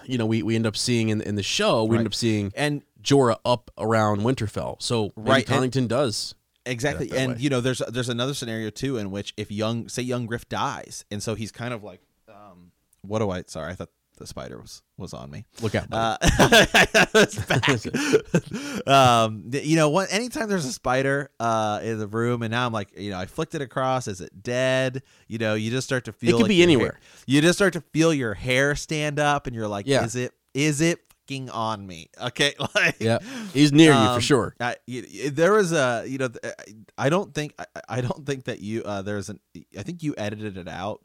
you 0.05 0.19
know, 0.19 0.27
we, 0.27 0.43
we 0.43 0.55
end 0.55 0.67
up 0.67 0.77
seeing 0.77 1.09
in 1.09 1.21
in 1.21 1.35
the 1.37 1.43
show, 1.43 1.85
we 1.85 1.91
Right. 1.97 1.99
end 2.01 2.07
up 2.07 2.15
seeing 2.15 2.53
And 2.55 2.83
Jorah 3.03 3.39
up 3.45 3.71
around 3.79 4.21
Winterfell. 4.21 4.81
So 4.81 5.13
Right, 5.17 5.49
and- 5.49 5.73
Connington 5.73 5.89
does. 5.89 6.35
exactly, 6.67 7.11
and 7.13 7.33
way. 7.35 7.39
you 7.41 7.51
know, 7.51 7.61
there's 7.61 7.83
there's 7.89 8.09
another 8.09 8.35
scenario 8.35 8.71
too 8.71 8.97
in 8.97 9.11
which 9.11 9.35
if 9.37 9.51
young, 9.51 9.89
say, 9.89 10.03
young 10.03 10.27
Griff 10.27 10.49
dies, 10.49 11.05
and 11.11 11.23
so 11.23 11.35
he's 11.35 11.53
kind 11.53 11.75
of 11.75 11.83
like, 11.83 12.01
um, 12.29 12.73
what 13.03 13.19
do 13.19 13.31
I? 13.31 13.45
Sorry, 13.47 13.73
I 13.73 13.75
thought 13.75 13.91
the 14.17 14.27
spider 14.27 14.59
was 14.59 14.83
was 14.97 15.13
on 15.15 15.31
me. 15.31 15.45
Look 15.61 15.75
out! 15.75 15.87
Uh, 15.93 16.17
um, 18.87 19.45
you 19.53 19.77
know 19.77 19.91
what? 19.91 20.13
Anytime 20.13 20.49
there's 20.49 20.65
a 20.65 20.73
spider 20.73 21.31
uh, 21.41 21.81
in 21.83 21.99
the 21.99 22.07
room, 22.07 22.43
and 22.43 22.51
now 22.51 22.67
I'm 22.67 22.73
like, 22.73 22.99
you 22.99 23.11
know, 23.11 23.19
I 23.19 23.27
flicked 23.27 23.55
it 23.55 23.63
across. 23.63 24.09
Is 24.09 24.21
it 24.21 24.43
dead? 24.43 25.03
You 25.29 25.39
know, 25.39 25.55
you 25.55 25.71
just 25.71 25.87
start 25.87 26.05
to 26.05 26.13
feel. 26.13 26.31
It 26.31 26.33
could 26.35 26.43
like 26.43 26.49
be 26.49 26.55
your 26.57 26.67
hair- 26.69 26.77
anywhere. 26.77 27.01
you 27.27 27.41
just 27.41 27.59
start 27.59 27.73
to 27.75 27.81
feel 27.81 28.13
your 28.15 28.35
hair 28.35 28.75
stand 28.77 29.19
up, 29.19 29.47
and 29.47 29.55
you're 29.57 29.69
like, 29.69 29.87
Yeah. 29.87 30.05
is 30.05 30.17
it? 30.17 30.33
Is 30.55 30.81
it 30.81 31.01
fucking 31.27 31.51
on 31.51 31.85
me? 31.87 32.11
Okay, 32.23 32.55
like, 32.75 32.97
yeah, 33.01 33.19
he's 33.53 33.73
near 33.73 33.91
you 33.93 33.99
um, 33.99 34.15
for 34.17 34.21
sure. 34.21 34.55
I, 34.61 34.77
y- 34.87 35.05
y- 35.25 35.31
there 35.33 35.53
was 35.53 35.73
a, 35.73 36.05
you 36.07 36.19
know, 36.19 36.29
I 36.97 37.09
don't 37.09 37.35
think, 37.35 37.55
I, 37.59 37.65
I 37.89 38.01
don't 38.03 38.25
think 38.25 38.45
that 38.45 38.61
you, 38.61 38.85
uh, 38.85 39.03
there's 39.03 39.31
an, 39.31 39.41
I 39.77 39.83
think 39.83 40.05
you 40.05 40.15
edited 40.17 40.57
it 40.57 40.69
out, 40.69 41.01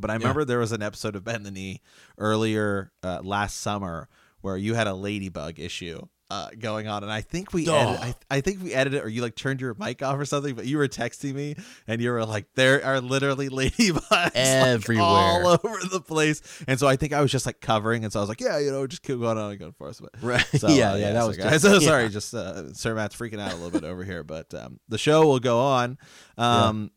but 0.00 0.10
I 0.10 0.14
remember 0.14 0.44
there 0.44 0.58
was 0.58 0.72
an 0.72 0.82
episode 0.82 1.14
of 1.16 1.24
Bend 1.24 1.44
the 1.46 1.50
Knee 1.50 1.80
earlier 2.18 2.92
uh, 3.02 3.20
last 3.22 3.58
summer 3.60 4.08
where 4.40 4.56
you 4.56 4.74
had 4.74 4.86
a 4.86 4.94
ladybug 4.94 5.58
issue. 5.60 6.00
Uh, 6.32 6.48
going 6.60 6.86
on, 6.86 7.02
and 7.02 7.10
I 7.10 7.22
think 7.22 7.52
we, 7.52 7.68
edit, 7.68 7.98
I, 8.00 8.14
I 8.36 8.40
think 8.40 8.62
we 8.62 8.72
edited, 8.72 9.02
or 9.02 9.08
you 9.08 9.20
like 9.20 9.34
turned 9.34 9.60
your 9.60 9.74
mic 9.80 10.00
off 10.00 10.16
or 10.16 10.24
something. 10.24 10.54
But 10.54 10.64
you 10.64 10.78
were 10.78 10.86
texting 10.86 11.34
me, 11.34 11.56
and 11.88 12.00
you 12.00 12.12
were 12.12 12.24
like, 12.24 12.46
"There 12.54 12.84
are 12.84 13.00
literally 13.00 13.48
ladybugs 13.48 14.08
like, 14.12 14.36
Everywhere. 14.36 15.04
all 15.04 15.48
over 15.48 15.78
the 15.90 16.00
place." 16.00 16.40
And 16.68 16.78
so 16.78 16.86
I 16.86 16.94
think 16.94 17.12
I 17.12 17.20
was 17.20 17.32
just 17.32 17.46
like 17.46 17.60
covering, 17.60 18.04
and 18.04 18.12
so 18.12 18.20
I 18.20 18.22
was 18.22 18.28
like, 18.28 18.40
"Yeah, 18.40 18.58
you 18.60 18.70
know, 18.70 18.86
just 18.86 19.02
keep 19.02 19.18
going 19.18 19.38
on 19.38 19.50
and 19.50 19.58
going 19.58 19.72
for 19.72 19.88
us." 19.88 20.00
But 20.00 20.10
Right? 20.22 20.46
so, 20.56 20.68
yeah, 20.72 20.92
uh, 20.92 20.96
yeah, 20.98 21.12
that 21.14 21.22
so 21.22 21.26
was 21.26 21.36
guys. 21.36 21.50
just- 21.50 21.64
So 21.64 21.72
yeah. 21.80 21.88
sorry, 21.88 22.08
just 22.10 22.32
uh, 22.32 22.72
Sir 22.74 22.94
Matt's 22.94 23.16
freaking 23.16 23.40
out 23.40 23.52
a 23.52 23.56
little 23.56 23.72
bit 23.72 23.82
over 23.82 24.04
here, 24.04 24.22
but 24.22 24.54
um, 24.54 24.78
the 24.88 24.98
show 24.98 25.26
will 25.26 25.40
go 25.40 25.58
on. 25.58 25.98
Um, 26.38 26.92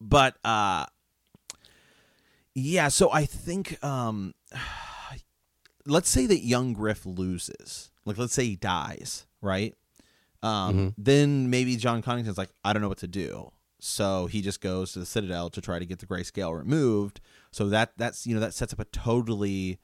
But 0.00 0.36
uh, 0.44 0.86
yeah, 2.58 2.88
so 2.88 3.10
I 3.12 3.24
think 3.24 3.82
um, 3.84 4.34
let's 5.86 6.08
say 6.08 6.26
that 6.26 6.40
young 6.44 6.72
Griff 6.72 7.06
loses, 7.06 7.90
like 8.04 8.18
let's 8.18 8.32
say 8.34 8.44
he 8.44 8.56
dies, 8.56 9.26
right? 9.40 9.74
Um, 10.42 10.76
Mhm. 10.76 10.94
Then 10.98 11.50
maybe 11.50 11.76
Jon 11.76 12.02
Connington's 12.02 12.38
like, 12.38 12.50
I 12.64 12.72
don't 12.72 12.82
know 12.82 12.88
what 12.88 12.98
to 12.98 13.08
do. 13.08 13.50
So 13.80 14.26
he 14.26 14.40
just 14.42 14.60
goes 14.60 14.92
to 14.92 14.98
the 15.00 15.06
Citadel 15.06 15.50
to 15.50 15.60
try 15.60 15.78
to 15.78 15.86
get 15.86 16.00
the 16.00 16.06
grayscale 16.06 16.56
removed. 16.56 17.20
So 17.52 17.68
that 17.68 17.92
that's 17.96 18.26
you 18.26 18.34
know 18.34 18.40
that 18.40 18.54
sets 18.54 18.72
up 18.72 18.80
a 18.80 18.84
totally 18.86 19.78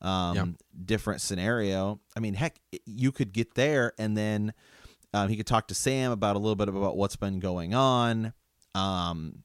um, 0.00 0.36
Yeah. 0.36 0.46
different 0.84 1.20
scenario. 1.20 2.00
I 2.16 2.20
mean, 2.20 2.34
heck, 2.34 2.56
you 2.86 3.12
could 3.12 3.32
get 3.32 3.54
there 3.54 3.92
and 3.98 4.16
then 4.16 4.52
um, 5.12 5.28
he 5.28 5.36
could 5.36 5.46
talk 5.46 5.66
to 5.68 5.74
Sam 5.74 6.12
about 6.12 6.36
a 6.36 6.38
little 6.38 6.54
bit 6.56 6.68
about 6.68 6.96
what's 6.96 7.16
been 7.16 7.40
going 7.40 7.74
on. 7.74 8.32
Um, 8.74 9.42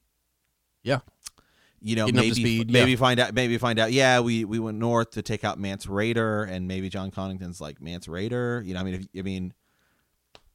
Yeah. 0.84 1.00
You 1.80 1.96
know, 1.96 2.06
Getting 2.06 2.20
maybe 2.20 2.64
maybe 2.64 2.90
yeah. 2.92 2.96
find 2.96 3.20
out 3.20 3.34
maybe 3.34 3.58
find 3.58 3.78
out. 3.78 3.92
Yeah, 3.92 4.20
we 4.20 4.44
we 4.44 4.58
went 4.58 4.78
north 4.78 5.10
to 5.12 5.22
take 5.22 5.44
out 5.44 5.58
Mance 5.58 5.86
Rayder, 5.86 6.48
and 6.48 6.66
maybe 6.66 6.88
Jon 6.88 7.10
Connington's 7.10 7.60
like 7.60 7.80
Mance 7.80 8.06
Rayder. 8.06 8.64
You 8.64 8.74
know, 8.74 8.80
I 8.80 8.82
mean, 8.82 8.94
if, 8.94 9.06
I 9.18 9.22
mean, 9.22 9.52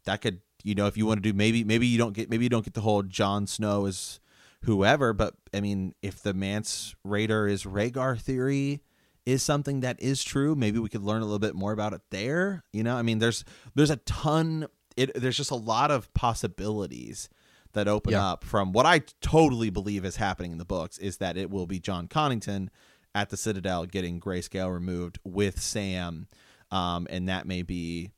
that 0.06 0.22
could 0.22 0.42
you 0.64 0.76
know 0.76 0.88
if 0.88 0.98
you 0.98 1.06
want 1.06 1.24
to 1.24 1.32
do 1.32 1.36
maybe 1.36 1.64
maybe 1.64 1.88
you 1.88 1.98
don't 1.98 2.14
get 2.14 2.30
maybe 2.30 2.46
you 2.46 2.50
don't 2.50 2.66
get 2.66 2.74
the 2.74 2.82
whole 2.82 3.04
Jon 3.04 3.48
Snow 3.48 3.86
is 3.86 4.20
whoever. 4.64 5.14
But 5.14 5.36
I 5.54 5.62
mean, 5.62 5.94
if 6.02 6.22
the 6.22 6.34
Mance 6.34 6.96
Rayder 7.06 7.50
is 7.50 7.64
Rhaegar 7.64 8.20
theory 8.20 8.82
is 9.26 9.44
something 9.44 9.82
that 9.82 10.02
is 10.02 10.24
true, 10.24 10.56
maybe 10.56 10.80
we 10.80 10.90
could 10.90 11.04
learn 11.04 11.22
a 11.22 11.26
little 11.26 11.40
bit 11.40 11.56
more 11.56 11.72
about 11.72 11.94
it 11.94 12.02
there. 12.10 12.64
You 12.74 12.84
know, 12.84 12.96
I 12.96 13.04
mean, 13.04 13.20
there's 13.20 13.46
there's 13.76 13.92
a 13.92 13.98
ton. 13.98 14.68
It 14.98 15.12
there's 15.16 15.38
just 15.38 15.52
a 15.52 15.56
lot 15.56 15.92
of 15.92 16.14
possibilities 16.14 17.30
that 17.74 17.88
open 17.88 18.14
Yeah. 18.14 18.26
up 18.32 18.44
from 18.44 18.72
what 18.74 18.86
I 18.86 19.00
totally 19.22 19.70
believe 19.70 20.06
is 20.06 20.18
happening 20.18 20.52
in 20.52 20.58
the 20.58 20.66
books 20.66 20.98
is 20.98 21.18
that 21.18 21.38
it 21.38 21.50
will 21.50 21.68
be 21.68 21.80
Jon 21.80 22.08
Connington 22.08 22.70
at 23.14 23.30
the 23.30 23.38
Citadel 23.38 23.86
getting 23.86 24.20
grayscale 24.20 24.72
removed 24.74 25.20
with 25.24 25.60
Sam, 25.62 26.28
um, 26.72 27.08
and 27.10 27.28
that 27.28 27.46
may 27.46 27.62
be, 27.62 28.12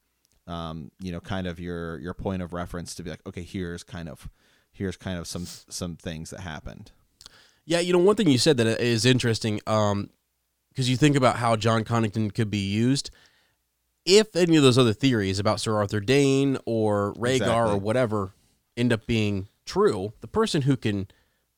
um, 0.47 0.91
you 0.99 1.11
know, 1.11 1.19
kind 1.19 1.47
of 1.47 1.59
your 1.59 1.97
your 1.99 2.13
point 2.13 2.41
of 2.41 2.53
reference 2.53 2.93
to 2.95 3.03
be 3.03 3.09
like, 3.09 3.25
okay, 3.25 3.43
here's 3.43 3.83
kind 3.83 4.07
of 4.07 4.29
here's 4.71 4.97
kind 4.97 5.17
of 5.17 5.27
some 5.27 5.45
some 5.47 5.95
things 5.95 6.29
that 6.29 6.41
happened. 6.41 6.91
Yeah, 7.65 7.79
you 7.79 7.93
know, 7.93 7.99
one 7.99 8.15
thing 8.15 8.27
you 8.27 8.37
said 8.37 8.57
that 8.57 8.67
is 8.81 9.05
interesting, 9.05 9.61
um, 9.67 10.09
because 10.69 10.89
you 10.89 10.97
think 10.97 11.15
about 11.15 11.37
how 11.37 11.55
Jon 11.55 11.83
Connington 11.83 12.33
could 12.33 12.51
be 12.51 12.57
used. 12.57 13.09
If 14.05 14.35
any 14.35 14.57
of 14.57 14.63
those 14.63 14.77
other 14.77 14.91
theories 14.91 15.39
about 15.39 15.61
Sir 15.61 15.75
Arthur 15.77 16.01
Dayne 16.01 16.57
or 16.65 17.13
Rhaegar 17.13 17.35
Exactly. 17.37 17.73
or 17.73 17.77
whatever 17.77 18.33
end 18.77 18.93
up 18.93 19.05
being 19.05 19.47
true, 19.65 20.13
the 20.21 20.27
person 20.27 20.63
who 20.63 20.77
can 20.77 21.07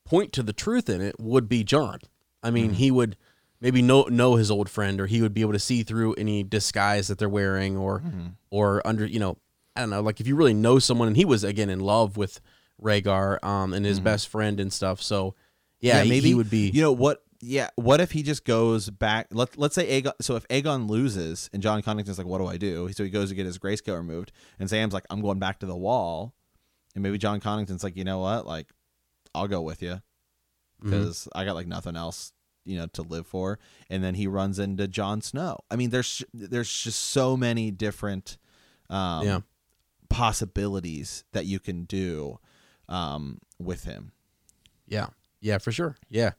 point 0.04 0.32
to 0.32 0.42
the 0.42 0.52
truth 0.52 0.88
in 0.88 1.00
it 1.00 1.16
would 1.18 1.48
be 1.48 1.64
Jon. 1.64 1.98
I 2.42 2.50
mean, 2.50 2.66
mm-hmm. 2.66 2.74
he 2.74 2.90
would 2.90 3.16
maybe 3.60 3.82
know 3.82 4.02
know 4.04 4.36
his 4.36 4.50
old 4.50 4.68
friend, 4.68 5.00
or 5.00 5.06
he 5.06 5.22
would 5.22 5.34
be 5.34 5.40
able 5.40 5.52
to 5.52 5.58
see 5.58 5.82
through 5.82 6.14
any 6.14 6.42
disguise 6.42 7.08
that 7.08 7.18
they're 7.18 7.28
wearing, 7.28 7.76
or 7.76 8.00
mm-hmm. 8.00 8.28
or 8.50 8.86
under 8.86 9.04
you 9.04 9.18
know, 9.18 9.38
I 9.74 9.80
don't 9.80 9.90
know, 9.90 10.00
like 10.00 10.20
if 10.20 10.26
you 10.26 10.36
really 10.36 10.54
know 10.54 10.78
someone, 10.78 11.08
and 11.08 11.16
he 11.16 11.24
was 11.24 11.44
again 11.44 11.70
in 11.70 11.80
love 11.80 12.16
with 12.16 12.40
Rhaegar, 12.82 13.42
um, 13.44 13.72
and 13.72 13.84
his 13.84 13.98
mm-hmm. 13.98 14.04
best 14.04 14.28
friend 14.28 14.60
and 14.60 14.72
stuff. 14.72 15.02
So 15.02 15.34
yeah, 15.80 16.02
he- 16.02 16.08
maybe 16.08 16.28
he 16.28 16.34
would 16.34 16.50
be. 16.50 16.70
You 16.70 16.82
know 16.82 16.92
what? 16.92 17.22
Yeah, 17.42 17.68
what 17.76 18.00
if 18.00 18.12
he 18.12 18.22
just 18.22 18.44
goes 18.44 18.88
back? 18.88 19.26
Let 19.30 19.58
Let's 19.58 19.74
say 19.74 20.00
Aegon. 20.00 20.12
So 20.20 20.36
if 20.36 20.48
Aegon 20.48 20.88
loses 20.88 21.50
and 21.52 21.62
Jon 21.62 21.82
Connington's 21.82 22.16
like, 22.16 22.26
"What 22.26 22.38
do 22.38 22.46
I 22.46 22.56
do?" 22.56 22.90
So 22.92 23.04
he 23.04 23.10
goes 23.10 23.28
to 23.28 23.34
get 23.34 23.44
his 23.44 23.58
grayscale 23.58 23.96
removed, 23.96 24.32
and 24.58 24.70
Sam's 24.70 24.94
like, 24.94 25.04
"I'm 25.10 25.20
going 25.20 25.38
back 25.38 25.58
to 25.60 25.66
the 25.66 25.76
wall," 25.76 26.34
and 26.96 27.02
maybe 27.04 27.16
Jon 27.18 27.38
Connington's 27.38 27.84
like, 27.84 27.96
"You 27.96 28.02
know 28.02 28.18
what? 28.18 28.44
Like, 28.46 28.66
I'll 29.32 29.46
go 29.46 29.60
with 29.62 29.82
you 29.82 30.00
Mm-hmm. 30.82 30.90
because 30.90 31.28
I 31.34 31.44
got 31.44 31.54
like 31.54 31.68
nothing 31.68 31.94
else." 31.94 32.32
You 32.64 32.78
know 32.78 32.86
to 32.94 33.02
live 33.02 33.28
for, 33.28 33.60
and 33.88 34.02
then 34.02 34.16
he 34.16 34.26
runs 34.26 34.58
into 34.58 34.88
Jon 34.88 35.20
Snow. 35.22 35.60
I 35.70 35.76
mean, 35.76 35.90
there's 35.90 36.24
there's 36.34 36.68
just 36.82 37.00
so 37.00 37.36
many 37.36 37.70
different 37.70 38.38
um, 38.90 39.24
Yeah. 39.24 39.40
possibilities 40.20 41.22
that 41.32 41.46
you 41.46 41.60
can 41.60 41.84
do 41.84 42.38
um, 42.88 43.38
with 43.60 43.84
him. 43.84 44.10
Yeah, 44.88 45.06
yeah, 45.40 45.58
for 45.58 45.70
sure. 45.70 45.96
Yeah. 46.08 46.32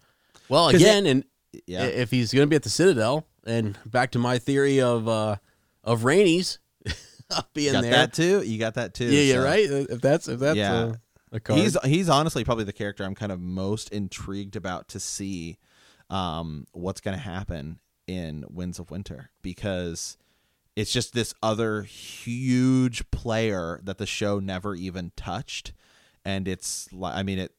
Well, 0.49 0.67
again, 0.69 1.05
and 1.05 1.23
Yeah, 1.65 1.85
if 1.85 2.11
he's 2.11 2.34
going 2.34 2.45
to 2.45 2.49
be 2.49 2.55
at 2.57 2.63
the 2.63 2.69
Citadel, 2.69 3.25
and 3.45 3.77
back 3.85 4.11
to 4.11 4.19
my 4.19 4.38
theory 4.38 4.81
of 4.81 5.07
uh 5.07 5.38
of 5.84 6.01
Rhaenys 6.01 6.57
being 7.53 7.67
you 7.67 7.71
got 7.73 7.81
there. 7.81 7.91
that 7.91 8.13
too. 8.13 8.41
You 8.43 8.57
got 8.59 8.75
that 8.75 8.93
too. 8.93 9.05
yeah, 9.05 9.21
yeah, 9.21 9.33
so- 9.35 9.43
right. 9.43 9.69
If 9.89 10.01
that's 10.01 10.27
if 10.27 10.39
that's 10.39 10.57
Yeah. 10.57 10.73
uh, 10.75 10.93
a 11.31 11.39
card. 11.39 11.59
He's 11.59 11.77
he's 11.83 12.09
honestly 12.09 12.43
probably 12.43 12.63
the 12.63 12.73
character 12.73 13.03
I'm 13.03 13.15
kind 13.15 13.31
of 13.31 13.39
most 13.39 13.89
intrigued 13.89 14.55
about 14.55 14.87
to 14.89 14.99
see 14.99 15.57
um, 16.09 16.67
what's 16.71 17.01
going 17.01 17.17
to 17.17 17.23
happen 17.23 17.79
in 18.07 18.45
Winds 18.49 18.79
of 18.79 18.89
Winter 18.91 19.31
because 19.41 20.17
it's 20.77 20.91
just 20.93 21.13
this 21.13 21.33
other 21.43 21.81
huge 21.83 23.09
player 23.11 23.81
that 23.83 23.97
the 23.97 24.05
show 24.05 24.39
never 24.39 24.73
even 24.75 25.11
touched, 25.17 25.73
and 26.23 26.47
it's 26.47 26.91
like 26.93 27.15
I 27.15 27.23
mean 27.23 27.39
it. 27.39 27.51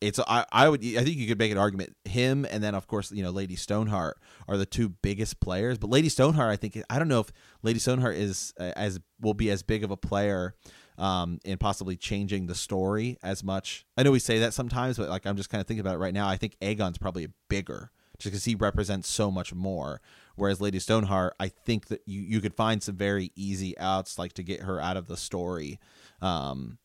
It's 0.00 0.18
I, 0.18 0.44
I 0.52 0.68
would 0.68 0.84
I 0.84 1.02
think 1.02 1.16
you 1.16 1.26
could 1.26 1.38
make 1.38 1.52
an 1.52 1.58
argument 1.58 1.96
him 2.04 2.46
and 2.50 2.62
then 2.62 2.74
of 2.74 2.86
course 2.86 3.10
you 3.10 3.22
know 3.22 3.30
Lady 3.30 3.56
Stoneheart 3.56 4.18
are 4.48 4.56
the 4.56 4.66
two 4.66 4.90
biggest 4.90 5.40
players 5.40 5.78
but 5.78 5.88
Lady 5.88 6.08
Stoneheart 6.08 6.52
I 6.52 6.56
think 6.56 6.82
I 6.90 6.98
don't 6.98 7.08
know 7.08 7.20
if 7.20 7.32
Lady 7.62 7.78
Stoneheart 7.78 8.16
is 8.16 8.52
uh, 8.60 8.72
as 8.76 9.00
will 9.20 9.34
be 9.34 9.50
as 9.50 9.62
big 9.62 9.82
of 9.82 9.90
a 9.90 9.96
player 9.96 10.54
um, 10.98 11.38
in 11.44 11.58
possibly 11.58 11.96
changing 11.96 12.46
the 12.46 12.54
story 12.54 13.18
as 13.22 13.42
much. 13.42 13.84
I 13.96 14.02
know 14.02 14.12
we 14.12 14.18
say 14.18 14.40
that 14.40 14.54
sometimes, 14.54 14.96
but 14.96 15.08
like 15.08 15.26
I'm 15.26 15.36
just 15.36 15.50
kind 15.50 15.60
of 15.60 15.66
thinking 15.66 15.80
about 15.80 15.94
it 15.94 15.98
right 15.98 16.14
now. 16.14 16.28
I 16.28 16.36
think 16.36 16.56
Aegon's 16.60 16.98
probably 16.98 17.28
bigger 17.48 17.90
just 18.18 18.32
because 18.32 18.44
he 18.44 18.54
represents 18.54 19.08
so 19.08 19.30
much 19.30 19.52
more. 19.52 20.00
Whereas 20.36 20.60
Lady 20.60 20.78
Stoneheart, 20.78 21.34
I 21.38 21.48
think 21.48 21.86
that 21.86 22.02
you 22.06 22.20
you 22.20 22.40
could 22.40 22.54
find 22.54 22.82
some 22.82 22.96
very 22.96 23.32
easy 23.34 23.76
outs 23.78 24.18
like 24.18 24.34
to 24.34 24.42
get 24.42 24.62
her 24.62 24.80
out 24.80 24.96
of 24.96 25.06
the 25.06 25.16
story, 25.16 25.78
um, 26.20 26.78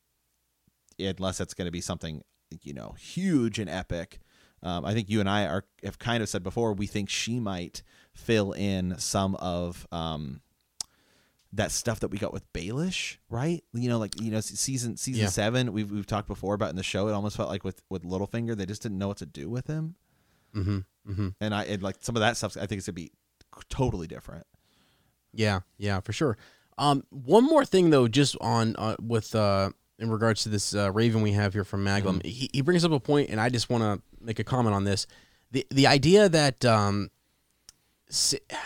unless 1.00 1.40
it's 1.40 1.54
going 1.54 1.68
to 1.68 1.72
be 1.72 1.82
something 1.82 2.24
you 2.62 2.74
know 2.74 2.96
huge 3.00 3.60
and 3.60 3.70
epic. 3.70 4.20
Um, 4.62 4.84
I 4.84 4.94
think 4.94 5.10
you 5.10 5.20
and 5.20 5.30
I 5.30 5.46
are 5.46 5.66
have 5.84 6.00
kind 6.00 6.22
of 6.22 6.30
said 6.30 6.44
before 6.44 6.74
we 6.74 6.88
think 6.88 7.10
she 7.10 7.40
might 7.40 7.82
fill 8.14 8.52
in 8.52 8.96
some 8.98 9.36
of 9.36 9.88
um, 9.92 10.42
that 11.54 11.72
stuff 11.72 12.02
that 12.02 12.10
we 12.10 12.18
got 12.18 12.34
with 12.34 12.52
Baelish, 12.54 13.18
right? 13.30 13.64
You 13.74 13.90
know, 13.90 13.98
like 13.98 14.20
you 14.22 14.32
know, 14.32 14.42
season 14.42 14.98
season 14.98 15.24
Yeah. 15.24 15.30
seven, 15.30 15.72
we've 15.74 15.90
we've 15.90 16.06
talked 16.06 16.28
before 16.28 16.54
about 16.56 16.70
in 16.70 16.76
the 16.76 16.84
show. 16.84 17.08
It 17.08 17.14
almost 17.14 17.38
felt 17.38 17.50
like 17.50 17.64
with 17.64 17.82
with 17.90 18.04
Littlefinger, 18.04 18.56
they 18.56 18.66
just 18.66 18.82
didn't 18.82 18.98
know 18.98 19.08
what 19.08 19.18
to 19.18 19.26
do 19.26 19.50
with 19.50 19.68
him, 19.68 19.96
mm-hmm, 20.56 20.80
mm-hmm. 21.10 21.30
and 21.40 21.56
I 21.56 21.64
and 21.64 21.82
like 21.82 21.98
some 22.02 22.16
of 22.16 22.20
that 22.20 22.38
stuff. 22.38 22.58
I 22.58 22.66
think 22.66 22.80
it's 22.80 22.88
gonna 22.88 22.96
be 22.96 23.12
totally 23.70 24.08
different. 24.08 24.46
Yeah, 25.34 25.62
yeah, 25.78 26.02
for 26.02 26.12
sure. 26.12 26.38
Um, 26.78 27.04
one 27.10 27.44
more 27.44 27.66
thing 27.66 27.90
though, 27.90 28.08
just 28.08 28.38
on 28.42 28.76
uh, 28.78 28.96
with 29.02 29.36
uh, 29.36 29.72
in 30.00 30.10
regards 30.10 30.44
to 30.44 30.50
this 30.50 30.74
uh, 30.74 30.92
Raven 30.92 31.22
we 31.22 31.34
have 31.34 31.54
here 31.54 31.64
from 31.64 31.84
Maglum, 31.86 32.26
he, 32.26 32.50
he 32.54 32.62
brings 32.62 32.84
up 32.86 32.92
a 32.92 33.00
point, 33.00 33.30
and 33.30 33.40
I 33.40 33.50
just 33.50 33.70
want 33.70 33.84
to 33.84 34.02
make 34.24 34.40
a 34.40 34.44
comment 34.44 34.76
on 34.76 34.86
this. 34.86 35.06
the 35.52 35.66
The 35.70 35.88
idea 35.88 36.30
that 36.30 36.64
um, 36.66 37.12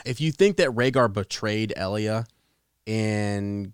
if 0.05 0.21
you 0.21 0.31
think 0.31 0.57
that 0.57 0.69
Rhaegar 0.69 1.11
betrayed 1.11 1.73
Elia 1.75 2.25
and 2.87 3.73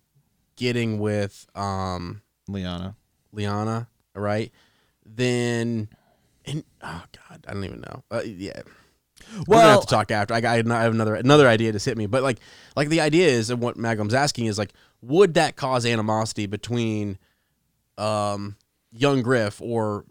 getting 0.56 1.00
with 1.00 1.46
um 1.56 2.22
Lyanna, 2.50 2.96
Lyanna, 3.36 3.88
right? 4.16 4.52
Then, 5.06 5.90
and 6.46 6.64
oh 6.82 7.04
god, 7.30 7.46
I 7.48 7.54
don't 7.54 7.64
even 7.66 7.82
know. 7.82 8.04
Uh, 8.10 8.22
yeah. 8.26 8.62
We're 9.48 9.58
gonna 9.58 9.72
have 9.72 9.82
to 9.82 9.88
talk 9.88 10.12
after. 10.12 10.34
I, 10.34 10.38
I 10.38 10.56
have 10.56 10.94
another 10.94 11.16
another 11.16 11.48
idea 11.48 11.72
to 11.72 11.78
hit 11.78 11.98
me, 11.98 12.06
but 12.06 12.24
like 12.24 12.40
like 12.76 12.90
the 12.90 13.02
idea 13.02 13.28
is, 13.28 13.50
and 13.50 13.62
what 13.62 13.78
Maglum's 13.78 14.14
asking 14.14 14.46
is 14.46 14.58
like, 14.58 14.74
would 15.02 15.34
that 15.36 15.56
cause 15.56 15.86
animosity 15.86 16.46
between 16.46 17.18
um 18.00 18.56
young 18.92 19.22
Griff 19.22 19.62
or 19.62 20.06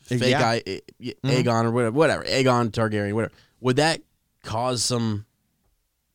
fake 0.00 0.22
Yeah. 0.22 0.40
guy 0.40 0.62
A- 0.66 0.82
A- 1.00 1.14
Aegon 1.42 1.64
or 1.64 1.70
whatever, 1.70 1.96
whatever 1.96 2.24
Aegon 2.24 2.70
Targaryen, 2.70 3.12
whatever? 3.14 3.32
Would 3.60 3.76
that 3.76 4.00
cause 4.44 4.82
some 4.84 5.26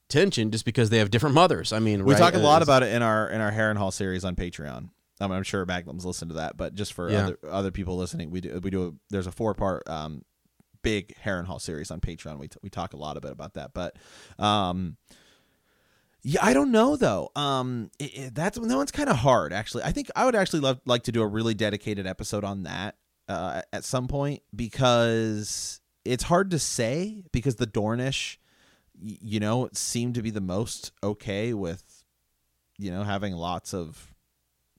tension 0.10 0.52
just 0.52 0.66
because 0.66 0.90
they 0.90 1.00
have 1.00 1.10
different 1.12 1.36
mothers? 1.36 1.74
I 1.74 1.80
mean, 1.80 2.06
we 2.06 2.14
right? 2.14 2.20
talk 2.20 2.34
a 2.36 2.38
lot 2.40 2.62
about 2.62 2.84
it 2.84 2.94
in 2.94 3.02
our 3.02 3.30
in 3.30 3.42
our 3.42 3.52
Harrenhal 3.52 3.92
series 3.92 4.24
on 4.24 4.36
Patreon. 4.36 4.90
Um, 5.22 5.32
I'm 5.32 5.44
sure 5.44 5.66
Magnum's 5.66 6.06
listened 6.06 6.30
to 6.32 6.36
that, 6.36 6.58
but 6.58 6.76
just 6.76 6.94
for 6.94 7.10
Yeah. 7.10 7.26
other 7.28 7.38
other 7.50 7.72
people 7.72 7.96
listening, 7.98 8.32
we 8.32 8.42
do 8.42 8.60
we 8.62 8.70
do 8.70 8.88
a, 8.88 8.92
there's 9.10 9.28
a 9.28 9.32
four 9.32 9.54
part 9.54 9.88
um 9.90 10.24
big 10.82 11.16
Harrenhal 11.24 11.60
series 11.60 11.90
on 11.90 12.00
Patreon. 12.00 12.38
We 12.38 12.48
t- 12.48 12.60
we 12.62 12.70
talk 12.70 12.94
a 12.94 12.98
lot 12.98 13.18
a 13.18 13.22
bit 13.22 13.32
about 13.32 13.54
that, 13.56 13.74
but 13.74 13.96
um. 14.40 14.98
Yeah, 16.28 16.40
I 16.44 16.54
don't 16.54 16.72
know 16.72 16.96
though. 16.96 17.30
Um, 17.36 17.92
it, 18.00 18.18
it- 18.18 18.36
that's 18.36 18.58
that 18.58 18.76
one's 18.76 18.92
kind 18.92 19.10
of 19.10 19.18
hard 19.18 19.54
actually. 19.54 19.84
I 19.84 19.92
think 19.92 20.10
I 20.16 20.26
would 20.26 20.34
actually 20.36 20.62
love 20.62 20.80
like 20.86 21.04
to 21.04 21.12
do 21.12 21.22
a 21.22 21.28
really 21.28 21.54
dedicated 21.54 22.08
episode 22.08 22.44
on 22.44 22.64
that 22.64 22.96
uh, 23.30 23.62
at 23.72 23.84
some 23.84 24.08
point 24.08 24.42
because 24.56 25.82
it's 26.04 26.24
hard 26.24 26.50
to 26.52 26.60
say 26.60 27.22
because 27.32 27.56
the 27.58 27.68
Dornish, 27.68 28.38
you 29.00 29.40
know, 29.40 29.70
seem 29.74 30.14
to 30.14 30.24
be 30.24 30.32
the 30.32 30.42
most 30.42 30.92
okay 31.04 31.54
with, 31.54 31.84
you 32.80 32.90
know, 32.90 33.04
having 33.04 33.34
lots 33.34 33.74
of 33.74 34.14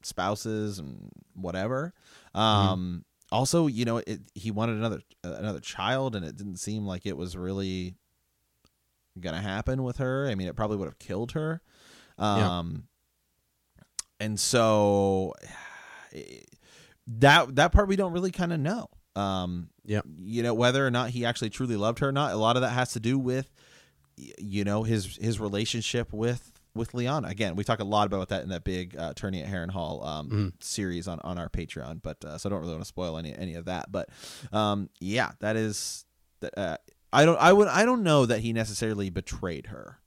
spouses 0.02 0.80
and 0.80 1.10
whatever. 1.34 1.94
Um, 2.34 3.04
also, 3.30 3.66
you 3.68 3.84
know, 3.84 3.98
it, 3.98 4.20
he 4.34 4.50
wanted 4.50 4.76
another 4.78 5.00
another 5.24 5.60
child, 5.60 6.14
and 6.16 6.24
it 6.24 6.36
didn't 6.36 6.56
seem 6.58 6.86
like 6.86 7.06
it 7.06 7.16
was 7.16 7.36
really 7.36 7.94
gonna 9.20 9.40
happen 9.40 9.82
with 9.82 9.96
her. 9.98 10.26
I 10.28 10.34
mean, 10.34 10.48
it 10.48 10.56
probably 10.56 10.76
would 10.76 10.86
have 10.86 10.98
killed 10.98 11.32
her. 11.32 11.60
Yeah. 12.18 12.58
Um, 12.58 12.84
and 14.20 14.38
so 14.40 15.34
that 17.06 17.54
that 17.56 17.72
part 17.72 17.88
we 17.88 17.96
don't 17.96 18.12
really 18.12 18.30
kind 18.30 18.52
of 18.52 18.60
know. 18.60 18.88
Um, 19.14 19.70
Yeah. 19.84 20.00
you 20.18 20.42
know 20.42 20.54
whether 20.54 20.86
or 20.86 20.90
not 20.90 21.10
he 21.10 21.24
actually 21.24 21.50
truly 21.50 21.76
loved 21.76 22.00
her 22.00 22.08
or 22.08 22.12
not. 22.12 22.32
A 22.32 22.36
lot 22.36 22.56
of 22.56 22.62
that 22.62 22.70
has 22.70 22.92
to 22.92 23.00
do 23.00 23.18
with 23.18 23.50
you 24.38 24.64
know 24.64 24.82
his 24.82 25.16
his 25.16 25.38
relationship 25.40 26.12
with 26.12 26.52
with 26.74 26.92
Lyanna. 26.92 27.30
Again, 27.30 27.56
we 27.56 27.64
talk 27.64 27.80
a 27.80 27.84
lot 27.84 28.06
about 28.06 28.28
that 28.28 28.42
in 28.42 28.50
that 28.50 28.62
big 28.64 28.94
uh, 28.98 29.14
tourney 29.14 29.42
at 29.42 29.48
Harrenhal 29.50 30.06
um, 30.06 30.28
Mhm. 30.30 30.52
series 30.62 31.08
on, 31.08 31.18
on 31.24 31.38
our 31.38 31.48
Patreon. 31.48 32.02
But 32.02 32.22
uh, 32.22 32.36
so 32.36 32.48
I 32.48 32.50
don't 32.50 32.60
really 32.60 32.72
want 32.72 32.82
to 32.84 32.88
spoil 32.88 33.16
any 33.16 33.34
any 33.34 33.54
of 33.54 33.64
that. 33.66 33.90
But 33.90 34.10
um, 34.52 34.90
yeah, 35.00 35.32
that 35.40 35.56
is. 35.56 36.04
that, 36.40 36.56
Uh, 36.58 36.76
I 37.12 37.24
don't. 37.24 37.38
I 37.40 37.52
would. 37.52 37.68
I 37.68 37.84
don't 37.84 38.02
know 38.02 38.26
that 38.26 38.40
he 38.40 38.52
necessarily 38.52 39.10
betrayed 39.10 39.66
her. 39.66 39.98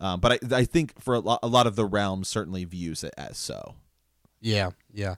Um, 0.00 0.18
but 0.20 0.32
I, 0.52 0.56
I 0.56 0.64
think 0.64 1.00
for 1.00 1.14
a 1.14 1.20
lot, 1.20 1.38
a 1.42 1.46
lot 1.46 1.66
of 1.68 1.76
the 1.76 1.84
realm 1.84 2.24
certainly 2.24 2.64
views 2.64 3.04
it 3.04 3.14
as 3.16 3.38
so. 3.38 3.76
Yeah, 4.40 4.70
yeah. 4.92 5.14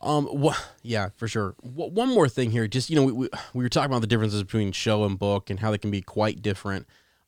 Um, 0.00 0.28
wha- 0.30 0.54
yeah, 0.82 1.08
for 1.16 1.26
sure. 1.26 1.56
W- 1.64 1.90
one 1.92 2.08
more 2.14 2.28
thing 2.28 2.50
here, 2.52 2.68
just 2.68 2.88
you 2.88 2.96
know, 2.96 3.02
we, 3.04 3.12
we 3.12 3.28
we 3.54 3.64
were 3.64 3.68
talking 3.68 3.90
about 3.90 4.02
the 4.02 4.06
differences 4.06 4.42
between 4.44 4.70
show 4.72 5.04
and 5.04 5.18
book 5.18 5.50
and 5.50 5.58
how 5.58 5.70
they 5.72 5.78
can 5.78 5.90
be 5.90 6.02
quite 6.02 6.42
different. 6.42 6.86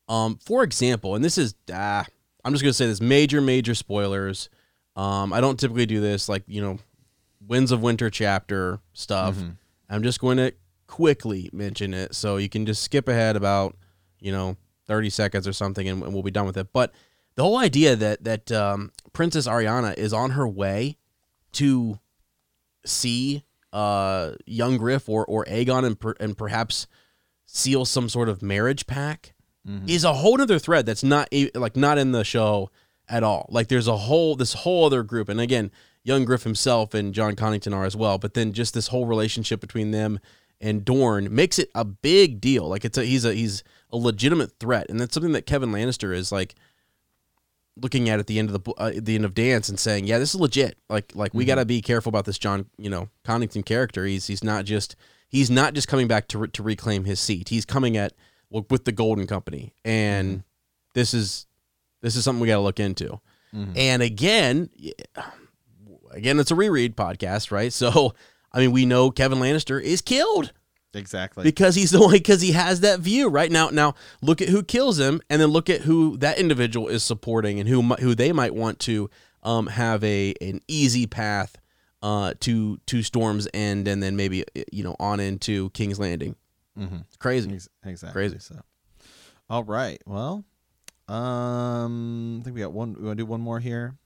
Um, 0.08 0.38
for 0.44 0.62
example, 0.62 1.14
and 1.16 1.24
this 1.24 1.36
is 1.36 1.54
ah, 1.72 2.06
I'm 2.44 2.52
just 2.52 2.62
gonna 2.62 2.72
say 2.72 2.86
this 2.86 3.00
major 3.00 3.40
major 3.40 3.74
spoilers. 3.74 4.48
Um, 4.94 5.32
I 5.32 5.40
don't 5.40 5.58
typically 5.58 5.86
do 5.86 6.00
this, 6.00 6.28
like 6.28 6.44
you 6.46 6.60
know, 6.62 6.78
Winds 7.46 7.72
of 7.72 7.82
Winter 7.82 8.10
chapter 8.10 8.78
stuff. 8.92 9.36
I'm 9.90 10.02
just 10.02 10.20
going 10.20 10.36
to 10.36 10.52
quickly 10.88 11.48
mention 11.52 11.94
it, 11.94 12.16
so 12.16 12.36
you 12.38 12.48
can 12.48 12.66
just 12.66 12.82
skip 12.82 13.06
ahead 13.06 13.36
about 13.36 13.76
you 14.18 14.32
know 14.32 14.56
30 14.88 15.10
seconds 15.10 15.46
or 15.46 15.52
something, 15.52 15.88
and, 15.88 16.02
and 16.02 16.12
we'll 16.12 16.24
be 16.24 16.32
done 16.32 16.46
with 16.46 16.56
it. 16.56 16.72
But 16.72 16.92
the 17.36 17.44
whole 17.44 17.58
idea 17.58 17.94
that 17.94 18.24
that 18.24 18.50
um, 18.50 18.90
Princess 19.12 19.46
Arianne 19.46 19.96
is 19.96 20.12
on 20.12 20.30
her 20.30 20.48
way 20.48 20.96
to 21.52 22.00
see 22.84 23.44
uh, 23.72 24.32
young 24.46 24.76
Griff 24.78 25.08
or 25.08 25.24
or 25.26 25.44
Aegon 25.44 25.84
and 25.84 26.00
per, 26.00 26.14
and 26.18 26.36
perhaps 26.36 26.88
seal 27.46 27.84
some 27.84 28.08
sort 28.08 28.28
of 28.28 28.42
marriage 28.42 28.86
pack 28.86 29.34
is 29.86 30.02
a 30.04 30.14
whole 30.14 30.40
other 30.40 30.58
thread 30.58 30.86
that's 30.86 31.04
not 31.04 31.28
like 31.54 31.76
not 31.76 31.98
in 31.98 32.12
the 32.12 32.24
show 32.24 32.70
at 33.06 33.22
all. 33.22 33.46
Like 33.50 33.68
there's 33.68 33.86
a 33.86 33.96
whole 33.98 34.34
this 34.34 34.54
whole 34.54 34.86
other 34.86 35.02
group, 35.02 35.28
and 35.28 35.38
again, 35.40 35.70
young 36.02 36.24
Griff 36.24 36.42
himself 36.44 36.94
and 36.94 37.12
Jon 37.12 37.36
Connington 37.36 37.74
are 37.74 37.84
as 37.84 37.94
well. 37.94 38.16
But 38.16 38.32
then 38.32 38.54
just 38.54 38.72
this 38.72 38.88
whole 38.88 39.04
relationship 39.04 39.60
between 39.60 39.90
them 39.90 40.20
and 40.60 40.84
Dorne 40.84 41.34
makes 41.34 41.58
it 41.58 41.70
a 41.74 41.84
big 41.84 42.40
deal. 42.40 42.68
Like 42.68 42.84
it's 42.84 42.98
a 42.98 43.04
he's 43.04 43.24
a 43.24 43.34
he's 43.34 43.62
a 43.90 43.96
legitimate 43.96 44.58
threat, 44.58 44.86
and 44.88 45.00
that's 45.00 45.14
something 45.14 45.32
that 45.32 45.46
Kevan 45.46 45.72
Lannister 45.72 46.14
is 46.14 46.32
like 46.32 46.54
looking 47.80 48.08
at 48.08 48.18
at 48.18 48.26
the 48.26 48.38
end 48.38 48.50
of 48.50 48.62
the 48.62 48.72
uh, 48.78 48.92
at 48.96 49.04
the 49.04 49.14
end 49.14 49.24
of 49.24 49.34
Dance 49.34 49.68
and 49.68 49.78
saying, 49.78 50.06
"Yeah, 50.06 50.18
this 50.18 50.34
is 50.34 50.40
legit. 50.40 50.78
Like 50.88 51.12
like 51.14 51.32
we 51.34 51.44
mm-hmm. 51.44 51.48
got 51.48 51.54
to 51.56 51.64
be 51.64 51.80
careful 51.80 52.10
about 52.10 52.24
this 52.24 52.38
Jon, 52.38 52.66
you 52.76 52.90
know, 52.90 53.08
Connington 53.24 53.64
character. 53.64 54.04
He's 54.04 54.26
he's 54.26 54.44
not 54.44 54.64
just 54.64 54.96
he's 55.28 55.50
not 55.50 55.74
just 55.74 55.88
coming 55.88 56.08
back 56.08 56.28
to 56.28 56.38
re- 56.38 56.48
to 56.48 56.62
reclaim 56.62 57.04
his 57.04 57.20
seat. 57.20 57.48
He's 57.48 57.64
coming 57.64 57.96
at 57.96 58.14
well, 58.50 58.66
with 58.70 58.84
the 58.84 58.92
Golden 58.92 59.26
Company, 59.26 59.74
and 59.84 60.28
mm-hmm. 60.28 60.40
this 60.94 61.14
is 61.14 61.46
this 62.00 62.16
is 62.16 62.24
something 62.24 62.40
we 62.40 62.48
got 62.48 62.56
to 62.56 62.62
look 62.62 62.80
into. 62.80 63.20
Mm-hmm. 63.54 63.72
And 63.76 64.02
again, 64.02 64.70
again, 66.10 66.38
it's 66.38 66.50
a 66.50 66.54
reread 66.54 66.96
podcast, 66.96 67.50
right? 67.50 67.72
So 67.78 68.14
I 68.52 68.60
mean, 68.60 68.72
we 68.72 68.86
know 68.86 69.10
Kevan 69.10 69.38
Lannister 69.40 69.80
is 69.82 70.00
killed 70.00 70.52
Exactly. 70.94 71.42
because 71.44 71.74
he's 71.74 71.90
the 71.90 72.00
one 72.02 72.12
because 72.12 72.40
he 72.40 72.52
has 72.52 72.80
that 72.80 73.00
view 73.00 73.28
right 73.28 73.50
now 73.52 73.68
now 73.68 73.94
look 74.22 74.40
at 74.40 74.48
who 74.48 74.62
kills 74.62 74.98
him 74.98 75.20
and 75.28 75.40
then 75.40 75.48
look 75.50 75.68
at 75.68 75.82
who 75.82 76.16
that 76.18 76.38
individual 76.38 76.88
is 76.88 77.04
supporting 77.04 77.60
and 77.60 77.68
who 77.68 77.82
who 77.96 78.14
they 78.14 78.32
might 78.32 78.54
want 78.54 78.78
to 78.80 79.10
um 79.42 79.66
have 79.66 80.02
a 80.02 80.34
an 80.40 80.60
easy 80.66 81.06
path 81.06 81.56
uh 82.02 82.32
to 82.40 82.78
to 82.86 83.02
storm's 83.02 83.46
end 83.52 83.86
and 83.86 84.02
then 84.02 84.16
maybe 84.16 84.44
you 84.72 84.82
know 84.82 84.96
on 84.98 85.20
into 85.20 85.68
king's 85.70 85.98
landing 85.98 86.34
Mm-hmm. 86.78 86.96
it's 87.06 87.16
crazy 87.16 87.52
Ex- 87.52 87.68
Exactly. 87.84 88.12
Crazy. 88.12 88.38
So, 88.38 88.60
all 89.50 89.64
right. 89.64 90.00
Well, 90.06 90.44
um, 91.08 92.38
I 92.40 92.44
think 92.44 92.54
we 92.54 92.60
got 92.62 92.72
one. 92.72 92.94
We 92.94 93.04
want 93.06 93.18
to 93.18 93.22
do 93.24 93.26
one 93.26 93.40
more 93.40 93.58
here. 93.60 93.96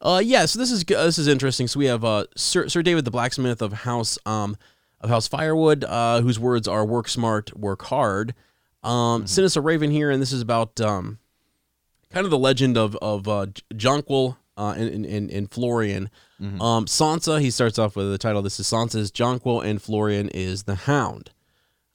Uh, 0.00 0.20
yeah. 0.24 0.46
So 0.46 0.58
this 0.58 0.70
is 0.70 0.84
g- 0.84 0.94
this 0.94 1.18
is 1.18 1.26
interesting. 1.28 1.66
So 1.68 1.78
we 1.78 1.86
have 1.86 2.04
uh 2.04 2.24
Sir, 2.36 2.68
Sir 2.68 2.82
David 2.82 3.04
the 3.04 3.10
blacksmith 3.10 3.60
of 3.62 3.72
House 3.72 4.18
um 4.26 4.56
of 5.00 5.10
House 5.10 5.26
Firewood, 5.28 5.84
uh, 5.84 6.20
whose 6.20 6.38
words 6.38 6.68
are 6.68 6.84
"work 6.84 7.08
smart, 7.08 7.56
work 7.58 7.82
hard." 7.82 8.34
Um, 8.82 9.26
sent 9.26 9.44
us 9.44 9.56
a 9.56 9.60
raven 9.60 9.90
here, 9.90 10.10
and 10.10 10.20
this 10.22 10.32
is 10.32 10.40
about 10.42 10.80
um 10.80 11.18
kind 12.10 12.24
of 12.24 12.30
the 12.30 12.38
legend 12.38 12.76
of 12.78 12.96
of 12.96 13.28
uh, 13.28 13.46
Jonquil 13.76 14.36
uh, 14.56 14.74
and, 14.76 15.04
and 15.06 15.30
and 15.30 15.50
Florian. 15.50 16.10
Um, 16.40 16.86
Sansa. 16.86 17.38
He 17.40 17.50
starts 17.50 17.78
off 17.78 17.96
with 17.96 18.10
the 18.10 18.16
title. 18.16 18.40
This 18.40 18.58
is 18.58 18.66
Sansa's 18.66 19.10
Jonquil, 19.10 19.60
and 19.60 19.82
Florian 19.82 20.30
is 20.30 20.62
the 20.62 20.74
Hound. 20.74 21.30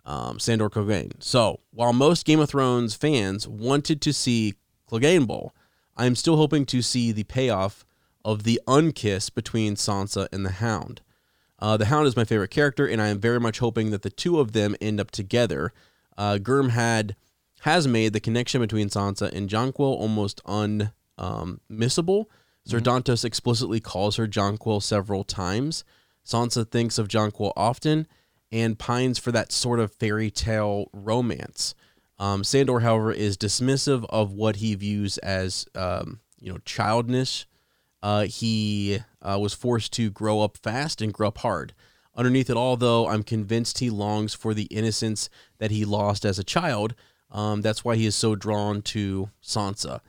Um, 0.05 0.37
Sandor 0.39 0.69
Clegane. 0.69 1.13
So 1.19 1.61
while 1.71 1.91
most 1.93 2.25
Game 2.27 2.39
of 2.39 2.47
Thrones 2.49 2.93
fans 2.93 3.47
wanted 3.47 4.01
to 4.03 4.13
see 4.13 4.53
Clegane 4.87 5.25
Bowl, 5.25 5.55
I 5.95 6.05
am 6.05 6.15
still 6.15 6.37
hoping 6.37 6.65
to 6.67 6.81
see 6.81 7.11
the 7.11 7.23
payoff 7.23 7.85
of 8.23 8.43
the 8.43 8.59
unkiss 8.67 9.33
between 9.33 9.75
Sansa 9.75 10.27
and 10.31 10.45
the 10.45 10.51
Hound. 10.51 11.01
Uh, 11.59 11.77
the 11.77 11.85
Hound 11.85 12.07
is 12.07 12.17
my 12.17 12.25
favorite 12.25 12.51
character, 12.51 12.85
and 12.85 13.01
I 13.01 13.07
am 13.07 13.19
very 13.19 13.39
much 13.39 13.59
hoping 13.59 13.91
that 13.91 14.01
the 14.01 14.09
two 14.09 14.39
of 14.39 14.51
them 14.51 14.75
end 14.81 14.99
up 14.99 15.11
together. 15.11 15.71
Uh, 16.17 16.37
Gurm 16.37 16.69
had 16.69 17.15
has 17.61 17.87
made 17.87 18.13
the 18.13 18.19
connection 18.19 18.61
between 18.61 18.89
Sansa 18.89 19.31
and 19.31 19.49
Jonquil 19.49 19.85
almost 19.85 20.43
unmissable. 20.45 20.91
Um, 21.17 21.61
missable. 21.71 22.25
Dantos 22.67 23.23
explicitly 23.23 23.79
calls 23.79 24.17
her 24.17 24.27
Jonquil 24.27 24.81
several 24.81 25.23
times. 25.23 25.83
Sansa 26.25 26.69
thinks 26.69 26.97
of 26.97 27.07
Jonquil 27.07 27.53
often 27.55 28.07
and 28.51 28.77
pines 28.77 29.17
for 29.17 29.31
that 29.31 29.51
sort 29.51 29.79
of 29.79 29.93
fairy 29.93 30.29
tale 30.29 30.89
romance. 30.93 31.73
Um, 32.17 32.43
Sandor, 32.43 32.79
however, 32.79 33.11
is 33.11 33.37
dismissive 33.37 34.05
of 34.09 34.31
what 34.31 34.57
he 34.57 34.73
views 34.75 35.17
as, 35.19 35.65
um, 35.75 36.19
you 36.39 36.51
know, 36.51 36.59
childness. 36.65 37.45
Uh, 38.01 38.23
he 38.23 38.99
uh, 39.21 39.37
was 39.39 39.53
forced 39.53 39.91
to 39.93 40.09
grow 40.09 40.41
up 40.41 40.57
fast 40.57 41.01
and 41.01 41.13
grow 41.13 41.27
up 41.29 41.39
hard. 41.39 41.73
Underneath 42.15 42.49
it 42.49 42.55
all, 42.55 42.77
though, 42.77 43.07
I'm 43.07 43.23
convinced 43.23 43.79
he 43.79 43.89
longs 43.89 44.33
for 44.33 44.53
the 44.53 44.65
innocence 44.65 45.29
that 45.57 45.71
he 45.71 45.83
lost 45.83 46.23
as 46.23 46.39
a 46.39 46.43
child. 46.43 46.95
Um, 47.31 47.61
that's 47.61 47.83
why 47.83 47.95
he 47.95 48.05
is 48.05 48.15
so 48.15 48.35
drawn 48.35 48.81
to 48.83 49.29
Sansa. 49.43 49.99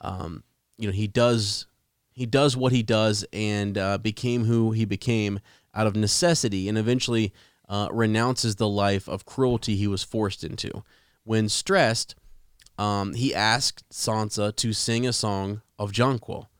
Um, 0.00 0.44
you 0.78 0.86
know, 0.86 0.92
he 0.92 1.06
does 1.06 1.66
he 2.12 2.26
does 2.26 2.56
what 2.56 2.72
he 2.72 2.82
does 2.82 3.24
and 3.32 3.78
uh, 3.78 3.96
became 3.98 4.44
who 4.44 4.72
he 4.72 4.84
became 4.84 5.40
out 5.74 5.86
of 5.86 5.96
necessity, 5.96 6.68
and 6.68 6.76
eventually 6.76 7.32
uh, 7.68 7.88
renounces 7.92 8.56
the 8.56 8.68
life 8.68 9.08
of 9.08 9.24
cruelty 9.24 9.76
he 9.76 9.86
was 9.86 10.02
forced 10.02 10.42
into. 10.42 10.82
When 11.30 11.48
stressed, 11.48 12.16
um, 12.76 13.14
he 13.14 13.32
asked 13.32 13.88
Sansa 13.88 14.52
to 14.56 14.72
sing 14.72 15.06
a 15.06 15.12
song 15.12 15.62
of 15.78 15.92
Jonquil. 15.92 16.50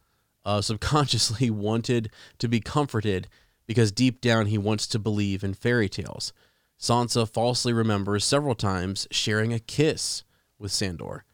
Uh, 0.44 0.60
subconsciously 0.60 1.50
wanted 1.68 2.08
to 2.38 2.46
be 2.46 2.60
comforted 2.60 3.26
because 3.66 3.90
deep 3.90 4.20
down 4.20 4.46
he 4.46 4.58
wants 4.58 4.86
to 4.86 5.00
believe 5.00 5.42
in 5.42 5.54
fairy 5.54 5.88
tales. 5.88 6.32
Sansa 6.78 7.28
falsely 7.28 7.72
remembers 7.72 8.24
several 8.24 8.54
times 8.54 9.08
sharing 9.10 9.52
a 9.52 9.58
kiss 9.58 10.22
with 10.56 10.70
Sandor, 10.70 11.24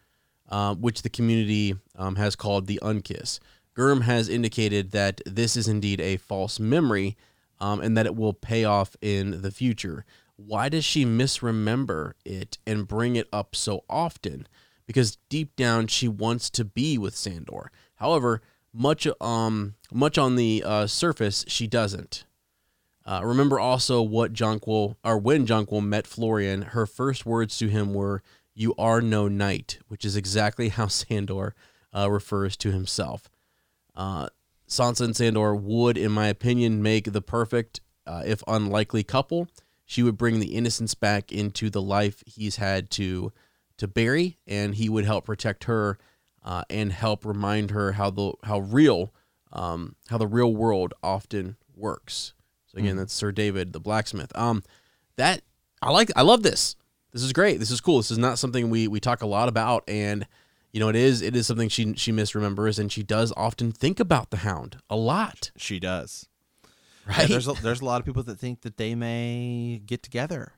uh, 0.49 0.75
which 0.75 1.03
the 1.03 1.11
community 1.11 1.75
um, 1.95 2.17
has 2.17 2.37
called 2.37 2.67
the 2.67 2.81
unkiss. 2.83 3.39
Gurm 3.77 4.05
has 4.05 4.31
indicated 4.31 4.93
that 4.93 5.21
this 5.27 5.59
is 5.59 5.69
indeed 5.69 6.01
a 6.01 6.17
false 6.17 6.59
memory 6.59 7.19
um, 7.61 7.83
and 7.83 7.99
that 7.99 8.07
it 8.07 8.17
will 8.17 8.33
pay 8.33 8.65
off 8.65 8.97
in 9.03 9.43
the 9.43 9.51
future. 9.51 10.07
Why 10.37 10.69
does 10.69 10.85
she 10.85 11.05
misremember 11.05 12.15
it 12.25 12.59
and 12.67 12.87
bring 12.87 13.17
it 13.17 13.29
up 13.33 13.57
so 13.57 13.85
often? 13.89 14.47
Because 14.87 15.19
deep 15.29 15.57
down 15.57 15.87
she 15.87 16.09
wants 16.09 16.51
to 16.51 16.65
be 16.65 16.99
with 16.99 17.17
Sandor. 17.17 17.71
However, 17.97 18.43
much 18.73 19.09
um 19.21 19.75
much 19.91 20.19
on 20.19 20.37
the 20.37 20.63
uh, 20.65 20.87
surface 20.87 21.45
she 21.49 21.67
doesn't. 21.67 22.25
Uh, 23.05 23.21
remember 23.25 23.59
also 23.59 24.03
what 24.03 24.33
Jonquil 24.33 24.97
or 25.05 25.17
when 25.19 25.47
Jonquil 25.47 25.81
met 25.81 26.07
Florian, 26.07 26.63
her 26.63 26.87
first 26.87 27.25
words 27.25 27.57
to 27.59 27.69
him 27.69 27.95
were 27.95 28.23
"You 28.55 28.75
are 28.77 29.01
no 29.01 29.29
knight," 29.29 29.79
which 29.89 30.05
is 30.05 30.17
exactly 30.17 30.69
how 30.77 30.89
Sandor 30.89 31.55
uh, 31.95 32.11
refers 32.11 32.57
to 32.59 32.73
himself. 32.73 33.31
Uh, 33.95 34.29
Sansa 34.69 35.03
and 35.03 35.17
Sandor 35.17 35.55
would, 35.55 35.97
in 35.97 36.13
my 36.13 36.27
opinion, 36.27 36.83
make 36.83 37.13
the 37.13 37.23
perfect, 37.23 37.81
uh, 38.07 38.23
if 38.27 38.43
unlikely, 38.47 39.05
couple. 39.05 39.49
She 39.87 40.03
would 40.03 40.19
bring 40.19 40.41
the 40.41 40.55
innocence 40.55 40.95
back 40.95 41.33
into 41.33 41.71
the 41.71 41.81
life 41.81 42.23
he's 42.27 42.57
had 42.57 42.91
to 42.93 43.33
to 43.79 43.89
bury, 43.89 44.39
and 44.47 44.75
he 44.75 44.89
would 44.89 45.05
help 45.05 45.25
protect 45.25 45.65
her 45.65 45.99
uh, 46.45 46.63
and 46.69 46.93
help 46.93 47.25
remind 47.25 47.71
her 47.71 47.93
how 47.93 48.11
the 48.11 48.33
how 48.43 48.59
real 48.59 49.15
um, 49.53 49.95
how 50.09 50.19
the 50.19 50.27
real 50.27 50.55
world 50.55 50.93
often 51.03 51.57
works. 51.75 52.35
So 52.67 52.79
again, 52.79 52.97
that's 52.97 53.13
Sir 53.13 53.33
David 53.33 53.73
the 53.73 53.81
blacksmith. 53.81 54.37
Um, 54.37 54.63
that 55.17 55.43
I 55.81 55.91
like. 55.91 56.11
I 56.17 56.23
love 56.23 56.43
this. 56.43 56.77
This 57.13 57.23
is 57.23 57.33
great. 57.33 57.59
This 57.59 57.71
is 57.71 57.81
cool. 57.81 57.99
This 57.99 58.11
is 58.11 58.19
not 58.19 58.39
something 58.39 58.69
we 58.69 58.89
we 58.89 59.01
talk 59.01 59.23
a 59.23 59.27
lot 59.27 59.49
about, 59.49 59.85
and 59.89 60.27
you 60.73 60.81
know, 60.81 60.89
it 60.89 60.97
is 60.97 61.23
it 61.23 61.35
is 61.37 61.47
something 61.47 61.69
she 61.69 61.95
she 61.95 62.13
misremembers, 62.13 62.79
and 62.79 62.91
she 62.91 63.03
does 63.03 63.33
often 63.37 63.73
think 63.73 64.01
about 64.01 64.31
the 64.31 64.39
Hound 64.39 64.79
a 64.91 64.97
lot, 64.97 65.51
She 65.57 65.79
does. 65.79 66.29
Yeah, 67.11 67.19
right? 67.19 67.29
there's 67.29 67.47
a, 67.47 67.53
there's 67.53 67.81
a 67.81 67.85
lot 67.85 68.01
of 68.01 68.05
people 68.05 68.25
that 68.25 68.39
think 68.39 68.63
that 68.63 68.77
they 68.77 68.97
may 68.97 69.81
get 69.87 70.03
together. 70.03 70.55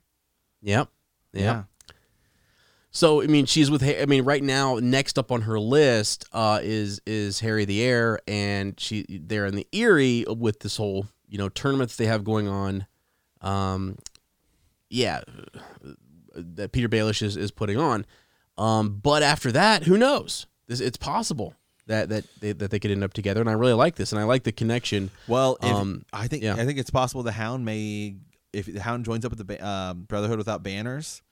yep. 0.62 0.88
Yep. 1.34 1.66
So 2.90 3.22
I 3.22 3.26
mean, 3.26 3.44
she's 3.44 3.70
with. 3.70 3.82
I 3.82 4.06
mean, 4.06 4.24
right 4.24 4.42
now, 4.42 4.78
next 4.80 5.18
up 5.18 5.30
on 5.30 5.42
her 5.42 5.60
list 5.60 6.24
uh, 6.32 6.60
is 6.62 7.00
is 7.06 7.40
Harry 7.40 7.64
the 7.64 7.82
Heir, 7.82 8.18
and 8.26 8.78
she 8.80 9.04
they're 9.08 9.46
in 9.46 9.56
the 9.56 9.66
Eyrie 9.72 10.24
with 10.26 10.60
this 10.60 10.78
whole 10.78 11.06
you 11.28 11.36
know 11.38 11.48
tournament 11.50 11.90
that 11.90 11.98
they 11.98 12.06
have 12.06 12.24
going 12.24 12.48
on. 12.48 12.86
Um, 13.42 13.98
yeah, 14.88 15.20
that 16.34 16.72
Petyr 16.72 16.88
Baelish 16.88 17.22
is 17.22 17.36
is 17.36 17.50
putting 17.50 17.76
on. 17.76 18.06
Um, 18.56 18.98
but 19.02 19.22
after 19.22 19.52
that, 19.52 19.84
who 19.84 19.98
knows? 19.98 20.46
This 20.66 20.80
it's 20.80 20.96
possible. 20.96 21.54
That 21.88 22.08
that 22.10 22.24
they, 22.40 22.52
that 22.52 22.70
they 22.70 22.78
could 22.78 22.90
end 22.90 23.02
up 23.02 23.12
together, 23.12 23.40
and 23.40 23.50
I 23.50 23.54
really 23.54 23.72
like 23.72 23.96
this, 23.96 24.12
and 24.12 24.20
I 24.20 24.24
like 24.24 24.44
the 24.44 24.52
connection. 24.52 25.10
Well, 25.26 25.58
if, 25.62 25.72
Um, 25.72 26.04
I 26.12 26.28
think 26.28 26.42
yeah. 26.44 26.54
I 26.54 26.64
think 26.64 26.78
it's 26.78 26.90
possible 26.90 27.22
the 27.22 27.32
Hound 27.32 27.64
may 27.64 28.16
if 28.52 28.66
the 28.66 28.80
Hound 28.80 29.04
joins 29.04 29.24
up 29.24 29.36
with 29.36 29.46
the 29.46 29.66
um, 29.66 30.04
Brotherhood 30.04 30.38
without 30.38 30.62
banners. 30.62 31.22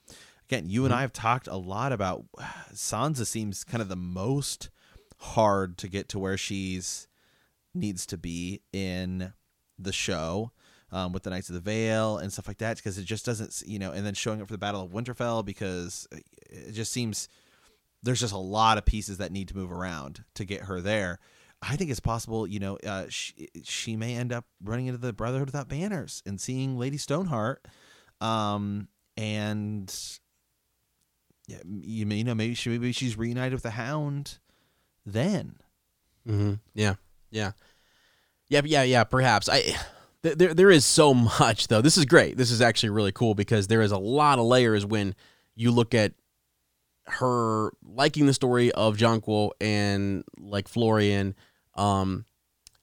Again, 0.49 0.69
you 0.69 0.85
and 0.85 0.93
Mm-hmm. 0.93 0.99
I 0.99 1.03
have 1.03 1.13
talked 1.13 1.49
a 1.49 1.57
lot 1.57 1.93
about 1.93 2.25
Sansa 2.73 3.27
seems 3.27 3.65
kind 3.65 3.83
of 3.83 3.89
the 3.89 3.97
most 3.97 4.71
hard 5.19 5.79
to 5.79 5.89
get 5.89 6.09
to 6.11 6.19
where 6.19 6.37
she's 6.37 7.09
needs 7.75 8.07
to 8.07 8.17
be 8.17 8.63
in 8.73 9.33
the 9.79 9.93
show 9.93 10.53
um, 10.93 11.13
with 11.13 11.25
the 11.25 11.31
Knights 11.31 11.49
of 11.49 11.55
the 11.55 11.61
Vale 11.61 12.19
and 12.19 12.33
stuff 12.33 12.47
like 12.49 12.59
that 12.59 12.77
because 12.77 12.97
it 12.97 13.05
just 13.05 13.27
doesn't 13.27 13.63
you 13.67 13.79
know 13.79 13.91
and 13.93 14.07
then 14.07 14.15
showing 14.15 14.41
up 14.41 14.47
for 14.47 14.55
the 14.55 14.59
Battle 14.59 14.83
of 14.83 14.91
Winterfell 14.91 15.45
because 15.45 16.07
it 16.49 16.73
just 16.73 16.93
seems 16.93 17.29
there's 18.07 18.21
just 18.21 18.33
a 18.33 18.39
lot 18.39 18.79
of 18.79 18.85
pieces 18.87 19.19
that 19.19 19.31
need 19.33 19.49
to 19.49 19.57
move 19.57 19.71
around 19.71 20.25
to 20.35 20.45
get 20.45 20.63
her 20.63 20.81
there. 20.81 21.19
I 21.63 21.77
think 21.77 21.91
it's 21.91 22.01
possible, 22.01 22.47
you 22.47 22.59
know, 22.61 22.79
uh, 22.87 23.07
she, 23.09 23.49
she 23.65 23.97
may 23.97 24.15
end 24.17 24.33
up 24.33 24.45
running 24.63 24.87
into 24.87 24.99
the 24.99 25.13
Brotherhood 25.13 25.49
without 25.49 25.69
banners 25.69 26.23
and 26.27 26.41
seeing 26.41 26.79
Lady 26.79 26.97
Stoneheart, 26.99 27.67
um, 28.21 28.89
and 29.17 29.95
yeah, 31.49 31.59
you, 31.67 32.05
know, 32.05 32.35
maybe 32.35 32.55
she 32.55 32.71
maybe 32.71 32.93
she's 32.93 33.17
reunited 33.17 33.53
with 33.53 33.63
the 33.63 33.71
Hound. 33.71 34.39
Then, 35.05 35.57
Mm-hmm. 36.29 36.55
Yeah, 36.75 36.95
yeah, 37.31 37.53
yeah, 38.49 38.63
yeah, 38.65 38.83
yeah. 38.83 39.05
Perhaps 39.05 39.49
I. 39.49 39.61
th- 40.23 40.37
There, 40.37 40.55
there 40.55 40.71
is 40.71 40.85
so 40.85 41.15
much 41.15 41.69
though. 41.69 41.81
This 41.81 41.97
is 41.97 42.05
great. 42.05 42.37
This 42.37 42.51
is 42.51 42.61
actually 42.61 42.91
really 42.91 43.13
cool 43.13 43.35
because 43.35 43.69
there 43.69 43.81
is 43.83 43.93
a 43.93 43.99
lot 43.99 44.39
of 44.41 44.45
layers 44.47 44.85
when 44.85 45.15
you 45.55 45.71
look 45.71 45.95
at 45.95 46.15
her 47.09 47.73
liking 47.85 48.27
the 48.27 48.35
story 48.35 48.73
of 48.73 48.97
Jonquil 48.97 49.53
and 49.61 50.25
like 50.39 50.69
Florian. 50.69 51.35
Um, 51.75 52.25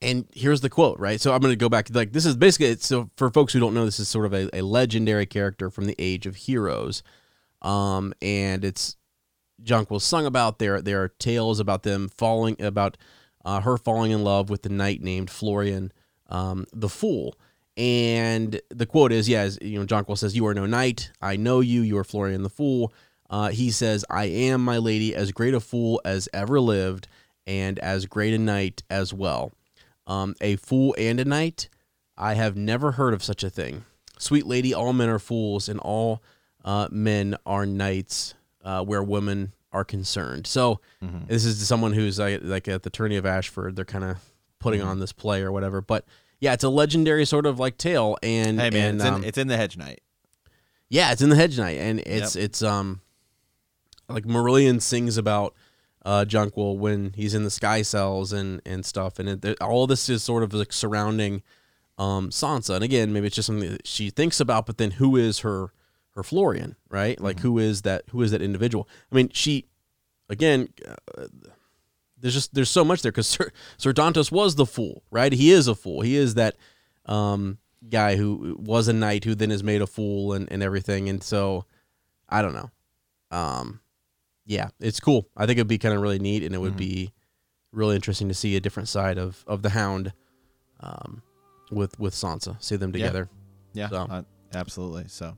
and 0.02 0.28
here's 0.34 0.62
the 0.62 0.70
quote, 0.70 1.00
right? 1.00 1.20
So 1.20 1.34
I'm 1.34 1.42
going 1.42 1.52
to 1.52 1.58
go 1.58 1.70
back. 1.70 1.88
Like 1.94 2.12
this 2.12 2.26
is 2.26 2.36
basically 2.36 2.76
so 2.78 3.10
for 3.16 3.30
folks 3.30 3.54
who 3.54 3.60
don't 3.60 3.74
know, 3.74 3.86
this 3.86 4.00
is 4.00 4.10
sort 4.10 4.26
of 4.26 4.34
a, 4.34 4.50
a 4.58 4.62
legendary 4.62 5.26
character 5.26 5.70
from 5.70 5.86
the 5.86 5.96
Age 5.98 6.26
of 6.26 6.36
Heroes. 6.36 7.04
Um, 7.62 8.14
and 8.22 8.66
it's 8.66 8.98
Jonquil 9.64 10.02
sung 10.02 10.26
about. 10.26 10.60
There, 10.60 10.82
there 10.82 11.02
are 11.02 11.10
tales 11.10 11.60
about 11.60 11.84
them 11.84 12.10
falling, 12.10 12.62
about 12.62 12.98
uh, 13.46 13.62
her 13.62 13.78
falling 13.78 14.12
in 14.12 14.24
love 14.24 14.50
with 14.50 14.64
the 14.64 14.70
knight 14.70 15.02
named 15.02 15.30
Florian, 15.30 15.92
um, 16.30 16.66
the 16.74 16.90
Fool. 16.90 17.38
And 17.76 18.62
the 18.70 18.86
quote 18.86 19.12
is, 19.12 19.28
yeah, 19.28 19.42
as, 19.42 19.58
you 19.62 19.80
know, 19.80 19.86
Jonquil 19.86 20.16
says, 20.16 20.36
"You 20.36 20.46
are 20.46 20.54
no 20.54 20.68
knight. 20.68 21.12
I 21.22 21.38
know 21.38 21.60
you. 21.60 21.82
You 21.82 21.98
are 21.98 22.04
Florian 22.04 22.44
the 22.44 22.50
Fool." 22.50 22.94
Uh, 23.30 23.50
he 23.50 23.72
says, 23.72 24.06
"I 24.10 24.26
am, 24.26 24.64
my 24.64 24.78
lady, 24.78 25.16
as 25.16 25.32
great 25.32 25.54
a 25.54 25.60
fool 25.60 26.02
as 26.06 26.30
ever 26.34 26.60
lived, 26.60 27.08
and 27.48 27.80
as 27.80 28.06
great 28.06 28.34
a 28.34 28.38
knight 28.38 28.84
as 28.90 29.14
well. 29.14 29.52
Um, 30.06 30.36
a 30.42 30.56
fool 30.58 30.94
and 30.98 31.20
a 31.20 31.26
knight. 31.26 31.70
I 32.18 32.36
have 32.36 32.56
never 32.56 32.92
heard 32.92 33.14
of 33.14 33.24
such 33.24 33.44
a 33.44 33.50
thing. 33.50 33.86
Sweet 34.20 34.46
lady, 34.46 34.74
all 34.74 34.94
men 34.94 35.10
are 35.10 35.20
fools, 35.20 35.68
and 35.68 35.80
all 35.80 36.22
uh, 36.64 36.88
men 36.92 37.36
are 37.46 37.66
knights 37.66 38.36
uh, 38.64 38.84
where 38.84 39.02
women 39.04 39.54
are 39.72 39.84
concerned. 39.84 40.46
So 40.46 40.80
this 41.28 41.44
is 41.46 41.68
someone 41.68 41.94
who's 41.94 42.20
like, 42.20 42.42
like 42.44 42.68
at 42.68 42.84
the 42.84 42.90
tourney 42.92 43.16
of 43.16 43.26
Ashford. 43.26 43.76
They're 43.76 43.84
kind 43.86 44.04
of 44.04 44.18
putting 44.60 44.82
on 44.84 45.00
this 45.00 45.12
play 45.12 45.42
or 45.42 45.52
whatever. 45.52 45.82
But 45.82 46.06
yeah, 46.40 46.54
it's 46.54 46.64
a 46.64 46.70
legendary 46.70 47.26
sort 47.26 47.46
of 47.48 47.60
like 47.60 47.78
tale. 47.80 48.18
And 48.22 48.60
hey 48.62 48.70
man, 48.70 48.90
and, 48.90 48.96
it's, 49.02 49.08
in, 49.08 49.14
um, 49.16 49.24
it's 49.24 49.38
in 49.40 49.48
the 49.48 49.58
Hedge 49.58 49.76
Knight. 49.78 50.02
yeah, 50.90 51.12
it's 51.12 51.22
in 51.24 51.30
the 51.30 51.36
Hedge 51.36 51.58
Knight, 51.58 51.80
and 51.80 52.00
it's 52.02 52.36
it's 52.36 52.62
um 52.62 53.02
like 54.10 54.26
Marillion 54.26 54.82
sings 54.82 55.18
about 55.18 55.54
uh 56.06 56.26
Jonquil 56.26 56.78
when 56.78 57.14
he's 57.14 57.34
in 57.34 57.44
the 57.44 57.50
Sky 57.50 57.82
Cells 57.82 58.34
and 58.34 58.62
and 58.66 58.86
stuff, 58.86 59.20
and 59.20 59.46
it, 59.46 59.62
all 59.62 59.88
this 59.88 60.10
is 60.10 60.24
sort 60.24 60.44
of 60.44 60.54
like 60.54 60.74
surrounding 60.74 61.44
um 61.98 62.30
Sansa. 62.30 62.76
And 62.76 62.84
again, 62.84 63.14
maybe 63.14 63.28
it's 63.28 63.36
just 63.36 63.48
something 63.48 63.72
that 63.72 63.88
she 63.88 64.10
thinks 64.10 64.40
about, 64.40 64.66
but 64.66 64.78
then 64.78 64.92
who 64.92 65.16
is 65.16 65.40
her 65.40 65.72
her 66.12 66.24
Florian, 66.24 66.76
right? 66.90 67.20
Like 67.20 67.40
who 67.40 67.58
is 67.60 67.84
that 67.84 68.04
who 68.10 68.22
is 68.22 68.32
that 68.32 68.42
individual? 68.42 68.88
I 69.12 69.16
mean, 69.16 69.30
she 69.34 69.68
again. 70.30 70.70
Uh, 71.18 71.26
there's 72.24 72.34
just 72.34 72.54
there's 72.54 72.70
so 72.70 72.86
much 72.86 73.02
there 73.02 73.12
because 73.12 73.28
Sir, 73.28 73.52
Sir 73.78 73.92
Dantos 73.92 74.32
was 74.32 74.56
the 74.56 74.66
fool, 74.66 75.04
right? 75.12 75.34
He 75.34 75.52
is 75.52 75.68
a 75.68 75.76
fool. 75.76 76.00
He 76.02 76.16
is 76.16 76.36
that 76.36 76.56
um, 77.06 77.58
guy 77.90 78.16
who 78.16 78.56
was 78.58 78.88
a 78.88 78.94
knight 78.94 79.26
who 79.26 79.36
then 79.36 79.52
is 79.52 79.62
made 79.62 79.82
a 79.82 79.88
fool 79.88 80.32
and, 80.32 80.50
and 80.50 80.64
everything. 80.64 81.10
And 81.10 81.22
so 81.22 81.66
I 82.30 82.42
don't 82.42 82.54
know. 82.54 82.72
Um, 83.30 83.82
yeah, 84.46 84.70
it's 84.80 85.00
cool. 85.00 85.28
I 85.38 85.46
think 85.46 85.58
it'd 85.58 85.68
be 85.68 85.78
kind 85.78 85.94
of 85.96 86.02
really 86.02 86.20
neat, 86.20 86.44
and 86.44 86.54
it 86.54 86.58
would 86.60 86.78
be 86.78 87.12
really 87.72 87.96
interesting 87.96 88.28
to 88.28 88.34
see 88.34 88.56
a 88.56 88.60
different 88.60 88.90
side 88.90 89.18
of 89.18 89.44
of 89.48 89.62
the 89.62 89.70
Hound 89.70 90.14
um, 90.82 91.22
with 91.72 91.98
with 92.00 92.14
Sansa. 92.14 92.62
See 92.62 92.76
them 92.76 92.90
Yeah. 92.92 93.06
together. 93.06 93.30
Yeah, 93.74 93.90
So. 93.90 93.96
uh, 94.10 94.22
absolutely. 94.54 95.06
So, 95.08 95.36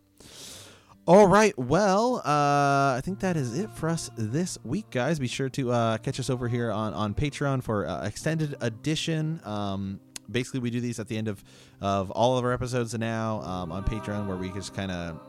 all 1.07 1.27
right. 1.27 1.57
Well, 1.57 2.17
uh, 2.25 2.95
I 2.97 3.01
think 3.03 3.19
that 3.19 3.37
is 3.37 3.57
it 3.57 3.69
for 3.71 3.89
us 3.89 4.09
this 4.17 4.57
week, 4.63 4.89
guys. 4.89 5.19
Be 5.19 5.27
sure 5.27 5.49
to 5.49 5.71
uh, 5.71 5.97
catch 5.99 6.19
us 6.19 6.29
over 6.29 6.47
here 6.47 6.71
on 6.71 6.93
on 6.93 7.13
Patreon 7.13 7.63
for 7.63 7.87
uh, 7.87 8.05
extended 8.05 8.55
edition. 8.61 9.39
Um, 9.45 9.99
basically, 10.29 10.59
we 10.61 10.71
do 10.71 10.81
these 10.81 10.99
at 10.99 11.07
the 11.07 11.17
end 11.17 11.27
of 11.27 11.43
of 11.79 12.09
all 12.11 12.37
of 12.37 12.43
our 12.43 12.51
episodes 12.51 12.97
now 12.97 13.41
um, 13.43 13.71
on 13.71 13.83
Patreon, 13.83 14.27
where 14.27 14.37
we 14.37 14.49
just 14.51 14.73
kind 14.73 14.91
of 14.91 15.19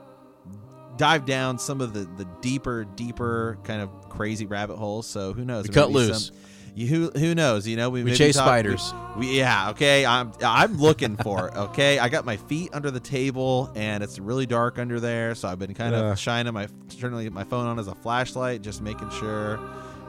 dive 0.97 1.25
down 1.27 1.59
some 1.59 1.81
of 1.81 1.93
the 1.93 2.01
the 2.17 2.27
deeper, 2.41 2.85
deeper 2.85 3.59
kind 3.65 3.81
of 3.83 4.09
crazy 4.09 4.47
rabbit 4.47 4.77
holes. 4.77 5.07
So 5.07 5.33
who 5.33 5.45
knows? 5.45 5.69
We 5.69 5.75
cut 5.75 5.91
loose. 5.91 6.27
Some, 6.27 6.37
you, 6.75 6.87
who 6.89 7.11
who 7.19 7.35
knows? 7.35 7.67
You 7.67 7.77
know, 7.77 7.89
we, 7.89 8.05
We 8.05 8.15
chase 8.15 8.37
talk- 8.37 8.45
spiders. 8.45 8.93
we, 9.17 9.29
we 9.29 9.39
yeah 9.39 9.71
okay. 9.71 10.05
I'm 10.05 10.33
I'm 10.45 10.77
looking 10.79 11.17
for 11.17 11.49
it. 11.49 11.55
Okay, 11.57 11.99
I 11.99 12.09
got 12.11 12.25
my 12.27 12.37
feet 12.37 12.71
under 12.75 12.91
the 12.91 13.01
table 13.01 13.71
and 13.75 14.03
it's 14.05 14.19
really 14.19 14.45
dark 14.47 14.79
under 14.79 15.01
there, 15.01 15.35
so 15.35 15.49
I've 15.49 15.59
been 15.59 15.73
kind 15.75 15.95
Yeah. 15.95 16.13
of 16.13 16.19
shining 16.19 16.53
my 16.53 16.69
turning 17.01 17.33
my 17.33 17.45
phone 17.45 17.67
on 17.67 17.79
as 17.79 17.89
a 17.89 17.95
flashlight, 17.95 18.61
just 18.63 18.83
making 18.83 19.09
sure. 19.11 19.59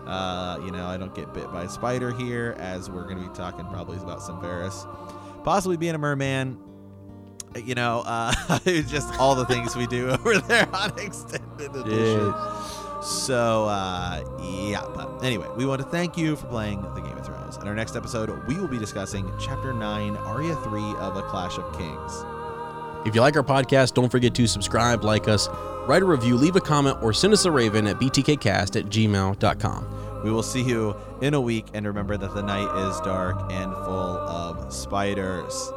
Uh, 0.05 0.57
you 0.63 0.71
know, 0.71 0.85
I 0.87 0.95
don't 0.95 1.13
get 1.13 1.33
bit 1.33 1.51
by 1.51 1.63
a 1.63 1.69
spider 1.69 2.11
here, 2.13 2.55
as 2.59 2.89
we're 2.89 3.03
going 3.03 3.17
to 3.21 3.27
be 3.27 3.35
talking 3.35 3.65
probably 3.65 3.97
about 3.97 4.21
some 4.21 4.41
Varys, 4.41 4.87
possibly 5.43 5.75
being 5.75 5.95
a 5.95 5.97
merman. 5.97 6.57
You 7.65 7.75
know, 7.75 8.03
uh, 8.05 8.33
just 8.65 9.13
all 9.19 9.35
the 9.35 9.45
things 9.45 9.75
we 9.75 9.87
do 9.87 10.09
over 10.11 10.39
there 10.39 10.67
on 10.73 10.97
extended 10.99 11.75
edition. 11.75 12.33
So, 13.01 13.65
uh, 13.65 14.23
yeah. 14.69 14.85
But 14.93 15.23
anyway, 15.23 15.47
we 15.55 15.65
want 15.65 15.81
to 15.81 15.87
thank 15.87 16.17
you 16.17 16.35
for 16.35 16.47
playing 16.47 16.81
the 16.81 17.01
Game 17.01 17.17
of 17.17 17.25
Thrones. 17.25 17.57
In 17.57 17.67
our 17.67 17.75
next 17.75 17.95
episode, 17.95 18.29
we 18.47 18.55
will 18.55 18.67
be 18.67 18.79
discussing 18.79 19.31
Chapter 19.39 19.73
9, 19.73 20.17
Arya 20.17 20.55
3 20.55 20.81
of 20.97 21.15
A 21.15 21.21
Clash 21.23 21.57
of 21.57 21.77
Kings. 21.77 22.25
If 23.07 23.15
you 23.15 23.21
like 23.21 23.37
our 23.37 23.43
podcast, 23.43 23.93
don't 23.93 24.09
forget 24.09 24.33
to 24.35 24.47
subscribe, 24.47 25.03
like 25.03 25.27
us, 25.27 25.47
write 25.87 26.01
a 26.01 26.05
review, 26.05 26.35
leave 26.35 26.57
a 26.57 26.61
comment, 26.61 26.97
or 27.01 27.13
send 27.13 27.31
us 27.31 27.45
a 27.45 27.51
raven 27.51 27.87
at 27.87 27.97
btkcast 27.97 28.75
at 28.75 28.85
gmail.com. 28.87 30.23
We 30.23 30.31
will 30.31 30.43
see 30.43 30.61
you 30.61 30.95
in 31.21 31.33
a 31.33 31.39
week, 31.39 31.67
and 31.73 31.85
remember 31.85 32.17
that 32.17 32.33
the 32.33 32.41
night 32.41 32.89
is 32.89 32.99
dark 33.01 33.51
and 33.51 33.71
full 33.71 34.17
of 34.17 34.73
spiders. 34.73 35.71